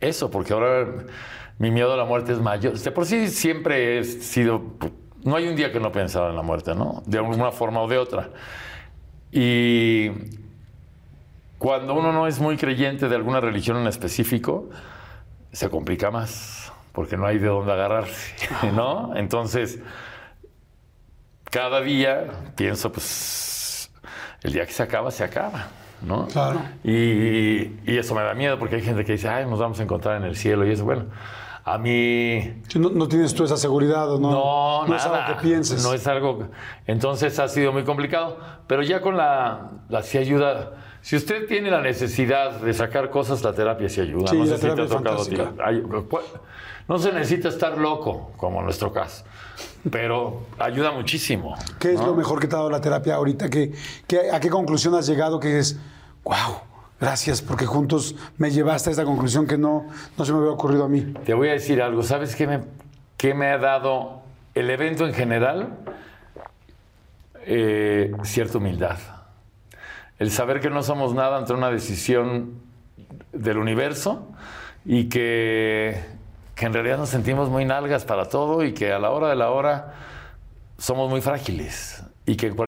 eso, 0.00 0.30
porque 0.30 0.52
ahora 0.52 0.86
mi 1.58 1.70
miedo 1.70 1.92
a 1.92 1.96
la 1.96 2.04
muerte 2.04 2.32
es 2.32 2.40
mayor. 2.40 2.78
De 2.78 2.90
por 2.90 3.06
sí 3.06 3.28
siempre 3.28 3.98
he 3.98 4.04
sido... 4.04 4.62
No 5.24 5.34
hay 5.34 5.48
un 5.48 5.56
día 5.56 5.72
que 5.72 5.80
no 5.80 5.90
pensaba 5.90 6.30
en 6.30 6.36
la 6.36 6.42
muerte, 6.42 6.74
¿no? 6.74 7.02
De 7.06 7.18
alguna 7.18 7.50
forma 7.50 7.82
o 7.82 7.88
de 7.88 7.98
otra. 7.98 8.30
Y 9.32 10.10
cuando 11.58 11.94
uno 11.94 12.12
no 12.12 12.26
es 12.26 12.38
muy 12.38 12.56
creyente 12.56 13.08
de 13.08 13.16
alguna 13.16 13.40
religión 13.40 13.76
en 13.78 13.88
específico, 13.88 14.70
se 15.52 15.68
complica 15.68 16.10
más, 16.10 16.57
porque 16.98 17.16
no 17.16 17.26
hay 17.26 17.38
de 17.38 17.46
dónde 17.46 17.70
agarrarse, 17.70 18.34
¿no? 18.74 19.14
Entonces, 19.14 19.78
cada 21.48 21.80
día 21.80 22.24
pienso, 22.56 22.90
pues, 22.90 23.88
el 24.42 24.52
día 24.52 24.66
que 24.66 24.72
se 24.72 24.82
acaba, 24.82 25.12
se 25.12 25.22
acaba, 25.22 25.68
¿no? 26.02 26.26
Claro. 26.26 26.60
Y, 26.82 26.90
y 27.86 27.98
eso 27.98 28.16
me 28.16 28.22
da 28.22 28.34
miedo, 28.34 28.58
porque 28.58 28.74
hay 28.74 28.82
gente 28.82 29.04
que 29.04 29.12
dice, 29.12 29.28
ay, 29.28 29.46
nos 29.46 29.60
vamos 29.60 29.78
a 29.78 29.84
encontrar 29.84 30.16
en 30.16 30.24
el 30.24 30.34
cielo, 30.34 30.66
y 30.66 30.72
eso, 30.72 30.84
bueno, 30.84 31.04
a 31.64 31.78
mí 31.78 32.62
No, 32.74 32.90
no 32.90 33.06
tienes 33.06 33.32
tú 33.32 33.44
esa 33.44 33.56
seguridad 33.56 34.12
o 34.12 34.18
no. 34.18 34.30
no, 34.32 34.86
no 34.88 34.96
es 34.96 35.04
algo 35.06 35.18
que 35.36 35.40
pienses. 35.40 35.84
No 35.84 35.94
es 35.94 36.04
algo. 36.08 36.48
Entonces 36.88 37.38
ha 37.38 37.46
sido 37.46 37.72
muy 37.72 37.84
complicado. 37.84 38.38
Pero 38.66 38.82
ya 38.82 39.00
con 39.02 39.16
la, 39.16 39.70
la 39.88 40.02
sí 40.02 40.18
ayuda. 40.18 40.72
Si 41.02 41.14
usted 41.14 41.46
tiene 41.46 41.70
la 41.70 41.80
necesidad 41.80 42.52
de 42.52 42.72
sacar 42.72 43.10
cosas, 43.10 43.42
la 43.44 43.52
terapia 43.52 43.88
sí 43.88 44.00
ayuda. 44.00 44.28
Sí, 44.28 44.38
no 44.38 44.46
sé 44.46 44.56
si 44.56 44.66
te 44.66 44.82
ha 44.82 44.86
tocado 44.86 45.24
No 46.88 46.98
se 46.98 47.12
necesita 47.12 47.48
estar 47.48 47.76
loco, 47.76 48.32
como 48.36 48.58
en 48.60 48.64
nuestro 48.64 48.92
caso. 48.92 49.24
Pero 49.90 50.46
ayuda 50.58 50.90
muchísimo. 50.92 51.54
¿Qué 51.78 51.92
es 51.92 52.00
¿no? 52.00 52.06
lo 52.08 52.14
mejor 52.14 52.40
que 52.40 52.46
te 52.46 52.54
ha 52.54 52.58
dado 52.58 52.70
la 52.70 52.80
terapia 52.80 53.14
ahorita? 53.16 53.48
¿Qué, 53.50 53.72
qué- 54.06 54.30
¿A 54.32 54.40
qué 54.40 54.48
conclusión 54.48 54.94
has 54.94 55.06
llegado 55.06 55.38
que 55.38 55.58
es, 55.58 55.78
wow, 56.24 56.60
gracias, 57.00 57.42
porque 57.42 57.66
juntos 57.66 58.16
me 58.38 58.50
llevaste 58.50 58.88
a 58.88 58.92
esta 58.92 59.04
conclusión 59.04 59.46
que 59.46 59.58
no, 59.58 59.86
no 60.16 60.24
se 60.24 60.32
me 60.32 60.38
hubiera 60.38 60.54
ocurrido 60.54 60.84
a 60.84 60.88
mí? 60.88 61.12
Te 61.24 61.34
voy 61.34 61.48
a 61.48 61.52
decir 61.52 61.82
algo. 61.82 62.02
¿Sabes 62.02 62.34
qué 62.34 62.46
me, 62.46 62.60
qué 63.18 63.34
me 63.34 63.48
ha 63.48 63.58
dado 63.58 64.22
el 64.54 64.70
evento 64.70 65.06
en 65.06 65.12
general? 65.12 65.76
Eh, 67.44 68.12
cierta 68.24 68.58
humildad. 68.58 68.98
El 70.18 70.30
saber 70.30 70.60
que 70.60 70.70
no 70.70 70.82
somos 70.82 71.14
nada 71.14 71.36
ante 71.38 71.52
una 71.52 71.70
decisión 71.70 72.54
del 73.32 73.58
universo 73.58 74.26
y 74.84 75.08
que, 75.08 76.02
que 76.58 76.66
en 76.66 76.72
realidad 76.72 76.98
nos 76.98 77.10
sentimos 77.10 77.48
muy 77.48 77.64
nalgas 77.64 78.04
para 78.04 78.28
todo 78.28 78.64
y 78.64 78.74
que 78.74 78.92
a 78.92 78.98
la 78.98 79.10
hora 79.10 79.28
de 79.28 79.36
la 79.36 79.50
hora 79.50 79.94
somos 80.76 81.08
muy 81.08 81.20
frágiles. 81.20 82.02
Y 82.26 82.36
que 82.36 82.67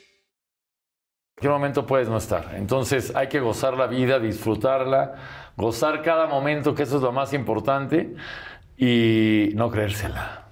Cualquier 1.41 1.53
momento 1.59 1.87
puedes 1.87 2.07
no 2.07 2.17
estar. 2.17 2.53
Entonces 2.55 3.13
hay 3.15 3.27
que 3.27 3.39
gozar 3.39 3.75
la 3.75 3.87
vida, 3.87 4.19
disfrutarla, 4.19 5.15
gozar 5.57 6.03
cada 6.03 6.27
momento, 6.27 6.75
que 6.75 6.83
eso 6.83 6.97
es 6.97 7.01
lo 7.01 7.11
más 7.11 7.33
importante, 7.33 8.15
y 8.77 9.49
no 9.55 9.71
creérsela. 9.71 10.43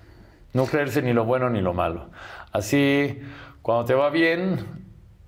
No 0.54 0.66
creerse 0.66 1.04
ni 1.04 1.14
lo 1.14 1.26
bueno 1.26 1.48
ni 1.52 1.62
lo 1.62 1.74
malo. 1.76 2.08
Así, 2.52 3.20
cuando 3.62 3.86
te 3.86 3.94
va 3.94 4.10
bien, 4.10 4.66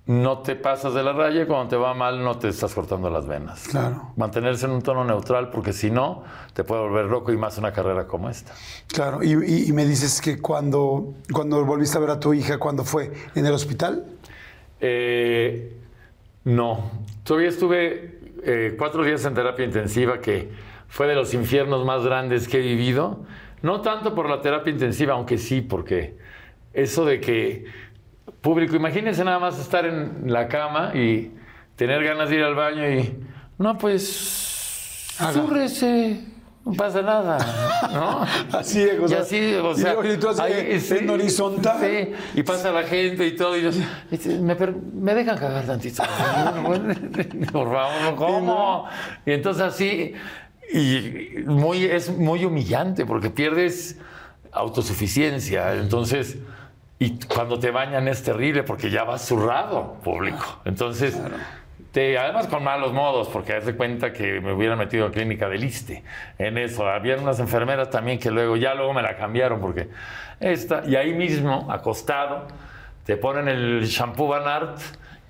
no 0.06 0.38
te 0.38 0.56
pasas 0.56 0.94
de 0.94 1.04
la 1.04 1.12
raya, 1.12 1.42
y 1.42 1.46
cuando 1.46 1.68
te 1.68 1.76
va 1.76 1.94
mal, 1.94 2.24
no 2.24 2.38
te 2.38 2.48
estás 2.48 2.74
cortando 2.74 3.08
las 3.08 3.28
venas. 3.28 3.68
Claro. 3.68 4.10
Mantenerse 4.16 4.66
en 4.66 4.72
un 4.72 4.82
tono 4.82 5.04
neutral, 5.04 5.50
porque 5.50 5.72
si 5.72 5.92
no, 5.92 6.24
te 6.54 6.64
puede 6.64 6.82
volver 6.82 7.04
loco 7.04 7.30
y 7.30 7.36
más 7.36 7.56
una 7.58 7.72
carrera 7.72 8.08
como 8.08 8.28
esta. 8.28 8.52
Claro, 8.88 9.22
y, 9.22 9.32
y- 9.34 9.68
y 9.68 9.72
me 9.72 9.84
dices 9.84 10.20
que 10.20 10.40
cuando, 10.40 11.14
cuando 11.32 11.64
volviste 11.64 11.98
a 11.98 12.00
ver 12.00 12.10
a 12.10 12.18
tu 12.18 12.34
hija, 12.34 12.58
¿cuándo 12.58 12.82
fue? 12.84 13.12
¿En 13.36 13.46
el 13.46 13.52
hospital? 13.52 14.06
Eh, 14.84 15.72
no, 16.44 16.90
todavía 17.22 17.48
estuve 17.48 18.18
eh, 18.44 18.74
cuatro 18.76 19.04
días 19.04 19.24
en 19.24 19.34
terapia 19.34 19.64
intensiva, 19.64 20.20
que 20.20 20.48
fue 20.88 21.06
de 21.06 21.14
los 21.14 21.32
infiernos 21.34 21.86
más 21.86 22.04
grandes 22.04 22.48
que 22.48 22.58
he 22.58 22.62
vivido. 22.62 23.24
No 23.62 23.80
tanto 23.80 24.14
por 24.14 24.28
la 24.28 24.40
terapia 24.40 24.72
intensiva, 24.72 25.14
aunque 25.14 25.38
sí, 25.38 25.60
porque 25.60 26.16
eso 26.74 27.04
de 27.04 27.20
que 27.20 27.64
público, 28.40 28.74
imagínense 28.74 29.24
nada 29.24 29.38
más 29.38 29.58
estar 29.60 29.86
en 29.86 30.32
la 30.32 30.48
cama 30.48 30.92
y 30.94 31.30
tener 31.76 32.02
ganas 32.02 32.28
de 32.28 32.36
ir 32.36 32.42
al 32.42 32.56
baño 32.56 32.90
y, 32.90 33.14
no, 33.58 33.78
pues, 33.78 35.14
súrrese, 35.32 36.24
no 36.64 36.72
pasa 36.74 37.02
nada, 37.02 37.38
¿no? 37.92 38.24
Así, 38.58 38.84
o 38.84 39.08
Y 39.08 39.14
así, 39.14 39.54
o 39.54 39.72
y- 39.72 39.76
sea, 39.76 39.98
oye, 39.98 40.16
tú 40.16 40.28
así, 40.28 40.40
ahí, 40.40 40.80
en 40.90 41.10
horizontal. 41.10 41.76
Sí, 41.80 42.12
y 42.34 42.42
pasa 42.44 42.70
la 42.70 42.84
gente 42.84 43.26
y 43.26 43.34
todo, 43.36 43.56
y 43.56 43.62
yo, 43.62 43.70
me, 44.40 44.54
me 44.94 45.14
dejan 45.14 45.38
cagar 45.38 45.64
tantito. 45.66 46.02
Por 47.52 47.72
favor, 47.72 48.14
¿cómo? 48.16 48.86
Y 49.26 49.32
entonces 49.32 49.62
así, 49.62 50.14
y 50.72 51.42
muy, 51.46 51.84
es 51.84 52.16
muy 52.16 52.44
humillante 52.44 53.04
porque 53.06 53.28
pierdes 53.30 53.98
autosuficiencia. 54.52 55.74
Entonces, 55.74 56.38
y 56.98 57.18
cuando 57.26 57.58
te 57.58 57.70
bañan 57.70 58.06
es 58.08 58.22
terrible 58.22 58.62
porque 58.62 58.90
ya 58.90 59.02
vas 59.04 59.26
zurrado, 59.26 59.94
público. 60.04 60.60
Entonces, 60.64 61.16
te, 61.92 62.18
además 62.18 62.46
con 62.46 62.64
malos 62.64 62.92
modos, 62.92 63.28
porque 63.28 63.52
haz 63.52 63.66
de 63.66 63.76
cuenta 63.76 64.12
que 64.12 64.40
me 64.40 64.52
hubieran 64.52 64.78
metido 64.78 65.06
a 65.06 65.10
clínica 65.10 65.48
del 65.48 65.62
ISTE 65.62 66.02
en 66.38 66.58
eso. 66.58 66.88
Había 66.88 67.16
unas 67.16 67.38
enfermeras 67.38 67.90
también 67.90 68.18
que 68.18 68.30
luego, 68.30 68.56
ya 68.56 68.74
luego 68.74 68.94
me 68.94 69.02
la 69.02 69.16
cambiaron 69.16 69.60
porque 69.60 69.88
esta, 70.40 70.82
y 70.86 70.96
ahí 70.96 71.12
mismo, 71.12 71.70
acostado, 71.70 72.46
te 73.04 73.16
ponen 73.16 73.46
el 73.48 73.84
shampoo 73.84 74.28
Van 74.28 74.48
Art 74.48 74.78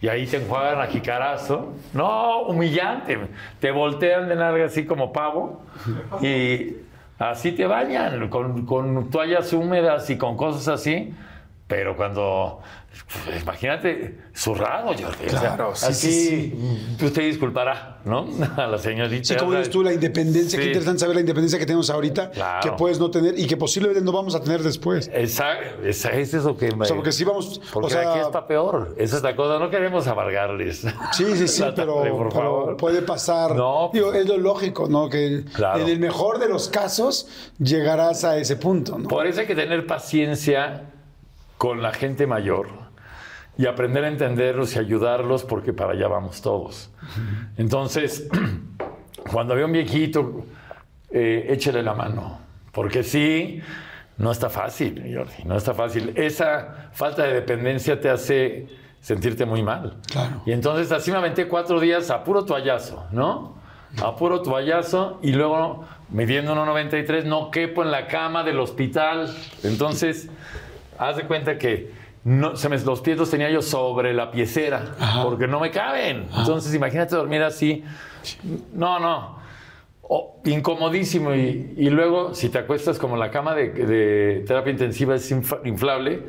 y 0.01 0.09
ahí 0.09 0.27
te 0.27 0.37
enjuagan 0.37 0.81
a 0.81 0.87
jicarazo. 0.87 1.75
No, 1.93 2.43
humillante. 2.43 3.19
Te 3.61 3.71
voltean 3.71 4.29
de 4.29 4.37
larga 4.37 4.67
así 4.67 4.85
como 4.85 5.13
pavo 5.13 5.63
y 6.21 6.77
así 7.19 7.53
te 7.53 7.67
bañan 7.67 8.29
con, 8.29 8.67
con 8.67 9.11
toallas 9.11 9.53
húmedas 9.53 10.09
y 10.11 10.19
con 10.19 10.37
cosas 10.37 10.69
así. 10.69 11.13
Pero 11.73 11.97
cuando, 11.97 12.61
pues, 13.25 13.43
imagínate, 13.43 14.19
zurrado, 14.37 14.89
Jordi. 14.89 15.05
o 15.27 15.31
sea, 15.31 15.41
Claro, 15.41 15.75
sí, 15.75 15.87
así, 15.89 16.11
sí, 16.99 17.05
usted 17.07 17.23
disculpará, 17.23 18.01
¿no? 18.05 18.27
A 18.59 18.67
la 18.67 18.77
señorita. 18.77 19.25
Sí, 19.25 19.37
como 19.37 19.53
dices 19.53 19.71
tú, 19.71 19.83
la 19.83 19.95
independencia, 19.95 20.59
qué 20.59 20.67
interesante 20.67 21.01
saber 21.01 21.15
la 21.17 21.21
independencia 21.21 21.59
que 21.59 21.65
tenemos 21.65 21.89
ahorita, 21.89 22.31
Claro. 22.31 22.61
que 22.61 22.77
puedes 22.77 22.99
no 23.01 23.11
tener 23.11 23.39
y 23.39 23.47
que 23.47 23.57
posiblemente 23.57 24.03
no 24.03 24.13
vamos 24.13 24.35
a 24.35 24.43
tener 24.43 24.63
después. 24.63 25.11
Esa, 25.15 25.59
es 25.83 26.05
eso 26.35 26.59
que 26.59 26.77
me... 26.77 26.83
O 26.83 26.85
sea, 26.85 26.95
porque 26.95 27.13
sí 27.13 27.25
vamos, 27.25 27.59
Porque 27.73 27.87
o 27.87 27.91
sea, 27.91 28.11
aquí 28.11 28.21
está 28.21 28.47
peor. 28.47 28.95
Esa 28.99 29.17
es 29.17 29.23
la 29.23 29.35
cosa. 29.35 29.59
No 29.59 29.71
queremos 29.71 30.07
amargarles. 30.07 30.81
Sí, 31.13 31.25
sí, 31.37 31.49
sí, 31.49 31.63
pero, 31.75 32.03
tarde, 32.03 32.13
pero 32.35 32.77
puede 32.77 33.01
pasar. 33.01 33.57
No, 33.57 33.89
Digo, 33.95 34.13
es 34.13 34.29
lo 34.29 34.37
lógico, 34.37 34.89
¿no? 34.91 35.09
Que 35.09 35.43
Claro. 35.55 35.81
en 35.81 35.89
el 35.89 35.99
mejor 35.99 36.39
de 36.39 36.51
los 36.51 36.69
casos 36.69 37.29
llegarás 37.59 38.25
a 38.25 38.37
ese 38.37 38.57
punto, 38.57 38.99
¿no? 38.99 39.09
Por 39.09 39.27
eso 39.27 39.41
hay 39.41 39.47
que 39.47 39.55
tener 39.55 39.87
paciencia 39.87 40.92
con 41.63 41.81
la 41.81 41.93
gente 41.93 42.27
mayor 42.27 42.71
y 43.57 43.67
aprender 43.67 44.03
a 44.03 44.09
entenderlos 44.09 44.75
y 44.75 44.81
ayudarlos 44.81 45.45
porque 45.45 45.73
para 45.73 45.93
allá 45.93 46.09
vamos 46.09 46.43
todos. 46.43 46.91
Entonces, 47.57 48.29
cuando 49.31 49.55
veo 49.55 49.67
un 49.67 49.73
viejito, 49.73 50.45
eh, 51.13 51.47
échele 51.51 51.85
la 51.85 51.95
mano, 51.95 52.41
porque 52.73 53.05
sí, 53.05 53.61
no 54.17 54.33
está 54.33 54.51
fácil, 54.51 55.05
Jordi, 55.15 55.45
no 55.45 55.57
está 55.57 55.73
fácil. 55.73 56.13
Esa 56.17 56.91
falta 56.95 57.23
de 57.23 57.35
dependencia 57.35 58.01
te 58.01 58.11
hace 58.11 58.67
sentirte 59.01 59.47
muy 59.47 59.63
mal. 59.63 59.99
Claro. 60.11 60.43
Y 60.45 60.51
entonces 60.51 60.91
así 60.91 61.13
me 61.13 61.19
aventé 61.19 61.47
cuatro 61.47 61.79
días 61.79 62.11
a 62.11 62.25
puro 62.25 62.45
toallazo, 62.45 63.07
¿no? 63.13 63.55
A 64.03 64.17
puro 64.17 64.43
toallazo 64.43 65.21
y 65.23 65.31
luego 65.31 65.85
midiendo 66.09 66.57
1,93 66.57 67.23
no 67.23 67.53
quepo 67.53 67.85
en 67.85 67.93
la 67.93 68.09
cama 68.09 68.43
del 68.43 68.59
hospital. 68.59 69.33
Entonces, 69.63 70.29
haz 71.09 71.17
de 71.17 71.25
cuenta 71.25 71.59
que 71.59 71.91
no, 72.25 72.57
se 72.57 72.69
me- 72.69 72.79
los 72.79 73.01
pies 73.01 73.19
los 73.19 73.31
tenía 73.31 73.51
yo 73.51 73.63
sobre 73.63 74.15
la 74.15 74.31
piecera 74.31 74.95
porque 75.25 75.47
no 75.49 75.59
me 75.61 75.71
caben. 75.71 76.29
Entonces, 76.39 76.75
imagínate 76.75 77.17
dormir 77.17 77.43
así. 77.43 77.85
No, 78.73 78.99
no. 78.99 79.41
Oh, 80.03 80.41
incomodísimo. 80.45 81.35
Y, 81.35 81.75
y 81.77 81.91
luego, 81.91 82.35
si 82.35 82.49
te 82.49 82.59
acuestas 82.59 82.99
como 82.99 83.17
la 83.17 83.31
cama 83.31 83.55
de, 83.55 83.71
de 83.71 84.45
terapia 84.47 84.71
intensiva 84.73 85.15
es 85.15 85.31
inflable, 85.65 86.23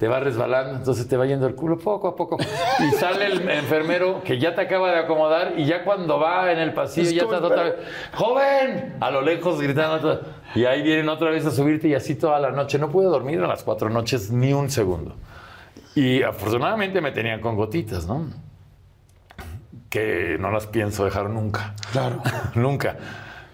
te 0.00 0.08
va 0.08 0.18
resbalando, 0.18 0.78
entonces 0.78 1.06
te 1.06 1.14
va 1.14 1.26
yendo 1.26 1.46
el 1.46 1.54
culo 1.54 1.76
poco 1.78 2.08
a 2.08 2.16
poco. 2.16 2.38
Y 2.78 2.90
sale 2.92 3.26
el 3.26 3.46
enfermero 3.50 4.22
que 4.24 4.38
ya 4.38 4.54
te 4.54 4.62
acaba 4.62 4.90
de 4.90 4.98
acomodar 4.98 5.58
y 5.58 5.66
ya 5.66 5.84
cuando 5.84 6.18
va 6.18 6.50
en 6.50 6.58
el 6.58 6.72
pasillo 6.72 7.08
Es 7.10 7.14
ya 7.14 7.24
como 7.24 7.34
está 7.34 7.46
otra 7.46 7.62
vez, 7.64 7.74
¡joven! 8.14 8.96
A 8.98 9.10
lo 9.10 9.20
lejos 9.20 9.60
gritando. 9.60 10.22
Y 10.54 10.64
ahí 10.64 10.80
vienen 10.80 11.10
otra 11.10 11.28
vez 11.28 11.44
a 11.44 11.50
subirte 11.50 11.86
y 11.86 11.94
así 11.94 12.14
toda 12.14 12.40
la 12.40 12.50
noche. 12.50 12.78
No 12.78 12.88
pude 12.88 13.08
dormir 13.08 13.40
en 13.40 13.46
las 13.46 13.62
cuatro 13.62 13.90
noches 13.90 14.30
ni 14.30 14.54
un 14.54 14.70
segundo. 14.70 15.16
Y 15.94 16.22
afortunadamente 16.22 17.02
me 17.02 17.12
tenían 17.12 17.42
con 17.42 17.54
gotitas, 17.54 18.06
¿no? 18.06 18.24
Que 19.90 20.38
no 20.40 20.50
las 20.50 20.66
pienso 20.66 21.04
dejar 21.04 21.28
nunca. 21.28 21.74
Claro. 21.92 22.22
Nunca. 22.54 22.96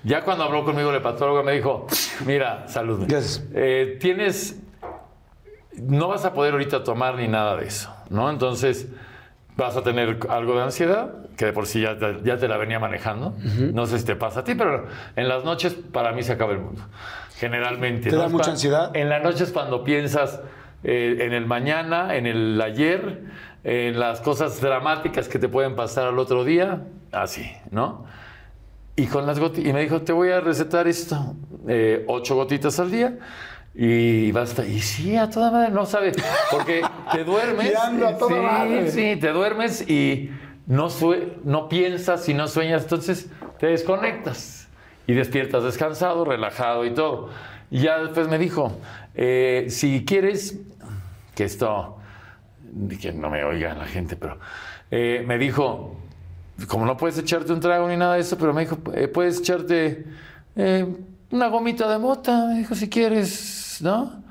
Ya 0.05 0.23
cuando 0.23 0.45
habló 0.45 0.65
conmigo 0.65 0.91
el 0.91 0.97
hepatólogo 0.97 1.43
me 1.43 1.55
dijo, 1.55 1.89
mira, 2.25 2.69
salud. 2.69 3.05
Gracias. 3.09 3.45
Eh, 3.53 3.99
tienes, 4.01 4.61
no 5.77 6.09
vas 6.09 6.25
a 6.25 6.33
poder 6.33 6.53
ahorita 6.53 6.85
tomar 6.85 7.17
ni 7.17 7.29
nada 7.29 7.57
de 7.57 7.67
eso, 7.67 7.95
¿no? 8.11 8.31
Entonces 8.31 8.89
vas 9.57 9.77
a 9.77 9.83
tener 9.83 10.19
algo 10.29 10.57
de 10.57 10.63
ansiedad, 10.63 11.15
que 11.37 11.47
de 11.47 11.53
por 11.53 11.67
sí 11.67 11.81
ya 11.81 11.99
te, 11.99 12.19
ya 12.25 12.37
te 12.37 12.49
la 12.49 12.57
venía 12.57 12.79
manejando. 12.79 13.35
No 13.73 13.87
sé 13.87 13.99
si 13.99 14.05
te 14.05 14.17
pasa 14.17 14.41
a 14.41 14.45
ti, 14.45 14.55
pero 14.55 14.87
en 15.17 15.29
las 15.29 15.45
noches 15.45 15.75
para 15.75 16.13
mí 16.13 16.23
se 16.23 16.33
acaba 16.33 16.53
el 16.53 16.59
mundo. 16.59 16.83
Generalmente. 17.37 18.11
¿Te 18.11 18.17
da 18.17 18.27
Es 18.27 18.33
mucha 18.33 18.51
ansiedad? 18.51 18.95
En 18.95 19.09
las 19.09 19.23
noches 19.23 19.53
cuando 19.53 19.85
piensas 19.85 20.41
eh, 20.85 21.19
en 21.21 21.33
el 21.33 21.47
mañana, 21.47 22.17
en 22.17 22.27
el 22.27 22.61
ayer, 22.61 23.23
en 23.65 23.99
las 23.99 24.21
cosas 24.21 24.61
dramáticas 24.61 25.29
que 25.29 25.39
te 25.39 25.49
pueden 25.49 25.75
pasar 25.75 26.07
al 26.07 26.19
otro 26.19 26.45
día, 26.45 26.83
así, 27.13 27.51
¿no? 27.71 28.05
Y 28.95 29.07
con 29.07 29.27
las 29.27 29.39
gotitas, 29.39 29.69
y 29.69 29.73
me 29.73 29.83
dijo, 29.83 30.03
te 30.03 30.13
voy 30.13 30.31
a 30.31 30.41
recetar 30.41 30.87
esto, 30.87 31.35
eh, 31.69 32.05
ocho 32.09 32.35
gotitas 32.35 32.79
al 32.79 32.91
día. 32.91 33.19
Y 33.79 34.33
basta. 34.33 34.65
Y 34.67 34.81
sí, 34.81 35.17
a 35.17 35.29
toda 35.29 35.51
madre, 35.51 35.71
no 35.71 35.85
sabe. 35.85 36.13
Porque 36.51 36.83
te 37.13 37.25
duermes. 37.25 37.75
A 37.77 38.17
toda 38.17 38.35
sí, 38.35 38.41
madre. 38.41 38.91
sí, 38.91 39.17
te 39.21 39.29
duermes 39.33 39.89
y 39.89 40.31
no, 40.67 40.89
sue- 40.89 41.37
no 41.45 41.69
piensas 41.69 42.27
y 42.29 42.35
no 42.35 42.49
sueñas. 42.49 42.85
Entonces 42.85 43.29
te 43.59 43.67
desconectas 43.67 44.69
y 45.07 45.13
despiertas 45.13 45.63
descansado, 45.63 46.25
relajado 46.25 46.87
y 46.87 46.95
todo. 46.95 47.29
Y 47.71 47.81
ya 47.81 47.99
después 47.99 48.29
me 48.29 48.39
dijo, 48.39 48.73
eh, 49.15 49.67
si 49.69 50.05
quieres, 50.05 50.59
que 51.35 51.45
esto, 51.45 51.99
que 53.01 53.13
no 53.13 53.29
me 53.29 53.45
oiga 53.45 53.75
la 53.75 53.85
gente, 53.87 54.17
pero 54.17 54.39
eh, 54.91 55.23
me 55.27 55.37
dijo, 55.37 55.97
como 56.69 56.87
no 56.87 56.97
puedes 56.97 57.19
echarte 57.19 57.53
un 57.53 57.61
trago 57.61 57.89
ni 57.89 57.97
nada 57.97 58.15
de 58.15 58.21
eso, 58.21 58.39
pero 58.39 58.55
me 58.55 58.63
dijo, 58.63 58.79
eh, 58.95 59.09
puedes 59.09 59.41
echarte 59.41 60.07
eh, 60.55 60.87
una 61.31 61.49
gomita 61.49 61.89
de 61.91 61.99
mota, 61.99 62.47
me 62.47 62.59
dijo, 62.59 62.75
si 62.77 62.89
quieres, 62.89 63.56
¿no? 63.83 64.25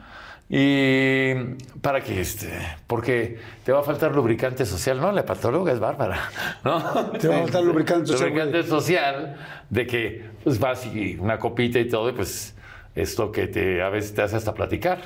Y 0.48 1.34
para 1.82 2.02
que 2.02 2.22
este, 2.22 2.52
porque 2.86 3.40
te 3.64 3.72
va 3.72 3.80
a 3.80 3.84
faltar 3.84 4.14
lubricante 4.14 4.64
social, 4.66 5.02
¿no? 5.02 5.12
La 5.12 5.26
patóloga 5.26 5.74
es 5.74 5.80
bárbara, 5.80 6.30
¿no? 6.64 6.82
Te 7.18 7.28
va 7.28 7.38
a 7.38 7.40
faltar 7.40 7.64
lubricante 7.64 8.08
social, 8.08 8.30
Lubricante 8.30 8.64
social 8.64 9.38
de 9.72 9.88
que 9.88 10.26
pues 10.44 10.60
vas 10.60 10.86
y 10.86 11.18
una 11.20 11.40
copita 11.40 11.80
y 11.80 11.90
todo, 11.90 12.10
y 12.10 12.14
pues 12.14 12.56
es 12.94 13.18
lo 13.18 13.32
que 13.32 13.48
te, 13.48 13.82
a 13.82 13.90
veces 13.90 14.14
te 14.14 14.22
hace 14.22 14.36
hasta 14.36 14.54
platicar. 14.54 15.00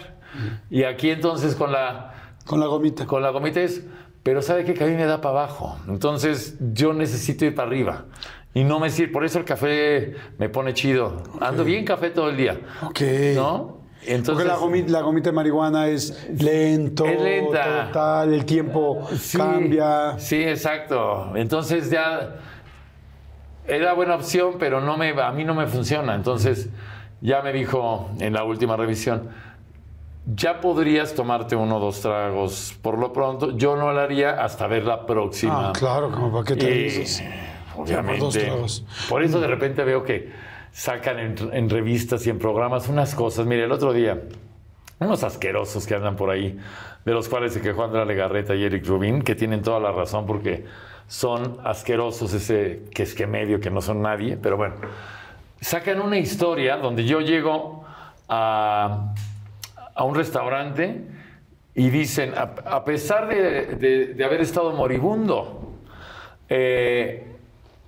Y 0.70 0.84
aquí 0.84 1.10
entonces 1.10 1.56
con 1.56 1.72
la, 1.72 2.14
Con 2.46 2.60
la 2.60 2.68
gomita. 2.68 3.06
con 3.06 3.24
la 3.24 3.30
gomita 3.30 3.62
es, 3.62 3.84
pero 4.22 4.42
sabe 4.42 4.66
qué? 4.66 4.74
que 4.74 4.84
a 4.84 4.88
mí 4.88 4.94
me 4.94 5.06
da 5.06 5.22
para 5.22 5.40
abajo. 5.40 5.80
Entonces 5.88 6.58
yo 6.74 6.94
necesito 6.94 7.46
ir 7.46 7.56
para 7.56 7.70
arriba. 7.70 8.06
Y 8.54 8.64
no 8.66 8.80
me 8.80 8.90
sirve, 8.90 9.14
por 9.14 9.24
eso 9.24 9.40
el 9.40 9.46
café 9.46 10.16
me 10.38 10.50
pone 10.50 10.74
chido. 10.74 11.24
Ando 11.40 11.64
bien 11.64 11.86
café 11.86 12.10
todo 12.10 12.30
el 12.30 12.36
día. 12.38 12.60
Ok. 12.82 13.02
¿No? 13.36 13.79
Entonces, 14.06 14.34
Porque 14.34 14.48
la 14.48 14.56
gomita, 14.56 14.92
la 14.92 15.02
gomita 15.02 15.30
de 15.30 15.36
marihuana 15.36 15.88
es 15.88 16.30
lento, 16.40 17.06
Es 17.06 17.22
lenta. 17.22 17.88
total, 17.88 18.34
el 18.34 18.46
tiempo 18.46 19.08
Sí, 19.18 19.38
cambia. 19.38 20.18
Sí, 20.18 20.42
exacto. 20.42 21.36
Entonces 21.36 21.90
ya 21.92 22.36
era 23.68 23.94
buena 23.94 24.16
opción, 24.16 24.56
pero 24.58 24.80
no 24.82 24.98
me, 24.98 25.10
a 25.22 25.32
mí 25.32 25.44
no 25.44 25.54
me 25.54 25.68
funciona. 25.68 26.16
Entonces 26.16 26.70
ya 27.22 27.42
me 27.42 27.52
dijo 27.52 28.10
en 28.20 28.34
la 28.34 28.44
última 28.46 28.78
revisión, 28.78 29.30
ya 30.34 30.62
podrías 30.62 31.14
tomarte 31.14 31.56
uno 31.56 31.78
o 31.78 31.80
dos 31.80 32.02
tragos 32.02 32.78
por 32.82 32.98
lo 32.98 33.12
pronto. 33.12 33.58
Yo 33.58 33.76
no 33.76 33.92
lo 33.92 34.00
haría 34.00 34.42
hasta 34.44 34.66
ver 34.68 34.86
la 34.86 35.06
próxima. 35.06 35.70
Ah, 35.70 35.74
claro, 35.78 36.10
como 36.12 36.32
para 36.32 36.46
qué 36.46 36.56
te 36.56 36.70
dices. 36.70 37.22
obviamente. 37.76 38.20
dos 38.22 38.34
tragos. 38.38 38.86
Por 39.10 39.24
eso 39.24 39.40
de 39.42 39.48
repente 39.48 39.84
veo 39.84 40.04
que 40.04 40.32
sacan 40.72 41.20
en, 41.20 41.70
revistas 41.70 42.26
y 42.28 42.30
en 42.30 42.40
programas 42.40 42.88
unas 42.90 43.16
cosas. 43.16 43.46
Mire, 43.46 43.64
el 43.66 43.72
otro 43.72 43.94
día, 43.94 44.22
unos 45.00 45.24
asquerosos 45.24 45.86
que 45.88 45.96
andan 45.96 46.16
por 46.16 46.30
ahí, 46.30 46.58
de 47.06 47.14
los 47.14 47.30
cuales 47.30 47.54
se 47.54 47.62
quejó 47.62 47.84
Andrea 47.84 48.06
Legarreta 48.06 48.56
y 48.56 48.64
Eric 48.64 48.86
Rubin, 48.86 49.22
que 49.22 49.36
tienen 49.36 49.62
toda 49.62 49.80
la 49.80 49.92
razón 49.92 50.26
porque 50.26 50.66
son 51.08 51.58
asquerosos 51.64 52.34
ese 52.34 52.84
que 52.94 53.04
es 53.04 53.16
que 53.16 53.26
medio, 53.26 53.60
que 53.60 53.70
no 53.72 53.82
son 53.82 54.02
nadie, 54.02 54.38
pero 54.38 54.58
bueno. 54.58 54.76
Sacan 55.62 56.00
una 56.02 56.18
historia 56.18 56.78
donde 56.78 57.04
yo 57.04 57.20
llego 57.20 57.84
a, 58.30 59.14
a 59.96 60.04
un 60.04 60.16
restaurante 60.16 61.02
y 61.76 61.90
dicen, 61.90 62.34
a, 62.36 62.54
a 62.66 62.86
pesar 62.86 63.28
de, 63.28 63.66
de- 63.76 64.06
de 64.14 64.24
haber 64.26 64.42
estado 64.42 64.72
moribundo, 64.74 65.74
eh, 66.48 67.29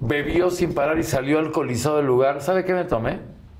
bebió 0.01 0.49
sin 0.49 0.73
parar 0.73 0.99
y 0.99 1.03
salió 1.03 1.39
alcoholizado 1.39 1.97
del 1.97 2.07
lugar. 2.07 2.41
¿Sabe 2.41 2.65
qué 2.65 2.73
me 2.73 2.83
tomé? 2.83 3.19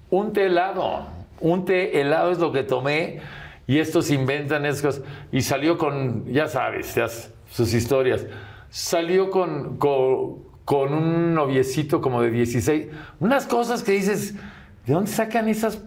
Un 0.10 0.34
té 0.34 0.48
helado. 0.48 1.08
Un 1.40 1.64
té 1.64 2.02
helado 2.02 2.32
es 2.32 2.40
lo 2.40 2.52
que 2.52 2.64
tomé. 2.64 3.22
Y 3.68 3.80
estos 3.80 4.10
inventan 4.12 4.66
esas. 4.66 5.02
Y 5.32 5.42
salió 5.42 5.78
con, 5.78 6.26
ya 6.26 6.48
sabes, 6.48 6.94
ya 6.96 7.08
sus 7.50 7.74
historias. 7.74 8.26
Salió 8.70 9.30
con, 9.30 9.78
con, 9.78 10.94
un 10.94 11.34
noviecito 11.34 12.02
como 12.02 12.22
de 12.22 12.32
16. 12.32 12.88
Unas 13.20 13.46
cosas 13.46 13.84
que 13.84 13.92
dices, 13.92 14.34
¿de 14.86 14.94
dónde 14.94 15.12
sacan 15.12 15.48
esas 15.48 15.84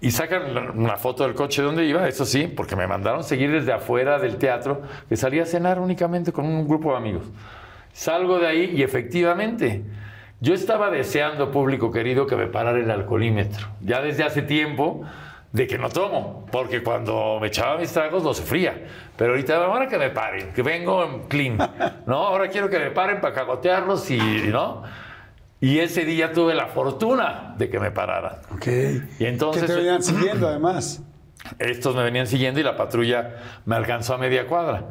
y 0.00 0.10
sacan 0.10 0.76
una 0.76 0.96
foto 0.96 1.22
del 1.22 1.34
coche 1.34 1.62
de 1.62 1.66
donde 1.66 1.84
iba, 1.84 2.08
eso 2.08 2.24
sí, 2.24 2.48
porque 2.48 2.74
me 2.74 2.88
mandaron 2.88 3.22
seguir 3.22 3.52
desde 3.52 3.72
afuera 3.72 4.18
del 4.18 4.36
teatro, 4.36 4.82
que 5.08 5.16
salía 5.16 5.44
a 5.44 5.46
cenar 5.46 5.78
únicamente 5.78 6.32
con 6.32 6.44
un 6.44 6.66
grupo 6.66 6.90
de 6.90 6.96
amigos. 6.96 7.22
Salgo 7.92 8.38
de 8.38 8.46
ahí 8.46 8.72
y 8.76 8.82
efectivamente, 8.82 9.82
yo 10.40 10.54
estaba 10.54 10.90
deseando, 10.90 11.50
público 11.50 11.90
querido, 11.90 12.26
que 12.26 12.36
me 12.36 12.46
parara 12.46 12.78
el 12.78 12.90
alcoholímetro. 12.90 13.68
Ya 13.80 14.00
desde 14.00 14.24
hace 14.24 14.42
tiempo 14.42 15.02
de 15.52 15.66
que 15.66 15.76
no 15.76 15.90
tomo, 15.90 16.46
porque 16.50 16.82
cuando 16.82 17.38
me 17.40 17.48
echaba 17.48 17.76
mis 17.78 17.92
tragos 17.92 18.24
lo 18.24 18.32
sufría. 18.32 18.74
Pero 19.16 19.32
ahorita, 19.32 19.62
ahora 19.64 19.86
que 19.86 19.98
me 19.98 20.08
paren, 20.10 20.52
que 20.54 20.62
vengo 20.62 21.04
en 21.04 21.28
clean, 21.28 21.58
¿no? 22.06 22.16
Ahora 22.16 22.48
quiero 22.48 22.70
que 22.70 22.78
me 22.78 22.90
paren 22.90 23.20
para 23.20 23.34
cagotearlos 23.34 24.10
y, 24.10 24.16
¿no? 24.18 24.82
Y 25.60 25.78
ese 25.78 26.04
día 26.06 26.32
tuve 26.32 26.54
la 26.54 26.66
fortuna 26.68 27.54
de 27.58 27.68
que 27.68 27.78
me 27.78 27.90
pararan. 27.90 28.36
Ok. 28.54 28.66
Y 29.20 29.26
entonces- 29.26 29.62
Que 29.64 29.68
te 29.68 29.74
venían 29.74 30.02
siguiendo, 30.02 30.48
además. 30.48 31.02
Estos 31.58 31.94
me 31.94 32.02
venían 32.02 32.26
siguiendo 32.26 32.58
y 32.58 32.62
la 32.62 32.76
patrulla 32.76 33.36
me 33.66 33.76
alcanzó 33.76 34.14
a 34.14 34.18
media 34.18 34.46
cuadra. 34.46 34.86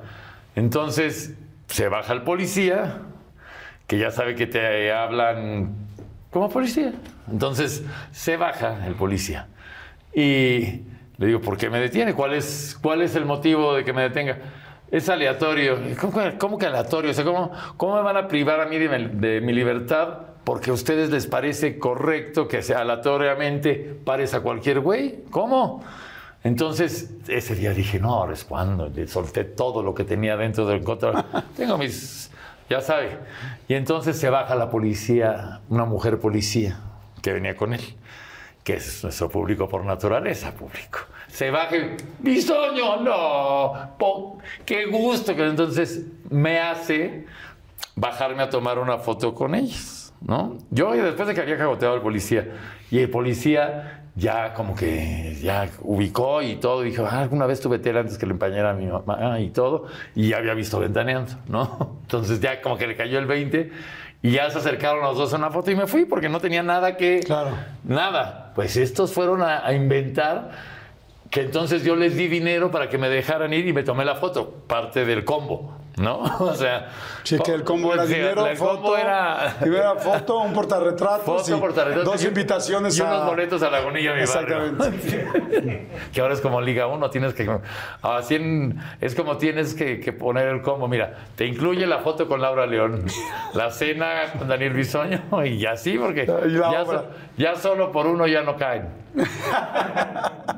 Entonces 0.55 1.33
se 1.71 1.87
baja 1.89 2.13
el 2.13 2.21
policía, 2.23 2.99
que 3.87 3.97
ya 3.97 4.11
sabe 4.11 4.35
que 4.35 4.47
te 4.47 4.91
hablan 4.91 5.73
como 6.31 6.49
policía. 6.49 6.93
Entonces 7.31 7.83
se 8.11 8.37
baja 8.37 8.85
el 8.87 8.95
policía 8.95 9.47
y 10.13 10.81
le 11.17 11.27
digo, 11.27 11.41
¿por 11.41 11.57
qué 11.57 11.69
me 11.69 11.79
detiene? 11.79 12.13
¿Cuál 12.13 12.33
es, 12.33 12.77
cuál 12.81 13.01
es 13.01 13.15
el 13.15 13.25
motivo 13.25 13.73
de 13.75 13.83
que 13.83 13.93
me 13.93 14.01
detenga? 14.01 14.37
Es 14.91 15.07
aleatorio. 15.07 15.77
¿Cómo, 15.99 16.19
cómo 16.37 16.57
que 16.57 16.65
aleatorio? 16.65 17.11
O 17.11 17.13
sea, 17.13 17.23
¿cómo, 17.23 17.51
¿Cómo 17.77 17.95
me 17.95 18.01
van 18.01 18.17
a 18.17 18.27
privar 18.27 18.59
a 18.59 18.65
mí 18.65 18.77
de, 18.77 18.89
mi- 18.99 19.19
de 19.19 19.39
mi 19.41 19.53
libertad 19.53 20.19
porque 20.43 20.71
a 20.71 20.73
ustedes 20.73 21.09
les 21.11 21.27
parece 21.27 21.77
correcto 21.79 22.47
que 22.47 22.61
sea 22.61 22.79
aleatoriamente 22.79 23.95
pares 24.03 24.33
a 24.33 24.41
cualquier 24.41 24.79
güey? 24.81 25.19
¿Cómo? 25.29 25.83
Entonces, 26.43 27.11
ese 27.27 27.55
día 27.55 27.71
dije, 27.71 27.99
no, 27.99 28.13
ahora 28.15 28.33
es 28.33 28.43
cuando. 28.43 28.87
Le 28.89 29.07
solté 29.07 29.43
todo 29.43 29.83
lo 29.83 29.93
que 29.93 30.03
tenía 30.03 30.35
dentro 30.37 30.65
del 30.65 30.83
control. 30.83 31.23
Tengo 31.57 31.77
mis. 31.77 32.31
Ya 32.69 32.81
sabe. 32.81 33.17
Y 33.67 33.73
entonces 33.75 34.17
se 34.17 34.29
baja 34.29 34.55
la 34.55 34.69
policía, 34.69 35.59
una 35.69 35.85
mujer 35.85 36.19
policía 36.19 36.79
que 37.21 37.33
venía 37.33 37.55
con 37.55 37.73
él, 37.73 37.81
que 38.63 38.73
es 38.75 39.03
nuestro 39.03 39.29
público 39.29 39.67
por 39.69 39.83
naturaleza, 39.85 40.51
público. 40.53 40.99
se 41.27 41.51
baja 41.51 41.75
y, 41.77 41.97
Bisoño, 42.19 43.01
no, 43.01 43.73
po- 43.99 44.39
qué 44.65 44.85
gusto 44.87 45.35
que 45.35 45.45
entonces 45.45 46.03
me 46.29 46.59
hace 46.59 47.25
bajarme 47.95 48.41
a 48.43 48.49
tomar 48.49 48.79
una 48.79 48.97
foto 48.97 49.35
con 49.35 49.53
ellos, 49.53 50.13
¿no? 50.21 50.57
Yo 50.71 50.93
después 50.93 51.27
de 51.27 51.35
que 51.35 51.41
había 51.41 51.57
cagoteado 51.57 51.93
al 51.93 52.01
policía 52.01 52.47
y 52.89 52.99
el 52.99 53.09
policía 53.09 54.00
ya 54.21 54.53
como 54.53 54.75
que 54.75 55.35
ya 55.41 55.67
ubicó 55.81 56.43
y 56.43 56.55
todo, 56.57 56.83
dijo, 56.83 57.05
ah, 57.09 57.21
alguna 57.21 57.47
vez 57.47 57.59
tuve 57.59 57.79
tela 57.79 58.01
antes 58.01 58.19
que 58.19 58.27
le 58.27 58.33
empañara 58.33 58.69
a 58.69 58.73
mi 58.73 58.85
mamá 58.85 59.39
y 59.39 59.49
todo, 59.49 59.87
y 60.13 60.29
ya 60.29 60.37
había 60.37 60.53
visto 60.53 60.79
ventaneando, 60.79 61.33
¿no? 61.47 61.97
Entonces 62.03 62.39
ya 62.39 62.61
como 62.61 62.77
que 62.77 62.85
le 62.85 62.95
cayó 62.95 63.17
el 63.17 63.25
20 63.25 63.71
y 64.21 64.31
ya 64.31 64.47
se 64.51 64.59
acercaron 64.59 65.01
los 65.01 65.17
dos 65.17 65.33
a 65.33 65.37
una 65.37 65.49
foto 65.49 65.71
y 65.71 65.75
me 65.75 65.87
fui 65.87 66.05
porque 66.05 66.29
no 66.29 66.39
tenía 66.39 66.61
nada 66.61 66.95
que... 66.97 67.21
Claro. 67.21 67.57
Nada. 67.83 68.51
Pues 68.53 68.77
estos 68.77 69.11
fueron 69.11 69.41
a, 69.41 69.65
a 69.65 69.73
inventar 69.73 70.51
que 71.31 71.41
entonces 71.41 71.83
yo 71.83 71.95
les 71.95 72.15
di 72.15 72.27
dinero 72.27 72.69
para 72.69 72.89
que 72.89 72.99
me 72.99 73.09
dejaran 73.09 73.51
ir 73.53 73.67
y 73.67 73.73
me 73.73 73.81
tomé 73.81 74.05
la 74.05 74.15
foto, 74.15 74.51
parte 74.67 75.03
del 75.03 75.25
combo, 75.25 75.73
¿no? 75.97 76.19
O 76.39 76.53
sea... 76.55 76.89
Sí, 77.23 77.37
que 77.39 77.51
el 77.51 77.63
combo 77.63 77.93
era 77.93 78.05
dinero, 78.07 78.47
el 78.47 78.57
foto, 78.57 78.73
combo 78.81 78.97
era... 78.97 79.55
primera 79.59 79.95
foto, 79.95 80.39
un 80.39 80.53
portarretratos, 80.53 81.23
Foto, 81.43 81.55
y 81.55 81.59
portarretratos 81.59 82.05
dos 82.13 82.23
y- 82.23 82.27
invitaciones 82.27 82.97
y 82.97 83.01
a... 83.01 83.05
unos 83.05 83.25
boletos 83.27 83.61
a 83.63 83.69
Lagunilla, 83.69 84.13
mi 84.15 84.25
barrio. 84.25 84.65
Exactamente. 84.65 85.87
que 86.11 86.21
ahora 86.21 86.33
es 86.33 86.41
como 86.41 86.59
Liga 86.61 86.87
1, 86.87 87.09
tienes 87.09 87.33
que. 87.33 87.49
Así 88.01 88.35
en- 88.35 88.79
es 88.99 89.13
como 89.15 89.37
tienes 89.37 89.73
que, 89.75 89.99
que 89.99 90.13
poner 90.13 90.47
el 90.47 90.61
combo. 90.61 90.87
Mira, 90.87 91.13
te 91.35 91.45
incluye 91.45 91.85
la 91.85 91.99
foto 91.99 92.27
con 92.27 92.41
Laura 92.41 92.65
León, 92.65 93.05
la 93.53 93.69
cena 93.71 94.31
con 94.37 94.47
Daniel 94.47 94.73
Bisoño 94.73 95.21
y 95.45 95.65
así, 95.65 95.97
porque 95.97 96.23
Y 96.23 96.49
la 96.49 96.71
ya, 96.71 96.85
so- 96.85 97.05
ya 97.37 97.55
solo 97.55 97.91
por 97.91 98.07
uno 98.07 98.25
ya 98.27 98.41
no 98.41 98.55
caen. 98.57 98.89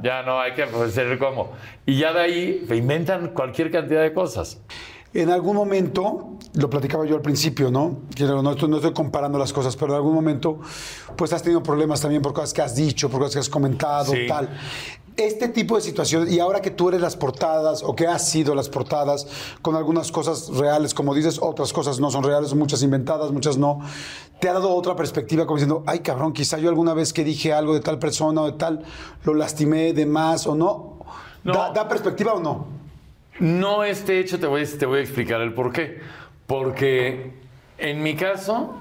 ya 0.02 0.22
no 0.24 0.40
hay 0.40 0.54
que 0.54 0.64
hacer 0.64 1.08
el 1.08 1.18
combo. 1.20 1.54
Y 1.86 1.98
ya 1.98 2.14
de 2.14 2.20
ahí 2.22 2.66
inventan 2.70 3.30
cualquier 3.30 3.72
cantidad 3.72 4.02
de 4.02 4.14
cosas. 4.14 4.62
En 5.14 5.30
algún 5.30 5.56
momento, 5.56 6.38
lo 6.56 6.69
platicaba 6.69 7.06
yo 7.06 7.15
al 7.15 7.22
principio, 7.22 7.69
¿no? 7.69 7.98
Quiero- 8.15 8.41
No 8.41 8.52
estoy, 8.52 8.68
no 8.69 8.77
estoy 8.77 8.94
comparando 8.94 9.38
las 9.38 9.53
cosas, 9.53 9.76
pero 9.76 9.91
en 9.94 9.98
algún 9.98 10.14
momento, 10.15 10.60
pues 11.15 11.31
has 11.34 11.44
tenido 11.44 11.61
problemas 11.61 12.02
también 12.02 12.22
por 12.22 12.34
cosas 12.34 12.52
que 12.53 12.61
has 12.64 12.76
dicho, 12.76 13.10
por 13.10 13.19
cosas 13.19 13.34
que 13.34 13.40
has 13.40 13.49
comentado, 13.49 14.11
Sí. 14.14 14.26
tal. 14.27 14.49
Este 15.15 15.48
tipo 15.49 15.76
de 15.76 15.81
situaciones, 15.81 16.31
y 16.34 16.40
ahora 16.40 16.60
que 16.64 16.72
tú 16.72 16.90
eres 16.90 16.99
las 16.99 17.15
portadas, 17.15 17.84
o 17.84 17.95
que 17.95 18.07
has 18.07 18.27
sido 18.27 18.56
las 18.56 18.69
portadas, 18.69 19.27
con 19.61 19.76
algunas 19.76 20.11
cosas 20.11 20.48
reales, 20.49 20.95
como 20.95 21.14
dices, 21.14 21.38
otras 21.40 21.72
cosas 21.72 21.99
no 21.99 22.10
son 22.10 22.23
reales, 22.23 22.56
muchas 22.56 22.81
inventadas, 22.81 23.31
muchas 23.31 23.56
no, 23.60 23.80
te 24.40 24.49
ha 24.49 24.53
dado 24.53 24.73
otra 24.76 24.95
perspectiva, 24.95 25.45
como 25.45 25.57
diciendo, 25.57 25.84
ay 25.85 25.99
cabrón, 25.99 26.34
quizá 26.34 26.57
yo 26.57 26.69
alguna 26.69 26.95
vez 26.95 27.14
que 27.14 27.23
dije 27.23 27.53
algo 27.53 27.76
de 27.76 27.81
tal 27.81 27.99
persona 27.99 28.41
o 28.41 28.45
de 28.48 28.53
tal, 28.53 28.81
lo 29.23 29.35
lastimé 29.35 29.94
de 29.94 30.07
más 30.07 30.48
o 30.48 30.56
no. 30.56 30.98
No. 31.44 31.53
¿Da, 31.53 31.72
da 31.72 31.88
perspectiva 31.88 32.34
o 32.34 32.40
no? 32.40 32.65
No 33.40 33.84
este 33.84 34.20
hecho, 34.20 34.40
te 34.40 34.48
voy, 34.48 34.62
a 34.62 35.02
explicar 35.02 35.42
el 35.42 35.54
por 35.54 35.72
qué. 35.72 36.00
Porque 36.48 37.32
en 37.78 38.04
mi 38.04 38.16
caso, 38.16 38.80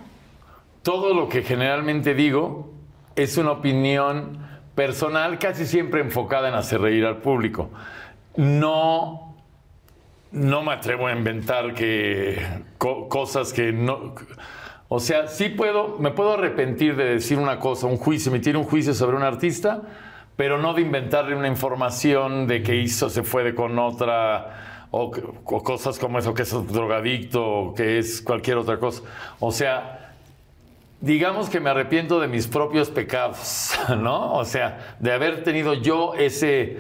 todo 0.83 1.15
lo 1.15 1.29
que 1.29 1.43
generalmente 1.43 2.15
digo 2.15 2.71
es 3.17 3.37
una 3.39 3.53
opinión 3.53 4.39
personal, 4.75 5.39
casi 5.39 5.67
siempre 5.67 6.01
enfocada 6.01 6.49
en 6.49 6.55
hacer 6.55 6.81
reír 6.81 7.05
al 7.05 7.19
público. 7.19 7.71
No, 8.37 9.37
no 10.33 10.63
me 10.63 10.73
atrevo 10.73 11.07
a 11.07 11.13
inventar 11.13 11.75
que 11.75 12.43
co- 12.79 13.09
cosas 13.09 13.53
que 13.53 13.73
no. 13.73 14.15
O 14.89 15.01
sea, 15.01 15.29
sí 15.29 15.49
puedo, 15.49 15.99
me 15.99 16.11
puedo 16.11 16.35
arrepentir 16.35 16.97
de 16.97 17.05
decir 17.05 17.39
una 17.39 17.59
cosa, 17.59 17.87
un 17.87 17.97
juicio, 17.97 18.31
emitir 18.31 18.57
un 18.57 18.65
juicio 18.65 18.93
sobre 18.95 19.17
un 19.17 19.23
artista, 19.23 19.83
pero 20.37 20.59
no 20.59 20.75
de 20.75 20.83
inventarle 20.83 21.37
una 21.37 21.49
información 21.49 22.47
de 22.47 22.63
que 22.63 22.77
hizo, 22.77 23.11
se 23.11 23.23
fue 23.23 23.55
con 23.55 23.79
otra, 23.79 24.87
o, 24.91 25.11
cosas 25.11 25.99
como 25.99 26.19
eso, 26.19 26.35
que 26.35 26.43
es 26.43 26.51
drogadicto, 26.73 27.45
o 27.45 27.75
que 27.75 27.99
es 27.99 28.23
cualquier 28.23 28.57
otra 28.57 28.79
cosa. 28.79 29.03
O 29.41 29.53
sea, 29.53 30.15
digamos 31.01 31.51
que 31.51 31.61
me 31.61 31.71
arrepiento 31.71 32.21
de 32.21 32.29
mis 32.29 32.47
propios 32.47 32.91
pecados, 32.91 33.79
¿no? 33.99 34.35
O 34.35 34.45
sea, 34.45 34.97
de 34.99 35.13
haber 35.13 35.45
tenido 35.45 35.75
yo 35.75 36.15
ese, 36.15 36.79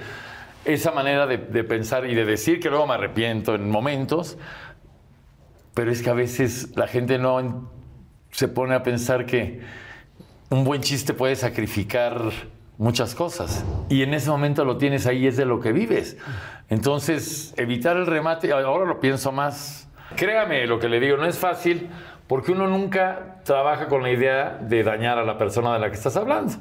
esa 0.65 0.93
manera 0.93 1.27
de, 1.27 1.37
de 1.39 1.65
pensar 1.65 2.07
y 2.07 2.15
de 2.15 2.25
decir 2.25 2.59
que 2.61 2.71
luego 2.71 2.87
me 2.87 2.95
arrepiento 2.95 3.55
en 3.55 3.69
momentos, 3.69 4.39
pero 5.75 5.91
es 5.91 6.03
que 6.03 6.11
a 6.11 6.15
veces 6.15 6.77
la 6.77 6.87
gente 6.87 7.19
no 7.19 7.71
se 8.31 8.49
pone 8.49 8.75
a 8.75 8.83
pensar 8.83 9.27
que 9.27 9.61
un 10.51 10.65
buen 10.65 10.83
chiste 10.83 11.15
puede 11.15 11.37
sacrificar 11.37 12.33
muchas 12.83 13.15
cosas. 13.15 13.65
Y 13.89 14.03
en 14.03 14.13
ese 14.13 14.29
momento 14.29 14.65
lo 14.65 14.77
tienes 14.77 15.07
ahí, 15.07 15.29
es 15.29 15.37
de 15.37 15.45
lo 15.45 15.61
que 15.61 15.73
vives. 15.73 16.17
Entonces, 16.69 17.55
evitar 17.57 17.97
el 17.97 18.07
remate, 18.07 18.51
ahora 18.53 18.85
lo 18.85 18.99
pienso 18.99 19.31
más. 19.31 19.89
Créame 20.17 20.67
lo 20.67 20.81
que 20.81 20.89
le 20.89 20.99
digo, 20.99 21.17
no 21.17 21.27
es 21.27 21.39
fácil 21.39 21.89
porque 22.27 22.51
uno 22.51 22.67
nunca 22.67 23.41
trabaja 23.45 23.87
con 23.87 24.03
la 24.03 24.11
idea 24.11 24.59
de 24.61 24.83
dañar 24.83 25.19
a 25.19 25.25
la 25.25 25.39
persona 25.39 25.73
de 25.75 25.79
la 25.79 25.91
que 25.91 25.95
estás 25.95 26.17
hablando, 26.17 26.55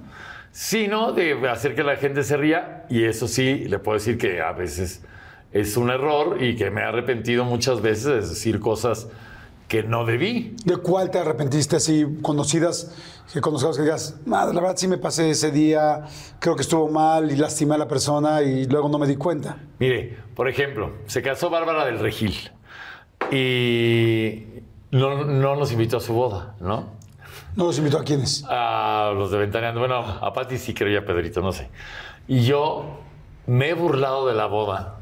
sino 0.52 1.11
de 1.11 1.49
hacer 1.49 1.73
que 1.73 1.84
la 1.84 1.95
gente 1.95 2.23
se 2.23 2.38
ría. 2.38 2.85
Y 2.88 3.03
eso 3.06 3.27
sí, 3.27 3.65
le 3.68 3.80
puedo 3.80 3.98
decir 3.98 4.19
que 4.19 4.41
a 4.41 4.52
veces 4.52 5.03
es 5.52 5.76
un 5.76 5.89
error 5.89 6.38
y 6.39 6.56
que 6.56 6.69
me 6.69 6.81
he 6.81 6.84
arrepentido 6.84 7.45
muchas 7.45 7.81
veces 7.81 8.06
de 8.06 8.15
decir 8.18 8.60
cosas 8.60 9.10
que 9.72 9.84
no 9.84 10.03
debí. 10.03 10.53
¿De 10.65 10.76
cuál 10.76 11.11
te 11.11 11.19
arrepentiste 11.19 11.77
así, 11.77 12.06
conocidas, 12.22 12.93
que 13.31 13.39
conozcas 13.39 13.77
que 13.77 13.84
digas, 13.84 14.19
madre, 14.26 14.53
la 14.53 14.60
verdad 14.60 14.76
sí 14.76 14.85
me 14.89 14.98
pasé 14.98 15.30
ese 15.30 15.49
día, 15.49 16.03
creo 16.39 16.57
que 16.57 16.64
estuvo 16.64 16.89
mal 16.89 17.31
y 17.31 17.38
lastimé 17.38 17.76
a 17.76 17.77
la 17.77 17.88
persona 17.88 18.41
y 18.41 18.65
luego 18.65 18.89
no 18.89 18.99
me 18.99 19.07
di 19.07 19.15
cuenta? 19.15 19.60
Mire, 19.80 20.18
por 20.35 20.49
ejemplo, 20.49 20.91
se 21.06 21.22
casó 21.22 21.49
Bárbara 21.49 21.85
del 21.85 21.99
Regil 21.99 22.52
y 23.31 24.43
no, 24.91 25.23
no 25.23 25.56
nos 25.56 25.72
invitó 25.72 25.98
a 25.98 26.02
su 26.02 26.11
boda, 26.11 26.53
¿no? 26.60 26.89
¿No 27.56 27.64
los 27.64 27.77
invitó 27.77 27.98
a 27.99 28.03
quiénes? 28.03 28.43
A 28.49 29.14
los 29.15 29.31
de 29.31 29.38
Ventaneando. 29.38 29.80
Bueno, 29.80 29.99
a 29.99 30.34
Pati 30.34 30.57
sí 30.57 30.73
creo 30.73 30.91
y 30.91 30.98
a 30.98 31.06
Pedrito, 31.06 31.39
no 31.39 31.53
sé. 31.53 31.69
Y 32.27 32.43
yo 32.43 32.99
me 33.48 33.69
he 33.69 33.73
burlado 33.73 34.27
de 34.27 34.34
la 34.34 34.48
boda 34.48 34.98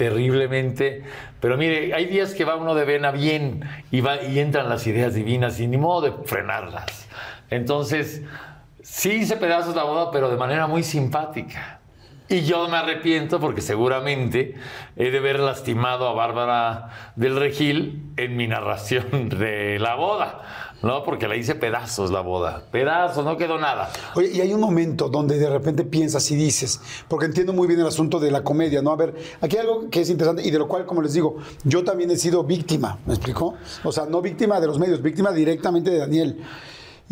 terriblemente. 0.00 1.02
Pero 1.40 1.58
mire, 1.58 1.92
hay 1.92 2.06
días 2.06 2.32
que 2.32 2.46
va 2.46 2.56
uno 2.56 2.74
de 2.74 2.86
vena 2.86 3.10
bien 3.10 3.68
y, 3.90 4.00
va, 4.00 4.22
y 4.22 4.38
entran 4.38 4.70
las 4.70 4.86
ideas 4.86 5.14
divinas 5.14 5.60
y 5.60 5.66
ni 5.66 5.76
modo 5.76 6.00
de 6.00 6.12
frenarlas. 6.24 7.06
Entonces, 7.50 8.22
sí 8.82 9.10
hice 9.10 9.36
pedazos 9.36 9.76
la 9.76 9.84
boda, 9.84 10.10
pero 10.10 10.30
de 10.30 10.38
manera 10.38 10.66
muy 10.66 10.82
simpática. 10.82 11.80
Y 12.30 12.46
yo 12.46 12.66
me 12.68 12.78
arrepiento 12.78 13.40
porque 13.40 13.60
seguramente 13.60 14.54
he 14.96 15.10
de 15.10 15.18
haber 15.18 15.38
lastimado 15.38 16.08
a 16.08 16.14
Bárbara 16.14 17.12
del 17.14 17.36
Regil 17.36 18.02
en 18.16 18.36
mi 18.38 18.46
narración 18.46 19.28
de 19.28 19.78
la 19.78 19.96
boda, 19.96 20.69
¿no? 20.82 21.02
Porque 21.02 21.28
la 21.28 21.36
hice 21.36 21.54
pedazos 21.54 22.10
la 22.10 22.20
boda. 22.20 22.62
Pedazos, 22.70 23.24
no 23.24 23.36
quedó 23.36 23.58
nada. 23.58 23.90
Oye, 24.14 24.30
y 24.32 24.40
hay 24.40 24.52
un 24.52 24.60
momento 24.60 25.08
donde 25.08 25.38
de 25.38 25.48
repente 25.48 25.84
piensas 25.84 26.30
y 26.30 26.36
dices, 26.36 26.80
porque 27.08 27.26
entiendo 27.26 27.52
muy 27.52 27.66
bien 27.66 27.80
el 27.80 27.86
asunto 27.86 28.18
de 28.18 28.30
la 28.30 28.42
comedia, 28.42 28.82
¿no? 28.82 28.90
A 28.90 28.96
ver, 28.96 29.14
aquí 29.40 29.56
hay 29.56 29.62
algo 29.62 29.90
que 29.90 30.00
es 30.00 30.10
interesante 30.10 30.42
y 30.46 30.50
de 30.50 30.58
lo 30.58 30.68
cual, 30.68 30.86
como 30.86 31.02
les 31.02 31.12
digo, 31.12 31.36
yo 31.64 31.84
también 31.84 32.10
he 32.10 32.16
sido 32.16 32.44
víctima, 32.44 32.98
¿me 33.06 33.14
explicó? 33.14 33.54
O 33.84 33.92
sea, 33.92 34.06
no 34.06 34.20
víctima 34.20 34.60
de 34.60 34.66
los 34.66 34.78
medios, 34.78 35.02
víctima 35.02 35.32
directamente 35.32 35.90
de 35.90 35.98
Daniel. 35.98 36.40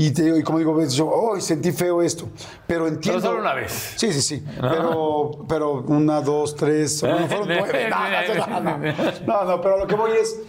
Y, 0.00 0.12
te 0.12 0.38
y 0.38 0.42
como 0.44 0.58
digo, 0.58 0.80
yo, 0.86 1.08
oh, 1.08 1.40
sentí 1.40 1.72
feo 1.72 2.02
esto. 2.02 2.28
Pero 2.68 2.86
entiendo. 2.86 3.20
solo 3.20 3.40
una 3.40 3.52
vez. 3.52 3.94
Sí, 3.96 4.12
sí, 4.12 4.22
sí. 4.22 4.44
Pero, 4.60 5.44
pero 5.48 5.82
una, 5.88 6.20
dos, 6.20 6.54
tres, 6.54 7.00
bueno, 7.00 7.26
fueron 7.26 7.48
nueve. 7.48 7.88
No, 7.90 8.60
no, 8.60 8.60
no, 8.60 8.78
no. 8.78 8.92
No, 9.26 9.44
no, 9.44 9.60
pero 9.60 9.76
lo 9.76 9.88
que 9.88 9.96
voy 9.96 10.12
es. 10.12 10.40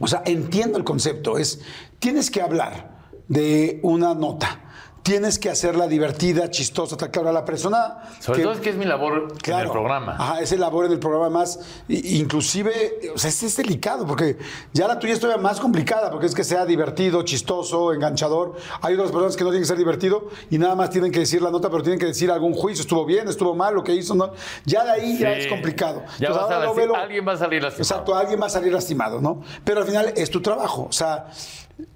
O 0.00 0.08
sea, 0.08 0.22
entiendo 0.24 0.78
el 0.78 0.84
concepto. 0.84 1.36
Es, 1.36 1.60
tienes 2.04 2.30
que 2.30 2.42
hablar 2.42 2.90
de 3.28 3.80
una 3.82 4.14
nota. 4.14 4.60
Tienes 5.02 5.38
que 5.38 5.50
hacerla 5.50 5.86
divertida, 5.86 6.50
chistosa, 6.50 6.96
tal. 6.96 7.10
Claro, 7.10 7.28
a 7.28 7.32
la 7.32 7.44
persona. 7.44 7.98
Sobre 8.20 8.42
todo 8.42 8.52
es 8.52 8.60
que 8.60 8.70
es 8.70 8.76
mi 8.76 8.86
labor 8.86 9.28
en 9.46 9.54
el 9.58 9.70
programa. 9.70 10.16
Ajá, 10.18 10.40
ese 10.40 10.56
labor 10.56 10.86
en 10.86 10.92
el 10.92 10.98
programa 10.98 11.28
más. 11.28 11.60
Inclusive, 11.88 13.10
o 13.14 13.18
sea, 13.18 13.28
es, 13.28 13.42
es 13.42 13.56
delicado, 13.56 14.06
porque 14.06 14.38
ya 14.72 14.88
la 14.88 14.98
tuya 14.98 15.12
es 15.12 15.20
todavía 15.20 15.42
más 15.42 15.60
complicada, 15.60 16.10
porque 16.10 16.24
es 16.26 16.34
que 16.34 16.42
sea 16.42 16.64
divertido, 16.64 17.22
chistoso, 17.22 17.92
enganchador. 17.92 18.54
Hay 18.80 18.94
otras 18.94 19.10
personas 19.10 19.36
que 19.36 19.44
no 19.44 19.50
tienen 19.50 19.62
que 19.64 19.68
ser 19.68 19.76
divertido 19.76 20.28
y 20.50 20.56
nada 20.56 20.74
más 20.74 20.88
tienen 20.88 21.10
que 21.12 21.18
decir 21.20 21.42
la 21.42 21.50
nota, 21.50 21.68
pero 21.68 21.82
tienen 21.82 21.98
que 22.00 22.06
decir 22.06 22.30
algún 22.30 22.54
juicio. 22.54 22.80
Estuvo 22.80 23.04
bien, 23.04 23.28
estuvo 23.28 23.54
mal, 23.54 23.74
lo 23.74 23.84
que 23.84 23.94
hizo, 23.94 24.14
¿no? 24.14 24.32
Ya 24.64 24.84
de 24.84 24.90
ahí 24.90 25.18
ya 25.18 25.32
es 25.32 25.48
complicado. 25.48 26.02
Ya 26.18 26.28
Entonces, 26.28 26.48
vas 26.48 26.62
a 26.62 26.64
lo 26.64 26.74
velo- 26.74 26.96
alguien 26.96 27.28
va 27.28 27.32
a 27.32 27.36
salir 27.36 27.62
lastimado. 27.62 27.82
Exacto, 27.82 28.14
alguien 28.14 28.40
va 28.40 28.46
a 28.46 28.50
salir 28.50 28.72
lastimado, 28.72 29.20
¿no? 29.20 29.42
Pero 29.64 29.80
al 29.82 29.86
final 29.86 30.14
es 30.16 30.30
tu 30.30 30.40
trabajo. 30.40 30.86
O 30.88 30.92
sea, 30.92 31.26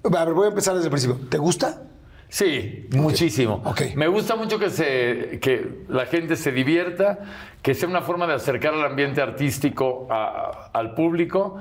a 0.03 0.25
ver, 0.25 0.33
voy 0.33 0.45
a 0.45 0.49
empezar 0.49 0.73
desde 0.75 0.87
el 0.87 0.91
principio. 0.91 1.17
¿Te 1.29 1.37
gusta? 1.37 1.83
Sí, 2.27 2.87
muchísimo. 2.95 3.61
ok. 3.65 3.81
Me 3.95 4.07
gusta 4.07 4.35
mucho 4.35 4.59
que, 4.59 4.69
se, 4.69 5.39
que 5.41 5.83
la 5.89 6.05
gente 6.05 6.35
se 6.35 6.51
divierta, 6.51 7.19
que 7.61 7.73
sea 7.73 7.89
una 7.89 8.01
forma 8.01 8.27
de 8.27 8.33
acercar 8.35 8.73
el 8.75 8.83
ambiente 8.85 9.21
artístico 9.21 10.07
a- 10.11 10.69
al 10.73 10.93
público. 10.93 11.57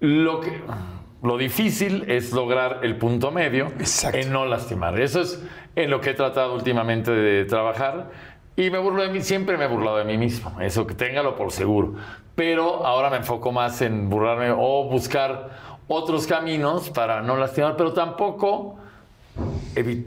Lo, 0.00 0.40
que, 0.40 0.60
lo 1.22 1.36
difícil 1.36 2.04
es 2.08 2.32
lograr 2.32 2.80
el 2.84 2.96
punto 2.96 3.30
medio 3.32 3.66
Exacto. 3.80 4.16
en 4.18 4.32
no 4.32 4.46
lastimar. 4.46 4.98
Eso 5.00 5.20
es 5.22 5.42
en 5.76 5.90
lo 5.90 6.00
que 6.00 6.10
he 6.10 6.14
tratado 6.14 6.54
últimamente 6.54 7.10
de 7.10 7.44
trabajar. 7.44 8.10
Y 8.56 8.70
me 8.70 8.78
burlo 8.78 9.02
de 9.02 9.08
mí, 9.10 9.20
siempre 9.22 9.56
me 9.56 9.64
he 9.64 9.68
burlado 9.68 9.96
de 9.98 10.04
mí 10.04 10.18
mismo, 10.18 10.60
eso 10.60 10.86
que 10.86 10.94
téngalo 10.94 11.34
por 11.34 11.50
seguro. 11.50 11.94
Pero 12.34 12.84
ahora 12.86 13.10
me 13.10 13.16
enfoco 13.18 13.52
más 13.52 13.80
en 13.82 14.08
burlarme 14.08 14.50
o 14.56 14.84
buscar 14.88 15.69
otros 15.92 16.24
caminos 16.28 16.88
para 16.90 17.20
no 17.20 17.36
lastimar, 17.36 17.76
pero 17.76 17.92
tampoco 17.92 18.76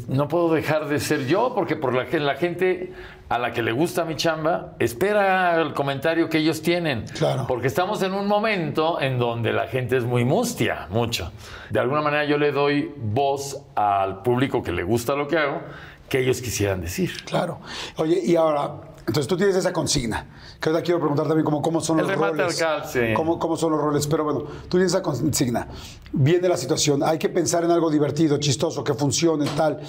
no 0.07 0.27
puedo 0.29 0.53
dejar 0.53 0.87
de 0.87 0.99
ser 0.99 1.27
yo, 1.27 1.53
porque 1.53 1.75
por 1.75 1.93
la 1.93 2.05
gente 2.35 2.93
a 3.27 3.37
la 3.37 3.51
que 3.51 3.61
le 3.61 3.73
gusta 3.73 4.05
mi 4.05 4.15
chamba 4.15 4.75
espera 4.79 5.59
el 5.59 5.73
comentario 5.73 6.29
que 6.29 6.37
ellos 6.37 6.61
tienen. 6.61 7.05
Claro. 7.17 7.45
Porque 7.47 7.67
estamos 7.67 8.01
en 8.01 8.13
un 8.13 8.27
momento 8.27 9.01
en 9.01 9.19
donde 9.19 9.51
la 9.51 9.67
gente 9.67 9.97
es 9.97 10.05
muy 10.05 10.23
mustia, 10.23 10.87
mucho. 10.89 11.31
De 11.69 11.79
alguna 11.79 12.01
manera 12.01 12.23
yo 12.23 12.37
le 12.37 12.53
doy 12.53 12.93
voz 12.97 13.61
al 13.75 14.21
público 14.21 14.63
que 14.63 14.71
le 14.71 14.83
gusta 14.83 15.15
lo 15.15 15.27
que 15.27 15.37
hago, 15.37 15.61
que 16.07 16.19
ellos 16.19 16.41
quisieran 16.41 16.79
decir. 16.79 17.11
Claro. 17.25 17.59
Oye, 17.97 18.21
y 18.23 18.37
ahora, 18.37 18.71
entonces 19.05 19.27
tú 19.27 19.35
tienes 19.37 19.55
esa 19.55 19.73
consigna. 19.73 20.25
Que 20.59 20.69
ahora 20.69 20.81
quiero 20.81 20.99
preguntar 20.99 21.27
también 21.27 21.43
cómo, 21.45 21.61
cómo 21.61 21.81
son 21.81 21.99
El 21.99 22.07
los 22.07 22.15
roles. 22.15 22.61
al 22.61 22.67
calce. 22.67 23.13
Cómo, 23.13 23.37
cómo 23.37 23.57
son 23.57 23.71
los 23.71 23.81
roles. 23.81 24.07
Pero 24.07 24.23
bueno, 24.23 24.39
tú 24.43 24.69
tienes 24.77 24.91
esa 24.93 25.01
consigna. 25.01 25.67
Viene 26.11 26.47
la 26.47 26.57
situación. 26.57 27.03
Hay 27.03 27.17
que 27.17 27.29
pensar 27.29 27.63
en 27.63 27.71
algo 27.71 27.89
divertido, 27.91 28.37
chistoso, 28.37 28.83
que 28.83 28.93
funcione, 28.93 29.45
tal. 29.57 29.79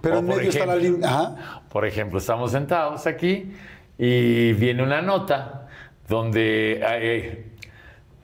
Pero 0.00 0.16
O 0.16 0.18
en 0.18 0.26
medio 0.26 0.48
está 0.50 0.66
la 0.66 0.76
ejemplo. 0.76 0.96
línea. 0.98 1.62
Por 1.68 1.86
ejemplo, 1.86 2.18
estamos 2.18 2.50
sentados 2.50 3.06
aquí 3.06 3.52
y 3.96 4.52
viene 4.54 4.82
una 4.82 5.00
nota 5.02 5.68
donde 6.08 6.80
eh, 6.84 7.52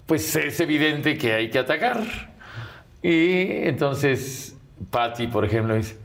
pues 0.07 0.35
es 0.37 0.59
evidente 0.61 1.17
que 1.17 1.33
hay 1.35 1.51
que 1.51 1.59
atacar. 1.61 2.03
Y 3.03 3.67
entonces 3.69 4.57
Patty, 4.91 5.29
por 5.29 5.45
ejemplo, 5.45 5.75
dice, 5.75 5.97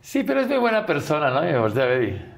sí, 0.00 0.22
pero 0.24 0.40
es 0.40 0.48
muy 0.48 0.58
buena 0.58 0.84
persona, 0.86 1.30
¿no? 1.30 1.42
Y 1.48 1.52
me 1.52 1.58
voltea 1.58 1.84
a 1.84 1.86
ver 1.86 2.02
y... 2.04 2.33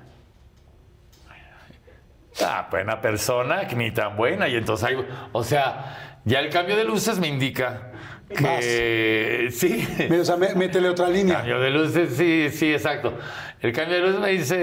Ah, 2.44 2.68
buena 2.70 3.00
persona, 3.00 3.62
ni 3.76 3.90
tan 3.92 4.16
buena. 4.16 4.48
Y 4.48 4.56
entonces 4.56 4.88
hay... 4.88 4.96
O 5.32 5.44
sea, 5.44 6.18
ya 6.24 6.40
el 6.40 6.50
cambio 6.50 6.76
de 6.76 6.84
luces 6.84 7.18
me 7.18 7.28
indica 7.28 7.92
que... 8.28 9.48
Sí. 9.52 9.86
O 10.20 10.24
sea, 10.24 10.36
mé- 10.36 10.54
métele 10.54 10.88
otra 10.88 11.08
línea. 11.08 11.36
Cambio 11.36 11.60
de 11.60 11.70
luces, 11.70 12.14
sí, 12.16 12.48
sí, 12.50 12.72
exacto. 12.72 13.14
El 13.60 13.72
cambio 13.72 13.96
de 13.96 14.02
luces 14.02 14.20
me 14.20 14.30
dice, 14.32 14.56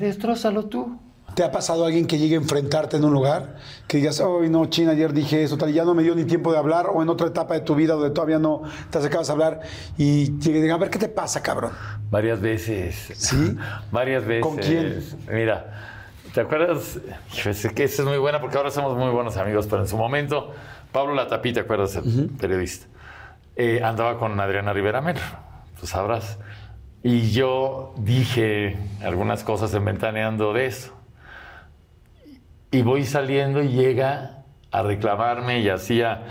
destrózalo 0.00 0.66
tú. 0.66 1.00
¿Te 1.34 1.42
ha 1.42 1.50
pasado 1.50 1.84
alguien 1.84 2.06
que 2.06 2.16
llegue 2.16 2.36
a 2.36 2.38
enfrentarte 2.38 2.96
en 2.96 3.04
un 3.04 3.12
lugar? 3.12 3.56
Que 3.88 3.96
digas, 3.96 4.20
hoy 4.20 4.48
no, 4.48 4.66
China, 4.66 4.92
ayer 4.92 5.12
dije 5.12 5.42
eso, 5.42 5.58
tal, 5.58 5.70
y 5.70 5.72
ya 5.72 5.84
no 5.84 5.92
me 5.92 6.04
dio 6.04 6.14
ni 6.14 6.22
tiempo 6.24 6.52
de 6.52 6.58
hablar, 6.58 6.86
o 6.94 7.02
en 7.02 7.08
otra 7.08 7.26
etapa 7.26 7.54
de 7.54 7.60
tu 7.62 7.74
vida 7.74 7.94
donde 7.94 8.10
todavía 8.10 8.38
no 8.38 8.62
te 8.88 8.98
acercabas 8.98 9.30
a 9.30 9.32
hablar, 9.32 9.60
y 9.98 10.38
llegue 10.38 10.60
y 10.60 10.62
diga, 10.62 10.74
a 10.74 10.78
ver, 10.78 10.90
¿qué 10.90 10.98
te 11.00 11.08
pasa, 11.08 11.42
cabrón? 11.42 11.72
Varias 12.08 12.40
veces. 12.40 13.10
¿Sí? 13.16 13.56
Varias 13.90 14.24
veces. 14.24 14.46
¿Con 14.46 14.58
quién? 14.58 15.02
Mira, 15.28 15.93
¿te 16.34 16.40
acuerdas? 16.40 16.98
Hijo, 17.36 17.50
Es 17.50 17.72
que 17.72 17.84
esa 17.84 18.02
es 18.02 18.08
muy 18.08 18.18
buena 18.18 18.40
porque 18.40 18.56
ahora 18.56 18.70
somos 18.70 18.96
muy 18.96 19.10
buenos 19.10 19.36
amigos, 19.36 19.66
pero 19.68 19.82
en 19.82 19.88
su 19.88 19.96
momento, 19.96 20.52
Pablo 20.90 21.14
Latapí, 21.14 21.52
¿te 21.52 21.60
acuerdas? 21.60 21.94
El 21.96 22.30
periodista. 22.38 22.86
Eh, 23.56 23.80
andaba 23.84 24.18
con 24.18 24.38
Adriana 24.40 24.72
Rivera 24.72 25.00
Melo, 25.00 25.20
tú 25.80 25.86
sabrás. 25.86 26.38
Y 27.04 27.30
yo 27.30 27.94
dije 27.98 28.76
algunas 29.02 29.44
cosas 29.44 29.72
en 29.74 29.84
Ventaneando 29.84 30.52
de 30.52 30.66
eso. 30.66 30.92
Y 32.72 32.82
voy 32.82 33.04
saliendo 33.04 33.62
y 33.62 33.68
llega 33.68 34.42
a 34.72 34.82
reclamarme 34.82 35.60
y 35.60 35.68
hacía 35.68 36.24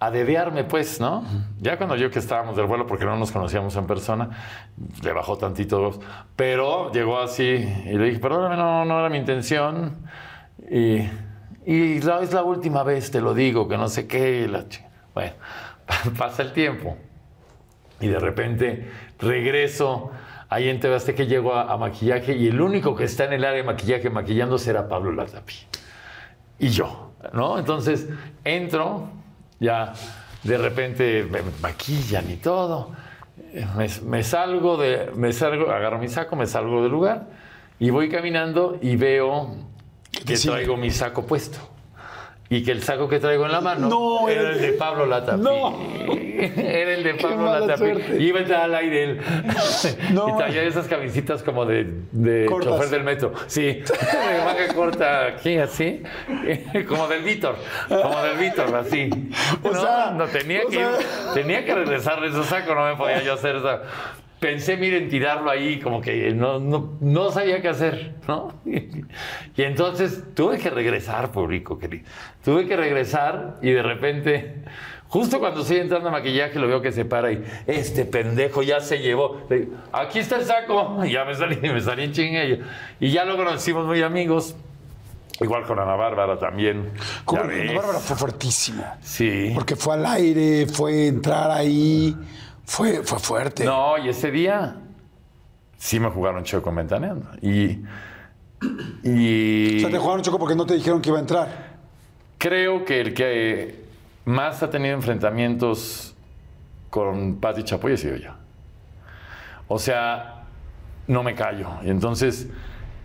a 0.00 0.10
dedearme, 0.10 0.64
pues, 0.64 1.00
¿no? 1.00 1.24
Ya 1.60 1.76
cuando 1.76 1.96
yo 1.96 2.10
que 2.10 2.18
estábamos 2.20 2.56
del 2.56 2.66
vuelo, 2.66 2.86
porque 2.86 3.04
no 3.04 3.16
nos 3.16 3.32
conocíamos 3.32 3.74
en 3.76 3.86
persona, 3.86 4.30
le 5.02 5.12
bajó 5.12 5.36
tantito, 5.38 5.98
pero 6.36 6.92
llegó 6.92 7.18
así 7.20 7.44
y 7.44 7.92
le 7.98 8.04
dije, 8.06 8.20
perdóname, 8.20 8.56
no, 8.56 8.84
no 8.84 8.98
era 9.00 9.08
mi 9.08 9.18
intención. 9.18 9.96
Y, 10.70 11.08
y 11.66 12.00
la- 12.00 12.20
es 12.22 12.32
la 12.32 12.44
última 12.44 12.82
vez, 12.84 13.10
te 13.10 13.20
lo 13.20 13.34
digo, 13.34 13.68
que 13.68 13.76
no 13.76 13.88
sé 13.88 14.06
qué. 14.06 14.46
la 14.48 14.64
bueno, 15.14 15.32
pasa 16.18 16.42
el 16.42 16.52
tiempo. 16.52 16.96
Y 18.00 18.06
de 18.06 18.20
repente 18.20 18.90
regreso 19.18 20.12
ahí 20.48 20.68
en 20.68 20.78
TV 20.78 20.96
que 21.14 21.26
llego 21.26 21.54
a, 21.54 21.72
a 21.72 21.76
maquillaje 21.76 22.36
y 22.36 22.46
el 22.46 22.60
único 22.60 22.94
que 22.94 23.02
está 23.04 23.24
en 23.24 23.32
el 23.32 23.44
área 23.44 23.56
de 23.58 23.64
maquillaje 23.64 24.08
maquillándose 24.10 24.70
era 24.70 24.86
Pablo 24.88 25.10
Latapi. 25.10 25.54
Y 26.60 26.68
yo, 26.68 27.12
¿no? 27.32 27.58
Entonces 27.58 28.08
entro, 28.44 29.08
ya 29.60 29.92
de 30.42 30.58
repente 30.58 31.26
me 31.30 31.40
maquillan 31.60 32.30
y 32.30 32.36
todo. 32.36 32.92
Me, 33.76 33.88
me 34.04 34.22
salgo 34.22 34.76
de, 34.76 35.10
me 35.14 35.32
salgo, 35.32 35.70
agarro 35.70 35.98
mi 35.98 36.08
saco, 36.08 36.36
me 36.36 36.46
salgo 36.46 36.82
del 36.82 36.92
lugar 36.92 37.26
y 37.78 37.90
voy 37.90 38.08
caminando 38.08 38.78
y 38.80 38.96
veo 38.96 39.56
que 40.10 40.36
traigo 40.36 40.76
mi 40.76 40.90
saco 40.90 41.26
puesto. 41.26 41.58
Y 42.50 42.62
que 42.64 42.72
el 42.72 42.82
saco 42.82 43.08
que 43.10 43.20
traigo 43.20 43.44
en 43.44 43.52
la 43.52 43.60
mano 43.60 43.88
No, 43.88 44.28
era 44.28 44.50
el 44.52 44.60
de 44.60 44.72
Pablo 44.72 45.04
Latapi. 45.04 45.40
No. 45.40 45.76
Era 46.38 46.94
el 46.94 47.02
de 47.02 47.14
Pablo. 47.14 47.66
Y 48.16 48.26
iba 48.28 48.38
a 48.38 48.42
entrar 48.42 48.62
al 48.62 48.74
aire 48.76 49.04
él. 49.04 49.20
No. 50.12 50.28
Y 50.28 50.36
traía 50.38 50.62
esas 50.62 50.86
camisitas 50.86 51.42
como 51.42 51.66
de, 51.66 51.84
de 52.12 52.46
chofer 52.48 52.88
del 52.90 53.02
metro. 53.02 53.32
Sí, 53.48 53.62
de 53.82 54.44
manga 54.44 54.72
corta 54.74 55.26
aquí, 55.26 55.58
así. 55.58 56.02
Como 56.88 57.08
del 57.08 57.22
Víctor. 57.24 57.56
Como 57.88 58.22
del 58.22 58.38
Víctor, 58.38 58.74
así. 58.76 59.10
O 59.64 59.70
no, 59.72 59.80
sea, 59.80 60.12
no, 60.16 60.26
tenía 60.26 60.60
que, 60.70 60.76
sea- 60.76 61.34
tenía 61.34 61.64
que 61.64 61.74
regresarle 61.74 62.30
su 62.32 62.44
saco, 62.44 62.74
no 62.74 62.86
me 62.86 62.94
podía 62.96 63.20
yo 63.22 63.34
hacer 63.34 63.56
eso. 63.56 63.80
Pensé, 64.40 64.76
miren, 64.76 65.08
tirarlo 65.08 65.50
ahí, 65.50 65.80
como 65.80 66.00
que 66.00 66.32
no, 66.32 66.60
no, 66.60 66.96
no 67.00 67.32
sabía 67.32 67.60
qué 67.60 67.68
hacer, 67.68 68.14
¿no? 68.28 68.52
Y 69.56 69.62
entonces 69.62 70.22
tuve 70.34 70.58
que 70.58 70.70
regresar, 70.70 71.32
público 71.32 71.78
querido. 71.78 72.04
Tuve 72.44 72.66
que 72.66 72.76
regresar 72.76 73.56
y 73.60 73.72
de 73.72 73.82
repente, 73.82 74.62
justo 75.08 75.40
cuando 75.40 75.62
estoy 75.62 75.78
entrando 75.78 76.10
a 76.10 76.12
maquillaje, 76.12 76.60
lo 76.60 76.68
veo 76.68 76.80
que 76.80 76.92
se 76.92 77.04
para 77.04 77.32
y 77.32 77.42
este 77.66 78.04
pendejo 78.04 78.62
ya 78.62 78.80
se 78.80 78.98
llevó. 78.98 79.40
Le 79.50 79.58
digo, 79.60 79.72
Aquí 79.92 80.20
está 80.20 80.36
el 80.36 80.44
saco. 80.44 81.00
Y 81.04 81.12
ya 81.12 81.24
me 81.24 81.34
salí, 81.34 81.56
me 81.56 81.80
salí 81.80 82.04
en 82.04 82.12
chingue. 82.12 82.60
Y 83.00 83.10
ya 83.10 83.24
luego 83.24 83.42
nos 83.42 83.56
hicimos 83.56 83.86
muy 83.86 84.02
amigos. 84.02 84.54
Igual 85.40 85.64
con 85.64 85.78
Ana 85.78 85.94
Bárbara 85.94 86.38
también. 86.38 86.90
Ves. 87.48 87.74
Bárbara 87.74 87.98
fue 88.00 88.16
fuertísimo. 88.16 88.84
Sí. 89.00 89.52
Porque 89.54 89.76
fue 89.76 89.94
al 89.94 90.06
aire, 90.06 90.66
fue 90.66 91.06
entrar 91.06 91.50
ahí, 91.50 92.16
fue, 92.68 93.02
fue 93.02 93.18
fuerte. 93.18 93.64
No, 93.64 93.96
y 93.96 94.10
ese 94.10 94.30
día 94.30 94.76
sí 95.78 95.98
me 95.98 96.10
jugaron 96.10 96.44
choco 96.44 96.64
con 96.64 96.76
Ventaneando. 96.76 97.26
Y, 97.40 97.82
y 99.02 99.78
O 99.78 99.80
sea, 99.80 99.90
te 99.90 99.98
jugaron 99.98 100.20
choco 100.22 100.38
porque 100.38 100.54
no 100.54 100.66
te 100.66 100.74
dijeron 100.74 101.00
que 101.00 101.08
iba 101.08 101.16
a 101.16 101.22
entrar. 101.22 101.78
creo 102.36 102.84
que 102.84 103.00
el 103.00 103.14
que 103.14 103.84
más 104.26 104.62
ha 104.62 104.68
tenido 104.68 104.94
enfrentamientos 104.94 106.14
con 106.90 107.36
Pati 107.36 107.64
Chapoy 107.64 107.94
he 107.94 107.96
sido 107.96 108.16
yo. 108.16 108.32
O 109.66 109.78
sea, 109.78 110.44
no 111.06 111.22
me 111.22 111.34
callo. 111.34 111.70
Y 111.82 111.88
entonces, 111.88 112.48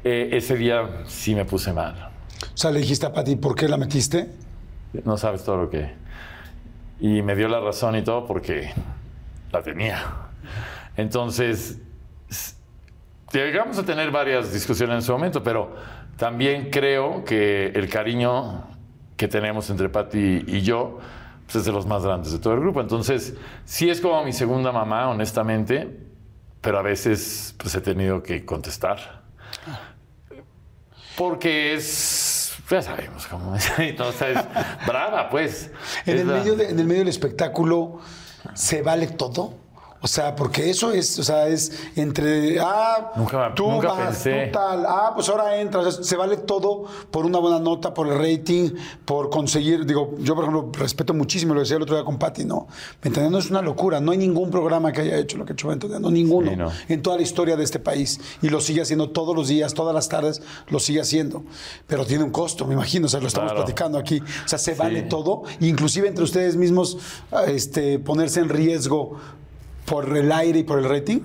eh, 0.04 0.30
ese 0.34 0.58
día 0.58 1.04
sí 1.06 1.36
me 1.36 1.46
puse 1.46 1.72
mal. 1.72 2.12
O 2.54 2.58
sea, 2.58 2.70
le 2.70 2.80
dijiste 2.82 3.06
a 3.06 3.14
Pati, 3.14 3.38
¿por 3.38 3.56
qué 3.56 3.70
la 3.70 3.78
metiste? 3.78 4.30
No 5.06 5.18
sabes 5.18 5.46
todo 5.46 5.56
lo 5.56 5.70
que... 5.70 5.94
Y 7.00 7.22
me 7.22 7.34
dio 7.36 7.48
la 7.48 7.62
razón 7.62 7.96
y 7.96 8.02
todo 8.04 8.26
porque 8.28 8.72
la 9.54 9.62
tenía. 9.62 10.04
Entonces, 10.98 11.80
llegamos 13.32 13.78
a 13.78 13.84
tener 13.84 14.12
varias 14.12 14.52
discusiones 14.52 14.96
en 14.96 15.02
su 15.04 15.12
momento, 15.12 15.44
pero 15.44 15.76
también 16.18 16.70
creo 16.72 17.24
que 17.24 17.68
el 17.68 17.88
cariño 17.88 18.68
que 19.16 19.28
tenemos 19.28 19.70
entre 19.70 19.90
Patti 19.90 20.44
y 20.48 20.62
yo 20.62 21.00
pues, 21.46 21.58
es 21.58 21.66
de 21.66 21.72
los 21.72 21.86
más 21.86 22.04
grandes 22.04 22.32
de 22.34 22.40
todo 22.40 22.54
el 22.56 22.60
grupo. 22.62 22.82
Entonces, 22.82 23.36
sí 23.64 23.90
es 23.90 24.02
como 24.02 24.24
mi 24.24 24.34
segunda 24.34 24.72
mamá, 24.72 25.08
honestamente, 25.10 26.00
pero 26.62 26.80
a 26.80 26.82
veces 26.82 27.54
pues 27.58 27.76
he 27.76 27.82
tenido 27.82 28.24
que 28.24 28.44
contestar. 28.46 29.22
Porque 31.16 31.76
es, 31.76 32.56
ya 32.70 32.82
sabemos 32.82 33.28
cómo 33.28 33.56
es, 33.56 33.72
entonces 33.78 34.36
brava 34.88 35.30
pues. 35.30 35.70
En 36.08 36.16
Es 36.16 36.22
el, 36.22 36.28
la- 36.28 36.34
medio 36.40 36.56
de- 36.56 36.70
en 36.72 36.80
el 36.80 36.86
medio 36.88 37.00
del 37.02 37.10
espectáculo, 37.10 38.00
¿se 38.54 38.82
vale 38.82 39.08
todo? 39.08 39.63
O 40.04 40.08
sea, 40.08 40.36
porque 40.36 40.70
eso 40.70 40.92
es, 40.92 41.18
o 41.18 41.24
sea, 41.24 41.48
es 41.48 41.72
entre, 41.96 42.60
ah, 42.60 43.14
Nunca- 43.16 43.54
tú 43.56 43.72
nunca 43.72 43.88
vas, 43.94 44.08
pensé. 44.08 44.48
tú 44.48 44.60
tal, 44.60 44.86
ah, 44.86 45.12
pues 45.16 45.30
ahora 45.30 45.56
entras. 45.62 45.86
O 45.86 45.92
sea, 45.94 46.04
se 46.04 46.18
vale 46.18 46.36
todo 46.36 46.84
por 47.10 47.26
una 47.26 47.40
buena 47.40 47.58
nota, 47.58 47.94
por 47.94 48.08
el 48.08 48.18
rating, 48.20 48.72
por 49.06 49.30
conseguir, 49.30 49.86
digo, 49.86 50.14
yo 50.20 50.36
por 50.36 50.44
ejemplo 50.44 50.70
respeto 50.74 51.14
muchísimo, 51.14 51.54
lo 51.54 51.62
decía 51.62 51.78
el 51.78 51.84
otro 51.84 51.96
día 51.96 52.04
con 52.04 52.20
Pati, 52.20 52.44
¿no? 52.44 52.68
Ventaneando 53.02 53.38
es 53.40 53.50
una 53.50 53.62
locura, 53.62 54.02
no 54.02 54.12
hay 54.12 54.18
ningún 54.18 54.52
programa 54.52 54.92
que 54.92 55.00
haya 55.02 55.16
hecho 55.18 55.38
lo 55.38 55.46
que 55.46 55.54
ha 55.54 55.56
hecho 55.56 55.70
Ventaneando, 55.70 56.12
ninguno, 56.12 56.52
Sí, 56.52 56.58
no. 56.58 56.70
en 56.90 57.02
toda 57.02 57.16
la 57.16 57.22
historia 57.24 57.56
de 57.56 57.64
este 57.64 57.80
país. 57.80 58.20
Y 58.42 58.50
lo 58.50 58.60
sigue 58.60 58.82
haciendo 58.82 59.10
todos 59.12 59.34
los 59.34 59.48
días, 59.48 59.74
todas 59.74 59.96
las 59.96 60.10
tardes, 60.10 60.42
lo 60.68 60.80
sigue 60.80 61.00
haciendo. 61.00 61.44
Pero 61.88 62.06
tiene 62.06 62.26
un 62.26 62.32
costo, 62.32 62.66
me 62.66 62.74
imagino, 62.74 63.06
o 63.06 63.10
sea, 63.10 63.22
lo 63.22 63.28
estamos 63.28 63.52
Claro. 63.52 63.64
platicando 63.64 63.98
aquí. 63.98 64.20
O 64.20 64.48
sea, 64.50 64.60
se 64.60 64.76
vale 64.76 65.04
Sí. 65.04 65.08
todo, 65.08 65.44
inclusive 65.62 66.10
entre 66.10 66.26
ustedes 66.26 66.58
mismos, 66.58 66.98
este, 67.48 68.00
ponerse 68.00 68.42
en 68.42 68.50
riesgo 68.50 69.18
por 69.86 70.16
el 70.16 70.32
aire 70.32 70.60
y 70.60 70.64
por 70.64 70.80
el 70.80 70.90
rating. 70.90 71.22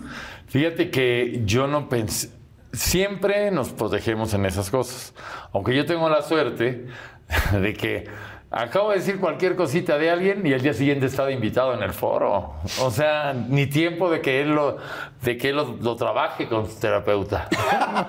Fíjate 0.48 0.90
que 0.90 1.42
yo 1.44 1.66
no 1.66 1.88
pensé, 1.88 2.30
siempre 2.72 3.50
nos 3.50 3.70
protegemos 3.70 4.34
en 4.34 4.46
esas 4.46 4.70
cosas. 4.70 5.14
Aunque 5.52 5.74
yo 5.74 5.86
tengo 5.86 6.08
la 6.08 6.22
suerte 6.22 6.86
de 7.52 7.74
que 7.74 8.06
acabo 8.50 8.90
de 8.90 8.96
decir 8.96 9.20
cualquier 9.20 9.56
cosita 9.56 9.98
de 9.98 10.10
alguien 10.10 10.46
y 10.46 10.52
el 10.52 10.62
día 10.62 10.72
siguiente 10.74 11.06
estaba 11.06 11.30
invitado 11.30 11.74
en 11.74 11.82
el 11.82 11.92
foro. 11.92 12.54
O 12.82 12.90
sea, 12.90 13.32
ni 13.34 13.66
tiempo 13.66 14.10
de 14.10 14.20
que 14.20 14.40
él 14.40 14.50
lo, 14.54 14.76
de 15.22 15.36
que 15.36 15.50
él 15.50 15.56
lo, 15.56 15.76
lo 15.80 15.96
trabaje 15.96 16.48
con 16.48 16.66
su 16.68 16.78
terapeuta. 16.80 17.48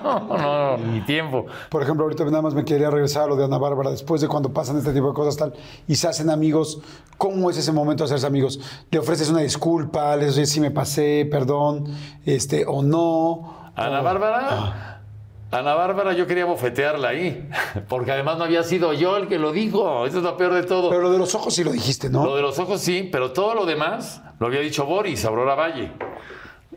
No, 0.00 0.36
no, 0.38 0.76
ni 0.78 1.00
tiempo. 1.02 1.46
Por 1.68 1.82
ejemplo, 1.82 2.04
ahorita 2.04 2.24
nada 2.26 2.42
más 2.42 2.54
me 2.54 2.64
quería 2.64 2.90
regresar 2.90 3.24
a 3.24 3.26
lo 3.26 3.36
de 3.36 3.44
Ana 3.44 3.58
Bárbara. 3.58 3.90
Después 3.90 4.20
de 4.20 4.28
cuando 4.28 4.52
pasan 4.52 4.78
este 4.78 4.92
tipo 4.92 5.08
de 5.08 5.14
cosas 5.14 5.36
tal 5.36 5.52
y 5.88 5.94
se 5.96 6.06
hacen 6.08 6.30
amigos, 6.30 6.80
¿cómo 7.18 7.50
es 7.50 7.56
ese 7.56 7.72
momento 7.72 8.04
de 8.04 8.06
hacerse 8.06 8.26
amigos? 8.26 8.60
¿Le 8.90 8.98
ofreces 8.98 9.30
una 9.30 9.40
disculpa? 9.40 10.14
¿Le 10.16 10.26
dices 10.26 10.50
si 10.50 10.60
me 10.60 10.70
pasé, 10.70 11.26
perdón, 11.30 11.84
este, 12.24 12.64
o 12.66 12.82
no? 12.82 13.72
Ana 13.74 14.00
O- 14.00 14.04
Bárbara. 14.04 14.38
Ah. 14.50 14.99
Ana 15.52 15.74
Bárbara, 15.74 16.12
yo 16.12 16.26
quería 16.28 16.44
bofetearla 16.44 17.08
ahí, 17.08 17.48
porque 17.88 18.12
además 18.12 18.38
no 18.38 18.44
había 18.44 18.62
sido 18.62 18.92
yo 18.92 19.16
el 19.16 19.26
que 19.28 19.38
lo 19.38 19.52
dijo. 19.52 20.06
Eso 20.06 20.18
es 20.18 20.22
lo 20.24 20.36
peor 20.36 20.54
de 20.54 20.62
todo. 20.62 20.90
Pero 20.90 21.02
lo 21.02 21.10
de 21.12 21.18
los 21.18 21.34
ojos 21.34 21.54
sí 21.54 21.64
lo 21.64 21.72
dijiste, 21.72 22.08
¿no? 22.08 22.24
Lo 22.24 22.36
de 22.36 22.42
los 22.42 22.58
ojos 22.58 22.80
sí, 22.80 23.08
pero 23.10 23.32
todo 23.32 23.54
lo 23.54 23.66
demás 23.66 24.22
lo 24.38 24.46
había 24.46 24.60
dicho 24.60 24.86
Boris, 24.86 25.24
Aurora 25.24 25.54
Valle. 25.56 25.90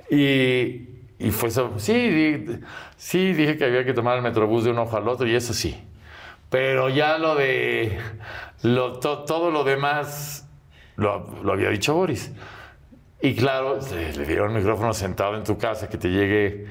Y, 0.09 0.89
y 1.19 1.31
fue 1.31 1.49
eso. 1.49 1.73
Sí, 1.77 2.45
sí, 2.97 3.33
dije 3.33 3.57
que 3.57 3.65
había 3.65 3.85
que 3.85 3.93
tomar 3.93 4.17
el 4.17 4.23
metrobús 4.23 4.63
de 4.63 4.71
un 4.71 4.79
ojo 4.79 4.97
al 4.97 5.07
otro 5.07 5.27
y 5.27 5.35
eso 5.35 5.53
sí. 5.53 5.79
Pero 6.49 6.89
ya 6.89 7.17
lo 7.17 7.35
de. 7.35 7.97
lo- 8.63 8.99
to- 8.99 9.23
todo 9.23 9.49
lo 9.51 9.63
demás 9.63 10.47
lo, 10.95 11.41
lo 11.43 11.53
había 11.53 11.69
dicho 11.69 11.93
Boris. 11.95 12.31
Y 13.21 13.35
claro, 13.35 13.79
le, 13.93 14.13
le 14.13 14.25
dieron 14.25 14.51
el 14.51 14.57
micrófono 14.57 14.93
sentado 14.93 15.35
en 15.37 15.43
tu 15.43 15.57
casa 15.57 15.87
que 15.89 15.97
te 15.97 16.09
llegue 16.09 16.67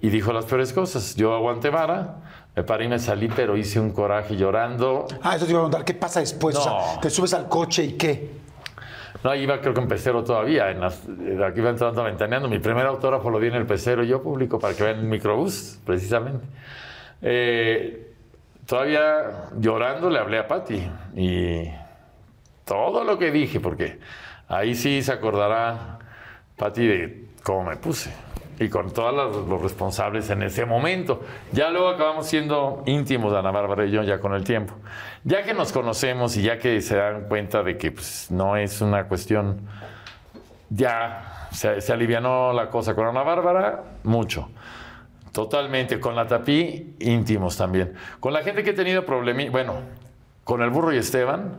y 0.00 0.10
dijo 0.10 0.32
las 0.32 0.44
peores 0.44 0.72
cosas. 0.72 1.14
Yo 1.16 1.34
aguanté 1.34 1.70
vara, 1.70 2.16
me 2.54 2.62
paré 2.62 2.84
y 2.84 2.88
me 2.88 2.98
salí, 2.98 3.28
pero 3.28 3.56
hice 3.56 3.80
un 3.80 3.90
coraje 3.92 4.36
llorando. 4.36 5.06
Ah, 5.22 5.36
eso 5.36 5.44
te 5.46 5.50
iba 5.52 5.60
a 5.60 5.64
preguntar, 5.64 5.84
¿qué 5.84 5.94
pasa 5.94 6.20
después? 6.20 6.56
O 6.56 6.60
sea, 6.62 6.72
No. 6.72 7.00
te 7.00 7.10
subes 7.10 7.34
al 7.34 7.48
coche 7.48 7.84
y 7.84 7.92
qué. 7.94 8.30
No, 9.24 9.34
iba 9.34 9.60
creo 9.60 9.74
que 9.74 9.80
en 9.80 9.88
pecero 9.88 10.22
todavía. 10.22 10.70
En 10.70 10.80
las- 10.80 11.02
eh, 11.08 11.38
aquí 11.44 11.60
iba 11.60 11.70
entrando 11.70 12.04
ventaneando. 12.04 12.48
Mi 12.48 12.58
primer 12.58 12.86
autógrafo 12.86 13.30
lo 13.30 13.40
di 13.40 13.48
en 13.48 13.54
el 13.54 13.66
pecero 13.66 14.04
yo 14.04 14.22
público 14.22 14.58
para 14.58 14.74
que 14.74 14.84
vean 14.84 14.98
el 15.00 15.06
microbús, 15.06 15.80
precisamente. 15.84 16.46
Eh, 17.22 18.12
todavía 18.66 19.48
llorando 19.58 20.10
le 20.10 20.18
hablé 20.18 20.38
a 20.38 20.46
Patti 20.46 20.86
y 21.16 21.70
todo 22.64 23.04
lo 23.04 23.18
que 23.18 23.30
dije, 23.30 23.58
porque 23.58 23.98
ahí 24.48 24.74
sí 24.74 25.02
se 25.02 25.12
acordará 25.12 25.98
Patti 26.56 26.86
de 26.86 27.24
cómo 27.42 27.64
me 27.70 27.76
puse. 27.76 28.12
Y 28.58 28.68
con 28.68 28.92
todos 28.92 29.46
los, 29.48 29.62
responsables 29.62 30.30
en 30.30 30.42
ese 30.42 30.64
momento. 30.64 31.20
Ya 31.52 31.70
luego 31.70 31.88
acabamos 31.88 32.26
siendo 32.26 32.82
íntimos, 32.86 33.32
Ana 33.34 33.50
Bárbara 33.50 33.84
y 33.84 33.90
yo, 33.90 34.02
ya 34.02 34.18
con 34.18 34.34
el 34.34 34.44
tiempo. 34.44 34.74
Ya 35.24 35.42
que 35.44 35.52
nos 35.54 35.72
conocemos 35.72 36.36
y 36.36 36.42
ya 36.42 36.58
que 36.58 36.80
se 36.80 36.96
dan 36.96 37.28
cuenta 37.28 37.62
de 37.62 37.76
que 37.76 37.92
pues, 37.92 38.30
no 38.30 38.56
es 38.56 38.80
una 38.80 39.04
cuestión, 39.08 39.60
ya 40.70 41.48
se, 41.52 41.80
se 41.80 41.92
alivianó 41.92 42.52
la 42.52 42.70
cosa 42.70 42.94
con 42.94 43.06
Ana 43.06 43.22
Bárbara, 43.22 43.84
mucho. 44.04 44.48
Totalmente. 45.36 46.00
Con 46.00 46.16
la 46.16 46.26
tapí, 46.26 46.94
íntimos 46.98 47.58
también. 47.58 47.92
Con 48.20 48.32
la 48.32 48.42
gente 48.42 48.64
que 48.64 48.70
he 48.70 48.72
tenido 48.72 49.04
problemas, 49.04 49.50
bueno, 49.50 49.74
con 50.44 50.62
el 50.62 50.70
burro 50.70 50.94
y 50.94 50.96
Esteban, 50.96 51.58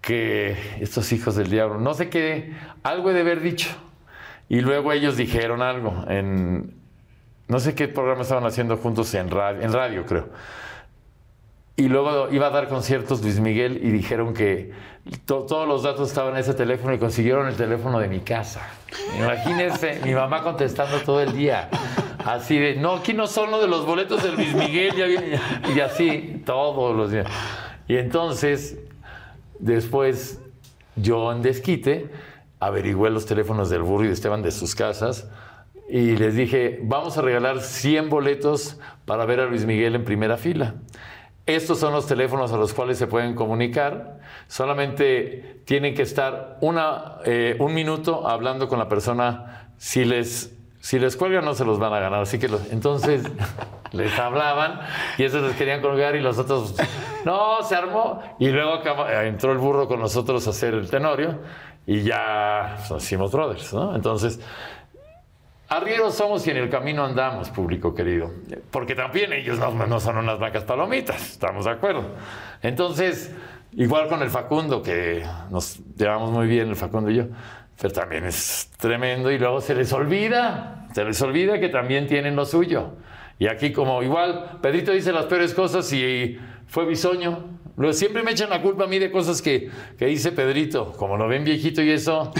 que 0.00 0.56
estos 0.80 1.12
hijos 1.12 1.36
del 1.36 1.50
diablo, 1.50 1.78
no 1.78 1.92
sé 1.92 2.08
qué, 2.08 2.54
algo 2.82 3.10
he 3.10 3.12
de 3.12 3.20
haber 3.20 3.40
dicho. 3.40 3.68
Y 4.50 4.60
luego 4.60 4.92
ellos 4.92 5.16
dijeron 5.16 5.62
algo 5.62 6.04
en, 6.08 6.74
no 7.48 7.58
sé 7.60 7.74
qué 7.74 7.88
programa 7.88 8.22
estaban 8.22 8.44
haciendo 8.44 8.76
juntos 8.76 9.14
en 9.14 9.30
radio, 9.30 9.62
en 9.62 9.72
radio 9.72 10.04
creo. 10.04 10.28
Y 11.76 11.88
luego 11.88 12.28
iba 12.30 12.48
a 12.48 12.50
dar 12.50 12.68
conciertos 12.68 13.22
Luis 13.22 13.40
Miguel 13.40 13.80
y 13.82 13.90
dijeron 13.90 14.34
que 14.34 14.72
to- 15.24 15.44
todos 15.46 15.66
los 15.66 15.82
datos 15.82 16.08
estaban 16.10 16.34
en 16.34 16.40
ese 16.40 16.52
teléfono 16.52 16.92
y 16.92 16.98
consiguieron 16.98 17.46
el 17.46 17.54
teléfono 17.56 17.98
de 18.00 18.08
mi 18.08 18.20
casa. 18.20 18.60
Imagínense, 19.18 20.00
mi 20.04 20.12
mamá 20.14 20.42
contestando 20.42 20.98
todo 20.98 21.22
el 21.22 21.32
día. 21.34 21.70
Así 22.26 22.58
de, 22.58 22.74
no, 22.74 22.96
aquí 22.96 23.14
no 23.14 23.26
son 23.26 23.50
lo 23.50 23.60
de 23.62 23.68
los 23.68 23.86
boletos 23.86 24.22
de 24.22 24.32
Luis 24.32 24.52
Miguel. 24.54 24.94
ya 24.94 25.06
viene". 25.06 25.40
y 25.74 25.80
así, 25.80 26.42
todos 26.44 26.94
los 26.94 27.10
días. 27.12 27.26
Y 27.88 27.96
entonces, 27.96 28.76
después, 29.58 30.38
yo 30.96 31.32
en 31.32 31.40
desquite, 31.40 32.10
averigüé 32.60 33.10
los 33.10 33.26
teléfonos 33.26 33.70
del 33.70 33.82
burro 33.82 34.04
y 34.04 34.08
de 34.08 34.12
Esteban 34.12 34.42
de 34.42 34.50
sus 34.52 34.74
casas 34.74 35.28
y 35.88 36.16
les 36.16 36.36
dije, 36.36 36.78
vamos 36.84 37.18
a 37.18 37.22
regalar 37.22 37.60
100 37.60 38.10
boletos 38.10 38.78
para 39.06 39.24
ver 39.24 39.40
a 39.40 39.46
Luis 39.46 39.64
Miguel 39.66 39.96
en 39.96 40.04
primera 40.04 40.36
fila. 40.36 40.74
Estos 41.46 41.80
son 41.80 41.92
los 41.92 42.06
teléfonos 42.06 42.52
a 42.52 42.56
los 42.56 42.72
cuales 42.74 42.96
se 42.96 43.08
pueden 43.08 43.34
comunicar. 43.34 44.20
Solamente 44.46 45.62
tienen 45.64 45.94
que 45.94 46.02
estar 46.02 46.58
una, 46.60 47.16
eh, 47.24 47.56
un 47.58 47.74
minuto 47.74 48.28
hablando 48.28 48.68
con 48.68 48.78
la 48.78 48.88
persona. 48.88 49.72
Si 49.76 50.04
les, 50.04 50.56
si 50.78 51.00
les 51.00 51.16
cuelgan, 51.16 51.44
no 51.44 51.54
se 51.54 51.64
los 51.64 51.80
van 51.80 51.92
a 51.92 51.98
ganar. 51.98 52.20
Así 52.22 52.38
que 52.38 52.46
los- 52.46 52.70
entonces 52.70 53.24
les 53.92 54.16
hablaban 54.16 54.80
y 55.18 55.24
esos 55.24 55.42
les 55.42 55.56
querían 55.56 55.80
colgar 55.80 56.14
y 56.14 56.20
los 56.20 56.38
otros, 56.38 56.76
no, 57.24 57.62
se 57.64 57.74
armó. 57.74 58.22
Y 58.38 58.48
luego 58.50 58.80
entró 59.24 59.50
el 59.50 59.58
burro 59.58 59.88
con 59.88 59.98
nosotros 59.98 60.46
a 60.46 60.50
hacer 60.50 60.74
el 60.74 60.88
tenorio 60.88 61.38
y 61.86 62.02
ya 62.02 62.78
nos 62.88 63.02
hicimos 63.02 63.32
brothers, 63.32 63.72
¿no? 63.72 63.94
Entonces, 63.94 64.40
Arrieros 65.70 66.16
somos 66.16 66.44
y 66.48 66.50
en 66.50 66.56
el 66.56 66.68
camino 66.68 67.04
andamos, 67.04 67.48
público 67.48 67.94
querido. 67.94 68.32
Porque 68.72 68.96
también 68.96 69.32
ellos 69.32 69.56
no, 69.60 69.70
no 69.70 70.00
son 70.00 70.16
unas 70.16 70.36
blancas 70.40 70.64
palomitas, 70.64 71.30
estamos 71.30 71.64
de 71.64 71.70
acuerdo. 71.70 72.06
Entonces, 72.60 73.32
igual 73.74 74.08
con 74.08 74.20
el 74.20 74.30
Facundo, 74.30 74.82
que 74.82 75.24
nos 75.48 75.78
llevamos 75.96 76.32
muy 76.32 76.48
bien 76.48 76.70
el 76.70 76.74
Facundo 76.74 77.08
y 77.08 77.18
yo, 77.18 77.26
pero 77.80 77.94
también 77.94 78.24
es 78.24 78.68
tremendo 78.78 79.30
y 79.30 79.38
luego 79.38 79.60
se 79.60 79.76
les 79.76 79.92
olvida, 79.92 80.88
se 80.92 81.04
les 81.04 81.22
olvida 81.22 81.60
que 81.60 81.68
también 81.68 82.08
tienen 82.08 82.34
lo 82.34 82.46
suyo. 82.46 82.96
Y 83.38 83.46
aquí 83.46 83.72
como 83.72 84.02
igual, 84.02 84.58
Pedrito 84.60 84.90
dice 84.90 85.12
las 85.12 85.26
peores 85.26 85.54
cosas 85.54 85.92
y 85.92 86.36
fue 86.66 86.84
bisoño. 86.84 87.59
Luego 87.80 87.94
siempre 87.94 88.22
me 88.22 88.32
echan 88.32 88.50
la 88.50 88.60
culpa 88.60 88.84
a 88.84 88.86
mí 88.86 88.98
de 88.98 89.10
cosas 89.10 89.40
que, 89.40 89.70
que 89.96 90.04
dice 90.04 90.32
Pedrito. 90.32 90.92
Como 90.92 91.16
lo 91.16 91.26
ven 91.26 91.44
viejito 91.44 91.80
y 91.80 91.88
eso, 91.88 92.30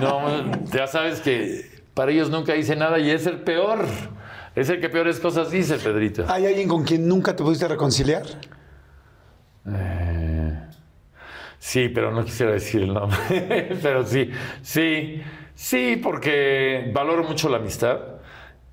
no, 0.00 0.50
ya 0.72 0.88
sabes 0.88 1.20
que 1.20 1.64
para 1.94 2.10
ellos 2.10 2.28
nunca 2.28 2.54
dice 2.54 2.74
nada 2.74 2.98
y 2.98 3.08
es 3.08 3.24
el 3.26 3.38
peor. 3.38 3.86
Es 4.56 4.68
el 4.68 4.80
que 4.80 4.88
peores 4.88 5.20
cosas 5.20 5.52
dice, 5.52 5.76
Pedrito. 5.76 6.24
¿Hay 6.28 6.44
alguien 6.44 6.66
con 6.66 6.82
quien 6.82 7.06
nunca 7.06 7.36
te 7.36 7.44
pudiste 7.44 7.68
reconciliar? 7.68 8.24
Sí, 11.60 11.88
pero 11.88 12.10
no 12.10 12.24
quisiera 12.24 12.50
decir 12.50 12.82
el 12.82 12.92
nombre. 12.92 13.16
pero 13.82 14.04
sí, 14.04 14.28
sí, 14.60 15.22
sí, 15.54 16.00
porque 16.02 16.90
valoro 16.92 17.22
mucho 17.22 17.48
la 17.48 17.58
amistad. 17.58 18.00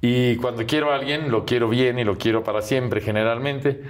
Y 0.02 0.36
cuando 0.38 0.66
quiero 0.66 0.92
a 0.92 0.96
alguien, 0.96 1.30
lo 1.30 1.46
quiero 1.46 1.70
bien 1.70 2.00
y 2.00 2.04
lo 2.04 2.18
quiero 2.18 2.44
para 2.44 2.64
siempre, 2.64 3.02
generalmente. 3.02 3.84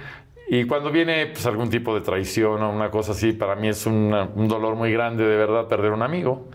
Y 0.50 0.64
cuando 0.64 0.90
viene 0.90 1.26
pues, 1.26 1.44
algún 1.46 1.68
tipo 1.70 1.94
de 1.94 2.00
traición 2.00 2.62
o 2.62 2.70
una 2.70 2.90
cosa 2.90 3.12
así, 3.12 3.32
para 3.32 3.54
mí 3.54 3.68
es 3.68 3.84
una- 3.86 4.24
un 4.34 4.48
dolor 4.48 4.76
muy 4.76 4.90
grande 4.92 5.24
de 5.24 5.36
verdad 5.36 5.68
perder 5.68 5.92
un 5.92 6.02
amigo. 6.02 6.48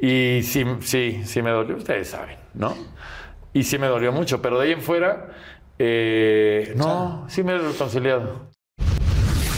Y 0.00 0.40
sí, 0.42 0.64
sí, 0.80 1.22
sí 1.24 1.42
me 1.42 1.50
dolió, 1.50 1.76
ustedes 1.76 2.08
saben, 2.08 2.38
¿no? 2.54 2.74
Y 3.52 3.62
sí 3.64 3.78
me 3.78 3.86
dolió 3.86 4.12
mucho, 4.12 4.40
pero 4.42 4.58
de 4.58 4.66
ahí 4.66 4.72
en 4.72 4.80
fuera, 4.80 5.28
eh, 5.78 6.72
no, 6.76 7.24
sí 7.28 7.42
me 7.42 7.52
he 7.52 7.58
reconciliado. 7.58 8.49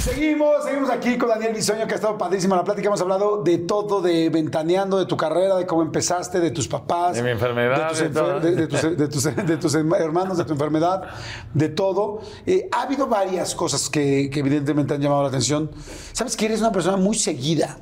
Seguimos, 0.02 0.64
seguimos 0.64 0.90
aquí 0.90 1.16
con 1.16 1.28
Daniel 1.28 1.54
Bisoño, 1.54 1.86
que 1.86 1.92
ha 1.92 1.94
estado 1.94 2.18
padrísima 2.18 2.56
la 2.56 2.64
plática. 2.64 2.88
Hemos 2.88 3.00
hablado 3.00 3.44
de 3.44 3.58
todo, 3.58 4.02
de 4.02 4.30
ventaneando, 4.30 4.98
de 4.98 5.06
tu 5.06 5.16
carrera, 5.16 5.54
de 5.54 5.64
cómo 5.64 5.82
empezaste, 5.82 6.40
de 6.40 6.50
tus 6.50 6.66
papás. 6.66 7.14
De 7.14 7.22
mi 7.22 7.30
enfermedad, 7.30 7.92
De 7.94 9.56
tus, 9.58 9.74
hermanos, 9.76 10.38
de 10.38 10.44
tu 10.44 10.54
enfermedad, 10.54 11.04
de 11.54 11.68
todo. 11.68 12.20
Eh, 12.44 12.68
ha 12.72 12.82
habido 12.82 13.06
varias 13.06 13.54
cosas 13.54 13.88
que, 13.88 14.28
que 14.28 14.40
evidentemente 14.40 14.92
han 14.92 15.00
llamado 15.00 15.22
la 15.22 15.28
atención. 15.28 15.70
Sabes 16.12 16.36
que 16.36 16.46
eres 16.46 16.58
una 16.58 16.72
persona 16.72 16.96
muy 16.96 17.16
seguida 17.16 17.78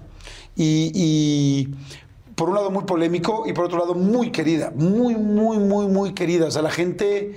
y, 0.55 0.93
y 0.95 1.75
por 2.35 2.51
un 2.51 2.55
lado 2.55 2.71
muy 2.71 2.85
polémico 2.85 3.45
y 3.47 3.55
por 3.55 3.65
otro 3.65 3.79
lado 3.79 3.95
muy 3.95 4.31
querida. 4.31 4.71
Muy, 4.75 5.15
muy, 5.15 5.57
muy, 5.59 5.87
muy 5.87 6.13
querida. 6.13 6.49
O 6.49 6.51
sea, 6.51 6.61
la 6.61 6.71
gente... 6.71 7.33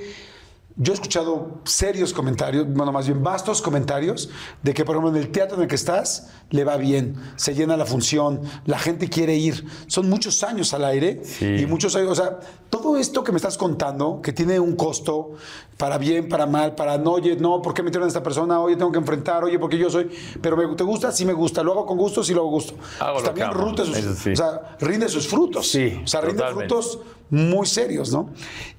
Yo 0.76 0.91
he 0.91 0.95
escuchado 0.95 1.60
serios 1.66 2.14
comentarios, 2.14 2.66
bueno, 2.68 2.91
más 2.91 3.06
bien 3.06 3.22
vastos 3.22 3.62
comentarios, 3.62 4.30
de 4.64 4.74
que, 4.74 4.84
por 4.84 4.95
ejemplo, 4.95 5.16
en 5.16 5.24
el 5.24 5.32
teatro 5.32 5.58
en 5.58 5.64
el 5.64 5.68
que 5.68 5.76
estás, 5.76 6.30
le 6.50 6.64
va 6.64 6.78
bien, 6.78 7.16
se 7.36 7.54
llena 7.54 7.78
la 7.78 7.86
función, 7.86 8.41
la 8.66 8.80
gente 8.80 9.08
quiere 9.08 9.36
ir. 9.36 9.66
Son 9.86 10.10
muchos 10.10 10.41
años 10.44 10.74
al 10.74 10.84
aire 10.86 11.22
Sí. 11.24 11.45
y 11.45 11.66
muchos 11.68 11.95
años, 11.95 12.10
o 12.12 12.16
sea, 12.16 12.40
todo 12.72 12.98
esto 12.98 13.24
que 13.24 13.32
me 13.32 13.38
estás 13.38 13.56
contando, 13.56 14.20
que 14.24 14.34
tiene 14.34 14.60
un 14.60 14.76
costo 14.76 15.34
para 15.78 16.00
bien, 16.00 16.28
para 16.28 16.48
mal, 16.48 16.74
para 16.74 16.98
no, 16.98 17.12
oye, 17.12 17.36
no, 17.36 17.62
¿por 17.62 17.76
qué 17.76 17.84
metieron 17.84 18.06
a 18.06 18.08
esta 18.08 18.24
persona? 18.24 18.60
Oye, 18.60 18.76
tengo 18.76 18.91
que 18.91 18.98
enfrentar, 18.98 19.44
oye, 19.44 19.60
porque 19.60 19.78
yo 19.78 19.91
soy, 19.91 20.10
pero 20.41 20.58
me, 20.58 20.68
¿te 20.76 20.84
gusta? 20.84 21.12
Sí 21.12 21.24
me 21.24 21.34
gusta, 21.34 21.62
lo 21.62 21.74
hago 21.74 21.86
con 21.86 22.00
gusto, 22.00 22.24
sí 22.24 22.34
lo 22.34 22.41
hago 22.41 22.50
gusto. 22.50 22.74
Hago 23.00 23.14
Pues 23.14 23.26
también 23.26 23.52
rute 23.52 23.86
sus, 23.86 23.95
sí. 24.18 24.32
o 24.32 24.36
sea, 24.36 24.76
rinde 24.80 25.08
sus 25.08 25.28
frutos. 25.28 25.68
Sí, 25.70 26.02
o 26.04 26.08
sea, 26.08 26.22
rinde 26.22 26.38
totalmente. 26.38 26.74
frutos 26.74 27.00
muy 27.30 27.66
serios, 27.68 28.12
¿no? 28.12 28.30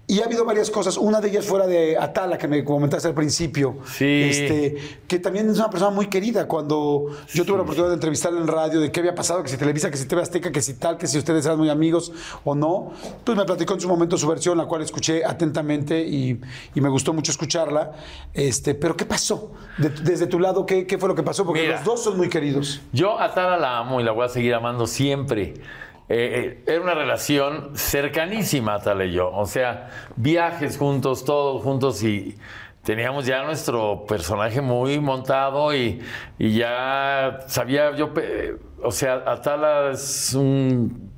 Y 0.07 0.21
ha 0.21 0.27
habido 0.27 0.45
varias 0.45 0.71
cosas. 0.71 0.99
Una 0.99 1.21
de 1.23 1.31
ellas 1.31 1.47
fuera 1.47 1.67
de 1.67 1.97
Atala, 1.97 2.37
que 2.37 2.47
me 2.47 2.63
comentaste 2.63 3.09
al 3.09 3.15
principio. 3.15 3.79
Sí. 3.87 4.05
Este, 4.25 4.99
que 5.09 5.19
también 5.19 5.49
es 5.49 5.57
una 5.57 5.71
persona 5.71 5.91
muy 5.91 6.09
querida. 6.09 6.47
Cuando 6.47 7.07
yo 7.33 7.45
tuve 7.47 7.57
la 7.57 7.63
oportunidad 7.63 7.89
de 7.89 7.95
entrevistarla 7.95 8.39
en 8.39 8.47
radio, 8.47 8.81
de 8.81 8.93
qué 8.93 9.01
había 9.01 9.15
pasado, 9.15 9.43
que 9.43 9.49
si 9.49 9.57
Televisa, 9.57 9.91
que 9.91 9.97
si 9.97 10.05
TV 10.07 10.21
Azteca, 10.21 10.53
que 10.53 10.61
si 10.61 10.75
tal, 10.75 10.99
que 10.99 11.07
si 11.07 11.17
ustedes 11.17 11.47
eran 11.47 11.57
muy 11.57 11.71
amigos 11.71 12.13
o 12.45 12.55
no, 12.55 12.93
pues 13.25 13.39
me 13.39 13.47
platicó 13.47 13.73
en 13.75 13.81
su 13.81 13.89
momento 13.89 14.19
su 14.19 14.29
versión, 14.29 14.59
la 14.59 14.67
cual 14.67 14.83
escuché 14.83 15.25
atentamente 15.25 16.03
y, 16.03 16.39
y 16.75 16.81
me 16.83 16.91
gustó 16.91 17.15
mucho 17.15 17.33
escucharla. 17.33 17.93
Este, 18.35 18.75
pero 18.75 18.95
¿qué 18.99 19.07
pasó? 19.07 19.53
De- 19.79 19.89
desde 19.89 20.27
tu 20.27 20.39
lado, 20.39 20.67
¿qué, 20.67 20.87
qué 20.87 20.99
fue 20.99 21.09
lo 21.09 21.15
que 21.15 21.23
pasó? 21.23 21.47
Porque 21.47 21.63
Mira. 21.63 21.77
los 21.77 21.85
dos 21.85 22.05
son 22.05 22.19
muy 22.19 22.29
queridos. 22.29 22.83
Yo 22.93 23.19
a 23.19 23.33
Tara 23.33 23.57
la 23.57 23.79
amo 23.79 24.03
y 24.03 24.05
la 24.05 24.13
voy 24.13 24.27
a 24.27 24.29
seguir 24.29 24.53
amando 24.53 24.87
siempre. 24.87 25.55
Eh, 26.09 26.63
eh, 26.67 26.73
era 26.73 26.83
una 26.83 26.95
relación 26.95 27.71
cercanísima, 27.75 28.79
Tala 28.81 29.05
y 29.07 29.13
yo. 29.13 29.31
O 29.33 29.47
sea, 29.47 29.89
viajes 30.17 30.77
juntos, 30.77 31.25
todos 31.25 31.63
juntos 31.63 32.03
y 32.03 32.37
teníamos 32.83 33.25
ya 33.25 33.43
nuestro 33.45 34.05
personaje 34.07 34.61
muy 34.61 35.01
montado 35.01 35.75
y, 35.75 36.03
y 36.39 36.57
ya 36.59 37.41
sabía 37.47 37.97
yo, 37.97 38.13
pe- 38.13 38.57
o 38.83 38.91
sea, 38.91 39.23
Atala 39.27 39.93
es 39.93 40.35
un 40.35 41.11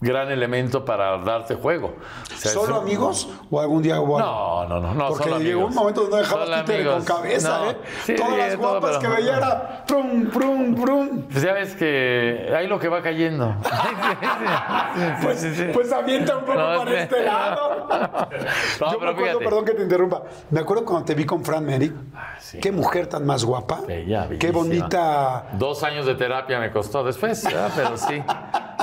gran 0.00 0.30
elemento 0.30 0.84
para 0.84 1.18
darte 1.18 1.56
juego. 1.56 1.96
O 2.32 2.36
sea, 2.36 2.52
¿Solo 2.52 2.76
un- 2.76 2.82
amigos 2.82 3.28
o 3.50 3.60
algún 3.60 3.82
día 3.82 3.94
algo? 3.96 4.18
No, 4.18 4.66
no, 4.68 4.78
no, 4.80 4.94
no. 4.94 5.08
Porque 5.08 5.24
solo 5.24 5.38
llegó 5.40 5.60
amigos. 5.62 5.70
un 5.70 5.74
momento 5.74 6.00
donde 6.02 6.16
no 6.16 6.22
dejabas 6.22 6.64
títere 6.64 6.84
con 6.84 7.04
cabeza, 7.04 7.58
No, 7.58 7.70
¿eh? 7.70 7.76
sí, 8.04 8.14
Todas 8.14 8.38
las 8.38 8.48
todo, 8.54 8.58
guapas 8.70 8.96
pero- 8.98 9.00
que 9.00 9.08
veía 9.20 9.36
era 9.38 9.84
prum, 9.86 10.26
prum, 10.30 10.74
prum. 10.76 11.22
Pues 11.30 11.42
ya 11.42 11.52
ves 11.52 11.74
que 11.74 12.52
hay 12.56 12.66
lo 12.68 12.78
que 12.78 12.88
va 12.88 13.02
cayendo. 13.02 13.56
Pues, 15.22 15.46
pues 15.72 15.92
avienta 15.92 16.36
un 16.36 16.44
poco 16.44 16.58
No, 16.58 16.78
para 16.78 16.90
sí. 16.90 16.96
este 16.96 17.22
lado. 17.24 17.88
Yo 18.80 18.86
me 19.00 19.10
acuerdo, 19.10 19.16
fíjate. 19.16 19.44
perdón 19.44 19.64
que 19.64 19.72
te 19.74 19.82
interrumpa, 19.82 20.22
me 20.50 20.60
acuerdo 20.60 20.84
cuando 20.84 21.04
te 21.04 21.14
vi 21.14 21.24
con 21.24 21.44
Fran 21.44 21.64
Merrick. 21.64 21.92
sí. 22.40 22.58
Qué 22.58 22.72
mujer 22.72 23.06
tan 23.06 23.24
más 23.26 23.44
guapa. 23.44 23.80
Bella, 23.86 24.28
Qué 24.38 24.50
bonita. 24.50 25.46
Dos 25.52 25.82
años 25.82 26.06
de 26.06 26.14
terapia 26.14 26.58
me 26.58 26.70
costó 26.70 27.04
después, 27.04 27.42
¿verdad? 27.44 27.70
pero 27.74 27.96
sí. 27.96 28.22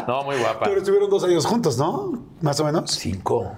No, 0.07 0.23
muy 0.23 0.37
guapa. 0.37 0.65
Pero 0.65 0.79
estuvieron 0.79 1.09
dos 1.09 1.23
años 1.23 1.45
juntos, 1.45 1.77
¿no? 1.77 2.25
Más 2.41 2.59
o 2.59 2.65
menos. 2.65 2.91
Cinco. 2.91 3.55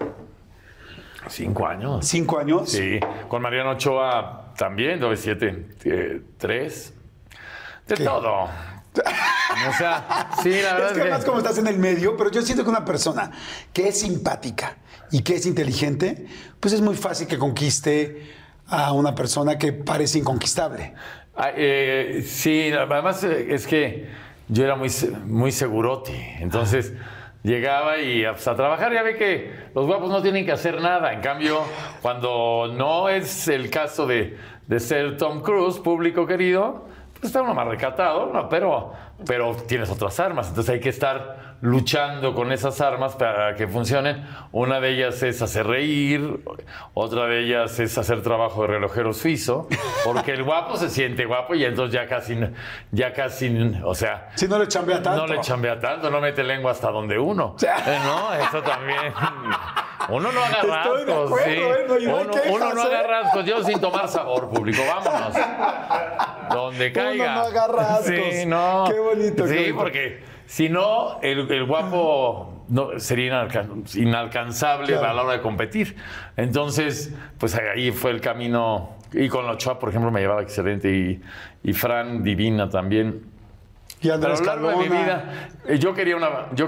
Cinco 1.29 1.67
años. 1.67 2.05
Cinco 2.05 2.39
años. 2.39 2.69
Sí. 2.69 2.99
Con 3.27 3.41
Mariano 3.41 3.71
Ochoa 3.71 4.53
también, 4.57 4.99
doble 4.99 5.17
siete, 5.17 5.67
eh, 5.83 6.21
tres. 6.37 6.93
De 7.87 7.95
todo. 7.95 8.43
O 8.43 9.73
sea, 9.77 10.29
sí, 10.41 10.61
la 10.61 10.73
verdad 10.73 10.87
Es 10.87 10.93
que 10.93 11.01
además 11.01 11.25
como 11.25 11.37
estás 11.37 11.57
en 11.57 11.67
el 11.67 11.77
medio, 11.77 12.17
pero 12.17 12.31
yo 12.31 12.41
siento 12.41 12.63
que 12.63 12.69
una 12.69 12.85
persona 12.85 13.31
que 13.73 13.89
es 13.89 13.99
simpática 13.99 14.77
y 15.11 15.21
que 15.21 15.35
es 15.35 15.45
inteligente, 15.45 16.25
pues 16.59 16.73
es 16.73 16.81
muy 16.81 16.95
fácil 16.95 17.27
que 17.27 17.37
conquiste 17.37 18.33
a 18.67 18.91
una 18.91 19.15
persona 19.15 19.57
que 19.57 19.73
parece 19.73 20.19
inconquistable. 20.19 20.93
Ah, 21.35 21.51
eh, 21.55 22.25
sí, 22.27 22.71
además 22.71 23.23
eh, 23.23 23.53
es 23.53 23.67
que 23.67 24.09
yo 24.49 24.63
era 24.63 24.75
muy, 24.75 24.89
muy 25.25 25.51
segurote. 25.51 26.37
Entonces 26.39 26.93
llegaba 27.43 27.99
y 27.99 28.23
pues, 28.25 28.47
a 28.47 28.55
trabajar. 28.55 28.93
Ya 28.93 29.03
ve 29.03 29.15
que 29.15 29.51
los 29.75 29.85
guapos 29.85 30.09
no 30.09 30.21
tienen 30.21 30.45
que 30.45 30.51
hacer 30.51 30.81
nada. 30.81 31.13
En 31.13 31.21
cambio, 31.21 31.61
cuando 32.01 32.73
no 32.73 33.09
es 33.09 33.47
el 33.47 33.69
caso 33.69 34.07
de, 34.07 34.37
de 34.67 34.79
ser 34.79 35.17
Tom 35.17 35.41
Cruise, 35.41 35.79
público 35.79 36.25
querido, 36.25 36.87
está 37.25 37.41
uno 37.41 37.53
más 37.53 37.67
recatado, 37.67 38.29
¿no? 38.31 38.47
pero, 38.49 38.93
pero 39.25 39.55
tienes 39.67 39.89
otras 39.89 40.19
armas. 40.19 40.49
Entonces 40.49 40.73
hay 40.75 40.79
que 40.79 40.89
estar 40.89 41.57
luchando 41.61 42.35
con 42.35 42.51
esas 42.51 42.79
armas 42.81 43.15
para 43.15 43.55
que 43.55 43.67
funcionen. 43.67 44.23
Una 44.51 44.79
de 44.79 44.91
ellas 44.91 45.23
es 45.23 45.41
hacer 45.41 45.65
reír, 45.65 46.43
otra 46.93 47.25
de 47.25 47.39
ellas 47.45 47.79
es 47.79 47.97
hacer 47.97 48.21
trabajo 48.21 48.61
de 48.61 48.67
relojero 48.67 49.11
suizo, 49.13 49.67
porque 50.05 50.33
el 50.33 50.43
guapo 50.43 50.77
se 50.77 50.89
siente 50.89 51.25
guapo 51.25 51.55
y 51.55 51.65
entonces 51.65 51.93
ya 51.95 52.07
casi, 52.07 52.37
ya 52.91 53.11
casi, 53.13 53.75
o 53.83 53.95
sea, 53.95 54.29
Si 54.35 54.47
no 54.47 54.59
le 54.59 54.67
chambea 54.67 55.01
tanto. 55.01 55.25
no 55.25 55.33
le 55.33 55.41
chambea 55.41 55.79
tanto, 55.79 56.11
no 56.11 56.21
mete 56.21 56.43
lengua 56.43 56.71
hasta 56.71 56.91
donde 56.91 57.17
uno. 57.17 57.55
Eh, 57.61 57.99
No, 58.05 58.33
eso 58.33 58.61
también. 58.61 59.13
Uno 60.09 60.31
no 60.31 60.39
haga 60.41 60.81
acuerdo, 60.83 61.27
sí. 61.39 61.43
¿eh? 61.49 61.85
No, 61.87 62.17
uno, 62.17 62.31
uno 62.51 62.73
no 62.73 62.81
haga 62.83 63.01
¿eh? 63.01 63.07
rasgos, 63.07 63.45
yo 63.45 63.63
sin 63.63 63.81
tomar 63.81 64.07
sabor 64.07 64.47
público, 64.49 64.81
vámonos. 64.87 65.35
Donde 66.55 66.91
caiga. 66.91 67.35
no 67.35 67.41
haga 67.41 67.67
rasgos. 67.67 68.05
Sí, 68.31 68.45
no. 68.45 68.85
Qué 68.89 68.99
bonito, 68.99 69.43
qué 69.45 69.49
Sí, 69.49 69.55
bonito. 69.57 69.77
porque 69.77 70.23
si 70.45 70.69
no, 70.69 71.19
el, 71.21 71.49
el 71.51 71.65
guapo 71.65 72.63
no, 72.69 72.99
sería 72.99 73.27
inalcan- 73.47 73.83
inalcanzable 73.95 74.87
Claro. 74.87 75.07
a 75.07 75.13
la 75.13 75.23
hora 75.23 75.33
de 75.33 75.41
competir. 75.41 75.95
Entonces, 76.35 77.13
pues 77.37 77.55
ahí 77.55 77.91
fue 77.91 78.11
el 78.11 78.21
camino. 78.21 78.95
Y 79.13 79.29
con 79.29 79.47
Ochoa, 79.49 79.79
por 79.79 79.89
ejemplo, 79.89 80.11
me 80.11 80.19
llevaba 80.19 80.41
excelente. 80.41 80.89
Y, 80.91 81.21
y 81.63 81.73
Fran, 81.73 82.23
divina 82.23 82.69
también. 82.69 83.23
Y 84.01 84.09
a 84.09 84.15
Andrés 84.15 84.39
lo 84.41 84.45
largo 84.45 84.69
de 84.69 84.75
mi 84.77 84.89
vida, 84.89 85.49
eh, 85.67 85.79
yo 85.79 85.93
quería 85.93 86.15
una. 86.17 86.47
Yo 86.53 86.67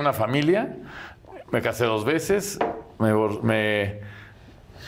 Una 0.00 0.12
familia, 0.12 0.76
me 1.50 1.62
casé 1.62 1.84
dos 1.84 2.04
veces, 2.04 2.58
me, 2.98 3.12
me, 3.42 4.00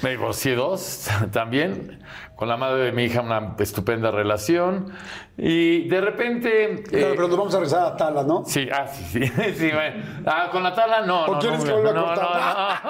me 0.02 0.10
divorcié 0.10 0.54
dos 0.54 1.08
también, 1.32 2.02
con 2.36 2.48
la 2.48 2.56
madre 2.56 2.84
de 2.84 2.92
mi 2.92 3.04
hija 3.04 3.20
una 3.20 3.54
estupenda 3.58 4.10
relación, 4.10 4.92
y 5.36 5.88
de 5.88 6.00
repente... 6.00 6.82
Claro, 6.88 7.06
eh, 7.06 7.12
pero 7.14 7.28
nos 7.28 7.36
vamos 7.36 7.54
a 7.54 7.58
regresar 7.58 7.86
a 7.86 7.96
Tala, 7.96 8.22
¿no? 8.22 8.44
Sí, 8.46 8.68
ah, 8.72 8.86
sí, 8.86 9.04
sí, 9.04 9.32
sí, 9.54 9.70
bueno. 9.72 10.02
Ah, 10.26 10.48
con 10.50 10.62
la 10.62 10.74
tala 10.74 11.02
no, 11.02 11.24
¿O 11.24 11.34
no, 11.34 11.38
quieres 11.38 11.60
no, 11.60 11.64
que 11.64 11.72
vuelva 11.72 11.90
a 11.90 11.94
no, 11.94 12.04
cortar? 12.06 12.80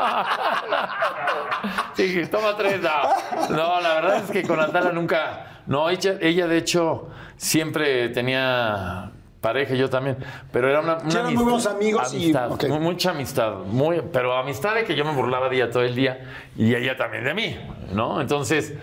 no, 0.65 0.71
no. 0.77 1.95
Sí, 1.95 2.23
toma 2.31 2.57
tres, 2.57 2.81
no. 2.81 3.57
No, 3.57 3.81
la 3.81 3.95
verdad 3.95 4.17
es 4.25 4.31
que 4.31 4.43
con 4.43 4.59
la 4.59 4.69
tala 4.69 4.93
nunca, 4.93 5.63
no, 5.67 5.91
ella, 5.91 6.17
ella 6.21 6.47
de 6.47 6.57
hecho 6.57 7.09
siempre 7.37 8.09
tenía 8.11 9.13
pareja, 9.41 9.75
yo 9.75 9.89
también, 9.89 10.17
pero 10.53 10.69
era 10.69 10.81
una, 10.81 10.97
una 10.99 11.11
eran 11.12 11.35
muy 11.35 11.43
buenos 11.45 11.67
amigos 11.67 12.12
y- 12.12 12.17
amistad, 12.35 12.69
mu- 12.69 12.81
mucha 12.81 13.11
amistad, 13.12 13.55
muy, 13.67 14.03
pero 14.12 14.37
amistad 14.37 14.75
de 14.75 14.85
que 14.85 14.95
yo 14.95 15.05
me 15.05 15.12
burlaba 15.12 15.49
de 15.49 15.57
ella 15.57 15.71
todo 15.71 15.83
el 15.83 15.95
día 15.95 16.21
y 16.57 16.75
ella 16.75 16.97
también 16.97 17.25
de 17.25 17.33
mí, 17.35 17.57
¿no? 17.93 18.21
Entonces, 18.21 18.75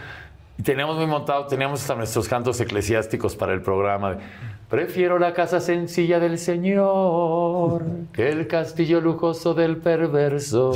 teníamos 0.64 0.98
muy 0.98 1.06
montado, 1.06 1.46
teníamos 1.46 1.82
hasta 1.82 1.94
nuestros 1.96 2.28
cantos 2.28 2.60
eclesiásticos 2.60 3.36
para 3.36 3.54
el 3.54 3.62
programa. 3.62 4.16
de, 4.16 4.18
Prefiero 4.70 5.18
la 5.18 5.34
casa 5.34 5.62
sencilla 5.62 6.20
del 6.20 6.38
Señor 6.38 7.86
que 8.12 8.28
el 8.28 8.48
castillo 8.48 9.00
lujoso 9.00 9.54
del 9.54 9.78
perverso. 9.78 10.74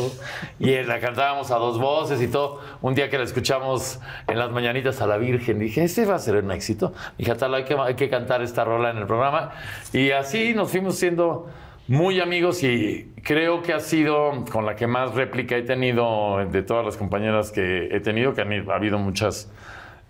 Y 0.60 0.82
la 0.84 1.02
cantábamos 1.02 1.52
a 1.52 1.58
dos 1.58 1.78
voces 1.78 2.22
y 2.22 2.30
todo. 2.30 2.62
Un 2.82 2.96
día 2.96 3.10
que 3.10 3.18
la 3.18 3.26
escuchamos 3.26 4.00
en 4.30 4.40
las 4.40 4.50
mañanitas 4.50 5.02
a 5.02 5.08
la 5.08 5.18
Virgen, 5.18 5.60
dije, 5.60 5.84
este 5.84 6.06
va 6.06 6.16
a 6.16 6.20
ser 6.20 6.42
un 6.42 6.52
éxito. 6.52 6.94
Dije, 7.18 7.36
tal, 7.36 7.54
hay 7.54 7.66
que, 7.66 7.74
hay 7.74 7.96
que 7.96 8.10
cantar 8.10 8.42
esta 8.42 8.64
rola 8.64 8.92
en 8.92 8.98
el 8.98 9.08
programa. 9.08 9.52
Y 9.92 10.12
así 10.12 10.54
nos 10.54 10.72
fuimos 10.72 10.96
siendo 10.96 11.50
muy 11.90 12.22
amigos 12.22 12.64
y 12.64 13.12
creo 13.24 13.62
que 13.62 13.74
ha 13.74 13.82
sido 13.82 14.46
con 14.50 14.66
la 14.66 14.78
que 14.78 14.88
más 14.88 15.16
réplica 15.16 15.58
he 15.58 15.64
tenido 15.64 16.38
de 16.50 16.64
todas 16.64 16.86
las 16.86 16.96
compañeras 16.96 17.52
que 17.52 17.90
he 17.92 18.00
tenido, 18.00 18.34
que 18.34 18.40
han, 18.40 18.70
ha 18.70 18.74
habido 18.74 19.00
muchas 19.00 19.52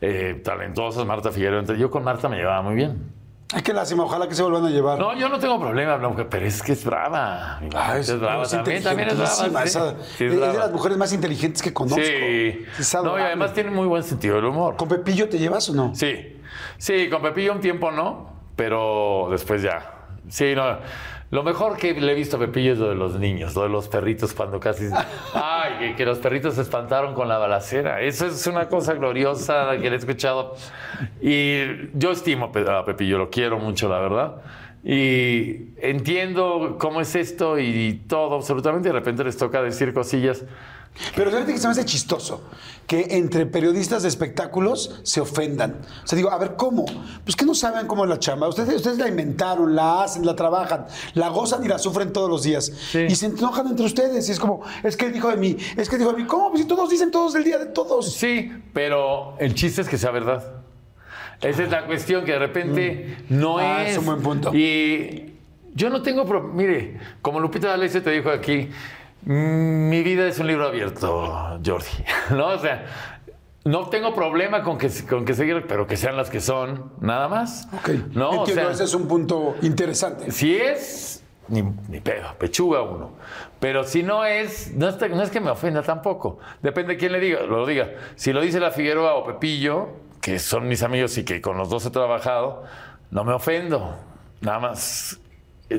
eh, 0.01 0.39
talentosas, 0.43 1.03
Marta 1.07 1.31
Figueroa. 1.31 1.61
Entonces, 1.61 1.81
yo 1.81 1.89
con 1.89 2.03
Marta 2.03 2.29
me 2.29 2.35
llevaba 2.35 2.61
muy 2.61 2.75
bien. 2.75 3.20
Ay, 3.53 3.61
qué 3.63 3.73
lástima, 3.73 4.03
ojalá 4.03 4.27
que 4.27 4.35
se 4.35 4.41
vuelvan 4.43 4.65
a 4.65 4.69
llevar. 4.69 4.97
No, 4.97 5.13
yo 5.17 5.27
no 5.27 5.37
tengo 5.39 5.59
problema, 5.59 5.99
pero 6.29 6.45
es 6.45 6.61
que 6.63 6.71
es 6.71 6.85
brava. 6.85 7.59
Mi 7.61 7.69
Ah, 7.75 7.97
es, 7.97 8.17
brava 8.19 8.43
es 8.43 8.49
también, 8.51 8.81
también 8.83 9.09
es 9.09 9.17
brava. 9.17 9.63
esa- 9.65 9.89
Sí, 10.17 10.25
es 10.25 10.33
es 10.33 10.39
de 10.39 10.57
las 10.57 10.71
mujeres 10.71 10.97
más 10.97 11.11
inteligentes 11.11 11.61
que 11.61 11.73
conozco. 11.73 12.01
Sí. 12.01 12.65
No, 13.03 13.17
y 13.19 13.21
además 13.21 13.53
tiene 13.53 13.71
muy 13.71 13.87
buen 13.87 14.03
sentido 14.03 14.35
del 14.37 14.45
humor. 14.45 14.77
¿Con 14.77 14.87
Pepillo 14.87 15.27
te 15.27 15.37
llevas 15.37 15.69
o 15.69 15.73
no? 15.73 15.93
Sí, 15.93 16.39
sí, 16.77 17.09
con 17.09 17.21
Pepillo 17.21 17.51
un 17.53 17.59
tiempo 17.59 17.91
no, 17.91 18.29
pero 18.55 19.27
después 19.31 19.61
ya. 19.61 19.95
Sí, 20.29 20.53
no. 20.55 20.77
Lo 21.31 21.43
mejor 21.43 21.77
que 21.77 21.93
le 21.93 22.11
he 22.11 22.15
visto 22.15 22.35
a 22.35 22.39
Pepillo 22.39 22.73
es 22.73 22.77
lo 22.77 22.89
de 22.89 22.95
los 22.95 23.17
niños, 23.17 23.55
lo 23.55 23.63
de 23.63 23.69
los 23.69 23.87
perritos 23.87 24.33
cuando 24.33 24.59
casi... 24.59 24.89
Ay, 25.33 25.79
que, 25.79 25.95
que 25.95 26.05
los 26.05 26.19
perritos 26.19 26.55
se 26.55 26.61
espantaron 26.61 27.13
con 27.13 27.29
la 27.29 27.37
balacera. 27.37 28.01
Eso 28.01 28.27
es 28.27 28.45
una 28.47 28.67
cosa 28.67 28.93
gloriosa 28.95 29.71
que 29.77 29.89
le 29.89 29.95
he 29.95 29.99
escuchado. 29.99 30.55
Y 31.21 31.87
yo 31.93 32.11
estimo 32.11 32.51
a 32.53 32.85
Pepillo, 32.85 33.17
lo 33.17 33.29
quiero 33.29 33.59
mucho, 33.59 33.87
la 33.87 33.99
verdad. 33.99 34.41
Y 34.83 35.69
entiendo 35.77 36.75
cómo 36.77 36.99
es 36.99 37.15
esto 37.15 37.57
y 37.59 38.01
todo, 38.07 38.35
absolutamente. 38.35 38.89
De 38.89 38.93
repente 38.93 39.23
les 39.23 39.37
toca 39.37 39.61
decir 39.61 39.93
cosillas. 39.93 40.43
Pero 41.15 41.31
fíjate 41.31 41.53
que 41.53 41.57
se 41.59 41.67
me 41.67 41.71
hace 41.71 41.85
chistoso 41.85 42.41
que 42.85 43.07
entre 43.11 43.45
periodistas 43.45 44.03
de 44.03 44.09
espectáculos 44.09 44.99
se 45.03 45.21
ofendan. 45.21 45.79
O 46.03 46.07
sea, 46.07 46.17
digo, 46.17 46.29
a 46.29 46.37
ver, 46.37 46.55
¿cómo? 46.57 46.85
Pues 47.23 47.35
que 47.37 47.45
no 47.45 47.55
saben 47.55 47.87
cómo 47.87 48.03
es 48.03 48.09
la 48.09 48.19
chamba. 48.19 48.49
Ustedes, 48.49 48.75
ustedes 48.75 48.97
la 48.97 49.07
inventaron, 49.07 49.73
la 49.75 50.03
hacen, 50.03 50.25
la 50.25 50.35
trabajan, 50.35 50.85
la 51.13 51.29
gozan 51.29 51.63
y 51.63 51.69
la 51.69 51.79
sufren 51.79 52.11
todos 52.11 52.29
los 52.29 52.43
días. 52.43 52.71
Y 52.93 53.15
se 53.15 53.27
enojan 53.27 53.67
entre 53.67 53.85
ustedes. 53.85 54.27
Y 54.27 54.31
es 54.33 54.39
como, 54.39 54.61
es 54.83 54.97
que 54.97 55.09
dijo 55.09 55.29
de 55.29 55.37
mí, 55.37 55.55
es 55.77 55.87
que 55.89 55.97
dijo 55.97 56.11
de 56.11 56.17
mí. 56.21 56.27
¿Cómo? 56.27 56.49
Pues 56.49 56.63
si 56.63 56.67
todos 56.67 56.89
dicen 56.89 57.09
todos 57.11 57.33
el 57.35 57.45
día 57.45 57.57
de 57.57 57.67
todos. 57.67 58.11
Sí, 58.13 58.51
pero 58.73 59.35
el 59.39 59.53
chiste 59.55 59.81
es 59.81 59.87
que 59.87 59.97
sea 59.97 60.11
verdad. 60.11 60.43
Esa 61.41 61.63
es 61.63 61.71
la 61.71 61.85
cuestión, 61.87 62.25
que 62.25 62.33
de 62.33 62.39
repente 62.39 63.17
no 63.29 63.57
Ah, 63.57 63.83
es. 63.85 63.93
es 63.93 63.97
un 63.99 64.05
buen 64.05 64.21
punto. 64.21 64.53
Y 64.53 65.33
yo 65.73 65.89
no 65.89 66.01
tengo. 66.01 66.25
Mire, 66.53 66.99
como 67.21 67.39
Lupita 67.39 67.69
D'Alessio 67.69 68.03
te 68.03 68.11
dijo 68.11 68.29
aquí, 68.29 68.67
mm, 68.67 69.00
mi 69.23 70.03
vida 70.03 70.27
es 70.27 70.39
un 70.39 70.47
libro 70.47 70.67
abierto, 70.67 71.59
Jordi. 71.65 72.03
¿No? 72.31 72.47
O 72.47 72.59
sea, 72.59 72.85
no 73.63 73.89
tengo 73.89 74.15
problema 74.15 74.63
con 74.63 74.77
que, 74.77 74.89
con 75.07 75.25
que 75.25 75.33
seguir, 75.33 75.65
pero 75.67 75.85
que 75.85 75.97
sean 75.97 76.17
las 76.17 76.29
que 76.29 76.41
son, 76.41 76.93
nada 76.99 77.27
más. 77.27 77.67
Ok. 77.73 77.89
¿No? 78.13 78.29
O 78.29 78.39
Entiendo, 78.39 78.63
sea, 78.63 78.71
ese 78.71 78.83
es 78.85 78.93
un 78.93 79.07
punto 79.07 79.55
interesante. 79.61 80.31
si 80.31 80.55
es, 80.55 81.23
ni, 81.47 81.61
ni 81.89 81.99
pedo, 81.99 82.33
pechuga 82.39 82.81
uno. 82.81 83.11
Pero 83.59 83.83
si 83.83 84.01
no 84.01 84.25
es, 84.25 84.73
no 84.73 84.89
es, 84.89 84.97
no 84.99 85.21
es 85.21 85.29
que 85.29 85.39
me 85.39 85.51
ofenda 85.51 85.83
tampoco. 85.83 86.39
Depende 86.63 86.93
de 86.93 86.99
quién 86.99 87.11
le 87.11 87.19
diga, 87.19 87.41
lo 87.43 87.65
diga. 87.67 87.91
Si 88.15 88.33
lo 88.33 88.41
dice 88.41 88.59
la 88.59 88.71
Figueroa 88.71 89.13
o 89.13 89.23
Pepillo, 89.23 89.89
que 90.21 90.39
son 90.39 90.67
mis 90.67 90.81
amigos 90.81 91.17
y 91.19 91.23
que 91.23 91.41
con 91.41 91.57
los 91.57 91.69
dos 91.69 91.85
he 91.85 91.91
trabajado, 91.91 92.63
no 93.11 93.23
me 93.23 93.33
ofendo. 93.33 93.95
Nada 94.41 94.59
más 94.59 95.19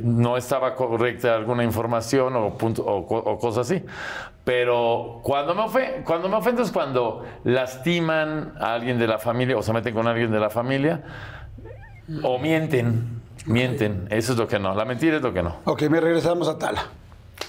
no 0.02 0.36
estaba 0.36 0.74
correcta 0.74 1.35
alguna 1.35 1.64
información 1.64 2.35
o, 2.36 2.56
punto, 2.56 2.82
o, 2.85 3.06
co- 3.06 3.16
o 3.19 3.39
cosas 3.39 3.70
así. 3.70 3.85
Pero 4.44 5.20
cuando 5.23 5.55
me, 5.55 5.62
ofe- 5.62 6.02
cuando 6.05 6.28
me 6.28 6.36
ofendo 6.36 6.62
es 6.62 6.73
cuando 6.73 7.24
lastiman 7.44 8.55
a 8.60 8.74
alguien 8.74 8.98
de 8.98 9.06
la 9.06 9.19
familia 9.19 9.56
o 9.56 9.62
se 9.62 9.73
meten 9.73 9.94
con 9.94 10.06
alguien 10.09 10.31
de 10.31 10.40
la 10.40 10.51
familia 10.51 11.02
o 12.23 12.39
mienten. 12.39 13.20
Mienten. 13.47 14.06
Eso 14.10 14.32
es 14.32 14.39
lo 14.39 14.47
que 14.47 14.59
no. 14.59 14.74
La 14.74 14.85
mentira 14.85 15.16
es 15.16 15.23
lo 15.23 15.32
que 15.32 15.43
no. 15.43 15.56
Ok, 15.64 15.82
me 15.85 16.01
regresamos 16.01 16.48
a 16.48 16.59
Tala. 16.59 16.85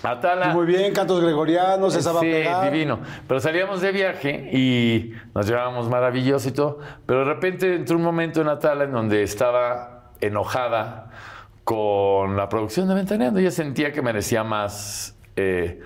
Atala. 0.01 0.47
Muy 0.47 0.65
bien, 0.65 0.91
cantos 0.93 1.21
gregorianos, 1.21 1.95
esa 1.95 2.11
va 2.11 2.19
a 2.19 2.21
Sí, 2.21 2.71
divino. 2.71 2.99
Pero 3.27 3.39
salíamos 3.39 3.79
de 3.81 3.91
viaje 3.91 4.49
y 4.51 5.13
nos 5.35 5.47
llevábamos 5.47 5.87
maravilloso 5.89 6.49
y 6.49 6.51
todo. 6.51 6.79
Pero 7.05 7.19
de 7.19 7.25
repente 7.25 7.75
entró 7.75 7.95
un 7.97 8.03
momento 8.03 8.41
en 8.41 8.49
Atala 8.49 8.83
en 8.85 8.91
donde 8.91 9.23
estaba 9.23 10.11
enojada 10.19 11.09
con 11.63 12.35
la 12.35 12.49
producción 12.49 12.87
de 12.87 12.95
Ventaneando. 12.95 13.39
Ella 13.39 13.51
sentía 13.51 13.91
que 13.91 14.01
merecía 14.01 14.43
más 14.43 15.15
eh, 15.35 15.81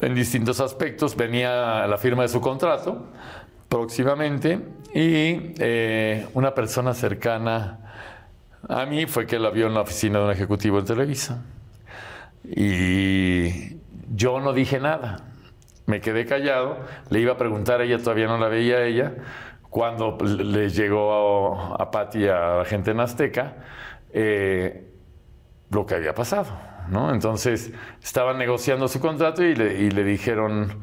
en 0.00 0.14
distintos 0.14 0.60
aspectos. 0.60 1.16
Venía 1.16 1.86
la 1.86 1.98
firma 1.98 2.22
de 2.22 2.28
su 2.28 2.40
contrato 2.40 3.06
próximamente 3.68 4.60
y 4.94 5.52
eh, 5.58 6.26
una 6.34 6.54
persona 6.54 6.94
cercana 6.94 7.80
a 8.68 8.86
mí 8.86 9.06
fue 9.06 9.26
que 9.26 9.38
la 9.38 9.50
vio 9.50 9.66
en 9.66 9.74
la 9.74 9.82
oficina 9.82 10.18
de 10.18 10.24
un 10.24 10.30
ejecutivo 10.30 10.78
en 10.78 10.84
Televisa. 10.84 11.42
Y 12.44 13.76
yo 14.14 14.40
no 14.40 14.52
dije 14.52 14.80
nada. 14.80 15.24
Me 15.86 16.00
quedé 16.00 16.26
callado. 16.26 16.78
Le 17.10 17.20
iba 17.20 17.34
a 17.34 17.36
preguntar 17.36 17.80
a 17.80 17.84
ella, 17.84 17.98
todavía 17.98 18.26
no 18.26 18.38
la 18.38 18.48
veía 18.48 18.76
a 18.76 18.84
ella. 18.84 19.14
Cuando 19.70 20.16
le 20.22 20.44
le 20.44 20.70
llegó 20.70 21.76
a, 21.78 21.82
a 21.82 21.90
a 21.90 22.56
la 22.58 22.64
gente 22.64 22.90
en 22.90 23.00
Azteca, 23.00 23.56
eh, 24.12 24.90
lo 25.70 25.84
que 25.86 25.94
había 25.96 26.14
pasado. 26.14 26.46
¿no? 26.88 27.12
Entonces 27.12 27.70
estaban 28.02 28.38
negociando 28.38 28.88
su 28.88 28.98
contrato 29.00 29.42
y 29.44 29.54
le, 29.54 29.74
y 29.82 29.90
le 29.90 30.04
dijeron 30.04 30.80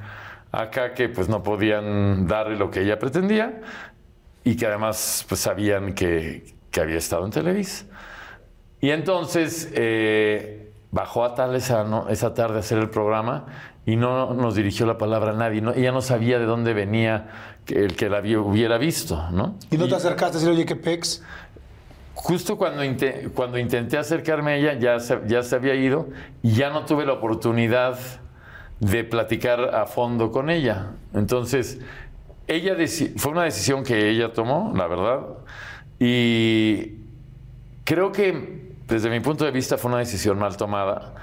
acá 0.52 0.94
que 0.94 1.10
pues 1.10 1.28
no 1.30 1.42
podían 1.44 2.28
darle 2.28 2.56
lo 2.58 2.70
que 2.70 2.82
ella 2.82 3.00
pretendía 3.00 3.60
y 4.44 4.56
que 4.56 4.68
además 4.68 5.26
pues 5.28 5.42
sabían 5.42 5.94
que, 5.94 6.54
que 6.70 6.80
había 6.82 6.98
estado 6.98 7.26
en 7.26 7.32
Televisa. 7.32 7.86
Y 8.80 8.92
entonces 8.92 9.72
eh, 9.74 10.72
bajó 10.92 11.26
a 11.26 11.34
tal 11.34 11.56
esa, 11.56 11.84
no- 11.84 12.08
esa 12.10 12.34
tarde 12.36 12.58
a 12.58 12.60
hacer 12.60 12.78
el 12.78 12.90
programa 12.92 13.48
y 13.88 13.96
no 13.96 14.34
nos 14.36 14.56
dirigió 14.56 14.86
la 14.86 14.98
palabra 15.00 15.32
a 15.32 15.36
nadie. 15.36 15.62
No- 15.62 15.74
ella 15.74 15.92
no 15.92 16.02
sabía 16.02 16.38
de 16.38 16.46
dónde 16.46 16.74
venía 16.76 17.28
el 17.68 17.96
que 17.96 18.10
la 18.10 18.20
hubiera 18.20 18.78
visto, 18.78 19.28
¿no? 19.32 19.58
¿Y 19.72 19.78
no 19.78 19.88
te 19.88 19.96
acercaste 19.96 20.38
a 20.38 20.40
decir, 20.40 20.54
oye, 20.54 20.66
qué 20.66 20.76
pex? 20.76 21.24
Justo 22.16 22.58
cuando, 22.58 22.82
cuando 23.34 23.60
intenté 23.60 23.98
acercarme 23.98 24.52
a 24.52 24.56
ella, 24.56 24.74
ya 24.80 25.00
se, 25.00 25.20
ya 25.28 25.44
se 25.44 25.56
había 25.56 25.76
ido 25.76 26.08
y 26.42 26.54
ya 26.54 26.70
no 26.70 26.86
tuve 26.86 27.06
la 27.06 27.14
oportunidad 27.14 28.00
de 28.80 29.04
platicar 29.04 29.76
a 29.76 29.86
fondo 29.86 30.32
con 30.32 30.50
ella. 30.50 30.92
Entonces, 31.14 31.80
ella 32.48 32.76
fue 33.18 33.32
una 33.32 33.44
decisión 33.44 33.84
que 33.84 34.10
ella 34.10 34.32
tomó, 34.32 34.72
la 34.76 34.88
verdad, 34.88 35.22
y 36.00 36.94
creo 37.84 38.12
que 38.12 38.74
desde 38.88 39.10
mi 39.10 39.20
punto 39.20 39.46
de 39.46 39.52
vista 39.52 39.78
fue 39.78 39.92
una 39.92 40.00
decisión 40.00 40.40
mal 40.40 40.56
tomada, 40.56 41.14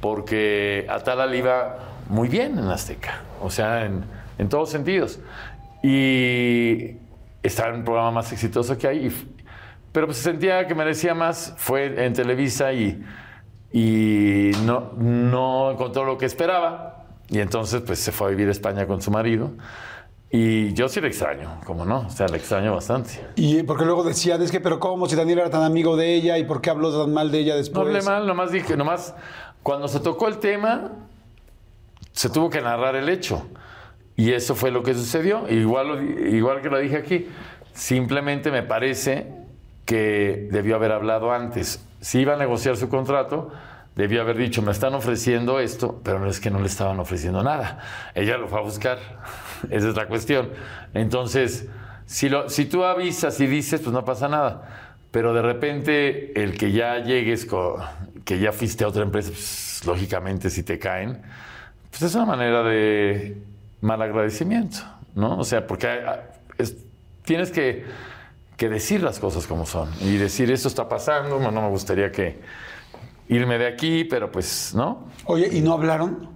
porque 0.00 0.86
Atala 0.88 1.26
le 1.26 1.38
iba 1.38 1.78
muy 2.08 2.28
bien 2.28 2.58
en 2.58 2.68
Azteca, 2.68 3.22
o 3.42 3.50
sea, 3.50 3.84
en, 3.84 4.04
en 4.38 4.48
todos 4.48 4.70
sentidos. 4.70 5.20
Y 5.82 6.96
estaba 7.42 7.70
en 7.70 7.76
un 7.76 7.84
programa 7.84 8.10
más 8.12 8.32
exitoso 8.32 8.78
que 8.78 8.86
hay, 8.88 9.12
pero 9.98 10.06
pues 10.06 10.18
sentía 10.18 10.64
que 10.68 10.76
merecía 10.76 11.12
más, 11.12 11.54
fue 11.56 12.04
en 12.06 12.12
Televisa 12.12 12.72
y, 12.72 13.02
y 13.72 14.52
no, 14.64 14.92
no 14.96 15.72
encontró 15.72 16.04
lo 16.04 16.16
que 16.16 16.24
esperaba, 16.24 17.04
y 17.28 17.40
entonces 17.40 17.82
pues 17.84 17.98
se 17.98 18.12
fue 18.12 18.28
a 18.28 18.30
vivir 18.30 18.46
a 18.46 18.52
España 18.52 18.86
con 18.86 19.02
su 19.02 19.10
marido. 19.10 19.50
Y 20.30 20.72
yo 20.74 20.88
sí 20.88 21.00
le 21.00 21.08
extraño, 21.08 21.58
como 21.64 21.84
no, 21.84 22.06
o 22.06 22.10
sea, 22.10 22.28
le 22.28 22.36
extraño 22.36 22.72
bastante. 22.72 23.26
Y 23.34 23.64
porque 23.64 23.84
luego 23.84 24.04
decían, 24.04 24.40
es 24.40 24.52
que, 24.52 24.60
pero 24.60 24.78
¿cómo? 24.78 25.08
Si 25.08 25.16
Daniel 25.16 25.40
era 25.40 25.50
tan 25.50 25.64
amigo 25.64 25.96
de 25.96 26.14
ella 26.14 26.38
y 26.38 26.44
por 26.44 26.60
qué 26.60 26.70
habló 26.70 26.96
tan 26.96 27.12
mal 27.12 27.32
de 27.32 27.40
ella 27.40 27.54
No 27.54 27.58
después. 27.58 27.84
hablé 27.88 28.00
mal, 28.02 28.24
nomás 28.24 28.52
dije, 28.52 28.76
nomás 28.76 29.16
cuando 29.64 29.88
se 29.88 29.98
tocó 29.98 30.28
el 30.28 30.38
tema, 30.38 30.92
se 32.12 32.30
tuvo 32.30 32.50
que 32.50 32.60
narrar 32.60 32.94
el 32.94 33.08
hecho. 33.08 33.48
Y 34.14 34.30
eso 34.30 34.54
fue 34.54 34.70
lo 34.70 34.84
que 34.84 34.94
sucedió. 34.94 35.48
Igual, 35.48 36.28
igual 36.32 36.62
que 36.62 36.70
lo 36.70 36.78
dije 36.78 36.98
aquí, 36.98 37.26
simplemente 37.72 38.52
me 38.52 38.62
parece 38.62 39.47
que 39.88 40.48
debió 40.52 40.76
haber 40.76 40.92
hablado 40.92 41.32
antes. 41.32 41.82
Si 42.02 42.20
iba 42.20 42.34
a 42.34 42.36
negociar 42.36 42.76
su 42.76 42.90
contrato, 42.90 43.50
debió 43.96 44.20
haber 44.20 44.36
dicho, 44.36 44.60
me 44.60 44.70
están 44.70 44.92
ofreciendo 44.92 45.60
esto, 45.60 45.98
pero 46.04 46.18
no 46.18 46.28
es 46.28 46.40
que 46.40 46.50
no 46.50 46.60
le 46.60 46.66
estaban 46.66 47.00
ofreciendo 47.00 47.42
nada. 47.42 47.78
Ella 48.14 48.36
lo 48.36 48.48
fue 48.48 48.58
a 48.58 48.62
buscar. 48.62 48.98
Esa 49.70 49.88
es 49.88 49.96
la 49.96 50.06
cuestión. 50.06 50.50
Entonces, 50.92 51.68
si, 52.04 52.28
tú 52.66 52.84
avisas 52.84 53.40
y 53.40 53.46
dices, 53.46 53.80
pues 53.80 53.94
no 53.94 54.04
pasa 54.04 54.28
nada. 54.28 54.98
Pero 55.10 55.32
de 55.32 55.40
repente, 55.40 56.38
el 56.42 56.58
que 56.58 56.70
ya 56.70 56.98
llegues, 56.98 57.48
que 58.26 58.38
ya 58.38 58.52
fuiste 58.52 58.84
a 58.84 58.88
otra 58.88 59.04
empresa, 59.04 59.30
pues, 59.30 59.80
lógicamente 59.86 60.50
si 60.50 60.64
te 60.64 60.78
caen, 60.78 61.22
pues 61.88 62.02
es 62.02 62.14
una 62.14 62.26
manera 62.26 62.62
de 62.62 63.38
mal 63.80 64.02
agradecimiento, 64.02 64.80
¿no? 65.14 65.38
O 65.38 65.44
sea, 65.44 65.66
porque 65.66 65.86
ah, 65.86 66.24
es- 66.58 66.76
tienes 67.24 67.50
que, 67.50 67.86
que 68.58 68.68
decir 68.68 69.02
las 69.02 69.18
cosas 69.20 69.46
como 69.46 69.64
son 69.64 69.88
y 70.00 70.16
decir, 70.18 70.50
esto 70.50 70.68
está 70.68 70.86
pasando, 70.88 71.38
no, 71.38 71.50
me 71.50 71.68
gustaría 71.68 72.12
que 72.12 72.40
irme 73.28 73.56
de 73.56 73.66
aquí, 73.68 74.04
pero 74.04 74.30
pues, 74.30 74.74
¿no? 74.74 75.06
Oye, 75.24 75.48
¿y 75.56 75.60
no 75.62 75.72
hablaron? 75.72 76.28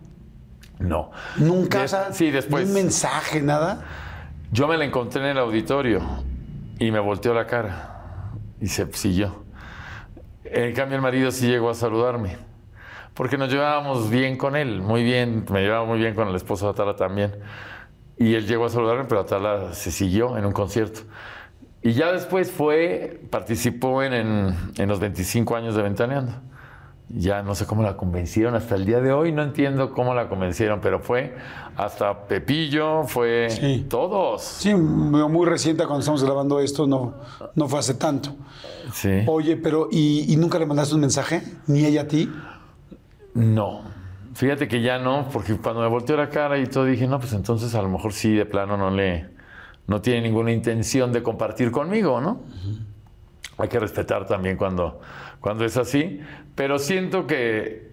No. 0.78 1.10
Nunca, 1.36 1.80
Des- 1.82 1.96
sí, 2.12 2.30
después. 2.30 2.66
un 2.68 2.74
mensaje, 2.74 3.42
nada. 3.42 3.84
Yo 4.52 4.68
me 4.68 4.76
la 4.78 4.84
encontré 4.84 5.20
en 5.22 5.28
el 5.30 5.38
auditorio 5.38 6.00
y 6.78 6.90
me 6.92 7.00
volteó 7.00 7.34
la 7.34 7.46
cara 7.46 8.30
y 8.60 8.68
se 8.68 8.90
siguió. 8.92 9.42
En 10.44 10.74
cambio, 10.74 10.96
el 10.96 11.02
marido 11.02 11.30
sí 11.32 11.48
llegó 11.48 11.70
a 11.70 11.74
saludarme 11.74 12.36
porque 13.14 13.36
nos 13.36 13.50
llevábamos 13.50 14.10
bien 14.10 14.36
con 14.36 14.54
él, 14.56 14.80
muy 14.80 15.02
bien. 15.02 15.44
Me 15.50 15.60
llevaba 15.62 15.84
muy 15.86 15.98
bien 15.98 16.14
con 16.14 16.28
el 16.28 16.34
esposo 16.36 16.66
de 16.66 16.70
Atala 16.72 16.94
también. 16.96 17.34
Y 18.16 18.34
él 18.34 18.46
llegó 18.46 18.66
a 18.66 18.68
saludarme, 18.68 19.04
pero 19.08 19.22
Atala 19.22 19.72
se 19.74 19.90
siguió 19.90 20.36
en 20.38 20.44
un 20.46 20.52
concierto. 20.52 21.00
Y 21.82 21.92
ya 21.92 22.12
después 22.12 22.50
fue, 22.50 23.20
participó 23.30 24.02
en, 24.02 24.12
en, 24.12 24.54
en 24.76 24.88
los 24.88 25.00
25 25.00 25.56
años 25.56 25.74
de 25.74 25.82
Ventaneando. 25.82 26.32
Ya 27.14 27.42
no 27.42 27.54
sé 27.54 27.66
cómo 27.66 27.82
la 27.82 27.96
convencieron 27.96 28.54
hasta 28.54 28.74
el 28.74 28.86
día 28.86 29.00
de 29.00 29.12
hoy, 29.12 29.32
no 29.32 29.42
entiendo 29.42 29.92
cómo 29.92 30.14
la 30.14 30.28
convencieron, 30.30 30.80
pero 30.80 31.00
fue 31.00 31.34
hasta 31.76 32.26
Pepillo, 32.26 33.02
fue 33.04 33.48
Sí. 33.50 33.84
todos. 33.90 34.40
Sí, 34.42 34.74
muy 34.74 35.28
muy 35.28 35.46
reciente 35.46 35.84
cuando 35.84 36.00
estamos 36.00 36.24
grabando 36.24 36.58
esto, 36.60 36.86
no, 36.86 37.16
no 37.54 37.68
fue 37.68 37.80
hace 37.80 37.94
tanto. 37.94 38.34
Sí. 38.94 39.24
Oye, 39.26 39.56
pero 39.56 39.88
¿y, 39.90 40.32
y 40.32 40.36
nunca 40.36 40.58
le 40.58 40.64
mandaste 40.64 40.94
un 40.94 41.02
mensaje? 41.02 41.42
¿Ni 41.66 41.84
ella 41.84 42.02
a 42.02 42.08
ti? 42.08 42.30
No. 43.34 43.82
Fíjate 44.34 44.66
que 44.66 44.80
ya 44.80 44.98
no, 44.98 45.28
porque 45.30 45.56
cuando 45.58 45.82
me 45.82 45.88
volteó 45.88 46.16
la 46.16 46.30
cara 46.30 46.58
y 46.58 46.66
todo 46.66 46.86
dije, 46.86 47.06
no, 47.06 47.18
pues 47.18 47.34
entonces 47.34 47.74
a 47.74 47.82
lo 47.82 47.88
mejor 47.88 48.14
sí, 48.14 48.34
de 48.34 48.46
plano 48.46 48.78
no 48.78 48.90
le, 48.90 49.28
no 49.86 50.00
tiene 50.00 50.22
ninguna 50.22 50.52
intención 50.52 51.12
de 51.12 51.22
compartir 51.22 51.70
conmigo, 51.70 52.20
¿no? 52.20 52.42
Hay 53.58 53.68
que 53.68 53.78
respetar 53.78 54.26
también 54.26 54.56
cuando, 54.56 55.00
cuando 55.40 55.64
es 55.64 55.76
así, 55.76 56.20
pero 56.54 56.78
siento 56.78 57.26
que 57.26 57.92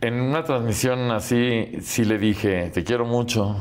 en 0.00 0.20
una 0.20 0.44
transmisión 0.44 1.10
así 1.10 1.78
sí 1.80 2.04
le 2.04 2.18
dije, 2.18 2.70
te 2.72 2.84
quiero 2.84 3.04
mucho. 3.06 3.56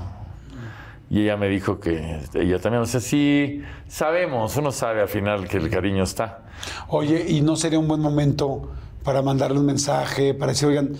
Y 1.10 1.22
ella 1.22 1.38
me 1.38 1.48
dijo 1.48 1.80
que 1.80 2.20
ella 2.34 2.60
también, 2.60 2.82
o 2.82 2.86
sea, 2.86 3.00
sí, 3.00 3.62
sabemos, 3.88 4.58
uno 4.58 4.72
sabe 4.72 5.02
al 5.02 5.08
final 5.08 5.48
que 5.48 5.58
el 5.58 5.70
cariño 5.70 6.04
está. 6.04 6.46
Oye, 6.88 7.26
¿y 7.28 7.42
no 7.42 7.56
sería 7.56 7.78
un 7.78 7.88
buen 7.88 8.02
momento 8.02 8.72
para 9.04 9.22
mandarle 9.22 9.60
un 9.60 9.68
mensaje, 9.68 10.34
para 10.34 10.52
decir, 10.52 10.68
oigan, 10.68 10.94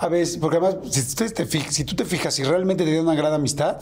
a 0.00 0.08
veces, 0.08 0.36
porque 0.38 0.56
además, 0.58 0.76
si, 0.92 1.00
ustedes 1.00 1.34
te 1.34 1.46
si 1.46 1.84
tú 1.84 1.94
te 1.96 2.04
fijas, 2.04 2.34
si 2.34 2.44
realmente 2.44 2.84
tenían 2.84 3.04
una 3.04 3.14
gran 3.14 3.32
amistad, 3.32 3.76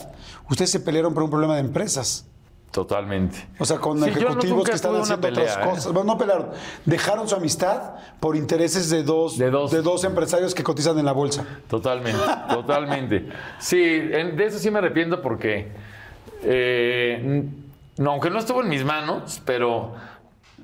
ustedes 0.51 0.71
se 0.71 0.81
pelearon 0.81 1.13
por 1.15 1.23
un 1.23 1.31
problema 1.31 1.55
de 1.55 1.61
empresas. 1.61 2.27
Totalmente. 2.73 3.47
O 3.59 3.65
sea, 3.65 3.79
con 3.79 3.95
Sí, 3.99 4.01
no- 4.01 4.07
ejecutivos 4.09 4.59
nunca 4.59 4.71
que 4.73 4.77
están 4.77 4.95
haciendo 4.97 5.21
pelea, 5.21 5.43
otras 5.45 5.57
¿eh? 5.67 5.71
cosas. 5.71 5.93
Bueno, 5.93 6.13
no 6.13 6.19
pelearon, 6.19 6.51
dejaron 6.85 7.27
su 7.29 7.35
amistad 7.35 7.95
por 8.21 8.37
intereses 8.37 8.91
de 8.91 9.03
dos, 9.03 9.39
De 9.39 9.51
dos. 9.51 10.05
empresarios 10.05 10.55
que 10.55 10.63
cotizan 10.63 10.99
en 10.99 11.07
la 11.07 11.13
bolsa. 11.13 11.47
Totalmente, 11.69 12.21
totalmente. 12.51 13.29
Sí, 13.59 13.79
en- 13.83 14.37
de 14.37 14.45
eso 14.47 14.59
sí 14.59 14.71
me 14.71 14.79
arrepiento 14.81 15.23
porque, 15.23 15.73
eh, 16.43 17.45
no, 17.99 18.11
aunque 18.11 18.31
no 18.31 18.39
estuvo 18.39 18.63
en 18.63 18.69
mis 18.69 18.85
manos, 18.85 19.41
pero, 19.45 19.95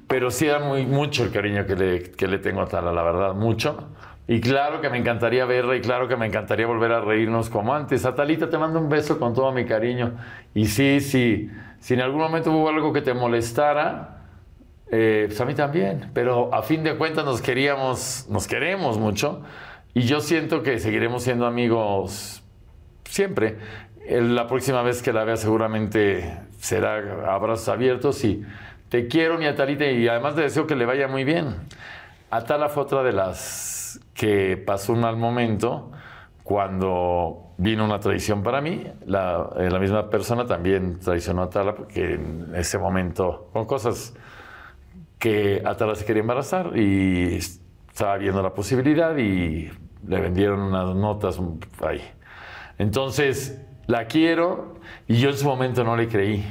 pero 0.06 0.30
sí 0.30 0.46
era 0.46 0.58
muy, 0.58 0.84
mucho 0.84 1.24
el 1.24 1.30
cariño 1.32 1.66
que 1.66 1.76
le, 1.76 2.02
que 2.12 2.26
le 2.26 2.38
tengo 2.38 2.60
a 2.62 2.66
Tala, 2.68 2.92
la 2.92 3.02
verdad, 3.02 3.34
mucho. 3.34 3.88
Y 4.28 4.40
claro 4.40 4.80
que 4.80 4.88
me 4.88 4.98
encantaría 4.98 5.44
verla 5.44 5.76
y 5.76 5.80
claro 5.80 6.06
que 6.06 6.16
me 6.16 6.26
encantaría 6.26 6.66
volver 6.66 6.92
a 6.92 7.00
reírnos 7.00 7.50
como 7.50 7.74
antes. 7.74 8.04
Atalita, 8.06 8.48
te 8.48 8.56
mando 8.56 8.78
un 8.78 8.88
beso 8.88 9.18
con 9.18 9.34
todo 9.34 9.50
mi 9.52 9.64
cariño. 9.64 10.12
Y 10.54 10.66
sí, 10.66 11.00
sí, 11.00 11.50
si 11.80 11.94
en 11.94 12.00
algún 12.00 12.20
momento 12.20 12.52
hubo 12.52 12.68
algo 12.68 12.92
que 12.92 13.02
te 13.02 13.14
molestara, 13.14 14.22
eh, 14.90 15.24
pues 15.26 15.40
a 15.40 15.44
mí 15.44 15.54
también, 15.54 16.10
pero 16.14 16.54
a 16.54 16.62
fin 16.62 16.84
de 16.84 16.96
cuentas 16.96 17.24
nos 17.24 17.42
queríamos, 17.42 18.26
nos 18.28 18.46
queremos 18.46 18.98
mucho 18.98 19.42
y 19.94 20.02
yo 20.02 20.20
siento 20.20 20.62
que 20.62 20.78
seguiremos 20.78 21.22
siendo 21.22 21.46
amigos 21.46 22.42
siempre. 23.04 23.56
La 24.08 24.46
próxima 24.46 24.82
vez 24.82 25.02
que 25.02 25.12
la 25.12 25.24
vea 25.24 25.36
seguramente 25.36 26.38
será 26.58 26.96
abrazos 27.32 27.68
abiertos 27.68 28.22
y 28.24 28.44
te 28.88 29.08
quiero 29.08 29.38
mi 29.38 29.46
Atalita 29.46 29.86
y 29.86 30.06
además 30.08 30.34
te 30.34 30.42
deseo 30.42 30.66
que 30.66 30.76
le 30.76 30.86
vaya 30.86 31.08
muy 31.08 31.24
bien. 31.24 31.54
Atala 32.30 32.68
fue 32.68 32.82
otra 32.82 33.02
de 33.02 33.12
las 33.12 33.71
que 34.14 34.56
pasó 34.56 34.92
un 34.92 35.00
mal 35.00 35.16
momento 35.16 35.90
cuando 36.42 37.54
vino 37.56 37.84
una 37.84 38.00
traición 38.00 38.42
para 38.42 38.60
mí. 38.60 38.84
La, 39.06 39.50
eh, 39.56 39.70
la 39.70 39.78
misma 39.78 40.10
persona 40.10 40.46
también 40.46 40.98
traicionó 40.98 41.42
a 41.42 41.44
Atala 41.46 41.74
porque 41.74 42.14
en 42.14 42.52
ese 42.54 42.78
momento, 42.78 43.48
con 43.52 43.64
cosas 43.64 44.14
que 45.18 45.62
Atala 45.64 45.94
se 45.94 46.04
quería 46.04 46.20
embarazar 46.20 46.76
y 46.76 47.36
estaba 47.36 48.16
viendo 48.16 48.42
la 48.42 48.52
posibilidad 48.54 49.16
y 49.16 49.70
le 50.06 50.20
vendieron 50.20 50.60
unas 50.60 50.94
notas 50.96 51.40
ahí. 51.86 52.02
Entonces, 52.78 53.62
la 53.86 54.06
quiero 54.06 54.74
y 55.06 55.16
yo 55.16 55.30
en 55.30 55.36
su 55.36 55.46
momento 55.46 55.84
no 55.84 55.96
le 55.96 56.08
creí 56.08 56.44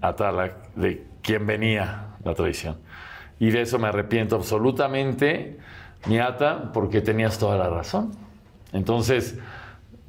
a 0.00 0.08
Atala 0.08 0.58
de 0.76 1.06
quién 1.22 1.46
venía 1.46 2.16
la 2.22 2.34
traición. 2.34 2.78
Y 3.40 3.50
de 3.50 3.62
eso 3.62 3.78
me 3.78 3.88
arrepiento 3.88 4.36
absolutamente, 4.36 5.58
mi 6.06 6.18
Ata, 6.18 6.72
porque 6.72 7.00
tenías 7.00 7.38
toda 7.38 7.56
la 7.56 7.68
razón. 7.68 8.12
Entonces, 8.72 9.36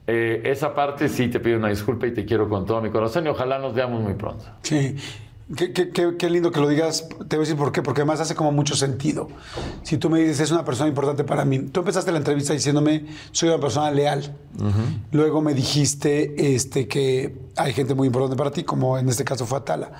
eh, 0.07 0.41
esa 0.45 0.73
parte 0.75 1.09
sí 1.09 1.27
te 1.29 1.39
pido 1.39 1.57
una 1.57 1.69
disculpa 1.69 2.07
y 2.07 2.13
te 2.13 2.25
quiero 2.25 2.47
con 2.49 2.65
todo 2.65 2.81
mi 2.81 2.89
corazón 2.89 3.25
y 3.25 3.29
ojalá 3.29 3.59
nos 3.59 3.73
veamos 3.73 4.01
muy 4.01 4.13
pronto. 4.13 4.45
Sí. 4.63 4.95
Qué, 5.55 5.71
qué- 5.73 5.89
qué- 5.91 6.15
qué 6.17 6.27
lindo 6.31 6.51
que 6.51 6.59
lo 6.59 6.67
digas. 6.67 7.07
Te 7.07 7.35
voy 7.35 7.37
a 7.37 7.39
decir 7.41 7.55
por 7.55 7.71
qué. 7.71 7.83
Porque 7.83 8.01
además 8.01 8.19
hace 8.19 8.33
como 8.33 8.51
mucho 8.51 8.75
sentido. 8.75 9.27
Si 9.83 9.97
tú 9.99 10.09
me 10.09 10.19
dices, 10.19 10.39
es 10.39 10.51
una 10.51 10.65
persona 10.65 10.89
importante 10.89 11.23
para 11.23 11.45
mí. 11.45 11.59
Tú 11.59 11.81
empezaste 11.81 12.11
la 12.11 12.17
entrevista 12.17 12.53
diciéndome, 12.53 13.05
soy 13.31 13.49
una 13.49 13.59
persona 13.59 13.91
leal. 13.91 14.35
Luego 15.11 15.41
me 15.43 15.53
dijiste 15.53 16.55
este, 16.55 16.87
que 16.87 17.37
hay 17.57 17.73
gente 17.73 17.93
muy 17.93 18.07
importante 18.07 18.35
para 18.35 18.49
ti, 18.49 18.63
como 18.63 18.97
en 18.97 19.07
este 19.07 19.23
caso 19.23 19.45
fue 19.45 19.59
Atala. 19.59 19.91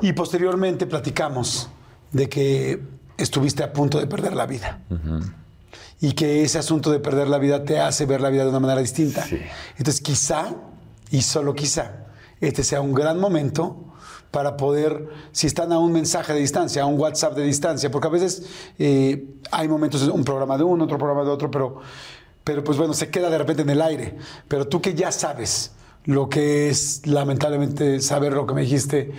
Y 0.00 0.14
posteriormente 0.14 0.86
platicamos 0.86 1.68
de 2.10 2.28
que 2.30 2.80
estuviste 3.16 3.62
a 3.62 3.72
punto 3.72 3.98
de 3.98 4.06
perder 4.06 4.34
la 4.34 4.46
vida. 4.46 4.80
Y 6.00 6.12
que 6.12 6.42
ese 6.42 6.58
asunto 6.58 6.90
de 6.90 6.98
perder 6.98 7.28
la 7.28 7.38
vida 7.38 7.64
te 7.64 7.78
hace 7.78 8.06
ver 8.06 8.20
la 8.20 8.30
vida 8.30 8.42
de 8.42 8.50
una 8.50 8.60
manera 8.60 8.80
distinta. 8.80 9.24
Sí. 9.24 9.38
Entonces, 9.78 10.00
quizá, 10.00 10.54
y 11.10 11.22
solo 11.22 11.54
quizá, 11.54 12.06
este 12.40 12.64
sea 12.64 12.80
un 12.80 12.92
gran 12.92 13.20
momento 13.20 13.92
para 14.32 14.56
poder, 14.56 15.08
si 15.30 15.46
están 15.46 15.72
a 15.72 15.78
un 15.78 15.92
mensaje 15.92 16.32
de 16.32 16.40
distancia, 16.40 16.82
a 16.82 16.86
un 16.86 16.98
WhatsApp 16.98 17.36
de 17.36 17.44
distancia, 17.44 17.90
porque 17.90 18.08
a 18.08 18.10
veces 18.10 18.44
eh, 18.78 19.26
hay 19.50 19.68
momentos, 19.68 20.02
un 20.08 20.24
programa 20.24 20.56
de 20.56 20.64
uno, 20.64 20.84
otro 20.84 20.96
programa 20.96 21.22
de 21.22 21.30
otro, 21.30 21.50
pero, 21.50 21.80
pero 22.42 22.64
pues 22.64 22.78
bueno, 22.78 22.94
se 22.94 23.10
queda 23.10 23.28
de 23.30 23.38
repente 23.38 23.62
en 23.62 23.70
el 23.70 23.82
aire. 23.82 24.16
Pero 24.48 24.66
tú 24.66 24.80
que 24.80 24.94
ya 24.94 25.12
sabes 25.12 25.72
lo 26.04 26.28
que 26.28 26.70
es 26.70 27.06
lamentablemente 27.06 28.00
saber 28.00 28.32
lo 28.32 28.46
que 28.46 28.54
me 28.54 28.62
dijiste, 28.62 29.12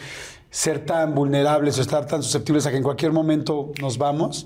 ser 0.53 0.85
tan 0.85 1.15
vulnerables 1.15 1.80
o 1.80 1.81
estar 1.81 2.05
tan 2.05 2.21
susceptibles 2.21 2.67
a 2.67 2.69
que 2.71 2.77
en 2.77 2.84
cualquier 2.84 3.11
momento 3.11 3.71
nos 3.81 3.97
vamos, 3.97 4.45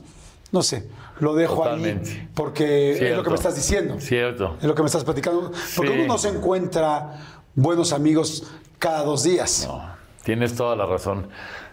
no 0.53 0.63
sé, 0.63 0.87
lo 1.19 1.35
dejo 1.35 1.65
ahí 1.65 1.71
Totalmente. 1.71 2.29
porque 2.33 3.09
es 3.11 3.15
lo 3.17 3.23
que 3.23 3.29
me 3.29 3.35
estás 3.35 3.55
diciendo. 3.57 3.99
Cierto. 3.99 4.55
Es 4.61 4.63
lo 4.63 4.73
que 4.73 4.81
me 4.83 4.85
estás 4.85 5.03
platicando. 5.03 5.51
Porque 5.75 5.91
Sí. 5.91 5.97
uno 5.99 6.07
no 6.07 6.17
se 6.17 6.29
encuentra 6.29 7.17
buenos 7.55 7.91
amigos 7.91 8.49
cada 8.79 9.03
dos 9.03 9.23
días. 9.23 9.65
No, 9.67 9.83
tienes 10.23 10.55
toda 10.55 10.77
la 10.77 10.85
razón. 10.85 11.27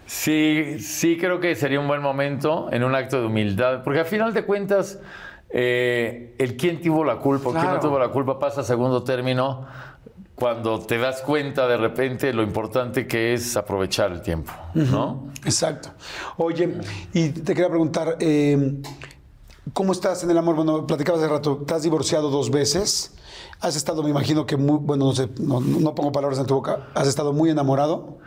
Sí, 0.06 0.80
sí 0.80 1.16
creo 1.16 1.38
que 1.38 1.54
sería 1.54 1.78
un 1.78 1.86
buen 1.86 2.02
momento 2.02 2.68
en 2.72 2.82
un 2.82 2.94
acto 2.96 3.20
de 3.20 3.26
humildad, 3.28 3.84
porque 3.84 4.00
al 4.00 4.06
final 4.06 4.34
de 4.34 4.44
cuentas, 4.44 4.98
eh, 5.50 6.34
el 6.38 6.56
quién 6.56 6.82
tuvo 6.82 7.04
la 7.04 7.18
culpa, 7.18 7.50
o 7.50 7.52
quién 7.52 7.62
no 7.64 7.70
Claro. 7.70 7.88
tuvo 7.88 7.98
la 8.00 8.08
culpa 8.08 8.40
pasa 8.40 8.62
a 8.62 8.64
segundo 8.64 9.04
término 9.04 9.66
cuando 10.34 10.80
te 10.80 10.98
das 10.98 11.22
cuenta 11.22 11.68
de 11.68 11.76
repente 11.76 12.32
lo 12.32 12.42
importante 12.42 13.06
que 13.06 13.34
es 13.34 13.56
aprovechar 13.56 14.12
el 14.12 14.20
tiempo, 14.20 14.52
¿no? 14.74 15.28
Exacto. 15.44 15.90
Oye, 16.36 16.78
y 17.12 17.28
te 17.28 17.54
quería 17.54 17.68
preguntar, 17.68 18.16
eh, 18.18 18.80
¿cómo 19.72 19.92
estás 19.92 20.24
en 20.24 20.30
el 20.30 20.38
amor? 20.38 20.56
Bueno, 20.56 20.86
platicabas 20.86 21.22
hace 21.22 21.30
rato, 21.30 21.58
te 21.66 21.74
has 21.74 21.82
divorciado 21.82 22.30
dos 22.30 22.50
veces. 22.50 23.14
Has 23.60 23.76
estado, 23.76 24.02
me 24.02 24.10
imagino 24.10 24.44
que 24.44 24.56
muy, 24.56 24.78
bueno, 24.78 25.06
no 25.06 25.12
sé, 25.12 25.28
no, 25.40 25.60
no 25.60 25.94
pongo 25.94 26.10
palabras 26.10 26.38
en 26.38 26.46
tu 26.46 26.54
boca, 26.54 26.88
has 26.94 27.06
estado 27.06 27.32
muy 27.32 27.50
enamorado. 27.50 28.18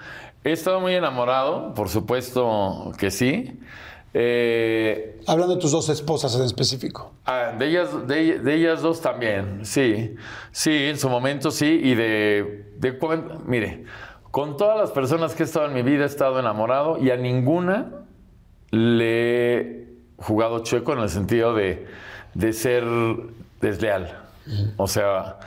He 0.43 0.53
estado 0.53 0.79
muy 0.79 0.93
enamorado, 0.95 1.73
por 1.73 1.89
supuesto 1.89 2.93
que 2.97 3.11
sí. 3.11 3.59
Eh, 4.13 5.19
Hablando 5.27 5.55
de 5.55 5.61
tus 5.61 5.71
dos 5.71 5.89
esposas 5.89 6.35
en 6.35 6.43
específico. 6.43 7.13
Ah, 7.25 7.53
de 7.57 7.67
ellas, 7.67 8.07
de, 8.07 8.39
de 8.39 8.53
ellas 8.55 8.81
dos 8.81 9.01
también, 9.01 9.65
sí. 9.65 10.15
Sí, 10.51 10.85
en 10.85 10.97
su 10.97 11.09
momento 11.09 11.51
sí. 11.51 11.79
Y 11.83 11.95
de, 11.95 12.71
de 12.77 12.99
Mire, 13.45 13.83
con 14.31 14.57
todas 14.57 14.77
las 14.77 14.91
personas 14.91 15.35
que 15.35 15.43
he 15.43 15.45
estado 15.45 15.67
en 15.67 15.73
mi 15.73 15.81
vida 15.81 16.03
he 16.03 16.07
estado 16.07 16.39
enamorado 16.39 16.97
y 16.97 17.11
a 17.11 17.17
ninguna 17.17 17.91
le 18.71 19.57
he 19.57 19.87
jugado 20.17 20.63
chueco 20.63 20.93
en 20.93 20.99
el 20.99 21.09
sentido 21.09 21.53
de, 21.53 21.87
de 22.33 22.53
ser 22.53 22.83
desleal. 23.61 24.23
O 24.77 24.87
sea, 24.87 25.39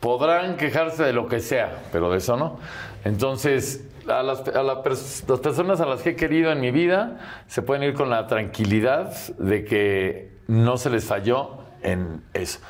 podrán 0.00 0.56
quejarse 0.56 1.02
de 1.02 1.12
lo 1.12 1.28
que 1.28 1.40
sea, 1.40 1.82
pero 1.92 2.10
de 2.10 2.18
eso 2.18 2.36
no. 2.36 2.58
Entonces, 3.04 3.84
a, 4.08 4.22
las, 4.22 4.46
a 4.48 4.62
la 4.62 4.82
pers- 4.82 5.28
las 5.28 5.40
personas 5.40 5.80
a 5.80 5.86
las 5.86 6.02
que 6.02 6.10
he 6.10 6.16
querido 6.16 6.50
en 6.52 6.60
mi 6.60 6.70
vida 6.70 7.18
se 7.46 7.62
pueden 7.62 7.82
ir 7.82 7.94
con 7.94 8.10
la 8.10 8.26
tranquilidad 8.26 9.12
de 9.38 9.64
que 9.64 10.38
no 10.46 10.76
se 10.76 10.90
les 10.90 11.04
falló 11.04 11.58
en 11.82 12.22
eso. 12.32 12.60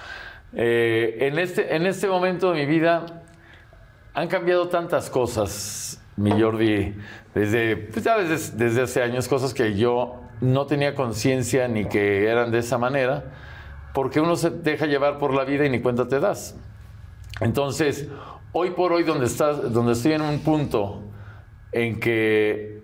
Eh, 0.55 1.19
en, 1.21 1.39
este, 1.39 1.75
en 1.75 1.87
este 1.87 2.07
momento 2.07 2.53
de 2.53 2.61
mi 2.61 2.67
vida 2.67 3.23
han 4.15 4.29
cambiado 4.29 4.69
tantas 4.69 5.11
cosas, 5.11 6.01
mi 6.17 6.31
Jordi, 6.41 6.95
desde, 7.35 7.77
pues 7.77 8.05
ya 8.05 8.17
desde, 8.17 8.57
desde 8.57 8.83
hace 8.83 9.03
años, 9.03 9.27
cosas 9.27 9.53
que 9.53 9.75
yo 9.75 10.21
no 10.41 10.67
tenía 10.67 10.95
conciencia 10.95 11.67
ni 11.67 11.87
que 11.87 12.29
eran 12.29 12.53
de 12.53 12.59
esa 12.59 12.79
manera, 12.79 13.25
porque 13.93 14.21
uno 14.21 14.37
se 14.37 14.51
deja 14.51 14.87
llevar 14.87 15.19
por 15.19 15.35
la 15.35 15.45
vida 15.45 15.65
y 15.65 15.71
ni 15.71 15.81
cuenta 15.81 16.07
te 16.07 16.21
das. 16.21 16.57
Entonces, 17.41 18.09
hoy 18.53 18.71
por 18.71 18.93
hoy, 18.93 19.03
donde, 19.03 19.27
estás, 19.27 19.73
donde 19.73 19.93
estoy 19.93 20.13
en 20.13 20.23
un 20.23 20.39
punto 20.41 21.03
en 21.75 21.99
que 21.99 22.83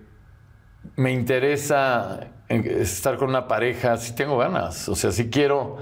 me 0.97 1.11
interesa 1.11 2.27
estar 2.49 3.17
con 3.17 3.29
una 3.29 3.47
pareja, 3.47 3.95
si 3.97 4.13
tengo 4.13 4.37
ganas, 4.37 4.89
o 4.89 4.95
sea, 4.95 5.11
si 5.11 5.29
quiero. 5.29 5.77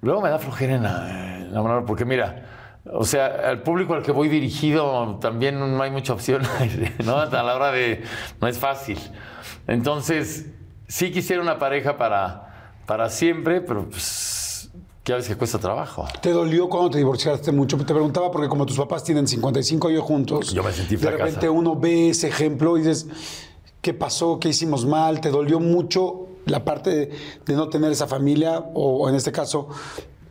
Luego 0.00 0.20
me 0.20 0.30
da 0.30 0.38
flojera 0.38 0.76
enamorar, 0.76 1.84
porque 1.84 2.04
mira, 2.04 2.46
o 2.92 3.04
sea, 3.04 3.26
al 3.26 3.62
público 3.62 3.94
al 3.94 4.02
que 4.02 4.12
voy 4.12 4.28
dirigido 4.28 5.18
también 5.20 5.58
no 5.58 5.82
hay 5.82 5.90
mucha 5.90 6.12
opción, 6.12 6.42
¿no? 7.04 7.18
A 7.18 7.26
la 7.26 7.54
hora 7.54 7.70
de. 7.70 8.02
No 8.40 8.48
es 8.48 8.58
fácil. 8.58 8.98
Entonces, 9.66 10.50
sí 10.88 11.10
quisiera 11.10 11.42
una 11.42 11.58
pareja 11.58 11.96
para, 11.96 12.72
para 12.86 13.10
siempre, 13.10 13.60
pero 13.60 13.88
pues. 13.88 14.33
Ya 15.04 15.16
ves 15.16 15.28
que 15.28 15.36
cuesta 15.36 15.58
trabajo. 15.58 16.06
¿Te 16.22 16.30
dolió 16.30 16.68
cuando 16.68 16.90
te 16.90 16.98
divorciaste 16.98 17.52
mucho? 17.52 17.76
Te 17.76 17.92
preguntaba 17.92 18.30
porque 18.30 18.48
como 18.48 18.64
tus 18.64 18.78
papás 18.78 19.04
tienen 19.04 19.26
55 19.26 19.88
años 19.88 20.02
juntos, 20.02 20.52
Yo 20.54 20.62
me 20.62 20.72
sentí 20.72 20.96
de 20.96 21.10
repente 21.10 21.48
uno 21.48 21.76
ve 21.76 22.10
ese 22.10 22.28
ejemplo 22.28 22.76
y 22.78 22.80
dices, 22.80 23.06
¿qué 23.82 23.92
pasó? 23.92 24.40
¿Qué 24.40 24.48
hicimos 24.48 24.86
mal? 24.86 25.20
¿Te 25.20 25.30
dolió 25.30 25.60
mucho 25.60 26.28
la 26.46 26.64
parte 26.64 26.90
de, 26.90 27.10
de 27.44 27.54
no 27.54 27.68
tener 27.68 27.92
esa 27.92 28.06
familia 28.06 28.58
o, 28.58 29.04
o 29.04 29.08
en 29.08 29.14
este 29.14 29.30
caso 29.30 29.68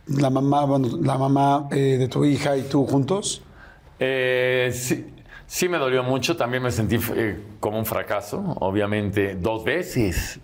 la 0.06 0.30
mamá, 0.30 0.64
bueno, 0.64 0.88
la 1.00 1.18
mamá 1.18 1.68
eh, 1.70 1.96
de 1.98 2.08
tu 2.08 2.24
hija 2.24 2.56
y 2.56 2.62
tú 2.62 2.84
juntos? 2.86 3.42
Eh, 3.98 4.70
sí, 4.74 5.06
sí 5.46 5.68
me 5.68 5.78
dolió 5.78 6.02
mucho, 6.02 6.36
también 6.36 6.62
me 6.62 6.70
sentí 6.70 6.98
eh, 7.14 7.40
como 7.60 7.78
un 7.78 7.86
fracaso, 7.86 8.38
obviamente, 8.60 9.36
dos 9.36 9.64
veces. 9.64 10.40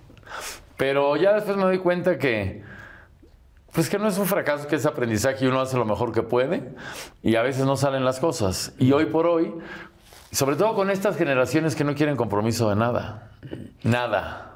Pero 0.76 1.16
ya 1.16 1.34
después 1.34 1.56
me 1.56 1.64
doy 1.64 1.78
cuenta 1.78 2.18
que, 2.18 2.62
pues 3.72 3.88
que 3.88 3.98
no 3.98 4.08
es 4.08 4.18
un 4.18 4.26
fracaso, 4.26 4.66
que 4.66 4.76
es 4.76 4.86
aprendizaje 4.86 5.44
y 5.44 5.48
uno 5.48 5.60
hace 5.60 5.76
lo 5.76 5.84
mejor 5.84 6.12
que 6.12 6.22
puede 6.22 6.74
y 7.22 7.36
a 7.36 7.42
veces 7.42 7.64
no 7.66 7.76
salen 7.76 8.04
las 8.04 8.18
cosas. 8.18 8.72
Y 8.78 8.92
hoy 8.92 9.06
por 9.06 9.26
hoy, 9.26 9.54
sobre 10.32 10.56
todo 10.56 10.74
con 10.74 10.90
estas 10.90 11.16
generaciones 11.16 11.74
que 11.74 11.84
no 11.84 11.94
quieren 11.94 12.16
compromiso 12.16 12.68
de 12.68 12.76
nada, 12.76 13.30
nada. 13.82 14.46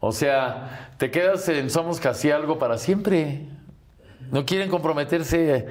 O 0.00 0.12
sea, 0.12 0.90
te 0.98 1.10
quedas 1.10 1.48
en 1.48 1.70
somos 1.70 2.00
casi 2.00 2.30
algo 2.30 2.58
para 2.58 2.78
siempre. 2.78 3.46
No 4.30 4.44
quieren 4.44 4.70
comprometerse, 4.70 5.66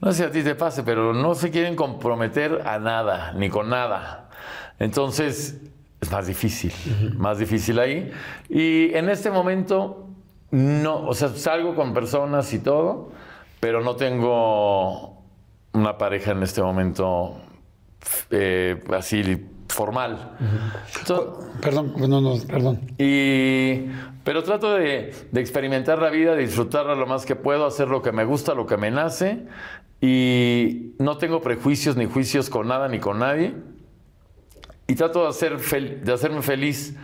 no 0.00 0.10
sé 0.12 0.18
si 0.18 0.24
a 0.24 0.30
ti 0.30 0.42
te 0.42 0.54
pase, 0.54 0.82
pero 0.82 1.12
no 1.12 1.34
se 1.34 1.50
quieren 1.50 1.76
comprometer 1.76 2.62
a 2.66 2.78
nada, 2.78 3.32
ni 3.32 3.50
con 3.50 3.68
nada. 3.68 4.30
Entonces, 4.78 5.60
es 6.00 6.10
más 6.10 6.26
difícil, 6.26 6.72
más 7.16 7.38
difícil 7.38 7.78
ahí. 7.78 8.10
Y 8.48 8.94
en 8.94 9.08
este 9.08 9.30
momento, 9.30 10.05
no, 10.50 11.06
o 11.06 11.14
sea, 11.14 11.28
salgo 11.30 11.74
con 11.74 11.92
personas 11.94 12.52
y 12.52 12.58
todo, 12.60 13.10
pero 13.60 13.82
no 13.82 13.96
tengo 13.96 15.22
una 15.72 15.98
pareja 15.98 16.32
en 16.32 16.42
este 16.42 16.62
momento 16.62 17.36
eh, 18.30 18.82
así 18.96 19.46
formal. 19.68 20.36
Entonces, 21.00 21.26
Perdón, 21.60 21.92
no, 21.98 22.20
no, 22.20 22.34
perdón. 22.46 22.80
y, 22.98 23.86
pero 24.24 24.42
trato 24.44 24.74
de, 24.74 25.12
de 25.32 25.40
experimentar 25.40 26.00
la 26.00 26.10
vida, 26.10 26.34
de 26.34 26.42
disfrutarla 26.42 26.94
lo 26.94 27.06
más 27.06 27.26
que 27.26 27.34
puedo, 27.36 27.66
hacer 27.66 27.88
lo 27.88 28.00
que 28.02 28.12
me 28.12 28.24
gusta, 28.24 28.54
lo 28.54 28.66
que 28.66 28.76
me 28.76 28.90
nace. 28.90 29.46
Y 30.00 30.94
no 30.98 31.16
tengo 31.18 31.40
prejuicios 31.40 31.96
ni 31.96 32.06
juicios 32.06 32.48
con 32.50 32.68
nada 32.68 32.86
ni 32.88 33.00
con 33.00 33.18
nadie. 33.18 33.54
Y 34.86 34.94
trato 34.94 35.22
de, 35.22 35.28
hacer 35.28 35.58
fel- 35.58 36.00
de 36.02 36.12
hacerme 36.12 36.42
feliz 36.42 36.94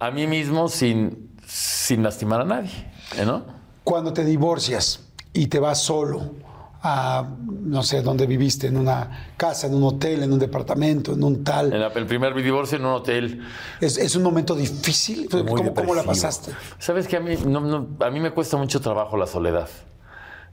a 0.00 0.10
mí 0.10 0.26
mismo 0.26 0.68
sin, 0.68 1.27
sin 1.48 2.02
lastimar 2.02 2.42
a 2.42 2.44
nadie. 2.44 2.70
¿eh, 3.16 3.24
¿no? 3.24 3.42
Cuando 3.84 4.12
te 4.12 4.24
divorcias 4.24 5.00
y 5.32 5.46
te 5.46 5.58
vas 5.58 5.80
solo 5.82 6.34
a, 6.82 7.26
no 7.48 7.82
sé, 7.82 8.02
dónde 8.02 8.26
viviste, 8.26 8.66
en 8.68 8.76
una 8.76 9.32
casa, 9.36 9.66
en 9.66 9.74
un 9.74 9.82
hotel, 9.84 10.22
en 10.22 10.32
un 10.32 10.38
departamento, 10.38 11.14
en 11.14 11.24
un 11.24 11.42
tal, 11.42 11.72
En 11.72 11.80
la- 11.80 11.88
el 11.88 12.06
primer 12.06 12.34
divorcio 12.34 12.76
en 12.78 12.84
un 12.84 12.92
hotel. 12.92 13.42
¿es, 13.80 13.96
es 13.98 14.14
un 14.14 14.22
momento 14.22 14.54
difícil? 14.54 15.28
Muy 15.32 15.44
¿Cómo, 15.44 15.74
cómo 15.74 15.94
la 15.94 16.02
pasaste? 16.04 16.52
Sabes 16.78 17.08
que 17.08 17.16
a 17.16 17.20
mí, 17.20 17.34
no- 17.46 17.60
no- 17.60 17.88
a 18.04 18.10
mí 18.10 18.20
me 18.20 18.30
cuesta 18.30 18.56
mucho 18.58 18.80
trabajo 18.80 19.16
la 19.16 19.26
soledad. 19.26 19.68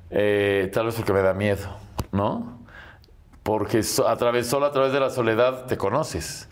Eh, 0.10 0.70
tal 0.74 0.86
vez 0.88 0.96
porque 0.96 1.14
me 1.14 1.22
da 1.22 1.34
miedo, 1.34 1.68
¿no? 2.12 2.65
Porque 3.46 3.82
a 4.08 4.16
través, 4.16 4.48
solo 4.48 4.66
a 4.66 4.72
través 4.72 4.92
de 4.92 5.00
la 5.00 5.12
soledad 5.12 5.68
te 5.68 5.78
conoces. 5.78 6.50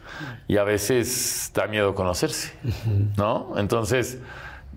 Y 0.47 0.57
a 0.57 0.63
veces 0.63 1.51
da 1.51 1.65
miedo 1.65 1.95
conocerse, 1.95 2.53
¿no? 3.17 3.57
Entonces, 3.57 4.19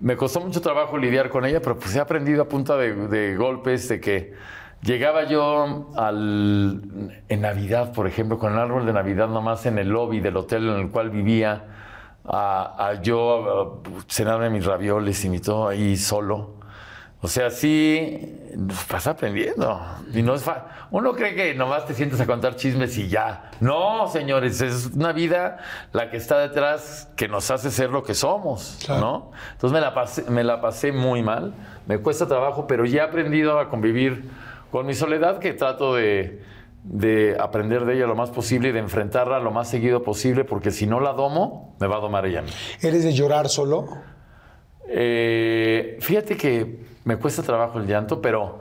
me 0.01 0.17
costó 0.17 0.39
mucho 0.39 0.59
trabajo 0.59 0.97
lidiar 0.97 1.29
con 1.29 1.45
ella, 1.45 1.61
pero 1.61 1.77
pues 1.77 1.95
he 1.95 1.99
aprendido 1.99 2.41
a 2.41 2.49
punta 2.49 2.75
de, 2.75 2.95
de 3.07 3.35
golpes, 3.35 3.87
de 3.87 3.99
que 3.99 4.33
llegaba 4.81 5.25
yo 5.25 5.91
al, 5.95 7.21
en 7.29 7.41
Navidad, 7.41 7.93
por 7.93 8.07
ejemplo, 8.07 8.39
con 8.39 8.53
el 8.53 8.57
árbol 8.57 8.87
de 8.87 8.93
Navidad 8.93 9.27
nomás 9.27 9.67
en 9.67 9.77
el 9.77 9.89
lobby 9.89 10.19
del 10.19 10.37
hotel 10.37 10.67
en 10.69 10.79
el 10.79 10.89
cual 10.89 11.11
vivía, 11.11 11.65
a, 12.25 12.87
a 12.87 13.01
yo 13.03 13.83
a 13.85 14.03
cenarme 14.07 14.49
mis 14.49 14.65
ravioles 14.65 15.23
y 15.23 15.29
mi 15.29 15.39
todo 15.39 15.67
ahí 15.67 15.95
solo. 15.95 16.56
O 17.19 17.27
sea, 17.27 17.49
sí, 17.49 18.37
vas 18.91 19.07
aprendiendo. 19.07 19.81
Y 20.13 20.21
no 20.21 20.35
es 20.35 20.43
fa- 20.43 20.87
Uno 20.91 21.13
cree 21.13 21.33
que 21.33 21.55
nomás 21.55 21.87
te 21.87 21.95
sientes 21.95 22.21
a 22.21 22.27
contar 22.27 22.55
chismes 22.55 22.95
y 22.99 23.07
ya. 23.07 23.49
No, 23.59 24.07
señores, 24.07 24.61
es 24.61 24.91
una 24.95 25.13
vida 25.13 25.57
la 25.93 26.11
que 26.11 26.17
está 26.17 26.37
detrás 26.37 27.09
que 27.15 27.27
nos 27.27 27.49
hace 27.49 27.71
ser 27.71 27.89
lo 27.89 28.03
que 28.03 28.13
somos, 28.13 28.77
Claro. 28.85 29.01
¿no? 29.01 29.31
Entonces 29.53 29.73
me 29.73 29.81
la, 29.81 29.95
pasé, 29.95 30.29
me 30.29 30.43
la 30.43 30.61
pasé 30.61 30.91
muy 30.91 31.23
mal, 31.23 31.53
me 31.87 31.97
cuesta 31.97 32.27
trabajo, 32.27 32.67
pero 32.67 32.85
ya 32.85 33.01
he 33.01 33.05
aprendido 33.05 33.59
a 33.59 33.67
convivir 33.69 34.29
con 34.71 34.85
mi 34.85 34.93
soledad, 34.93 35.39
que 35.39 35.53
trato 35.53 35.95
de, 35.95 36.43
de 36.83 37.35
aprender 37.39 37.85
de 37.85 37.95
ella 37.95 38.05
lo 38.05 38.15
más 38.15 38.29
posible 38.29 38.69
y 38.69 38.71
de 38.73 38.79
enfrentarla 38.79 39.39
lo 39.39 39.49
más 39.49 39.67
seguido 39.71 40.03
posible, 40.03 40.43
porque 40.45 40.69
si 40.69 40.85
no 40.85 40.99
la 40.99 41.13
domo, 41.13 41.75
me 41.79 41.87
va 41.87 41.97
a 41.97 41.99
domar 41.99 42.27
ella. 42.27 42.43
¿Eres 42.81 43.03
de 43.03 43.11
llorar 43.13 43.49
solo? 43.49 43.87
Eh, 44.89 45.97
fíjate 45.99 46.37
que 46.37 46.95
me 47.07 47.15
cuesta 47.15 47.41
trabajo 47.41 47.79
el 47.79 47.87
llanto, 47.87 48.21
pero, 48.21 48.59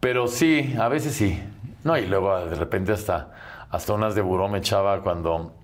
pero 0.00 0.28
sí, 0.28 0.76
a 0.78 0.88
veces 0.88 1.14
sí. 1.14 1.42
No, 1.82 1.96
y 1.96 2.04
luego 2.04 2.44
de 2.44 2.54
repente 2.54 2.92
hasta, 2.92 3.30
hasta 3.70 3.94
unas 3.94 4.14
de 4.14 4.20
buró 4.20 4.48
me 4.48 4.58
echaba 4.58 5.00
cuando. 5.00 5.54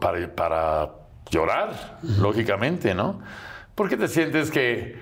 para, 0.00 0.32
para 0.32 0.90
llorar, 1.28 1.98
lógicamente, 2.20 2.94
¿no? 2.94 3.18
Porque 3.74 3.96
te 3.96 4.06
sientes 4.06 4.52
que 4.52 4.96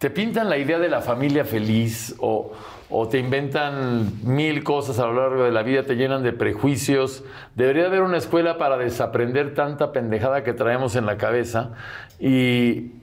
te 0.00 0.10
pintan 0.10 0.50
la 0.50 0.58
idea 0.58 0.80
de 0.80 0.88
la 0.88 1.00
familia 1.00 1.44
feliz 1.44 2.16
o, 2.18 2.50
o 2.88 3.06
te 3.06 3.18
inventan 3.18 4.10
mil 4.24 4.64
cosas 4.64 4.98
a 4.98 5.06
lo 5.06 5.12
largo 5.12 5.44
de 5.44 5.52
la 5.52 5.62
vida, 5.62 5.84
te 5.84 5.94
llenan 5.94 6.24
de 6.24 6.32
prejuicios. 6.32 7.22
Debería 7.54 7.86
haber 7.86 8.02
una 8.02 8.16
escuela 8.16 8.58
para 8.58 8.76
desaprender 8.78 9.54
tanta 9.54 9.92
pendejada 9.92 10.42
que 10.42 10.54
traemos 10.54 10.96
en 10.96 11.06
la 11.06 11.18
cabeza 11.18 11.70
y, 12.18 12.94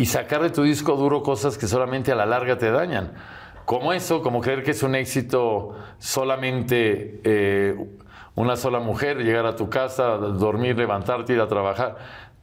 y 0.00 0.06
sacar 0.06 0.40
de 0.40 0.48
tu 0.48 0.62
disco 0.62 0.96
duro 0.96 1.22
cosas 1.22 1.58
que 1.58 1.66
solamente 1.66 2.10
a 2.10 2.14
la 2.14 2.24
larga 2.24 2.56
te 2.56 2.70
dañan. 2.70 3.12
Como 3.66 3.92
eso, 3.92 4.22
como 4.22 4.40
creer 4.40 4.62
que 4.62 4.70
es 4.70 4.82
un 4.82 4.94
éxito 4.94 5.76
solamente 5.98 7.20
eh, 7.22 7.76
una 8.34 8.56
sola 8.56 8.80
mujer, 8.80 9.18
llegar 9.18 9.44
a 9.44 9.56
tu 9.56 9.68
casa, 9.68 10.16
dormir, 10.16 10.78
levantarte, 10.78 11.34
ir 11.34 11.40
a 11.40 11.48
trabajar. 11.48 11.98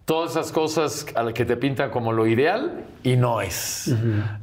Todas 0.06 0.32
esas 0.32 0.52
cosas 0.52 1.08
a 1.16 1.24
las 1.24 1.34
que 1.34 1.46
te 1.46 1.58
pintan 1.58 1.90
como 1.90 2.14
lo 2.14 2.28
ideal 2.28 2.86
y 3.02 3.16
no 3.16 3.42
es. 3.42 3.92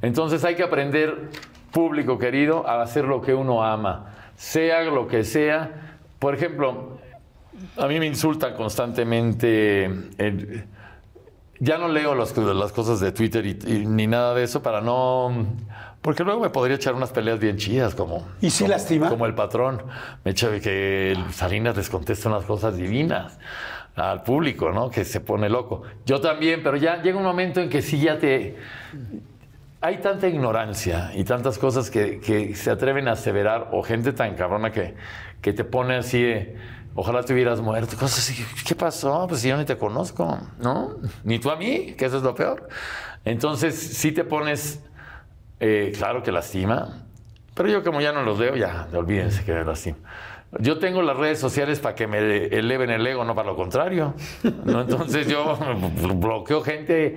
Entonces 0.03 0.45
hay 0.45 0.57
que 0.57 0.65
aprender, 0.65 1.31
público 1.71 2.19
querido, 2.19 2.69
a 2.69 2.83
hacer 2.83 3.05
lo 3.05 3.21
que 3.21 3.33
uno 3.33 3.63
ama, 3.63 4.07
sea 4.35 4.83
lo 4.83 5.07
que 5.07 5.23
sea. 5.23 5.99
Por 6.19 6.35
ejemplo, 6.35 6.99
a 7.77 7.87
mí 7.87 8.01
me 8.01 8.07
insultan 8.07 8.55
constantemente. 8.55 9.89
Ya 11.61 11.79
no 11.79 11.89
leo 11.89 12.15
las, 12.15 12.37
las 12.37 12.73
cosas 12.73 13.01
de 13.01 13.13
Twitter 13.13 13.45
y, 13.47 13.59
y 13.67 13.87
ni 13.87 14.07
nada 14.07 14.35
de 14.35 14.43
eso 14.45 14.63
para 14.63 14.81
no. 14.81 15.47
Porque 16.03 16.23
luego 16.23 16.41
me 16.41 16.51
podría 16.51 16.77
echar 16.77 16.95
unas 16.95 17.11
peleas 17.13 17.39
bien 17.39 17.57
chidas, 17.57 17.95
como. 17.95 18.27
¿Y 18.41 18.51
sí 18.51 18.65
como- 18.65 18.75
lastima? 18.75 19.09
Como 19.09 19.27
el 19.27 19.35
patrón. 19.35 19.83
Me 20.25 20.33
echa 20.33 20.51
que 20.61 21.17
Salinas 21.33 21.77
les 21.77 21.89
contesta 21.89 22.29
unas 22.29 22.45
cosas 22.45 22.77
divinas 22.77 23.39
al 23.97 24.23
público, 24.23 24.71
¿no? 24.71 24.91
Que 24.91 25.05
se 25.05 25.21
pone 25.21 25.49
loco. 25.49 25.83
Yo 26.05 26.21
también, 26.21 26.63
pero 26.63 26.77
ya 26.77 27.01
llega 27.01 27.17
un 27.17 27.25
momento 27.25 27.61
en 27.61 27.71
que 27.71 27.81
sí 27.81 28.01
ya 28.01 28.19
te. 28.19 28.57
Hay 29.81 29.99
tanta 29.99 30.29
ignorancia 30.29 31.11
y 31.15 31.25
tantas 31.25 31.59
cosas 31.59 31.91
que, 31.91 32.19
que 32.19 32.55
se 32.55 32.71
atreven 32.71 33.07
a 33.07 33.13
aseverar, 33.13 33.69
o 33.73 33.83
gente 33.83 34.13
tan 34.15 34.35
cabrona 34.35 34.73
que, 34.73 34.95
que 35.43 35.53
te 35.53 35.63
pone 35.65 35.97
así 35.97 36.23
de, 36.23 36.57
ojalá 36.95 37.23
te 37.23 37.33
hubieras 37.33 37.61
muerto, 37.61 37.97
cosas 37.97 38.19
así. 38.19 38.45
¿Qué 38.67 38.75
pasó? 38.75 39.27
Pues 39.29 39.41
si 39.41 39.49
yo 39.49 39.57
ni 39.57 39.65
te 39.65 39.77
conozco, 39.77 40.39
¿no? 40.59 40.97
Ni 41.23 41.39
tú 41.39 41.51
a 41.51 41.57
mí, 41.57 41.95
que 41.97 42.07
eso 42.07 42.19
es 42.19 42.23
lo 42.23 42.35
peor. 42.35 42.69
Entonces, 43.25 43.75
sí 43.75 44.13
te 44.13 44.25
pones, 44.25 44.81
eh, 45.61 45.93
claro 45.97 46.23
que 46.23 46.31
lastima, 46.33 47.05
pero 47.55 47.69
yo 47.69 47.85
como 47.85 48.01
ya 48.01 48.13
no 48.13 48.23
los 48.23 48.39
veo, 48.39 48.57
ya, 48.57 48.89
olvídense 48.93 49.45
que 49.45 49.53
lastima. 49.65 49.99
Yo 50.61 50.79
tengo 50.79 51.03
las 51.03 51.17
redes 51.17 51.41
sociales 51.41 51.81
para 51.81 51.95
que 51.95 52.07
me 52.07 52.19
eleven 52.47 52.91
el 52.91 53.05
ego, 53.07 53.25
no 53.25 53.35
para 53.35 53.49
lo 53.49 53.57
contrario. 53.57 54.15
¿no? 54.65 54.83
Entonces 54.83 55.27
yo 55.27 55.59
bloqueo 56.15 56.63
gente. 56.63 57.17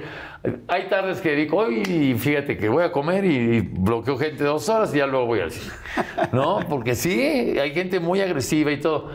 Hay 0.67 0.87
tardes 0.89 1.21
que 1.21 1.31
dedico, 1.31 1.57
hoy 1.57 2.15
fíjate 2.17 2.57
que 2.57 2.69
voy 2.69 2.83
a 2.83 2.91
comer 2.91 3.25
y 3.25 3.61
bloqueo 3.61 4.17
gente 4.17 4.43
dos 4.43 4.67
horas 4.69 4.93
y 4.95 4.99
ya 4.99 5.07
luego 5.07 5.27
voy 5.27 5.41
al 5.41 5.51
cine. 5.51 5.71
¿No? 6.31 6.59
Porque 6.67 6.95
sí, 6.95 7.19
hay 7.59 7.73
gente 7.73 7.99
muy 7.99 8.21
agresiva 8.21 8.71
y 8.71 8.79
todo. 8.79 9.11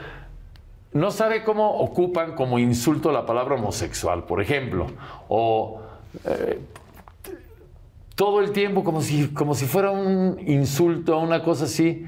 No 0.95 1.11
sabe 1.11 1.43
cómo 1.43 1.79
ocupan 1.79 2.35
como 2.35 2.59
insulto 2.59 3.13
la 3.13 3.25
palabra 3.25 3.55
homosexual, 3.55 4.25
por 4.25 4.43
ejemplo, 4.43 4.87
o 5.29 5.81
eh, 6.25 6.61
todo 8.15 8.41
el 8.41 8.53
tiempo 8.53 8.85
como 8.85 9.01
si, 9.01 9.29
como 9.29 9.55
si 9.55 9.67
fuera 9.67 9.91
un 9.91 10.39
insulto, 10.47 11.19
una 11.19 11.43
cosa 11.43 11.65
así. 11.65 12.05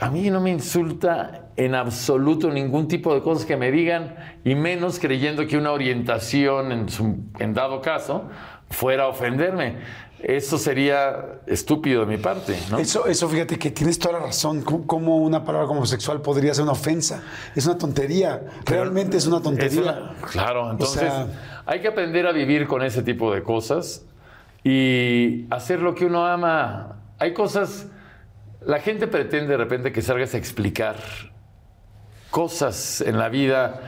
A 0.00 0.10
mí 0.10 0.28
no 0.28 0.40
me 0.40 0.50
insulta 0.50 1.50
en 1.56 1.74
absoluto 1.74 2.50
ningún 2.50 2.88
tipo 2.88 3.14
de 3.14 3.22
cosas 3.22 3.46
que 3.46 3.56
me 3.56 3.70
digan, 3.70 4.16
y 4.44 4.54
menos 4.54 4.98
creyendo 4.98 5.46
que 5.46 5.56
una 5.56 5.70
orientación, 5.70 6.72
en, 6.72 6.86
en 7.38 7.54
dado 7.54 7.80
caso, 7.80 8.28
fuera 8.70 9.04
a 9.04 9.08
ofenderme. 9.08 9.76
Eso 10.26 10.56
sería 10.56 11.40
estúpido 11.46 12.00
de 12.00 12.06
mi 12.06 12.16
parte, 12.16 12.58
¿no? 12.70 12.78
Eso, 12.78 13.06
eso, 13.06 13.28
fíjate 13.28 13.58
que 13.58 13.70
tienes 13.70 13.98
toda 13.98 14.18
la 14.18 14.24
razón. 14.26 14.62
¿Cómo, 14.62 15.18
una 15.18 15.44
palabra 15.44 15.66
como 15.66 15.80
homosexual 15.80 16.22
podría 16.22 16.54
ser 16.54 16.62
una 16.62 16.72
ofensa? 16.72 17.22
Es 17.54 17.66
una 17.66 17.76
tontería. 17.76 18.42
Realmente 18.64 19.18
es 19.18 19.26
una 19.26 19.42
tontería. 19.42 19.68
Es 19.68 19.76
una- 19.86 20.14
claro, 20.30 20.70
entonces 20.70 21.00
sea- 21.00 21.26
hay 21.66 21.80
que 21.82 21.88
aprender 21.88 22.26
a 22.26 22.32
vivir 22.32 22.66
con 22.66 22.82
ese 22.82 23.02
tipo 23.02 23.34
de 23.34 23.42
cosas 23.42 24.06
y 24.62 25.44
hacer 25.50 25.80
lo 25.82 25.94
que 25.94 26.06
uno 26.06 26.26
ama. 26.26 27.00
Hay 27.18 27.34
cosas, 27.34 27.86
la 28.64 28.80
gente 28.80 29.06
pretende 29.06 29.48
de 29.48 29.56
repente 29.58 29.92
que 29.92 30.00
salgas 30.00 30.32
a 30.32 30.38
explicar 30.38 30.96
cosas 32.30 33.00
en 33.02 33.18
la 33.18 33.28
vida 33.28 33.80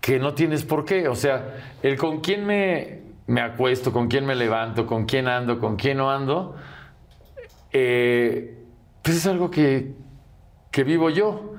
que 0.00 0.18
no 0.18 0.32
tienes 0.34 0.64
por 0.64 0.84
qué. 0.86 1.08
O 1.08 1.14
sea, 1.14 1.74
el 1.82 1.98
con 1.98 2.20
quién 2.20 2.46
me, 2.46 3.02
me 3.28 3.42
acuesto, 3.42 3.92
con 3.92 4.08
quién 4.08 4.26
me 4.26 4.34
levanto, 4.34 4.86
con 4.86 5.04
quién 5.04 5.28
ando, 5.28 5.60
con 5.60 5.76
quién 5.76 5.98
no 5.98 6.10
ando, 6.10 6.56
eh, 7.72 8.58
pues 9.02 9.18
es 9.18 9.26
algo 9.26 9.50
que, 9.50 9.92
que 10.70 10.82
vivo 10.82 11.10
yo. 11.10 11.54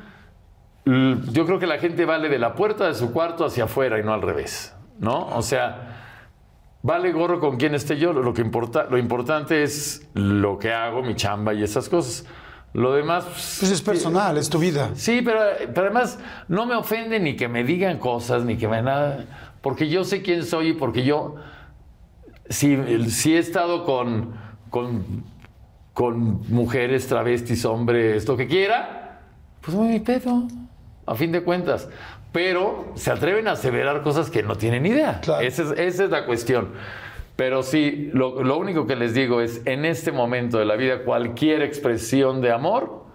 Yo 0.85 1.45
creo 1.45 1.59
que 1.59 1.67
la 1.67 1.77
gente 1.77 2.05
vale 2.05 2.29
de 2.29 2.39
la 2.39 2.55
puerta 2.55 2.87
de 2.87 2.95
su 2.95 3.13
cuarto 3.13 3.45
hacia 3.45 3.65
afuera 3.65 3.99
y 3.99 4.03
no 4.03 4.13
al 4.13 4.23
revés, 4.23 4.75
¿no? 4.97 5.27
O 5.27 5.43
sea, 5.43 5.99
vale 6.81 7.11
gorro 7.11 7.39
con 7.39 7.57
quién 7.57 7.75
esté 7.75 7.97
yo. 7.97 8.13
Lo, 8.13 8.33
que 8.33 8.41
importa, 8.41 8.87
lo 8.89 8.97
importante 8.97 9.61
es 9.61 10.09
lo 10.15 10.57
que 10.57 10.73
hago, 10.73 11.03
mi 11.03 11.15
chamba 11.15 11.53
y 11.53 11.61
esas 11.61 11.87
cosas. 11.87 12.25
Lo 12.73 12.93
demás... 12.93 13.25
pues, 13.25 13.57
Pues 13.59 13.71
es 13.71 13.81
personal, 13.83 14.37
es 14.37 14.49
tu 14.49 14.57
vida. 14.57 14.89
Sí, 14.95 15.21
pero, 15.23 15.39
pero 15.67 15.81
además 15.81 16.19
no 16.47 16.65
me 16.65 16.75
ofende 16.75 17.19
ni 17.19 17.35
que 17.35 17.47
me 17.47 17.63
digan 17.63 17.99
cosas, 17.99 18.43
ni 18.43 18.57
que 18.57 18.67
me 18.67 18.81
nada, 18.81 19.25
porque 19.61 19.89
yo 19.89 20.03
sé 20.03 20.23
quién 20.23 20.43
soy 20.43 20.69
y 20.69 20.73
porque 20.73 21.03
yo, 21.03 21.35
si, 22.49 23.09
si 23.09 23.35
he 23.35 23.37
estado 23.37 23.85
con, 23.85 24.33
con, 24.69 25.23
con 25.93 26.41
mujeres, 26.51 27.07
travestis, 27.07 27.63
hombres, 27.65 28.27
lo 28.27 28.35
que 28.35 28.47
quiera, 28.47 29.21
pues 29.61 29.75
muy 29.75 29.87
mi 29.89 29.99
pedo, 29.99 30.47
a 31.05 31.15
fin 31.15 31.31
de 31.31 31.43
cuentas. 31.43 31.87
Pero 32.31 32.91
se 32.95 33.11
atreven 33.11 33.47
a 33.47 33.53
aseverar 33.53 34.03
cosas 34.03 34.29
que 34.29 34.43
no 34.43 34.55
tienen 34.55 34.85
idea. 34.85 35.19
Claro. 35.21 35.41
Esa, 35.41 35.63
es, 35.63 35.71
esa 35.71 36.03
es 36.03 36.09
la 36.11 36.25
cuestión. 36.25 36.69
Pero 37.35 37.63
sí, 37.63 38.09
lo, 38.13 38.43
lo 38.43 38.57
único 38.57 38.85
que 38.85 38.95
les 38.95 39.13
digo 39.13 39.41
es, 39.41 39.61
en 39.65 39.85
este 39.85 40.11
momento 40.11 40.59
de 40.59 40.65
la 40.65 40.75
vida, 40.75 41.03
cualquier 41.03 41.61
expresión 41.61 42.41
de 42.41 42.51
amor 42.51 43.05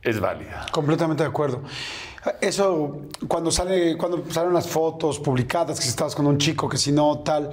es 0.00 0.20
válida. 0.20 0.66
Completamente 0.70 1.24
de 1.24 1.28
acuerdo. 1.28 1.62
Eso, 2.40 3.00
cuando 3.28 3.50
sale, 3.50 3.98
cuando 3.98 4.24
salieron 4.30 4.54
las 4.54 4.68
fotos 4.68 5.18
publicadas, 5.18 5.78
que 5.78 5.82
si 5.82 5.90
estabas 5.90 6.14
con 6.14 6.26
un 6.26 6.38
chico, 6.38 6.68
que 6.68 6.78
si 6.78 6.92
no, 6.92 7.18
tal, 7.18 7.50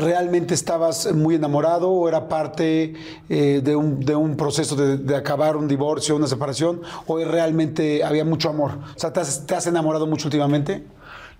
¿realmente 0.00 0.54
estabas 0.54 1.12
muy 1.12 1.36
enamorado 1.36 1.90
o 1.90 2.08
era 2.08 2.28
parte 2.28 2.94
eh, 3.28 3.60
de, 3.62 3.76
un, 3.76 4.00
de 4.00 4.14
un 4.14 4.36
proceso 4.36 4.76
de, 4.76 5.16
acabar 5.16 5.56
un 5.56 5.68
divorcio, 5.68 6.16
una 6.16 6.26
separación? 6.26 6.82
¿O 7.06 7.18
realmente 7.24 8.04
había 8.04 8.24
mucho 8.24 8.48
amor? 8.48 8.72
O 8.94 8.98
sea, 8.98 9.12
¿te 9.12 9.20
has, 9.20 9.46
te 9.46 9.54
has 9.54 9.66
enamorado 9.66 10.06
mucho 10.06 10.28
últimamente? 10.28 10.84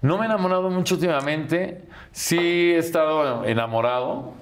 No 0.01 0.19
me 0.19 0.25
he 0.25 0.27
enamorado 0.27 0.71
mucho 0.71 0.95
últimamente. 0.97 1.83
Sí 2.13 2.39
he 2.39 2.79
estado 2.79 3.45
enamorado, 3.45 4.35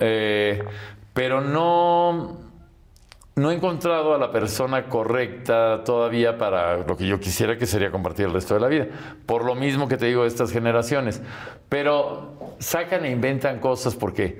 eh, 0.00 0.64
pero 1.12 1.40
no, 1.40 2.43
no 3.36 3.50
he 3.50 3.54
encontrado 3.54 4.14
a 4.14 4.18
la 4.18 4.30
persona 4.30 4.84
correcta 4.84 5.82
todavía 5.84 6.38
para 6.38 6.78
lo 6.78 6.96
que 6.96 7.06
yo 7.06 7.18
quisiera, 7.18 7.58
que 7.58 7.66
sería 7.66 7.90
compartir 7.90 8.26
el 8.26 8.32
resto 8.32 8.54
de 8.54 8.60
la 8.60 8.68
vida. 8.68 8.86
Por 9.26 9.44
lo 9.44 9.54
mismo 9.54 9.88
que 9.88 9.96
te 9.96 10.06
digo 10.06 10.22
de 10.22 10.28
estas 10.28 10.52
generaciones. 10.52 11.20
Pero 11.68 12.54
sacan 12.60 13.04
e 13.04 13.10
inventan 13.10 13.58
cosas 13.58 13.94
porque 13.94 14.38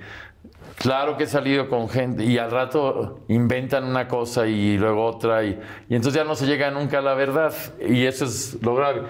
Claro 0.77 1.17
que 1.17 1.25
he 1.25 1.27
salido 1.29 1.69
con 1.69 1.89
gente 1.89 2.25
y 2.25 2.37
al 2.37 2.51
rato 2.51 3.21
inventan 3.29 3.85
una 3.85 4.09
cosa 4.09 4.47
y 4.47 4.77
luego 4.77 5.05
otra 5.05 5.45
y, 5.45 5.59
y 5.89 5.95
entonces 5.95 6.15
ya 6.15 6.25
no 6.25 6.35
se 6.35 6.47
llega 6.47 6.71
nunca 6.71 6.99
a 6.99 7.01
la 7.01 7.15
verdad 7.15 7.55
y 7.87 8.05
eso 8.05 8.25
es 8.25 8.59
lo 8.61 8.75
grave. 8.75 9.03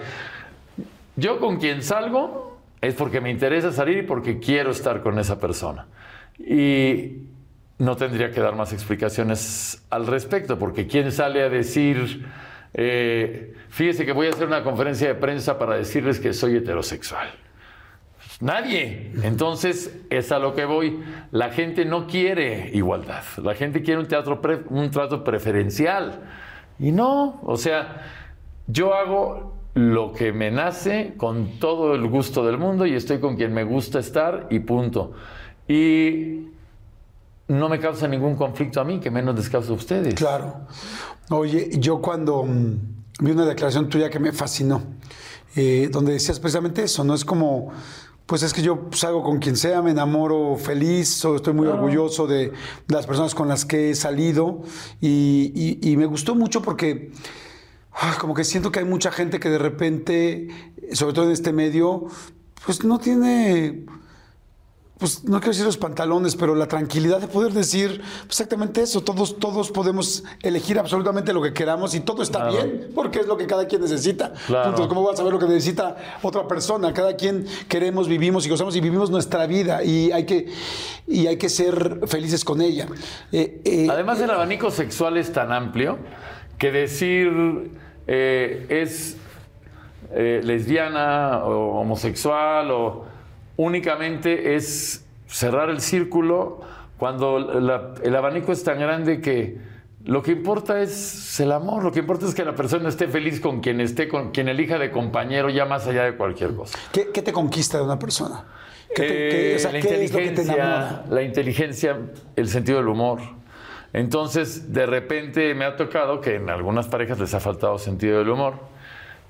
Yo 1.15 1.39
con 1.39 1.57
quien 1.57 1.81
salgo 1.81 2.59
es 2.81 2.93
porque 2.93 3.19
me 3.19 3.31
interesa 3.31 3.71
salir 3.71 3.97
y 3.97 4.03
porque 4.03 4.39
quiero 4.39 4.71
estar 4.71 5.01
con 5.01 5.17
esa 5.17 5.39
persona. 5.39 5.87
Y 6.37 7.23
no 7.77 7.95
tendría 7.95 8.31
que 8.31 8.39
dar 8.39 8.55
más 8.55 8.73
explicaciones 8.73 9.85
al 9.89 10.07
respecto, 10.07 10.57
porque 10.57 10.87
¿quién 10.87 11.11
sale 11.11 11.43
a 11.43 11.49
decir, 11.49 12.25
eh, 12.73 13.53
fíjese 13.69 14.05
que 14.05 14.13
voy 14.13 14.27
a 14.27 14.29
hacer 14.29 14.47
una 14.47 14.63
conferencia 14.63 15.07
de 15.07 15.15
prensa 15.15 15.57
para 15.59 15.75
decirles 15.75 16.19
que 16.19 16.33
soy 16.33 16.57
heterosexual? 16.57 17.29
Nadie. 18.41 19.11
Entonces, 19.23 19.97
es 20.09 20.31
a 20.31 20.39
lo 20.39 20.55
que 20.55 20.65
voy. 20.65 20.99
La 21.31 21.51
gente 21.51 21.85
no 21.85 22.05
quiere 22.05 22.69
igualdad. 22.73 23.23
La 23.41 23.55
gente 23.55 23.81
quiere 23.81 23.99
un, 24.01 24.07
teatro 24.07 24.41
un 24.69 24.91
trato 24.91 25.23
preferencial. 25.23 26.21
Y 26.77 26.91
no, 26.91 27.39
o 27.43 27.55
sea, 27.55 28.03
yo 28.67 28.93
hago 28.93 29.55
lo 29.73 30.13
que 30.13 30.33
me 30.33 30.51
nace 30.51 31.13
con 31.17 31.59
todo 31.59 31.95
el 31.95 32.07
gusto 32.07 32.45
del 32.45 32.57
mundo 32.57 32.85
y 32.85 32.93
estoy 32.93 33.19
con 33.19 33.35
quien 33.35 33.53
me 33.53 33.63
gusta 33.63 33.99
estar 33.99 34.47
y 34.49 34.59
punto. 34.59 35.13
Y 35.67 36.47
no 37.47 37.69
me 37.69 37.79
causa 37.79 38.07
ningún 38.07 38.35
conflicto 38.35 38.81
a 38.81 38.83
mí, 38.83 38.99
que 38.99 39.11
menos 39.11 39.35
les 39.35 39.49
causa 39.49 39.71
a 39.71 39.75
ustedes. 39.75 40.13
Claro. 40.15 40.61
Oye, 41.29 41.69
yo 41.79 42.01
cuando 42.01 42.43
mm, 42.43 42.77
vi 43.21 43.31
una 43.31 43.45
declaración 43.45 43.89
tuya 43.89 44.09
que 44.09 44.19
me 44.19 44.31
fascinó, 44.31 44.81
eh, 45.55 45.89
donde 45.91 46.13
decías 46.13 46.39
precisamente 46.39 46.83
eso, 46.83 47.03
¿no? 47.03 47.13
Es 47.13 47.23
como, 47.23 47.71
pues 48.25 48.41
es 48.43 48.53
que 48.53 48.61
yo 48.61 48.87
salgo 48.91 49.23
con 49.23 49.37
quien 49.39 49.55
sea, 49.55 49.81
me 49.81 49.91
enamoro 49.91 50.55
feliz, 50.57 51.23
estoy 51.23 51.53
muy 51.53 51.67
orgulloso 51.67 52.25
de, 52.27 52.47
de 52.49 52.53
las 52.87 53.05
personas 53.05 53.35
con 53.35 53.47
las 53.47 53.63
que 53.65 53.91
he 53.91 53.95
salido 53.95 54.63
y, 54.99 55.51
y- 55.55 55.91
y 55.91 55.97
me 55.97 56.07
gustó 56.07 56.33
mucho 56.35 56.61
porque 56.61 57.11
ah, 57.93 58.17
como 58.19 58.33
que 58.33 58.43
siento 58.43 58.71
que 58.71 58.79
hay 58.79 58.85
mucha 58.85 59.11
gente 59.11 59.39
que 59.39 59.49
de 59.49 59.59
repente, 59.59 60.47
sobre 60.93 61.13
todo 61.13 61.25
en 61.25 61.31
este 61.31 61.53
medio, 61.53 62.05
pues 62.65 62.83
no 62.83 62.97
tiene 62.99 63.85
pues 64.97 65.25
no 65.25 65.39
quiero 65.39 65.51
decir 65.51 65.65
los 65.65 65.77
pantalones, 65.77 66.37
pero 66.37 66.55
la 66.55 66.67
tranquilidad 66.67 67.19
de 67.19 67.27
poder 67.27 67.51
decir 67.51 68.01
exactamente 68.25 68.81
eso. 68.81 69.01
Todos, 69.01 69.37
todos 69.39 69.69
podemos 69.71 70.23
elegir 70.41 70.79
absolutamente 70.79 71.33
lo 71.33 71.41
que 71.41 71.51
queramos 71.51 71.93
y 71.95 71.99
todo 71.99 72.23
está 72.23 72.47
Claro. 72.47 72.53
bien, 72.53 72.91
porque 72.95 73.19
es 73.19 73.27
lo 73.27 73.35
que 73.35 73.45
cada 73.45 73.67
quien 73.67 73.81
necesita. 73.81 74.31
Claro. 74.47 74.71
Punto. 74.73 74.87
¿Cómo 74.87 75.03
vas 75.03 75.15
a 75.15 75.17
saber 75.17 75.33
lo 75.33 75.39
que 75.39 75.47
necesita 75.47 75.97
otra 76.21 76.47
persona? 76.47 76.93
Cada 76.93 77.15
quien 77.17 77.45
queremos, 77.67 78.07
vivimos 78.07 78.45
y 78.45 78.49
gozamos 78.49 78.73
y 78.77 78.79
vivimos 78.79 79.09
nuestra 79.09 79.45
vida 79.47 79.83
y 79.83 80.13
hay 80.13 80.25
que, 80.25 80.47
y 81.07 81.27
hay 81.27 81.35
que 81.37 81.49
ser 81.49 82.01
felices 82.07 82.45
con 82.45 82.61
ella. 82.61 82.87
Eh, 83.33 83.61
eh, 83.65 83.87
Además, 83.89 84.21
el 84.21 84.29
abanico 84.31 84.71
sexual 84.71 85.17
es 85.17 85.33
tan 85.33 85.51
amplio 85.51 85.97
que 86.57 86.71
decir 86.71 87.69
eh, 88.07 88.65
es 88.69 89.17
lesbiana 90.15 91.43
o 91.43 91.81
homosexual 91.81 92.71
o 92.71 93.14
únicamente 93.57 94.55
es 94.55 95.05
cerrar 95.27 95.69
el 95.69 95.81
círculo 95.81 96.61
cuando 96.97 97.39
la- 97.39 97.93
el 98.03 98.15
abanico 98.15 98.51
es 98.51 98.63
tan 98.63 98.79
grande 98.79 99.21
que 99.21 99.57
lo 100.05 100.21
que 100.21 100.31
importa 100.33 100.81
es 100.81 101.39
el 101.39 101.51
amor, 101.51 101.83
lo 101.83 101.91
que 101.91 101.99
importa 101.99 102.25
es 102.27 102.35
que 102.35 102.45
la 102.45 102.53
persona 102.55 102.89
esté 102.89 103.07
feliz 103.07 103.39
con 103.39 103.59
quien 103.59 103.81
esté, 103.81 104.07
con 104.07 104.31
quien 104.31 104.47
elija 104.47 104.77
de 104.77 104.91
compañero, 104.91 105.49
ya 105.49 105.65
más 105.65 105.87
allá 105.87 106.03
de 106.03 106.15
cualquier 106.15 106.55
cosa. 106.55 106.77
¿qué, 106.91 107.09
qué 107.11 107.21
te 107.23 107.33
conquista 107.33 107.77
de 107.79 107.83
una 107.85 107.97
persona? 107.97 108.43
¿Qué, 108.95 109.01
te- 109.01 109.07
qué- 109.07 109.53
o 109.55 109.59
sea, 109.59 109.71
Eh, 109.71 109.73
la 109.73 109.79
te 109.81 109.87
inteligencia, 109.87 111.03
la 111.09 111.21
inteligencia, 111.23 111.97
el 112.35 112.47
sentido 112.47 112.77
del 112.77 112.87
humor. 112.87 113.19
Entonces, 113.93 114.71
de 114.73 114.85
repente 114.85 115.53
me 115.55 115.65
ha 115.65 115.75
tocado 115.75 116.21
que 116.21 116.35
en 116.35 116.49
algunas 116.49 116.87
parejas 116.87 117.19
les 117.19 117.33
ha 117.33 117.39
faltado 117.39 117.77
sentido 117.79 118.19
del 118.19 118.29
humor 118.29 118.59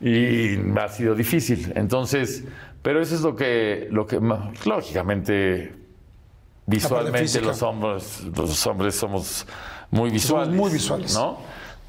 y 0.01 0.57
ha 0.77 0.87
sido 0.89 1.15
difícil. 1.15 1.71
Entonces, 1.75 2.43
pero 2.85 3.01
eso 3.01 3.15
es 3.15 3.21
lo 3.21 3.35
que, 3.35 3.87
lo 3.89 4.05
que 4.05 4.21
lógicamente, 4.63 5.73
visualmente 6.67 7.41
los 7.41 7.63
hombres, 7.63 8.23
los 8.25 8.67
hombres 8.67 8.93
somos 8.93 9.47
muy 9.89 10.11
visuales. 10.11 10.53
muy 10.53 10.71
visuales. 10.71 11.15
¿no? 11.15 11.39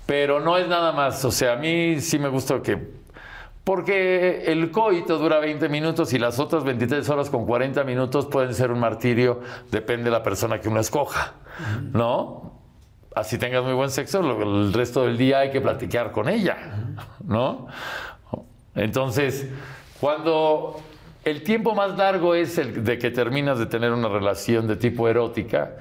Pero 0.07 0.41
no 0.41 0.57
es 0.57 0.67
nada 0.67 0.93
más. 0.93 1.23
O 1.27 1.31
sea, 1.31 1.53
a 1.53 1.57
mí 1.57 2.01
sí 2.01 2.19
me 2.19 2.31
gusta 2.31 2.63
que 2.63 2.95
porque 3.63 4.45
el 4.47 4.71
coito 4.71 5.19
dura 5.19 5.39
20 5.39 5.69
minutos 5.69 6.15
y 6.15 6.19
las 6.19 6.39
otras 6.39 6.65
23 6.65 7.07
horas 7.11 7.29
con 7.29 7.45
40 7.45 7.85
minutos 7.85 8.25
pueden 8.25 8.55
ser 8.55 8.71
un 8.71 8.81
martirio, 8.81 9.43
depende 9.71 10.05
de 10.05 10.13
la 10.13 10.23
persona 10.23 10.63
que 10.63 10.71
uno 10.71 10.81
escoja, 10.81 11.35
¿no? 11.93 12.59
Así 13.15 13.37
tengas 13.37 13.63
muy 13.63 13.75
buen 13.75 13.91
sexo, 13.91 14.21
el 14.21 14.73
resto 14.73 15.05
del 15.05 15.19
día 15.19 15.41
hay 15.41 15.51
que 15.51 15.61
platicar 15.61 16.11
con 16.11 16.31
ella, 16.31 16.57
¿no? 17.23 17.67
Entonces, 18.75 19.47
cuando 20.01 20.81
el 21.25 21.43
tiempo 21.43 21.75
más 21.75 21.97
largo 21.97 22.35
es 22.35 22.59
el 22.59 22.85
de 22.85 22.99
que 22.99 23.11
terminas 23.11 23.59
de 23.59 23.67
tener 23.67 23.93
una 23.93 24.09
relación 24.09 24.67
de 24.67 24.77
tipo 24.77 25.09
erótica 25.09 25.77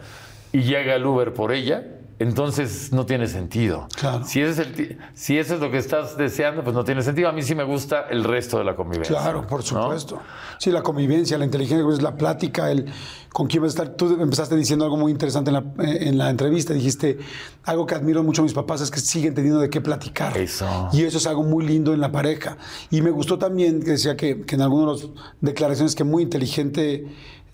y 0.52 0.62
llega 0.62 0.96
el 0.96 1.06
Uber 1.06 1.34
por 1.34 1.52
ella, 1.52 1.84
entonces 2.20 2.92
no 2.94 3.06
tiene 3.06 3.28
sentido. 3.28 3.88
Claro. 3.98 4.24
Si, 4.26 4.40
ese 4.42 4.52
es 4.62 4.68
el 4.68 4.74
ti- 4.74 4.98
si 5.14 5.38
eso 5.38 5.56
es 5.56 5.60
lo 5.60 5.70
que 5.70 5.78
estás 5.78 6.18
deseando, 6.18 6.64
pues 6.64 6.74
no 6.76 6.84
tiene 6.84 7.02
sentido. 7.02 7.28
A 7.30 7.32
mí 7.34 7.42
sí 7.42 7.56
me 7.56 7.64
gusta 7.64 8.06
el 8.10 8.24
resto 8.24 8.58
de 8.58 8.64
la 8.64 8.76
convivencia. 8.76 9.18
Claro, 9.18 9.46
por 9.46 9.60
¿no? 9.60 9.66
supuesto. 9.66 10.22
Sí, 10.60 10.72
la 10.72 10.82
convivencia, 10.82 11.38
la 11.38 11.46
inteligencia, 11.46 11.84
pues, 11.84 12.02
la 12.02 12.16
plática, 12.16 12.72
el 12.72 12.86
con 13.34 13.48
quién 13.48 13.62
vas 13.64 13.78
a 13.78 13.84
estar. 13.84 13.96
Tú 13.98 14.18
empezaste 14.22 14.56
diciendo 14.56 14.86
algo 14.86 14.96
muy 14.96 15.12
interesante 15.12 15.50
en 15.52 15.56
la, 15.56 15.60
eh, 15.84 16.08
en 16.08 16.18
la 16.18 16.30
entrevista. 16.30 16.74
Dijiste 16.74 17.18
algo 17.66 17.86
que 17.86 17.96
admiro 17.96 18.24
mucho 18.24 18.42
a 18.42 18.44
mis 18.44 18.54
papás 18.54 18.80
es 18.80 18.90
que 18.92 19.02
siguen 19.02 19.34
teniendo 19.34 19.60
de 19.60 19.70
qué 19.70 19.82
platicar. 19.82 20.38
Eso. 20.38 20.90
Y 20.94 21.04
eso 21.04 21.18
es 21.18 21.28
algo 21.28 21.44
muy 21.44 21.66
lindo 21.66 21.94
en 21.94 22.00
la 22.00 22.12
pareja. 22.14 22.58
Y 22.92 23.02
me 23.02 23.12
gustó 23.12 23.38
también 23.38 23.82
que 23.84 23.92
decía 23.92 24.16
que, 24.16 24.42
que 24.44 24.56
en 24.56 24.62
algunas 24.62 25.02
de 25.02 25.08
las 25.08 25.16
declaraciones 25.42 25.96
que 25.96 26.06
muy 26.06 26.24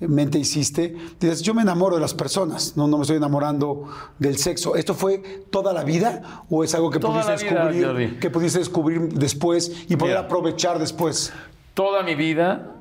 inteligentemente 0.01 0.39
hiciste, 0.39 0.95
dices, 1.19 1.41
yo 1.41 1.53
me 1.53 1.61
enamoro 1.61 1.95
de 1.95 2.01
las 2.01 2.13
personas, 2.13 2.75
no, 2.75 2.87
no 2.87 2.97
me 2.97 3.03
estoy 3.03 3.17
enamorando 3.17 3.87
del 4.17 4.37
sexo. 4.37 4.75
¿Esto 4.75 4.93
fue 4.95 5.19
toda 5.51 5.73
la 5.73 5.83
vida 5.83 6.43
o 6.49 6.63
es 6.63 6.73
algo 6.73 6.89
que 6.89 6.99
Toda 6.99 7.21
pudiste 7.21 7.45
vida, 7.45 7.93
descubrir, 7.93 8.19
que 8.19 8.29
pudiste 8.29 8.59
descubrir 8.59 9.01
después 9.13 9.85
y 9.89 9.95
poder 9.95 10.15
Mira. 10.15 10.25
aprovechar 10.25 10.79
después? 10.79 11.31
Toda 11.73 12.03
mi 12.03 12.15
vida, 12.15 12.71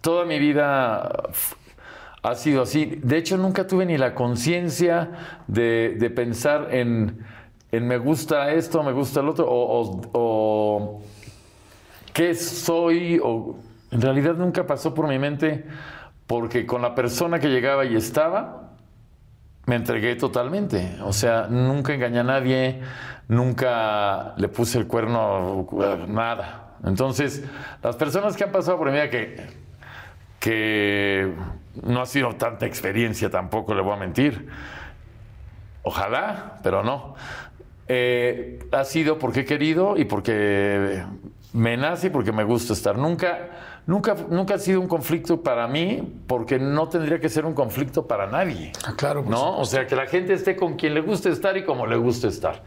toda 0.00 0.24
mi 0.24 0.38
vida 0.38 1.30
ha 2.22 2.34
sido 2.34 2.62
así. 2.62 2.98
De 3.02 3.18
hecho, 3.18 3.36
nunca 3.36 3.66
tuve 3.66 3.86
ni 3.86 3.96
la 3.96 4.14
conciencia 4.14 5.42
de, 5.46 5.96
de 5.98 6.10
pensar 6.10 6.68
en, 6.74 7.18
en 7.70 7.86
me 7.86 7.98
gusta 7.98 8.52
esto, 8.52 8.82
me 8.82 8.92
gusta 8.92 9.20
el 9.20 9.28
otro, 9.28 9.46
o, 9.48 9.80
o- 9.82 10.10
o 10.12 11.02
qué 12.12 12.34
soy, 12.34 13.20
o 13.22 13.56
en 13.90 14.00
realidad 14.00 14.34
nunca 14.34 14.66
pasó 14.66 14.92
por 14.94 15.06
mi 15.08 15.18
mente, 15.18 15.64
porque 16.26 16.66
con 16.66 16.82
la 16.82 16.94
persona 16.94 17.38
que 17.38 17.48
llegaba 17.48 17.84
y 17.84 17.96
estaba, 17.96 18.70
me 19.66 19.76
entregué 19.76 20.16
totalmente. 20.16 20.96
O 21.02 21.12
sea, 21.12 21.46
nunca 21.48 21.94
engañé 21.94 22.20
a 22.20 22.24
nadie, 22.24 22.80
nunca 23.28 24.34
le 24.36 24.48
puse 24.48 24.78
el 24.78 24.86
cuerno, 24.86 25.68
nada. 26.08 26.76
Entonces, 26.84 27.44
las 27.82 27.96
personas 27.96 28.36
que 28.36 28.44
han 28.44 28.52
pasado 28.52 28.78
por 28.78 28.90
vida 28.90 29.08
que, 29.08 29.46
que 30.38 31.32
no 31.82 32.02
ha 32.02 32.06
sido 32.06 32.34
tanta 32.34 32.66
experiencia 32.66 33.30
tampoco, 33.30 33.74
le 33.74 33.82
voy 33.82 33.94
a 33.94 33.96
mentir. 33.96 34.48
Ojalá, 35.82 36.58
pero 36.62 36.82
no. 36.82 37.14
Eh, 37.88 38.66
ha 38.72 38.84
sido 38.84 39.18
porque 39.18 39.40
he 39.40 39.44
querido 39.44 39.96
y 39.98 40.04
porque 40.06 41.04
me 41.52 41.76
nace 41.76 42.06
y 42.08 42.10
porque 42.10 42.32
me 42.32 42.44
gusta 42.44 42.72
estar. 42.72 42.96
Nunca, 42.96 43.73
nunca, 43.86 44.16
nunca 44.30 44.54
ha 44.54 44.58
sido 44.58 44.80
un 44.80 44.88
conflicto 44.88 45.42
para 45.42 45.66
mí 45.68 46.02
porque 46.26 46.58
no 46.58 46.88
tendría 46.88 47.20
que 47.20 47.28
ser 47.28 47.46
un 47.46 47.54
conflicto 47.54 48.06
para 48.06 48.26
nadie. 48.26 48.72
Ah, 48.84 48.94
claro, 48.96 49.24
¿no? 49.26 49.58
O 49.58 49.64
sea, 49.64 49.86
que 49.86 49.96
la 49.96 50.06
gente 50.06 50.32
esté 50.34 50.56
con 50.56 50.74
quien 50.74 50.94
le 50.94 51.00
guste 51.00 51.30
estar 51.30 51.56
y 51.56 51.64
como 51.64 51.86
le 51.86 51.96
guste 51.96 52.28
estar. 52.28 52.62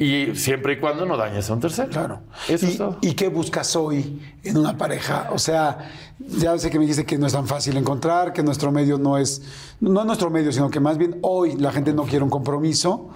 Y 0.00 0.36
siempre 0.36 0.74
y 0.74 0.78
cuando 0.78 1.04
no 1.04 1.16
dañes 1.16 1.50
a 1.50 1.54
un 1.54 1.60
tercero. 1.60 1.88
Claro. 1.88 2.20
Eso 2.48 2.66
¿Y, 2.66 2.68
es 2.68 2.78
todo. 2.78 2.98
¿Y 3.00 3.14
qué 3.14 3.26
buscas 3.26 3.74
hoy 3.74 4.22
en 4.44 4.56
una 4.56 4.76
pareja? 4.78 5.30
O 5.32 5.38
sea, 5.40 5.90
ya 6.20 6.56
sé 6.56 6.70
que 6.70 6.78
me 6.78 6.84
dijiste 6.84 7.04
que 7.04 7.18
no 7.18 7.26
es 7.26 7.32
tan 7.32 7.48
fácil 7.48 7.76
encontrar, 7.76 8.32
que 8.32 8.44
nuestro 8.44 8.70
medio 8.70 8.96
no 8.96 9.18
es, 9.18 9.42
no 9.80 9.98
es 10.00 10.06
nuestro 10.06 10.30
medio, 10.30 10.52
sino 10.52 10.70
que 10.70 10.78
más 10.78 10.98
bien 10.98 11.18
hoy 11.22 11.56
la 11.56 11.72
gente 11.72 11.92
no 11.92 12.04
quiere 12.04 12.22
un 12.22 12.30
compromiso. 12.30 13.10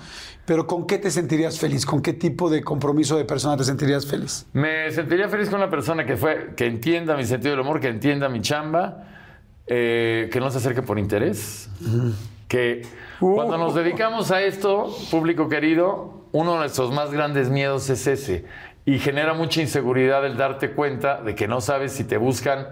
Pero 0.44 0.66
¿con 0.66 0.86
qué 0.86 0.98
te 0.98 1.10
sentirías 1.10 1.58
feliz? 1.58 1.86
¿Con 1.86 2.02
qué 2.02 2.12
tipo 2.12 2.50
de 2.50 2.62
compromiso 2.62 3.16
de 3.16 3.24
persona 3.24 3.56
te 3.56 3.64
sentirías 3.64 4.06
feliz? 4.06 4.46
Me 4.52 4.90
sentiría 4.90 5.28
feliz 5.28 5.48
con 5.48 5.60
una 5.60 5.70
persona 5.70 6.04
que 6.04 6.16
fue, 6.16 6.54
que 6.56 6.66
entienda 6.66 7.16
mi 7.16 7.24
sentido 7.24 7.52
del 7.52 7.60
humor, 7.60 7.80
que 7.80 7.88
entienda 7.88 8.28
mi 8.28 8.40
chamba, 8.40 9.04
eh, 9.66 10.28
que 10.32 10.40
no 10.40 10.50
se 10.50 10.58
acerque 10.58 10.82
por 10.82 10.98
interés. 10.98 11.70
Que 12.48 12.82
cuando 13.20 13.56
nos 13.56 13.74
dedicamos 13.74 14.30
a 14.30 14.42
esto, 14.42 14.94
público 15.10 15.48
querido, 15.48 16.26
uno 16.32 16.54
de 16.54 16.58
nuestros 16.58 16.92
más 16.92 17.12
grandes 17.12 17.48
miedos 17.48 17.88
es 17.88 18.06
ese. 18.06 18.44
Y 18.84 18.98
genera 18.98 19.34
mucha 19.34 19.60
inseguridad 19.60 20.26
el 20.26 20.36
darte 20.36 20.72
cuenta 20.72 21.22
de 21.22 21.36
que 21.36 21.46
no 21.46 21.60
sabes 21.60 21.92
si 21.92 22.02
te 22.02 22.16
buscan 22.16 22.66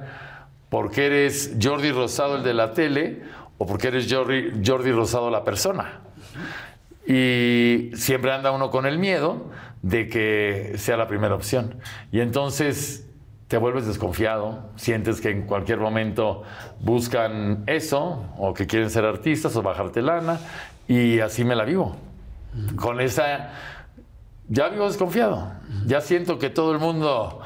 porque 0.70 1.06
eres 1.06 1.56
Jordi 1.62 1.92
Rosado 1.92 2.36
el 2.36 2.42
de 2.42 2.54
la 2.54 2.72
tele 2.72 3.22
o 3.58 3.66
porque 3.66 3.88
eres 3.88 4.12
Jordi, 4.12 4.60
Jordi 4.64 4.90
Rosado 4.90 5.30
la 5.30 5.44
persona. 5.44 6.00
Y 7.06 7.90
siempre 7.94 8.32
anda 8.32 8.50
uno 8.50 8.70
con 8.70 8.86
el 8.86 8.98
miedo 8.98 9.50
de 9.82 10.08
que 10.08 10.74
sea 10.76 10.96
la 10.96 11.06
primera 11.08 11.34
opción. 11.34 11.76
Y 12.12 12.20
entonces 12.20 13.06
te 13.48 13.56
vuelves 13.56 13.86
desconfiado, 13.86 14.70
sientes 14.76 15.20
que 15.20 15.30
en 15.30 15.42
cualquier 15.42 15.78
momento 15.80 16.44
buscan 16.78 17.64
eso, 17.66 18.24
o 18.38 18.54
que 18.54 18.68
quieren 18.68 18.90
ser 18.90 19.04
artistas, 19.04 19.56
o 19.56 19.62
bajarte 19.62 20.02
lana, 20.02 20.38
y 20.86 21.18
así 21.18 21.44
me 21.44 21.56
la 21.56 21.64
vivo. 21.64 21.96
Con 22.76 23.00
esa... 23.00 23.50
Ya 24.48 24.68
vivo 24.68 24.86
desconfiado. 24.86 25.52
Ya 25.86 26.00
siento 26.00 26.38
que 26.38 26.50
todo 26.50 26.72
el 26.72 26.78
mundo, 26.78 27.40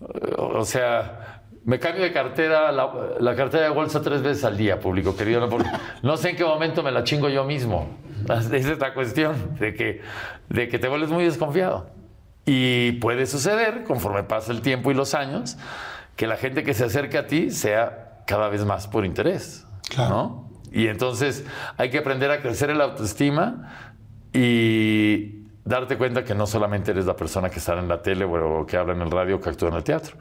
eh, 0.00 0.34
o 0.38 0.64
sea, 0.64 1.19
me 1.64 1.78
cambio 1.78 2.04
de 2.04 2.12
cartera, 2.12 2.72
la, 2.72 2.90
la 3.18 3.34
cartera 3.36 3.64
de 3.64 3.70
bolsa 3.70 4.00
tres 4.00 4.22
veces 4.22 4.44
al 4.44 4.56
día, 4.56 4.80
público 4.80 5.16
querido, 5.16 5.46
¿no? 5.46 5.58
no 6.02 6.16
sé 6.16 6.30
en 6.30 6.36
qué 6.36 6.44
momento 6.44 6.82
me 6.82 6.90
la 6.90 7.04
chingo 7.04 7.28
yo 7.28 7.44
mismo. 7.44 7.98
Es 8.52 8.78
la 8.78 8.94
cuestión, 8.94 9.56
de 9.58 9.74
que, 9.74 10.02
de 10.48 10.68
que 10.68 10.78
te 10.78 10.88
vuelves 10.88 11.10
muy 11.10 11.24
desconfiado. 11.24 11.90
Y 12.44 12.92
puede 12.92 13.26
suceder, 13.26 13.84
conforme 13.84 14.22
pasa 14.22 14.52
el 14.52 14.60
tiempo 14.60 14.90
y 14.90 14.94
los 14.94 15.14
años, 15.14 15.56
que 16.16 16.26
la 16.26 16.36
gente 16.36 16.62
que 16.62 16.74
se 16.74 16.84
acerque 16.84 17.18
a 17.18 17.26
ti 17.26 17.50
sea 17.50 18.22
cada 18.26 18.48
vez 18.48 18.64
más 18.64 18.88
por 18.88 19.04
interés. 19.04 19.66
Claro. 19.88 20.10
¿no? 20.10 20.50
Y 20.72 20.86
entonces 20.86 21.44
hay 21.76 21.90
que 21.90 21.98
aprender 21.98 22.30
a 22.30 22.40
crecer 22.40 22.70
en 22.70 22.78
la 22.78 22.84
autoestima 22.84 23.90
y 24.32 25.46
darte 25.64 25.96
cuenta 25.96 26.24
que 26.24 26.34
no 26.34 26.46
solamente 26.46 26.90
eres 26.92 27.06
la 27.06 27.16
persona 27.16 27.50
que 27.50 27.58
está 27.58 27.78
en 27.78 27.88
la 27.88 28.02
tele 28.02 28.24
o 28.24 28.66
que 28.66 28.76
habla 28.76 28.94
en 28.94 29.02
el 29.02 29.10
radio 29.10 29.36
o 29.36 29.40
que 29.40 29.50
actúa 29.50 29.68
en 29.68 29.74
el 29.76 29.84
teatro, 29.84 30.16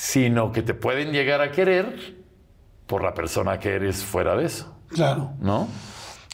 sino 0.00 0.52
que 0.52 0.62
te 0.62 0.74
pueden 0.74 1.10
llegar 1.10 1.40
a 1.40 1.50
querer 1.50 2.14
por 2.86 3.02
la 3.02 3.14
persona 3.14 3.58
que 3.58 3.70
eres 3.74 4.04
fuera 4.04 4.36
de 4.36 4.44
eso, 4.46 4.72
Claro. 4.90 5.32
¿no? 5.40 5.66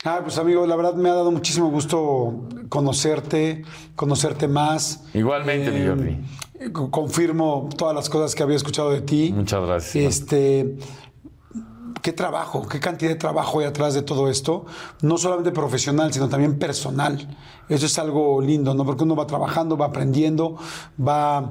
Ah, 0.05 0.21
pues 0.23 0.37
amigo, 0.37 0.67
la 0.67 0.77
verdad 0.77 0.93
me 0.97 1.09
ha 1.09 1.15
dado 1.15 1.33
muchísimo 1.33 1.71
gusto 1.71 2.47
conocerte, 2.69 3.65
conocerte 3.97 4.49
más. 4.49 5.03
Igualmente, 5.15 5.71
mi 5.71 5.87
Jordi. 5.87 6.19
eh, 6.61 6.73
co- 6.73 6.91
Confirmo 6.91 7.71
todas 7.79 7.95
las 7.95 8.11
cosas 8.11 8.35
que 8.35 8.43
había 8.43 8.57
escuchado 8.57 8.91
de 8.91 9.01
ti. 9.01 9.33
Muchas 9.35 9.65
gracias. 9.65 10.05
Este, 10.05 10.77
qué 12.03 12.13
trabajo, 12.13 12.69
qué 12.69 12.81
cantidad 12.81 13.11
de 13.13 13.17
trabajo 13.17 13.61
hay 13.61 13.65
atrás 13.67 13.95
de 13.95 14.03
todo 14.03 14.29
esto, 14.29 14.67
no 15.01 15.17
solamente 15.17 15.53
profesional, 15.53 16.13
sino 16.13 16.29
también 16.29 16.59
personal. 16.59 17.35
Eso 17.71 17.87
es 17.87 17.99
algo 17.99 18.43
lindo, 18.43 18.75
¿no? 18.75 18.85
Porque 18.85 19.05
uno 19.05 19.17
va 19.17 19.27
trabajando, 19.27 19.79
va 19.79 19.87
aprendiendo, 19.87 20.59
va 21.01 21.49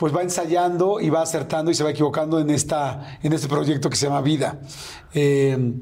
pues 0.00 0.16
va 0.16 0.22
ensayando 0.22 0.98
y 0.98 1.10
va 1.10 1.20
acertando 1.20 1.70
y 1.70 1.74
se 1.74 1.84
va 1.84 1.90
equivocando 1.90 2.40
en 2.40 2.48
esta 2.48 3.18
en 3.22 3.34
este 3.34 3.48
proyecto 3.48 3.90
que 3.90 3.96
se 3.96 4.06
llama 4.06 4.22
vida. 4.22 4.58
Eh, 5.12 5.74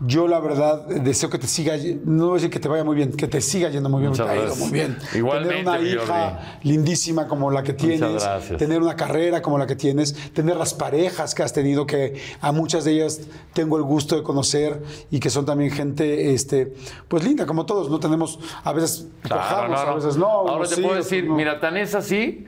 yo 0.00 0.26
la 0.28 0.38
verdad 0.40 0.86
deseo 0.86 1.30
que 1.30 1.38
te 1.38 1.46
siga, 1.46 1.76
no 2.04 2.24
voy 2.26 2.32
a 2.32 2.34
decir 2.34 2.50
que 2.50 2.58
te 2.60 2.68
vaya 2.68 2.84
muy 2.84 2.94
bien, 2.96 3.12
que 3.12 3.26
te 3.26 3.40
siga 3.40 3.70
yendo 3.70 3.88
muy 3.88 4.00
bien, 4.00 4.10
Muchas 4.10 4.26
te 4.26 4.32
ha 4.32 4.44
ido 4.44 4.56
muy 4.56 4.70
bien. 4.70 4.98
Igualmente, 5.14 5.54
tener 5.54 5.66
una 5.66 5.80
hija 5.80 6.30
Jordi. 6.32 6.68
lindísima 6.68 7.26
como 7.28 7.50
la 7.50 7.62
que 7.62 7.72
tienes, 7.72 8.28
tener 8.58 8.82
una 8.82 8.96
carrera 8.96 9.40
como 9.40 9.56
la 9.56 9.66
que 9.66 9.76
tienes, 9.76 10.12
tener 10.34 10.56
las 10.56 10.74
parejas 10.74 11.34
que 11.34 11.42
has 11.42 11.54
tenido, 11.54 11.86
que 11.86 12.20
a 12.42 12.52
muchas 12.52 12.84
de 12.84 12.92
ellas 12.92 13.20
tengo 13.54 13.78
el 13.78 13.84
gusto 13.84 14.16
de 14.16 14.22
conocer 14.24 14.82
y 15.10 15.20
que 15.20 15.30
son 15.30 15.46
también 15.46 15.70
gente, 15.70 16.34
este, 16.34 16.74
pues 17.08 17.24
linda, 17.24 17.46
como 17.46 17.64
todos, 17.64 17.88
¿no? 17.88 17.98
Tenemos, 17.98 18.38
a 18.62 18.72
veces 18.74 19.06
Claro, 19.22 19.40
cojamos, 19.42 19.70
no, 19.70 19.86
no. 19.86 19.90
a 19.90 19.94
veces 19.94 20.16
no. 20.18 20.26
Ahora 20.26 20.68
te 20.68 20.74
sí, 20.74 20.82
puedo 20.82 20.96
decir, 20.96 21.24
no. 21.24 21.34
mira, 21.36 21.60
tan 21.60 21.76
es 21.78 21.94
así 21.94 22.44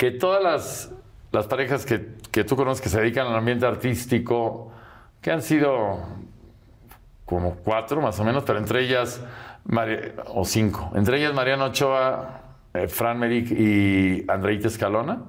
que 0.00 0.10
todas 0.12 0.42
las, 0.42 0.90
las 1.30 1.46
parejas 1.46 1.84
que, 1.84 2.14
que 2.30 2.42
tú 2.42 2.56
conoces 2.56 2.80
que 2.80 2.88
se 2.88 2.98
dedican 2.98 3.26
al 3.26 3.36
ambiente 3.36 3.66
artístico, 3.66 4.72
que 5.20 5.30
han 5.30 5.42
sido 5.42 6.00
como 7.26 7.56
cuatro 7.56 8.00
más 8.00 8.18
o 8.18 8.24
menos, 8.24 8.42
pero 8.44 8.58
entre 8.58 8.80
ellas, 8.80 9.22
o 10.28 10.46
cinco, 10.46 10.90
entre 10.94 11.18
ellas 11.18 11.34
Mariano 11.34 11.66
Ochoa, 11.66 12.40
eh, 12.72 12.88
Fran 12.88 13.18
Merrick 13.18 13.50
y 13.50 14.24
Andreita 14.26 14.68
Escalona, 14.68 15.20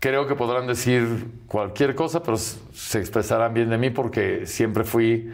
creo 0.00 0.26
que 0.26 0.36
podrán 0.36 0.66
decir 0.66 1.26
cualquier 1.46 1.94
cosa, 1.94 2.22
pero 2.22 2.38
se 2.38 2.98
expresarán 2.98 3.52
bien 3.52 3.68
de 3.68 3.76
mí 3.76 3.90
porque 3.90 4.46
siempre 4.46 4.84
fui 4.84 5.30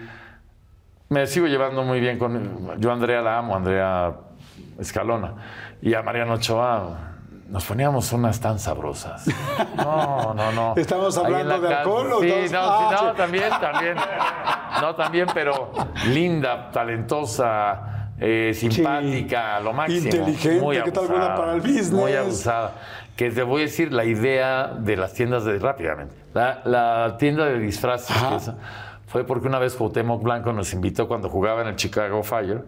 me 1.11 1.29
sigo 1.29 1.47
llevando 1.47 1.85
muy 1.85 2.01
bien 2.01 2.19
con. 2.19 2.81
Yo 2.81 2.91
Andrea 2.91 3.23
la 3.23 3.39
amo, 3.39 3.55
Andrea 3.55 4.17
Escalona. 4.81 5.35
Y 5.81 5.95
a 5.95 6.03
Mariano 6.03 6.35
Ochoa 6.35 7.11
nos 7.51 7.65
poníamos 7.65 8.13
unas 8.13 8.39
tan 8.41 8.59
sabrosas. 8.59 9.27
No, 9.77 10.33
no, 10.35 10.53
no. 10.53 10.75
¿Estamos 10.77 11.17
hablando 11.19 11.59
la 11.59 11.69
de 11.69 11.75
alcohol 11.75 12.13
o 12.13 12.21
Sí, 12.21 12.33
no, 12.53 12.59
Ah, 12.63 12.97
sí, 12.99 13.05
no, 13.05 13.13
también, 13.13 13.51
también. 13.61 13.97
No, 14.81 14.95
también, 14.95 15.27
pero 15.35 15.73
linda, 16.07 16.71
talentosa. 16.71 18.13
eh, 18.21 18.53
simpática, 18.55 19.61
lo 19.61 19.73
máximo. 19.73 20.05
Inteligente, 20.05 20.61
muy 20.61 20.77
¿qué 20.83 20.93
tal 20.93 21.05
abusada, 21.05 21.19
buena 21.19 21.35
para 21.37 21.53
el 21.55 21.61
business? 21.61 21.91
Muy 21.93 22.13
abusada. 22.15 22.73
Que 23.17 23.31
te 23.31 23.43
voy 23.43 23.63
a 23.63 23.65
decir 23.65 23.93
la 23.93 24.05
idea 24.05 24.69
de 24.69 24.97
las 24.97 25.13
tiendas 25.13 25.45
de 25.45 25.59
rápidamente. 25.59 26.15
La, 26.33 26.61
la 26.65 27.17
tienda 27.19 27.47
de 27.47 27.59
disfraces 27.59 28.17
fue 29.07 29.25
porque 29.25 29.49
una 29.49 29.59
vez 29.59 29.75
Cuauhtémoc 29.75 30.23
Blanco 30.23 30.53
nos 30.53 30.73
invitó 30.73 31.09
cuando 31.09 31.29
jugaba 31.29 31.63
en 31.63 31.69
el 31.69 31.77
Chicago 31.77 32.23
Fire 32.23 32.65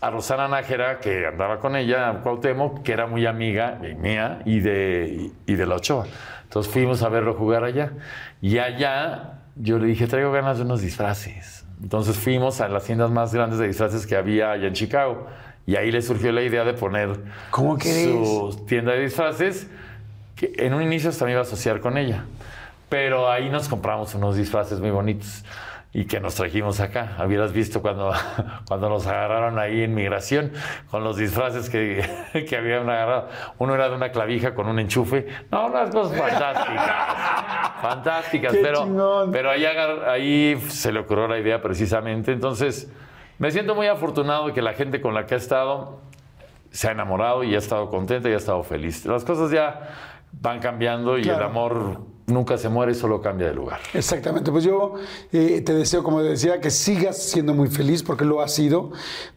a 0.00 0.10
Rosana 0.10 0.48
Nájera, 0.48 0.98
que 1.00 1.26
andaba 1.26 1.60
con 1.60 1.76
ella, 1.76 2.10
a 2.10 2.20
Cuauhtémoc, 2.20 2.82
que 2.82 2.92
era 2.92 3.06
muy 3.06 3.26
amiga 3.26 3.78
y 3.82 3.94
mía 3.94 4.40
y 4.44 4.60
de, 4.60 5.30
y 5.46 5.54
de 5.54 5.66
la 5.66 5.76
Ochoa. 5.76 6.06
Entonces 6.42 6.72
fuimos 6.72 7.02
a 7.02 7.08
verlo 7.08 7.34
jugar 7.34 7.64
allá. 7.64 7.92
Y 8.42 8.58
allá 8.58 9.40
yo 9.56 9.78
le 9.78 9.86
dije, 9.86 10.06
traigo 10.06 10.30
ganas 10.30 10.58
de 10.58 10.64
unos 10.64 10.82
disfraces. 10.82 11.64
Entonces 11.82 12.16
fuimos 12.16 12.60
a 12.60 12.68
las 12.68 12.84
tiendas 12.84 13.10
más 13.10 13.34
grandes 13.34 13.58
de 13.58 13.66
disfraces 13.66 14.06
que 14.06 14.16
había 14.16 14.52
allá 14.52 14.68
en 14.68 14.74
Chicago. 14.74 15.26
Y 15.66 15.76
ahí 15.76 15.90
le 15.90 16.02
surgió 16.02 16.30
la 16.32 16.42
idea 16.42 16.64
de 16.64 16.74
poner 16.74 17.20
¿Cómo 17.50 17.78
su 17.80 18.64
tienda 18.68 18.92
de 18.92 19.00
disfraces, 19.00 19.68
que 20.36 20.52
en 20.58 20.74
un 20.74 20.82
inicio 20.82 21.08
hasta 21.08 21.24
me 21.24 21.30
iba 21.30 21.40
a 21.40 21.44
asociar 21.44 21.80
con 21.80 21.96
ella. 21.96 22.24
Pero 22.90 23.30
ahí 23.30 23.48
nos 23.48 23.68
compramos 23.68 24.14
unos 24.14 24.36
disfraces 24.36 24.80
muy 24.80 24.90
bonitos 24.90 25.44
y 25.94 26.06
que 26.06 26.18
nos 26.18 26.34
trajimos 26.34 26.80
acá. 26.80 27.16
Hubieras 27.24 27.52
visto 27.52 27.80
cuando, 27.80 28.12
cuando 28.68 28.88
nos 28.88 29.06
agarraron 29.06 29.60
ahí 29.60 29.84
en 29.84 29.94
migración 29.94 30.50
con 30.90 31.04
los 31.04 31.16
disfraces 31.16 31.70
que, 31.70 32.04
que 32.48 32.56
habían 32.56 32.90
agarrado. 32.90 33.28
Uno 33.58 33.74
era 33.76 33.88
de 33.88 33.94
una 33.94 34.10
clavija 34.10 34.54
con 34.56 34.66
un 34.66 34.80
enchufe. 34.80 35.26
No, 35.52 35.66
unas 35.66 35.90
cosas 35.90 36.18
fantásticas. 36.18 36.92
fantásticas. 37.80 38.52
Qué 38.52 38.58
pero, 38.60 38.82
chingón. 38.82 39.30
pero 39.30 39.50
ahí, 39.50 39.64
ahí 39.64 40.60
se 40.68 40.90
le 40.90 40.98
ocurrió 40.98 41.28
la 41.28 41.38
idea 41.38 41.62
precisamente. 41.62 42.32
Entonces, 42.32 42.90
me 43.38 43.52
siento 43.52 43.76
muy 43.76 43.86
afortunado 43.86 44.48
de 44.48 44.52
que 44.52 44.62
la 44.62 44.72
gente 44.74 45.00
con 45.00 45.14
la 45.14 45.26
que 45.26 45.34
he 45.34 45.38
estado 45.38 46.00
se 46.72 46.88
ha 46.88 46.90
enamorado 46.90 47.44
y 47.44 47.54
ha 47.54 47.58
estado 47.58 47.88
contenta 47.88 48.28
y 48.28 48.32
ha 48.32 48.36
estado 48.38 48.64
feliz. 48.64 49.06
Las 49.06 49.24
cosas 49.24 49.52
ya 49.52 49.90
van 50.32 50.58
cambiando 50.58 51.18
y 51.18 51.22
Claro. 51.22 51.38
el 51.38 51.44
amor 51.44 52.13
nunca 52.26 52.56
se 52.56 52.68
muere, 52.68 52.94
solo 52.94 53.20
cambia 53.20 53.48
de 53.48 53.54
lugar. 53.54 53.80
Exactamente, 53.92 54.50
pues 54.50 54.64
yo 54.64 54.94
eh, 55.32 55.60
te 55.64 55.74
deseo, 55.74 56.02
como 56.02 56.22
decía, 56.22 56.60
que 56.60 56.70
sigas 56.70 57.18
siendo 57.18 57.52
muy 57.54 57.68
feliz 57.68 58.02
porque 58.02 58.24
lo 58.24 58.40
has 58.40 58.52
sido. 58.54 58.92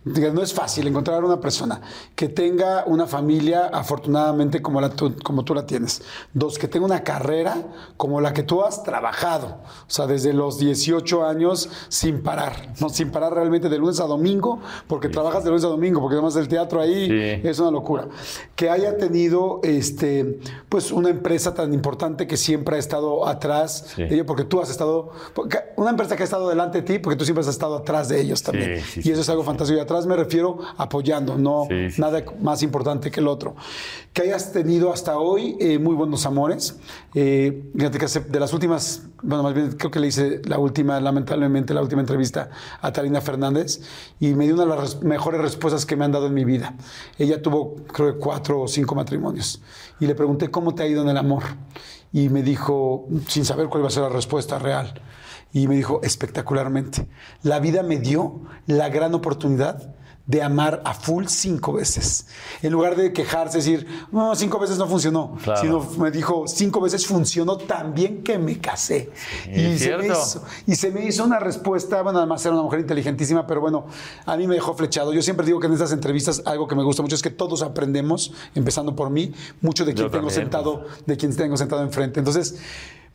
No 0.05 0.41
es 0.41 0.53
fácil 0.53 0.87
encontrar 0.87 1.23
una 1.23 1.41
persona 1.41 1.81
que 2.15 2.29
tenga 2.29 2.85
una 2.85 3.05
familia 3.07 3.67
afortunadamente 3.73 4.61
como, 4.61 4.79
la 4.79 4.89
tú, 4.89 5.15
como 5.23 5.43
tú 5.43 5.53
la 5.53 5.65
tienes. 5.65 6.01
Dos, 6.33 6.57
que 6.57 6.67
tenga 6.67 6.85
una 6.85 7.03
carrera 7.03 7.57
como 7.97 8.21
la 8.21 8.33
que 8.33 8.43
tú 8.43 8.63
has 8.63 8.83
trabajado. 8.83 9.57
O 9.81 9.89
sea, 9.89 10.07
desde 10.07 10.31
los 10.33 10.57
18 10.59 11.25
años 11.25 11.69
sin 11.89 12.21
parar. 12.23 12.73
No, 12.79 12.89
sin 12.89 13.11
parar 13.11 13.33
realmente 13.33 13.67
de 13.69 13.77
lunes 13.77 13.99
a 13.99 14.05
domingo, 14.05 14.59
porque 14.87 15.09
trabajas 15.09 15.43
de 15.43 15.49
lunes 15.49 15.65
a 15.65 15.67
domingo, 15.67 15.99
porque 15.99 16.15
además 16.15 16.35
el 16.35 16.47
teatro 16.47 16.79
ahí 16.79 17.07
Sí. 17.07 17.47
es 17.47 17.59
una 17.59 17.71
locura. 17.71 18.07
Que 18.55 18.69
haya 18.69 18.97
tenido 18.97 19.59
este, 19.63 20.39
pues 20.69 20.91
una 20.91 21.09
empresa 21.09 21.53
tan 21.53 21.73
importante 21.73 22.27
que 22.27 22.37
siempre 22.37 22.76
ha 22.77 22.79
estado 22.79 23.27
atrás 23.27 23.85
Sí. 23.95 24.03
de 24.03 24.13
ello, 24.15 24.25
porque 24.25 24.43
tú 24.45 24.61
has 24.61 24.69
estado, 24.69 25.11
una 25.75 25.89
empresa 25.91 26.15
que 26.15 26.23
ha 26.23 26.25
estado 26.25 26.47
delante 26.49 26.81
de 26.81 26.83
ti, 26.83 26.99
porque 26.99 27.15
tú 27.17 27.25
siempre 27.25 27.41
has 27.41 27.47
estado 27.47 27.75
atrás 27.77 28.07
de 28.09 28.21
ellos 28.21 28.41
también. 28.41 28.81
Sí, 28.81 29.01
sí, 29.01 29.09
y 29.09 29.11
eso 29.11 29.21
es 29.21 29.29
algo 29.29 29.43
fantástico. 29.43 29.77
Y 29.77 29.81
atrás 29.81 30.05
me 30.05 30.15
refiero 30.15 30.59
apoyando, 30.77 31.37
no 31.37 31.67
nada 31.97 32.23
más 32.41 32.63
importante 32.63 33.11
que 33.11 33.19
el 33.19 33.27
otro. 33.27 33.55
Que 34.13 34.23
hayas 34.23 34.51
tenido 34.51 34.91
hasta 34.91 35.17
hoy 35.17 35.57
eh, 35.59 35.77
muy 35.77 35.93
buenos 35.93 36.25
amores. 36.25 36.77
Eh, 37.13 37.63
fíjate 37.75 37.97
que 37.99 38.07
de 38.07 38.39
las 38.39 38.53
últimas, 38.53 39.03
bueno, 39.21 39.43
más 39.43 39.53
bien 39.53 39.71
creo 39.73 39.91
que 39.91 39.99
le 39.99 40.07
hice 40.07 40.41
la 40.45 40.57
última, 40.57 40.99
lamentablemente, 40.99 41.73
la 41.73 41.81
última 41.81 42.01
entrevista 42.01 42.49
a 42.81 42.91
Tarina 42.91 43.21
Fernández 43.21 43.81
y 44.19 44.33
me 44.33 44.45
dio 44.45 44.53
una 44.55 44.63
de 44.63 44.69
las 44.69 44.79
res- 44.79 45.01
mejores 45.03 45.41
respuestas 45.41 45.85
que 45.85 45.95
me 45.95 46.05
han 46.05 46.11
dado 46.11 46.27
en 46.27 46.33
mi 46.33 46.45
vida. 46.45 46.73
Ella 47.19 47.41
tuvo, 47.41 47.75
creo 47.93 48.13
que 48.13 48.19
cuatro 48.19 48.61
o 48.61 48.67
cinco 48.67 48.95
matrimonios. 48.95 49.61
Y 49.99 50.05
le 50.07 50.15
pregunté 50.15 50.49
cómo 50.49 50.73
te 50.73 50.83
ha 50.83 50.87
ido 50.87 51.01
en 51.03 51.09
el 51.09 51.17
amor. 51.17 51.43
Y 52.13 52.29
me 52.29 52.41
dijo, 52.41 53.07
sin 53.27 53.45
saber 53.45 53.67
cuál 53.67 53.81
iba 53.81 53.87
a 53.87 53.91
ser 53.91 54.03
la 54.03 54.09
respuesta 54.09 54.59
real, 54.59 55.01
y 55.53 55.67
me 55.67 55.75
dijo 55.75 56.01
espectacularmente, 56.03 57.07
la 57.43 57.59
vida 57.59 57.83
me 57.83 57.97
dio 57.97 58.41
la 58.65 58.89
gran 58.89 59.13
oportunidad 59.13 59.95
de 60.27 60.43
amar 60.43 60.81
a 60.83 60.93
full 60.93 61.25
cinco 61.27 61.71
veces. 61.73 62.27
En 62.61 62.73
lugar 62.73 62.97
de 62.97 63.13
quejarse, 63.13 63.57
decir, 63.59 63.87
no, 64.11 64.35
cinco 64.35 64.59
veces 64.59 64.77
no 64.77 64.85
funcionó, 64.85 65.37
Claro. 65.41 65.61
sino 65.61 65.79
me 65.97 66.11
dijo, 66.11 66.43
cinco 66.47 66.81
veces 66.81 67.07
funcionó 67.07 67.57
tan 67.57 67.93
bien 67.93 68.23
que 68.23 68.37
me 68.37 68.59
casé. 68.59 69.09
es 69.49 69.79
se 69.79 69.97
me 69.97 70.07
hizo, 70.07 70.43
y 70.65 70.75
se 70.75 70.91
me 70.91 71.05
hizo 71.05 71.23
una 71.23 71.39
respuesta, 71.39 72.01
bueno, 72.01 72.19
además 72.19 72.45
era 72.45 72.53
una 72.55 72.63
mujer 72.63 72.81
inteligentísima, 72.81 73.47
pero 73.47 73.61
bueno, 73.61 73.85
a 74.25 74.35
mí 74.35 74.47
me 74.47 74.55
dejó 74.55 74.73
flechado. 74.75 75.13
Yo 75.13 75.21
siempre 75.21 75.45
digo 75.45 75.61
que 75.61 75.67
en 75.67 75.73
estas 75.73 75.93
entrevistas 75.93 76.41
algo 76.45 76.67
que 76.67 76.75
me 76.75 76.83
gusta 76.83 77.01
mucho 77.01 77.15
es 77.15 77.21
que 77.21 77.29
todos 77.29 77.61
aprendemos, 77.61 78.33
empezando 78.53 78.95
por 78.97 79.09
mí, 79.09 79.33
mucho 79.61 79.85
de 79.85 79.93
quien 79.93 80.07
Yo 80.07 80.11
tengo 80.11 80.27
también, 80.27 80.43
sentado, 80.43 80.85
de 81.05 81.15
quien 81.15 81.33
tengo 81.35 81.55
sentado 81.55 81.81
enfrente. 81.83 82.19
Entonces, 82.19 82.57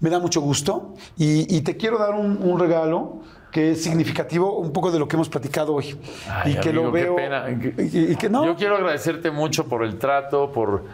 me 0.01 0.09
da 0.09 0.19
mucho 0.19 0.41
gusto 0.41 0.95
y, 1.19 1.55
y 1.55 1.61
te 1.61 1.77
quiero 1.77 1.99
dar 1.99 2.15
un, 2.15 2.39
un 2.43 2.59
regalo 2.59 3.21
que 3.53 3.73
es 3.73 3.85
significativo 3.85 4.57
un 4.57 4.73
poco 4.73 4.91
de 4.91 4.99
lo 4.99 5.07
que 5.07 5.15
hemos 5.15 5.29
platicado 5.29 5.75
hoy. 5.75 5.97
Ay, 6.29 6.53
y 6.53 6.57
que 6.57 6.71
amigo, 6.71 6.87
lo 6.87 6.93
qué 6.93 7.03
veo. 7.03 7.17
pena. 7.17 7.45
Y, 7.51 8.13
y 8.13 8.17
que 8.17 8.29
no. 8.31 8.45
Yo 8.47 8.57
quiero 8.57 8.77
agradecerte 8.77 9.31
mucho 9.31 9.67
por 9.67 9.85
el 9.85 9.99
trato, 9.99 10.51
por, 10.51 10.85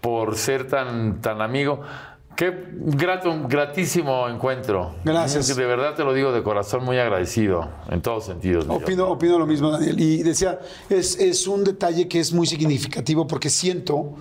por 0.00 0.36
ser 0.36 0.68
tan, 0.68 1.20
tan 1.20 1.42
amigo. 1.42 1.80
Qué 2.36 2.54
grato, 2.70 3.34
gratísimo 3.48 4.28
encuentro. 4.28 4.94
Gracias. 5.04 5.56
De 5.56 5.64
verdad 5.66 5.94
te 5.94 6.04
lo 6.04 6.12
digo 6.12 6.32
de 6.32 6.42
corazón, 6.42 6.84
muy 6.84 6.98
agradecido 6.98 7.68
en 7.90 8.02
todos 8.02 8.26
sentidos. 8.26 8.66
Opino, 8.68 9.08
opino 9.08 9.38
lo 9.38 9.46
mismo, 9.46 9.70
Daniel. 9.70 9.98
Y 9.98 10.22
decía, 10.22 10.60
es, 10.88 11.18
es 11.18 11.46
un 11.48 11.64
detalle 11.64 12.06
que 12.06 12.20
es 12.20 12.32
muy 12.32 12.46
significativo 12.46 13.26
porque 13.26 13.50
siento 13.50 14.14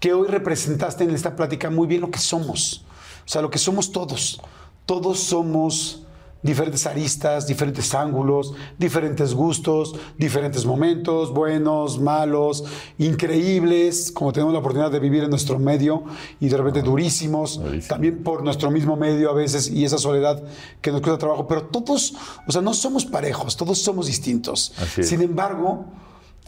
que 0.00 0.14
hoy 0.14 0.26
representaste 0.26 1.04
en 1.04 1.10
esta 1.10 1.36
plática 1.36 1.70
muy 1.70 1.86
bien 1.86 2.00
lo 2.00 2.10
que 2.10 2.18
somos. 2.18 2.82
O 3.24 3.28
sea, 3.28 3.42
lo 3.42 3.50
que 3.50 3.58
somos 3.58 3.92
todos. 3.92 4.40
Todos 4.86 5.20
somos 5.20 5.99
diferentes 6.42 6.86
aristas, 6.86 7.46
diferentes 7.46 7.94
ángulos, 7.94 8.54
diferentes 8.78 9.34
gustos, 9.34 9.94
diferentes 10.16 10.64
momentos, 10.64 11.32
buenos, 11.34 12.00
malos, 12.00 12.64
increíbles, 12.98 14.10
como 14.12 14.32
tenemos 14.32 14.52
la 14.52 14.60
oportunidad 14.60 14.90
de 14.90 15.00
vivir 15.00 15.24
en 15.24 15.30
nuestro 15.30 15.58
medio 15.58 16.04
y 16.40 16.48
de 16.48 16.56
repente 16.56 16.82
durísimos, 16.82 17.58
Durísimo. 17.60 17.88
también 17.88 18.22
por 18.22 18.42
nuestro 18.42 18.70
mismo 18.70 18.96
medio 18.96 19.30
a 19.30 19.34
veces 19.34 19.68
y 19.70 19.84
esa 19.84 19.98
soledad 19.98 20.42
que 20.80 20.90
nos 20.92 21.00
cuesta 21.02 21.18
trabajo, 21.18 21.46
pero 21.46 21.64
todos, 21.64 22.14
o 22.46 22.50
sea, 22.52 22.62
no 22.62 22.72
somos 22.74 23.04
parejos, 23.04 23.56
todos 23.56 23.78
somos 23.78 24.06
distintos. 24.06 24.72
Así. 24.78 25.02
Sin 25.02 25.20
embargo, 25.22 25.84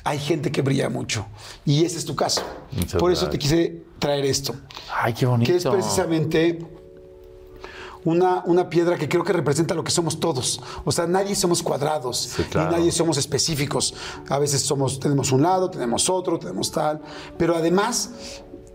hay 0.04 0.18
gente 0.18 0.50
que 0.50 0.62
brilla 0.62 0.88
mucho 0.88 1.26
y 1.64 1.84
ese 1.84 1.98
es 1.98 2.04
tu 2.04 2.16
caso. 2.16 2.42
Muchas 2.72 2.98
por 3.00 3.12
eso 3.12 3.28
te 3.28 3.36
gracias. 3.36 3.52
quise 3.52 3.82
traer 3.98 4.24
esto, 4.24 4.54
Ay, 4.92 5.12
qué 5.12 5.26
bonito. 5.26 5.50
que 5.50 5.58
es 5.58 5.64
precisamente 5.66 6.58
una, 8.04 8.42
una 8.46 8.68
piedra 8.68 8.96
que 8.98 9.08
creo 9.08 9.24
que 9.24 9.32
representa 9.32 9.74
lo 9.74 9.84
que 9.84 9.90
somos 9.90 10.18
todos. 10.20 10.60
O 10.84 10.92
sea, 10.92 11.06
nadie 11.06 11.34
somos 11.34 11.62
cuadrados 11.62 12.18
Sí, 12.18 12.42
claro. 12.44 12.70
y 12.70 12.74
nadie 12.78 12.92
somos 12.92 13.16
específicos. 13.18 13.94
A 14.28 14.38
veces 14.38 14.62
somos, 14.62 14.98
tenemos 15.00 15.32
un 15.32 15.42
lado, 15.42 15.70
tenemos 15.70 16.08
otro, 16.10 16.38
tenemos 16.38 16.70
tal. 16.70 17.00
Pero 17.38 17.56
además, 17.56 18.10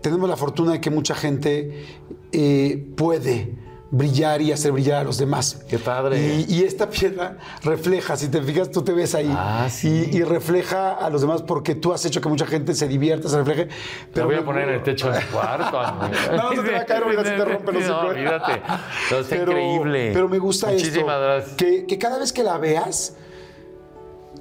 tenemos 0.00 0.28
la 0.28 0.36
fortuna 0.36 0.72
de 0.72 0.80
que 0.80 0.90
mucha 0.90 1.14
gente 1.14 1.84
eh, 2.32 2.92
puede 2.96 3.67
brillar 3.90 4.42
y 4.42 4.52
hacer 4.52 4.70
brillar 4.72 4.98
a 5.00 5.04
los 5.04 5.16
demás. 5.16 5.64
Qué 5.68 5.78
padre. 5.78 6.44
Y, 6.48 6.54
y 6.56 6.62
esta 6.64 6.90
piedra 6.90 7.38
refleja, 7.62 8.16
si 8.18 8.28
te 8.28 8.42
fijas, 8.42 8.70
tú 8.70 8.82
te 8.82 8.92
ves 8.92 9.14
ahí. 9.14 9.32
Ah, 9.34 9.66
sí. 9.70 10.10
y, 10.12 10.16
y 10.18 10.22
refleja 10.24 10.92
a 10.92 11.08
los 11.08 11.22
demás 11.22 11.40
porque 11.42 11.74
tú 11.74 11.92
has 11.94 12.04
hecho 12.04 12.20
que 12.20 12.28
mucha 12.28 12.46
gente 12.46 12.74
se 12.74 12.86
divierta, 12.86 13.28
se 13.30 13.38
refleje. 13.38 13.68
Te 14.12 14.22
voy 14.22 14.34
a 14.34 14.38
me- 14.38 14.44
poner 14.44 14.68
en 14.68 14.74
el 14.74 14.82
techo 14.82 15.10
del 15.10 15.24
cuarto. 15.26 15.80
No, 16.36 16.50
se 16.50 16.62
te 16.62 16.70
va 16.72 16.80
a 16.80 16.84
caer, 16.84 17.04
mira, 17.08 17.24
se 17.24 17.30
te 17.30 17.44
rompe 17.44 17.72
los 17.72 17.86
No, 17.86 17.96
hocico. 17.98 18.10
olvídate. 18.10 18.62
No, 19.10 19.16
está 19.18 19.36
increíble. 19.36 20.10
Pero 20.12 20.28
me 20.28 20.38
gusta 20.38 20.66
Muchísimas 20.66 20.96
esto. 20.98 21.06
gracias. 21.20 21.56
Que, 21.56 21.86
que 21.86 21.98
cada 21.98 22.18
vez 22.18 22.32
que 22.32 22.42
la 22.42 22.58
veas, 22.58 23.14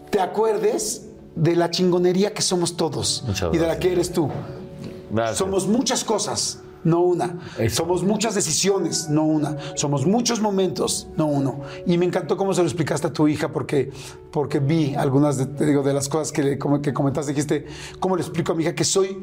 te 0.10 0.20
acuerdes 0.20 1.06
de 1.36 1.56
la 1.56 1.70
chingonería 1.70 2.34
que 2.34 2.42
somos 2.42 2.76
todos 2.76 3.24
y 3.54 3.58
de 3.58 3.68
la 3.68 3.78
que 3.80 3.92
eres 3.92 4.12
tú. 4.12 4.30
Gracias. 5.12 5.38
Somos 5.38 5.68
muchas 5.68 6.04
cosas, 6.04 6.60
no 6.88 7.02
una. 7.02 7.38
Somos 7.70 8.04
muchas 8.04 8.34
decisiones, 8.34 9.10
no 9.10 9.24
una. 9.26 9.58
Somos 9.76 10.06
muchos 10.06 10.40
momentos, 10.42 11.08
no 11.18 11.28
uno. 11.28 11.62
Y 11.86 11.98
me 11.98 12.06
encantó 12.06 12.38
cómo 12.38 12.54
se 12.54 12.62
lo 12.62 12.68
explicaste 12.68 13.08
a 13.08 13.14
tu 13.14 13.28
hija, 13.28 13.52
porque, 13.52 13.92
porque 14.32 14.60
vi 14.60 14.96
algunas 14.96 15.38
de, 15.38 15.46
te 15.46 15.66
digo, 15.66 15.84
de 15.84 15.94
las 15.94 16.10
cosas 16.10 16.32
que, 16.32 16.44
le- 16.44 16.58
como 16.58 16.82
que 16.82 16.94
comentaste. 16.94 17.32
Dijiste, 17.34 17.66
¿cómo 18.00 18.16
le 18.16 18.22
explico 18.24 18.54
a 18.54 18.56
mi 18.56 18.64
hija 18.64 18.74
que 18.74 18.84
soy 18.84 19.18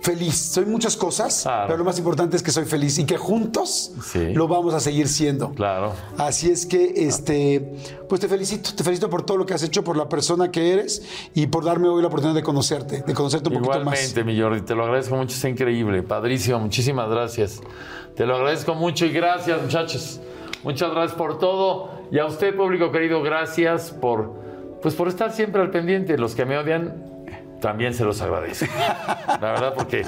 feliz? 0.00 0.36
Soy 0.36 0.66
muchas 0.66 0.96
cosas, 0.96 1.42
Claro. 1.42 1.66
pero 1.66 1.78
lo 1.78 1.84
más 1.84 1.98
importante 1.98 2.36
es 2.36 2.42
que 2.42 2.50
soy 2.50 2.64
feliz 2.64 2.98
y 2.98 3.04
que 3.04 3.16
juntos 3.16 3.92
Sí. 4.02 4.32
lo 4.34 4.46
vamos 4.48 4.74
a 4.74 4.80
seguir 4.80 5.08
siendo. 5.08 5.50
Claro. 5.52 5.92
Así 6.18 6.50
es 6.50 6.66
que, 6.66 6.92
este, 6.96 7.74
pues 8.08 8.20
te 8.20 8.28
felicito, 8.28 8.70
te 8.74 8.84
felicito 8.84 9.10
por 9.10 9.24
todo 9.24 9.36
lo 9.38 9.46
que 9.46 9.54
has 9.54 9.62
hecho, 9.62 9.82
por 9.82 9.96
la 9.96 10.08
persona 10.08 10.50
que 10.50 10.72
eres 10.72 11.02
y 11.34 11.46
por 11.48 11.64
darme 11.64 11.88
hoy 11.88 12.00
la 12.02 12.08
oportunidad 12.08 12.34
de 12.36 12.42
conocerte, 12.44 13.02
de 13.06 13.14
conocerte 13.14 13.48
un 13.48 13.54
poquito 13.56 13.84
más. 13.84 13.94
Igualmente, 14.00 14.24
mi 14.24 14.40
Jordi, 14.40 14.60
te 14.62 14.74
lo 14.74 14.84
agradezco 14.84 15.16
mucho, 15.16 15.34
está 15.34 15.48
increíble, 15.48 16.02
padrísimo, 16.02 16.58
muchísimas 16.60 17.08
gracias. 17.10 17.60
Te 18.14 18.26
lo 18.26 18.36
agradezco 18.36 18.74
mucho 18.74 19.06
y 19.06 19.10
gracias, 19.12 19.60
muchachos. 19.60 20.20
Muchas 20.64 20.90
gracias 20.90 21.16
por 21.18 21.38
todo. 21.38 21.90
Y 22.10 22.18
a 22.18 22.26
usted, 22.26 22.56
público 22.56 22.90
querido, 22.92 23.22
gracias 23.22 23.90
por, 23.90 24.32
pues 24.82 24.94
por 24.94 25.08
estar 25.08 25.32
siempre 25.32 25.60
al 25.60 25.70
pendiente. 25.70 26.16
Los 26.16 26.34
que 26.34 26.44
me 26.44 26.56
odian, 26.56 26.94
también 27.60 27.94
se 27.94 28.04
los 28.04 28.20
agradezco. 28.20 28.66
La 29.40 29.52
verdad, 29.52 29.74
porque 29.74 30.04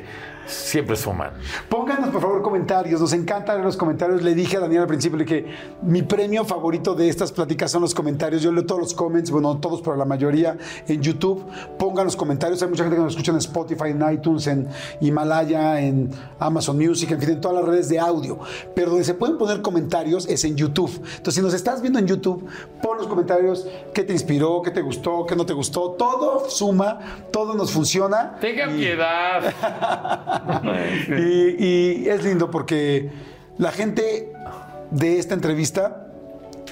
siempre 0.48 0.96
suman. 0.96 1.32
Pónganos 1.68 2.10
por 2.10 2.20
favor 2.20 2.42
comentarios, 2.42 3.00
nos 3.00 3.12
encanta 3.12 3.52
leer 3.52 3.64
los 3.64 3.76
comentarios. 3.76 4.22
Le 4.22 4.34
dije 4.34 4.56
a 4.56 4.60
Daniel 4.60 4.82
al 4.82 4.86
principio 4.88 5.24
que 5.24 5.46
mi 5.82 6.02
premio 6.02 6.44
favorito 6.44 6.94
de 6.94 7.08
estas 7.08 7.32
pláticas 7.32 7.70
son 7.70 7.82
los 7.82 7.94
comentarios. 7.94 8.42
Yo 8.42 8.50
leo 8.52 8.64
todos 8.64 8.80
los 8.80 8.94
comments, 8.94 9.30
bueno, 9.30 9.54
no 9.54 9.60
todos, 9.60 9.82
pero 9.82 9.96
la 9.96 10.04
mayoría 10.04 10.56
en 10.86 11.02
YouTube. 11.02 11.44
Pongan 11.78 12.04
los 12.04 12.16
comentarios. 12.16 12.62
Hay 12.62 12.68
mucha 12.68 12.84
gente 12.84 12.96
que 12.96 13.02
nos 13.02 13.12
escucha 13.12 13.32
en 13.32 13.38
Spotify, 13.38 13.90
en 13.90 14.12
iTunes, 14.12 14.46
en 14.46 14.68
Himalaya, 15.00 15.80
en 15.80 16.10
Amazon 16.38 16.76
Music, 16.76 17.10
en 17.10 17.20
fin, 17.20 17.30
en 17.30 17.40
todas 17.40 17.56
las 17.58 17.64
redes 17.64 17.88
de 17.88 17.98
audio. 17.98 18.38
Pero 18.74 18.90
donde 18.90 19.04
se 19.04 19.14
pueden 19.14 19.38
poner 19.38 19.62
comentarios 19.62 20.26
es 20.28 20.44
en 20.44 20.56
YouTube. 20.56 20.90
Entonces, 20.94 21.34
si 21.34 21.42
nos 21.42 21.54
estás 21.54 21.80
viendo 21.80 21.98
en 21.98 22.06
YouTube, 22.06 22.46
pon 22.82 22.98
los 22.98 23.06
comentarios 23.06 23.66
qué 23.92 24.02
te 24.02 24.12
inspiró, 24.12 24.62
qué 24.62 24.70
te 24.70 24.80
gustó, 24.80 25.26
qué 25.26 25.36
no 25.36 25.44
te 25.44 25.52
gustó. 25.52 25.92
Todo 25.92 26.48
suma, 26.48 26.98
todo 27.30 27.54
nos 27.54 27.70
funciona. 27.70 28.36
Tengan 28.40 28.76
piedad. 28.76 29.54
y, 31.09 32.09
es 32.09 32.24
lindo 32.24 32.51
porque 32.51 33.10
la 33.59 33.73
gente 33.73 34.32
de 34.90 35.19
esta 35.19 35.35
entrevista 35.35 36.06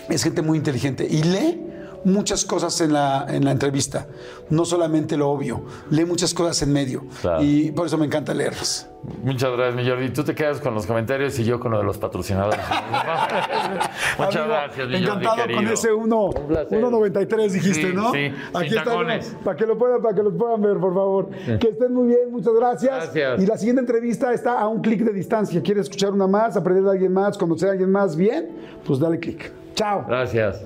es 0.09 0.23
gente 0.23 0.43
muy 0.43 0.59
inteligente 0.59 1.07
y 1.09 1.23
lee 1.23 1.66
muchas 2.07 2.45
cosas 2.45 2.81
en 2.81 2.93
la, 2.93 3.27
en 3.28 3.45
la 3.45 3.51
entrevista, 3.51 4.07
no 4.51 4.65
solamente 4.65 5.16
lo 5.16 5.28
obvio, 5.28 5.62
lee 5.91 6.05
muchas 6.05 6.33
cosas 6.33 6.62
en 6.62 6.73
medio 6.73 7.05
Claro. 7.20 7.43
y 7.43 7.73
por 7.73 7.87
eso 7.87 7.99
me 7.99 8.07
encanta 8.07 8.33
leerlas. 8.33 8.89
Muchas 9.23 9.53
gracias, 9.53 9.77
mi 9.77 9.89
Jordi. 9.89 10.11
Tú 10.11 10.24
te 10.24 10.35
quedas 10.35 10.61
con 10.61 10.74
los 10.74 10.85
comentarios 10.87 11.39
y 11.39 11.45
yo 11.45 11.61
con 11.61 11.70
lo 11.73 11.78
de 11.78 11.85
los 11.85 11.97
patrocinadores. 11.99 12.59
Muchas 14.19 14.37
Amigo, 14.37 14.47
gracias, 14.49 14.89
mi 14.89 14.93
Jordi, 14.95 15.05
Encantado 15.05 15.37
querido. 15.37 15.59
con 15.61 15.69
ese 15.73 15.93
1 15.93 16.31
placer. 16.49 16.83
1.93 16.85 17.51
dijiste, 17.51 17.91
Sí, 17.91 17.93
¿no? 17.95 18.12
sí, 18.12 18.33
Aquí 18.55 18.77
está, 18.77 18.97
para 19.45 19.57
que 19.57 19.66
lo 19.66 19.78
puedan, 19.78 20.03
para 20.03 20.15
que 20.15 20.23
los 20.23 20.35
puedan 20.35 20.61
ver, 20.62 20.78
por 20.78 20.95
favor. 20.95 21.28
Que 21.59 21.69
estén 21.69 21.93
muy 21.93 22.09
bien, 22.09 22.31
muchas 22.33 22.55
gracias. 22.55 23.12
Gracias. 23.15 23.43
Y 23.43 23.47
la 23.47 23.57
siguiente 23.59 23.81
entrevista 23.81 24.33
está 24.33 24.59
a 24.61 24.69
un 24.69 24.81
clic 24.81 25.03
de 25.03 25.12
distancia. 25.12 25.62
¿Quieres 25.62 25.85
escuchar 25.85 26.12
una 26.12 26.27
más, 26.27 26.57
aprender 26.57 26.85
de 26.85 26.91
alguien 26.91 27.12
más, 27.12 27.37
conocer 27.39 27.69
a 27.69 27.73
alguien 27.73 27.91
más 27.93 28.16
bien? 28.16 28.49
Pues 28.85 28.99
dale 28.99 29.19
clic. 29.20 29.53
Chao. 29.77 30.01
Gracias. 30.03 30.57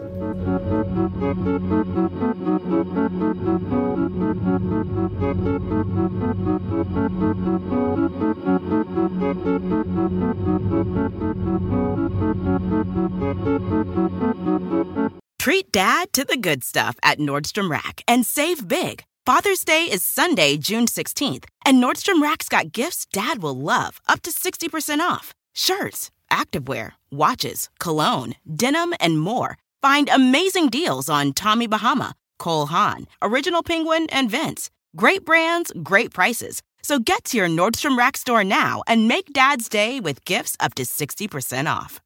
Treat 15.39 15.73
dad 15.73 16.13
to 16.13 16.25
the 16.25 16.37
good 16.41 16.63
stuff 16.63 16.97
at 17.03 17.19
Nordstrom 17.19 17.71
Rack 17.71 18.03
and 18.07 18.25
save 18.25 18.69
big. 18.69 19.03
Father's 19.27 19.65
Day 19.65 19.83
is 19.91 20.03
Sunday, 20.03 20.57
June 20.57 20.87
16th, 20.87 21.45
and 21.65 21.83
Nordstrom 21.83 22.23
Rack's 22.23 22.49
got 22.49 22.73
gifts 22.73 23.07
dad 23.13 23.43
will 23.43 23.57
love 23.57 24.01
up 24.07 24.23
to 24.23 24.31
60% 24.31 25.01
off. 25.01 25.35
Shirts, 25.55 26.11
activewear, 26.31 26.93
watches, 27.11 27.69
cologne, 27.79 28.35
denim, 28.47 28.95
and 29.01 29.21
more. 29.21 29.59
Find 29.83 30.09
amazing 30.09 30.69
deals 30.69 31.09
on 31.09 31.33
Tommy 31.33 31.67
Bahama, 31.67 32.15
Cole 32.39 32.67
Haan, 32.67 33.07
Original 33.23 33.63
Penguin, 33.63 34.07
and 34.11 34.31
Vince. 34.31 34.71
Great 34.97 35.25
brands, 35.25 35.73
great 35.83 36.13
prices. 36.13 36.63
So 36.83 36.99
get 36.99 37.25
to 37.27 37.37
your 37.37 37.49
Nordstrom 37.49 37.97
Rack 37.97 38.17
store 38.17 38.45
now 38.45 38.83
and 38.87 39.07
make 39.09 39.33
dad's 39.33 39.69
day 39.69 40.01
with 40.01 40.25
gifts 40.25 40.57
up 40.61 40.75
to 40.75 40.85
60% 40.85 41.67
off. 41.67 42.01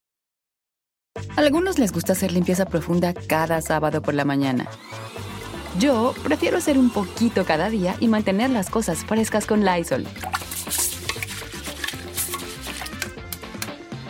Algunos 1.36 1.78
les 1.78 1.92
gusta 1.92 2.12
hacer 2.12 2.32
limpieza 2.32 2.66
profunda 2.66 3.14
cada 3.14 3.60
sábado 3.60 4.02
por 4.02 4.14
la 4.14 4.24
mañana. 4.24 4.66
Yo 5.78 6.14
prefiero 6.22 6.58
hacer 6.58 6.78
un 6.78 6.90
poquito 6.90 7.44
cada 7.44 7.68
día 7.70 7.96
y 8.00 8.08
mantener 8.08 8.50
las 8.50 8.70
cosas 8.70 9.04
frescas 9.04 9.46
con 9.46 9.64
Lysol. 9.64 10.06